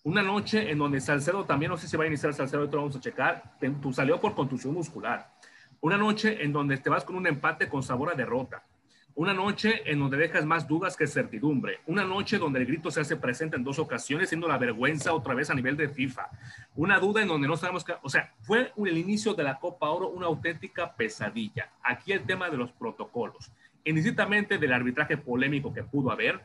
una 0.05 0.23
noche 0.23 0.71
en 0.71 0.77
donde 0.77 1.01
Salcedo 1.01 1.47
también, 1.47 1.71
no 1.71 1.79
sé 1.79 1.89
si 1.89 1.97
va 1.97 2.05
a 2.05 2.07
iniciar 2.07 2.35
Salcedo, 2.35 2.65
esto 2.65 2.77
vamos 2.77 2.95
a 2.95 3.01
checar, 3.01 3.57
tú 3.81 3.91
salió 3.91 4.21
por 4.21 4.35
contusión 4.35 4.75
muscular. 4.75 5.33
Una 5.81 5.97
noche 5.97 6.45
en 6.45 6.53
donde 6.53 6.77
te 6.77 6.91
vas 6.91 7.05
con 7.05 7.17
un 7.17 7.27
empate 7.27 7.71
con 7.71 7.83
sabor 7.83 8.12
a 8.12 8.15
derrota. 8.15 8.62
Una 9.17 9.33
noche 9.33 9.83
en 9.89 10.01
donde 10.01 10.17
dejas 10.17 10.45
más 10.45 10.67
dudas 10.67 10.97
que 10.97 11.07
certidumbre. 11.07 11.79
Una 11.87 12.05
noche 12.05 12.37
donde 12.37 12.59
el 12.59 12.67
grito 12.67 12.91
se 12.91 13.01
hace 13.01 13.15
presente 13.15 13.57
en 13.57 13.62
dos 13.62 13.79
ocasiones, 13.79 14.29
siendo 14.29 14.49
la 14.49 14.59
vergüenza 14.59 15.15
otra 15.15 15.35
vez 15.35 15.51
a 15.51 15.55
nivel 15.55 15.77
de 15.77 15.89
FIFA. 15.89 16.29
Una 16.75 16.99
duda 16.99 17.23
en 17.23 17.29
donde 17.29 17.47
no 17.47 17.57
sabemos 17.57 17.85
qué. 17.85 17.95
O 18.03 18.09
sea, 18.09 18.35
fue 18.41 18.73
el 18.77 18.99
inicio 18.99 19.33
de 19.35 19.45
la 19.45 19.61
Copa 19.61 19.89
Oro 19.89 20.09
una 20.09 20.27
auténtica 20.27 20.93
pesadilla. 20.97 21.71
Aquí 21.85 22.11
el 22.11 22.25
tema 22.25 22.51
de 22.51 22.57
los 22.57 22.73
protocolos. 22.73 23.53
Indistintamente 23.85 24.59
del 24.59 24.73
arbitraje 24.73 25.17
polémico 25.17 25.73
que 25.73 25.85
pudo 25.85 26.11
haber, 26.11 26.41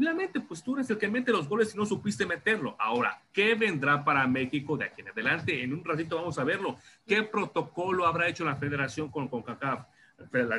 Finalmente, 0.00 0.40
pues 0.40 0.62
tú 0.62 0.76
eres 0.76 0.88
el 0.88 0.96
que 0.96 1.08
mete 1.08 1.30
los 1.30 1.46
goles 1.46 1.74
y 1.74 1.76
no 1.76 1.84
supiste 1.84 2.24
meterlo. 2.24 2.74
Ahora, 2.78 3.20
¿qué 3.34 3.54
vendrá 3.54 4.02
para 4.02 4.26
México 4.26 4.76
de 4.76 4.86
aquí 4.86 5.02
en 5.02 5.08
adelante? 5.08 5.62
En 5.62 5.74
un 5.74 5.84
ratito 5.84 6.16
vamos 6.16 6.38
a 6.38 6.44
verlo. 6.44 6.78
¿Qué 7.06 7.22
protocolo 7.22 8.06
habrá 8.06 8.26
hecho 8.26 8.44
la 8.44 8.56
federación 8.56 9.10
con 9.10 9.28
CONCACAF? 9.28 9.84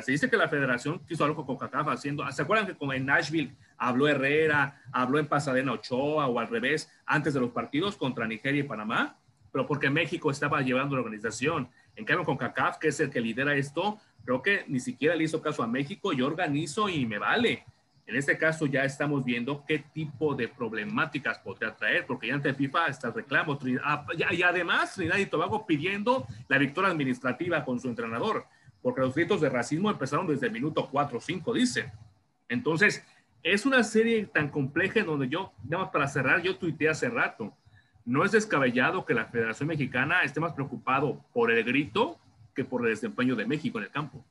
Se 0.02 0.12
dice 0.12 0.28
que 0.28 0.36
la 0.36 0.48
federación 0.48 1.00
quiso 1.06 1.24
algo 1.24 1.46
con 1.46 1.56
CONCACAF 1.56 1.88
haciendo. 1.88 2.30
¿Se 2.32 2.42
acuerdan 2.42 2.66
que 2.66 2.76
en 2.96 3.06
Nashville 3.06 3.54
habló 3.78 4.08
Herrera, 4.08 4.82
habló 4.92 5.18
en 5.18 5.26
Pasadena 5.26 5.72
Ochoa 5.72 6.26
o 6.26 6.38
al 6.38 6.48
revés 6.48 6.90
antes 7.06 7.32
de 7.34 7.40
los 7.40 7.50
partidos 7.50 7.96
contra 7.96 8.26
Nigeria 8.26 8.60
y 8.60 8.64
Panamá? 8.64 9.16
Pero 9.52 9.66
porque 9.66 9.88
México 9.90 10.30
estaba 10.30 10.60
llevando 10.62 10.96
la 10.96 11.02
organización. 11.02 11.68
En 11.94 12.04
cambio, 12.04 12.24
con 12.24 12.36
CONCACAF, 12.36 12.78
que 12.78 12.88
es 12.88 13.00
el 13.00 13.10
que 13.10 13.20
lidera 13.20 13.54
esto, 13.54 14.00
creo 14.24 14.42
que 14.42 14.64
ni 14.66 14.80
siquiera 14.80 15.14
le 15.14 15.24
hizo 15.24 15.40
caso 15.40 15.62
a 15.62 15.66
México. 15.66 16.12
Yo 16.12 16.26
organizo 16.26 16.88
y 16.88 17.06
me 17.06 17.18
vale. 17.18 17.64
En 18.06 18.16
este 18.16 18.36
caso 18.36 18.66
ya 18.66 18.84
estamos 18.84 19.24
viendo 19.24 19.64
qué 19.64 19.78
tipo 19.78 20.34
de 20.34 20.48
problemáticas 20.48 21.38
podría 21.38 21.74
traer, 21.76 22.04
porque 22.04 22.26
ya 22.26 22.34
ante 22.34 22.52
FIFA 22.52 22.88
está 22.88 23.08
el 23.08 23.14
reclamo. 23.14 23.58
Y 23.64 24.42
además 24.42 24.94
Trinidad 24.94 25.18
y 25.18 25.26
Tobago 25.26 25.66
pidiendo 25.66 26.26
la 26.48 26.58
victoria 26.58 26.90
administrativa 26.90 27.64
con 27.64 27.78
su 27.78 27.88
entrenador, 27.88 28.46
porque 28.82 29.00
los 29.00 29.14
gritos 29.14 29.40
de 29.40 29.48
racismo 29.48 29.90
empezaron 29.90 30.26
desde 30.26 30.46
el 30.46 30.52
minuto 30.52 30.88
4 30.90 31.18
o 31.18 31.20
5, 31.20 31.52
dicen. 31.54 31.90
Entonces, 32.48 33.04
es 33.42 33.64
una 33.64 33.82
serie 33.82 34.26
tan 34.26 34.48
compleja 34.48 35.00
en 35.00 35.06
donde 35.06 35.28
yo, 35.28 35.52
digamos, 35.62 35.90
para 35.90 36.08
cerrar, 36.08 36.42
yo 36.42 36.56
tuiteé 36.56 36.88
hace 36.88 37.08
rato. 37.08 37.52
No 38.04 38.24
es 38.24 38.32
descabellado 38.32 39.04
que 39.04 39.14
la 39.14 39.26
Federación 39.26 39.68
Mexicana 39.68 40.22
esté 40.22 40.40
más 40.40 40.52
preocupado 40.52 41.24
por 41.32 41.50
el 41.50 41.64
grito 41.64 42.18
que 42.54 42.64
por 42.64 42.84
el 42.84 42.90
desempeño 42.90 43.36
de 43.36 43.46
México 43.46 43.78
en 43.78 43.84
el 43.84 43.90
campo. 43.90 44.24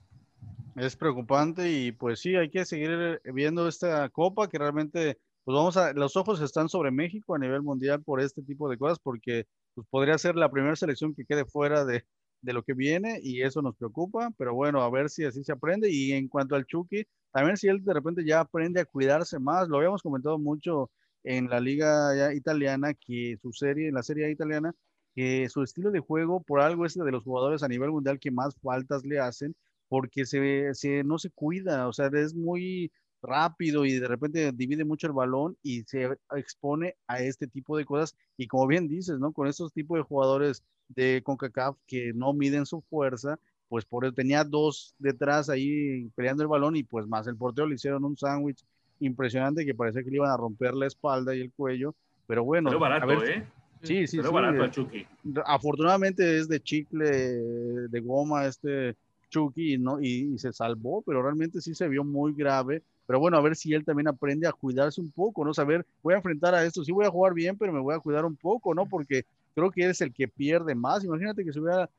Es 0.75 0.95
preocupante 0.95 1.71
y 1.71 1.91
pues 1.91 2.19
sí, 2.19 2.35
hay 2.35 2.49
que 2.49 2.65
seguir 2.65 3.21
viendo 3.25 3.67
esta 3.67 4.07
copa 4.09 4.47
que 4.47 4.57
realmente, 4.57 5.17
pues 5.43 5.55
vamos 5.55 5.75
a, 5.77 5.93
los 5.93 6.15
ojos 6.15 6.39
están 6.41 6.69
sobre 6.69 6.91
México 6.91 7.35
a 7.35 7.39
nivel 7.39 7.61
mundial 7.61 8.01
por 8.03 8.21
este 8.21 8.41
tipo 8.41 8.69
de 8.69 8.77
cosas 8.77 8.99
porque 8.99 9.45
pues 9.73 9.87
podría 9.89 10.17
ser 10.17 10.35
la 10.35 10.51
primera 10.51 10.75
selección 10.75 11.13
que 11.13 11.25
quede 11.25 11.45
fuera 11.45 11.83
de, 11.83 12.05
de 12.41 12.53
lo 12.53 12.63
que 12.63 12.73
viene 12.73 13.19
y 13.21 13.41
eso 13.41 13.61
nos 13.61 13.75
preocupa, 13.75 14.31
pero 14.37 14.53
bueno, 14.53 14.81
a 14.81 14.89
ver 14.89 15.09
si 15.09 15.23
así 15.25 15.43
se 15.43 15.51
aprende. 15.51 15.89
Y 15.91 16.11
en 16.13 16.27
cuanto 16.27 16.55
al 16.55 16.65
Chucky, 16.65 17.03
también 17.31 17.57
si 17.57 17.67
él 17.67 17.83
de 17.83 17.93
repente 17.93 18.25
ya 18.25 18.41
aprende 18.41 18.81
a 18.81 18.85
cuidarse 18.85 19.39
más, 19.39 19.67
lo 19.67 19.77
habíamos 19.77 20.01
comentado 20.01 20.37
mucho 20.39 20.91
en 21.23 21.49
la 21.49 21.59
liga 21.59 22.33
italiana 22.33 22.93
que 22.93 23.37
su 23.41 23.51
serie, 23.53 23.89
en 23.89 23.95
la 23.95 24.03
serie 24.03 24.29
italiana, 24.31 24.73
que 25.15 25.47
su 25.49 25.63
estilo 25.63 25.91
de 25.91 25.99
juego 25.99 26.41
por 26.41 26.61
algo 26.61 26.85
es 26.85 26.95
de 26.95 27.11
los 27.11 27.23
jugadores 27.23 27.63
a 27.63 27.67
nivel 27.67 27.91
mundial 27.91 28.19
que 28.19 28.31
más 28.31 28.55
faltas 28.61 29.05
le 29.05 29.19
hacen 29.19 29.55
porque 29.91 30.25
se, 30.25 30.73
se, 30.73 31.03
no 31.03 31.19
se 31.19 31.29
cuida, 31.31 31.87
o 31.89 31.93
sea, 31.93 32.09
es 32.13 32.33
muy 32.33 32.91
rápido 33.21 33.85
y 33.85 33.93
de 33.93 34.07
repente 34.07 34.51
divide 34.51 34.83
mucho 34.83 35.07
el 35.07 35.13
balón 35.13 35.57
y 35.63 35.83
se 35.83 36.09
expone 36.35 36.95
a 37.07 37.19
este 37.21 37.47
tipo 37.47 37.77
de 37.77 37.85
cosas. 37.85 38.15
Y 38.37 38.47
como 38.47 38.67
bien 38.67 38.87
dices, 38.87 39.19
¿no? 39.19 39.31
Con 39.31 39.47
estos 39.47 39.71
tipos 39.73 39.97
de 39.97 40.03
jugadores 40.03 40.63
de 40.89 41.21
CONCACAF 41.23 41.77
que 41.87 42.11
no 42.13 42.33
miden 42.33 42.65
su 42.65 42.81
fuerza, 42.81 43.39
pues 43.69 43.85
por 43.85 44.03
eso 44.05 44.13
tenía 44.13 44.43
dos 44.43 44.95
detrás 44.99 45.49
ahí 45.49 46.09
peleando 46.15 46.43
el 46.43 46.49
balón 46.49 46.75
y 46.75 46.83
pues 46.83 47.07
más 47.07 47.27
el 47.27 47.37
portero 47.37 47.67
le 47.67 47.75
hicieron 47.75 48.03
un 48.03 48.17
sándwich 48.17 48.65
impresionante 48.99 49.65
que 49.65 49.73
parecía 49.73 50.03
que 50.03 50.09
le 50.09 50.17
iban 50.17 50.31
a 50.31 50.37
romper 50.37 50.73
la 50.73 50.87
espalda 50.87 51.35
y 51.35 51.41
el 51.41 51.51
cuello. 51.51 51.95
Pero 52.27 52.43
bueno, 52.43 52.69
Pero 52.69 52.79
barato, 52.79 53.23
¿eh? 53.23 53.45
Sí, 53.83 54.05
sí, 54.07 54.17
Pero 54.17 54.31
barato 54.31 54.63
a 54.63 54.69
Chucky. 54.69 55.05
Afortunadamente 55.45 56.37
es 56.37 56.47
de 56.47 56.61
chicle, 56.61 57.09
de 57.09 57.99
goma 58.01 58.45
este 58.45 58.95
Chucky 59.29 59.77
¿no? 59.77 59.99
y, 59.99 60.37
se 60.37 60.53
salvó, 60.53 61.01
pero 61.01 61.23
realmente 61.23 61.61
sí 61.61 61.73
se 61.73 61.87
vio 61.87 62.03
muy 62.03 62.33
grave. 62.33 62.83
Pero 63.11 63.19
bueno, 63.19 63.35
a 63.35 63.41
ver 63.41 63.57
si 63.57 63.73
él 63.73 63.83
también 63.83 64.07
aprende 64.07 64.47
a 64.47 64.53
cuidarse 64.53 65.01
un 65.01 65.11
poco, 65.11 65.43
¿no? 65.43 65.53
Saber, 65.53 65.85
voy 66.01 66.13
a 66.13 66.17
enfrentar 66.17 66.55
a 66.55 66.63
esto, 66.63 66.81
sí 66.81 66.93
voy 66.93 67.05
a 67.05 67.09
jugar 67.09 67.33
bien, 67.33 67.57
pero 67.57 67.73
me 67.73 67.81
voy 67.81 67.93
a 67.93 67.99
cuidar 67.99 68.23
un 68.23 68.37
poco, 68.37 68.73
¿no? 68.73 68.85
Porque 68.85 69.25
creo 69.53 69.69
que 69.69 69.83
él 69.83 69.91
es 69.91 69.99
el 69.99 70.13
que 70.13 70.29
pierde 70.29 70.75
más. 70.75 71.03
Imagínate 71.03 71.43
que 71.43 71.51
se 71.51 71.59
hubiera 71.59 71.89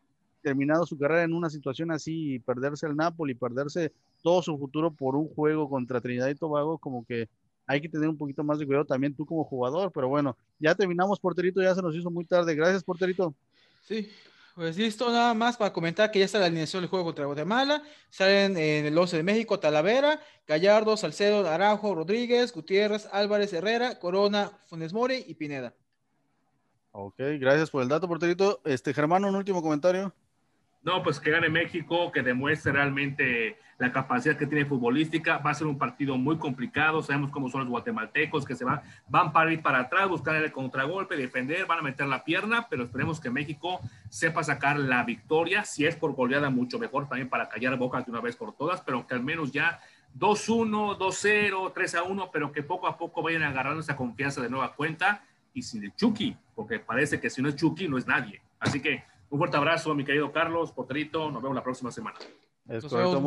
terminado 0.40 0.86
su 0.86 0.96
carrera 0.96 1.24
en 1.24 1.34
una 1.34 1.50
situación 1.50 1.90
así 1.90 2.36
y 2.36 2.38
perderse 2.38 2.86
el 2.86 2.96
Napoli, 2.96 3.34
perderse 3.34 3.92
todo 4.22 4.40
su 4.40 4.56
futuro 4.56 4.90
por 4.90 5.14
un 5.14 5.28
juego 5.28 5.68
contra 5.68 6.00
Trinidad 6.00 6.30
y 6.30 6.34
Tobago, 6.34 6.78
como 6.78 7.04
que 7.04 7.28
hay 7.66 7.82
que 7.82 7.90
tener 7.90 8.08
un 8.08 8.16
poquito 8.16 8.42
más 8.42 8.58
de 8.58 8.64
cuidado 8.64 8.86
también 8.86 9.14
tú 9.14 9.26
como 9.26 9.44
jugador, 9.44 9.92
pero 9.92 10.08
bueno, 10.08 10.34
ya 10.58 10.74
terminamos, 10.74 11.20
porterito, 11.20 11.60
ya 11.60 11.74
se 11.74 11.82
nos 11.82 11.94
hizo 11.94 12.10
muy 12.10 12.24
tarde. 12.24 12.54
Gracias, 12.54 12.82
porterito. 12.82 13.34
Sí, 13.82 14.08
pues 14.54 14.76
listo, 14.76 15.10
nada 15.10 15.34
más 15.34 15.56
para 15.56 15.72
comentar 15.72 16.10
que 16.10 16.18
ya 16.18 16.24
está 16.24 16.38
la 16.38 16.46
alineación 16.46 16.82
del 16.82 16.90
juego 16.90 17.04
contra 17.04 17.26
Guatemala. 17.26 17.82
Salen 18.10 18.56
en 18.56 18.86
el 18.86 18.96
11 18.96 19.18
de 19.18 19.22
México, 19.22 19.58
Talavera, 19.58 20.20
Gallardo, 20.46 20.96
Salcedo, 20.96 21.48
Araujo, 21.48 21.94
Rodríguez, 21.94 22.52
Gutiérrez, 22.52 23.08
Álvarez, 23.12 23.52
Herrera, 23.52 23.98
Corona, 23.98 24.50
Funes 24.68 24.92
Mori 24.92 25.24
y 25.26 25.34
Pineda. 25.34 25.74
Ok, 26.92 27.14
gracias 27.38 27.70
por 27.70 27.82
el 27.82 27.88
dato, 27.88 28.06
porterito. 28.06 28.60
Este, 28.64 28.92
Germano, 28.92 29.28
un 29.28 29.36
último 29.36 29.62
comentario. 29.62 30.14
No, 30.82 31.02
pues 31.02 31.20
que 31.20 31.30
gane 31.30 31.48
México, 31.48 32.10
que 32.10 32.22
demuestre 32.22 32.72
realmente 32.72 33.56
la 33.78 33.92
capacidad 33.92 34.36
que 34.36 34.46
tiene 34.46 34.64
futbolística. 34.64 35.38
Va 35.38 35.50
a 35.50 35.54
ser 35.54 35.68
un 35.68 35.78
partido 35.78 36.16
muy 36.16 36.38
complicado. 36.38 37.02
Sabemos 37.02 37.30
cómo 37.30 37.48
son 37.48 37.60
los 37.62 37.70
guatemaltecos, 37.70 38.44
que 38.44 38.56
se 38.56 38.64
van, 38.64 38.80
van 39.08 39.32
para 39.32 39.52
ir 39.52 39.62
para 39.62 39.80
atrás, 39.80 40.08
buscar 40.08 40.34
el 40.36 40.50
contragolpe, 40.50 41.16
defender, 41.16 41.66
van 41.66 41.78
a 41.78 41.82
meter 41.82 42.06
la 42.06 42.24
pierna, 42.24 42.66
pero 42.68 42.84
esperemos 42.84 43.20
que 43.20 43.30
México 43.30 43.80
sepa 44.08 44.42
sacar 44.42 44.78
la 44.78 45.04
victoria. 45.04 45.64
Si 45.64 45.86
es 45.86 45.94
por 45.94 46.14
goleada, 46.14 46.50
mucho 46.50 46.80
mejor 46.80 47.08
también 47.08 47.28
para 47.28 47.48
callar 47.48 47.76
bocas 47.76 48.04
de 48.04 48.10
una 48.10 48.20
vez 48.20 48.34
por 48.34 48.56
todas, 48.56 48.80
pero 48.80 49.06
que 49.06 49.14
al 49.14 49.22
menos 49.22 49.52
ya 49.52 49.80
2-1, 50.18 50.98
2-0, 50.98 51.72
3-1, 51.72 52.30
pero 52.32 52.50
que 52.50 52.62
poco 52.64 52.88
a 52.88 52.98
poco 52.98 53.22
vayan 53.22 53.44
agarrando 53.44 53.80
esa 53.80 53.96
confianza 53.96 54.40
de 54.40 54.50
nueva 54.50 54.74
cuenta 54.74 55.24
y 55.54 55.62
sin 55.62 55.84
el 55.84 55.94
Chucky, 55.94 56.36
porque 56.54 56.80
parece 56.80 57.20
que 57.20 57.30
si 57.30 57.40
no 57.40 57.48
es 57.48 57.56
Chucky, 57.56 57.86
no 57.86 57.98
es 57.98 58.06
nadie. 58.06 58.42
Así 58.58 58.80
que 58.80 59.04
un 59.32 59.38
fuerte 59.38 59.56
abrazo, 59.56 59.94
mi 59.94 60.04
querido 60.04 60.30
Carlos, 60.30 60.72
Potrito. 60.72 61.30
Nos 61.30 61.42
vemos 61.42 61.56
la 61.56 61.62
próxima 61.62 61.90
semana. 61.90 62.18
Es 62.68 62.84
correcto. 62.84 63.18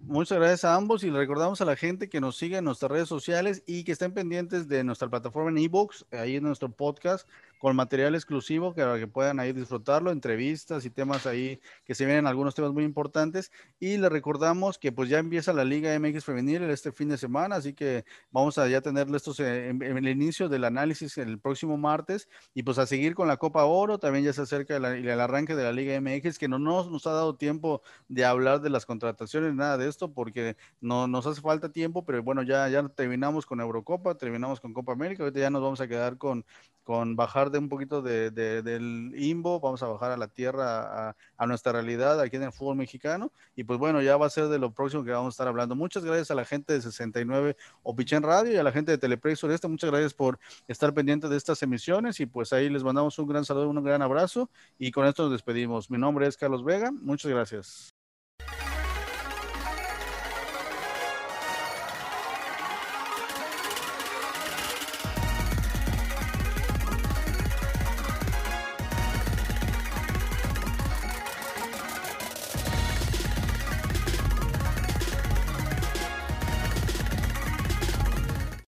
Muchas 0.00 0.38
gracias 0.38 0.64
a 0.66 0.74
ambos 0.74 1.02
y 1.02 1.10
le 1.10 1.18
recordamos 1.18 1.62
a 1.62 1.64
la 1.64 1.76
gente 1.76 2.10
que 2.10 2.20
nos 2.20 2.36
siga 2.36 2.58
en 2.58 2.64
nuestras 2.64 2.90
redes 2.90 3.08
sociales 3.08 3.62
y 3.66 3.84
que 3.84 3.92
estén 3.92 4.12
pendientes 4.12 4.68
de 4.68 4.84
nuestra 4.84 5.08
plataforma 5.08 5.48
en 5.50 5.56
ebooks, 5.56 6.04
ahí 6.12 6.36
en 6.36 6.42
nuestro 6.42 6.70
podcast, 6.70 7.26
con 7.60 7.76
material 7.76 8.14
exclusivo 8.14 8.72
que, 8.72 8.82
que 8.98 9.06
puedan 9.06 9.38
ahí 9.38 9.52
disfrutarlo, 9.52 10.10
entrevistas 10.10 10.86
y 10.86 10.90
temas 10.90 11.26
ahí 11.26 11.60
que 11.84 11.94
se 11.94 12.06
vienen 12.06 12.26
algunos 12.26 12.54
temas 12.54 12.72
muy 12.72 12.84
importantes. 12.84 13.52
Y 13.78 13.98
le 13.98 14.08
recordamos 14.08 14.78
que 14.78 14.92
pues 14.92 15.10
ya 15.10 15.18
empieza 15.18 15.52
la 15.52 15.62
Liga 15.62 15.96
MX 15.98 16.24
Femenil 16.24 16.62
este 16.62 16.90
fin 16.90 17.10
de 17.10 17.18
semana, 17.18 17.56
así 17.56 17.74
que 17.74 18.06
vamos 18.30 18.56
a 18.56 18.66
ya 18.66 18.80
tener 18.80 19.14
estos 19.14 19.38
eh, 19.40 19.68
en, 19.68 19.82
el 19.82 20.08
inicio 20.08 20.48
del 20.48 20.64
análisis 20.64 21.18
el 21.18 21.38
próximo 21.38 21.76
martes 21.76 22.30
y 22.54 22.62
pues 22.62 22.78
a 22.78 22.86
seguir 22.86 23.14
con 23.14 23.28
la 23.28 23.36
Copa 23.36 23.66
Oro, 23.66 23.98
también 23.98 24.24
ya 24.24 24.32
se 24.32 24.40
acerca 24.40 24.76
el, 24.76 24.86
el 24.86 25.20
arranque 25.20 25.54
de 25.54 25.64
la 25.64 25.72
Liga 25.72 26.00
MX, 26.00 26.38
que 26.38 26.48
no 26.48 26.58
nos 26.58 27.06
ha 27.06 27.12
dado 27.12 27.36
tiempo 27.36 27.82
de 28.08 28.24
hablar 28.24 28.62
de 28.62 28.70
las 28.70 28.86
contrataciones, 28.86 29.54
nada 29.54 29.76
de 29.76 29.86
esto, 29.86 30.14
porque 30.14 30.56
no 30.80 31.06
nos 31.08 31.26
hace 31.26 31.42
falta 31.42 31.70
tiempo, 31.70 32.06
pero 32.06 32.22
bueno, 32.22 32.42
ya, 32.42 32.66
ya 32.70 32.88
terminamos 32.88 33.44
con 33.44 33.60
Eurocopa, 33.60 34.14
terminamos 34.16 34.60
con 34.60 34.72
Copa 34.72 34.92
América, 34.92 35.24
ahorita 35.24 35.40
ya 35.40 35.50
nos 35.50 35.60
vamos 35.60 35.82
a 35.82 35.88
quedar 35.88 36.16
con, 36.16 36.46
con 36.84 37.16
bajar 37.16 37.49
de 37.50 37.58
un 37.58 37.68
poquito 37.68 38.02
de, 38.02 38.30
del 38.30 39.12
imbo, 39.16 39.60
vamos 39.60 39.82
a 39.82 39.86
bajar 39.86 40.12
a 40.12 40.16
la 40.16 40.28
tierra, 40.28 41.16
a, 41.36 41.46
nuestra 41.46 41.72
realidad 41.72 42.20
aquí 42.20 42.36
en 42.36 42.44
el 42.44 42.52
fútbol 42.52 42.76
mexicano. 42.76 43.32
Y 43.56 43.64
pues 43.64 43.78
bueno, 43.78 44.00
ya 44.02 44.16
va 44.16 44.26
a 44.26 44.30
ser 44.30 44.48
de 44.48 44.58
lo 44.58 44.72
próximo 44.72 45.04
que 45.04 45.10
vamos 45.10 45.32
a 45.32 45.34
estar 45.34 45.48
hablando. 45.48 45.74
Muchas 45.74 46.04
gracias 46.04 46.30
a 46.30 46.34
la 46.34 46.44
gente 46.44 46.72
de 46.72 46.80
69 46.80 47.56
Opichen 47.82 48.22
Radio 48.22 48.52
y 48.52 48.56
a 48.56 48.62
la 48.62 48.72
gente 48.72 48.92
de 48.92 48.98
Teleplay 48.98 49.36
Sureste. 49.36 49.68
Muchas 49.68 49.90
gracias 49.90 50.14
por 50.14 50.38
estar 50.68 50.94
pendiente 50.94 51.28
de 51.28 51.36
estas 51.36 51.62
emisiones 51.62 52.20
y 52.20 52.26
pues 52.26 52.52
ahí 52.52 52.68
les 52.68 52.84
mandamos 52.84 53.18
un 53.18 53.26
gran 53.28 53.44
saludo, 53.44 53.68
un 53.68 53.82
gran 53.82 54.02
abrazo 54.02 54.50
y 54.78 54.90
con 54.90 55.06
esto 55.06 55.24
nos 55.24 55.32
despedimos. 55.32 55.90
Mi 55.90 55.98
nombre 55.98 56.26
es 56.26 56.36
Carlos 56.36 56.64
Vega. 56.64 56.90
Muchas 56.92 57.30
gracias. 57.30 57.99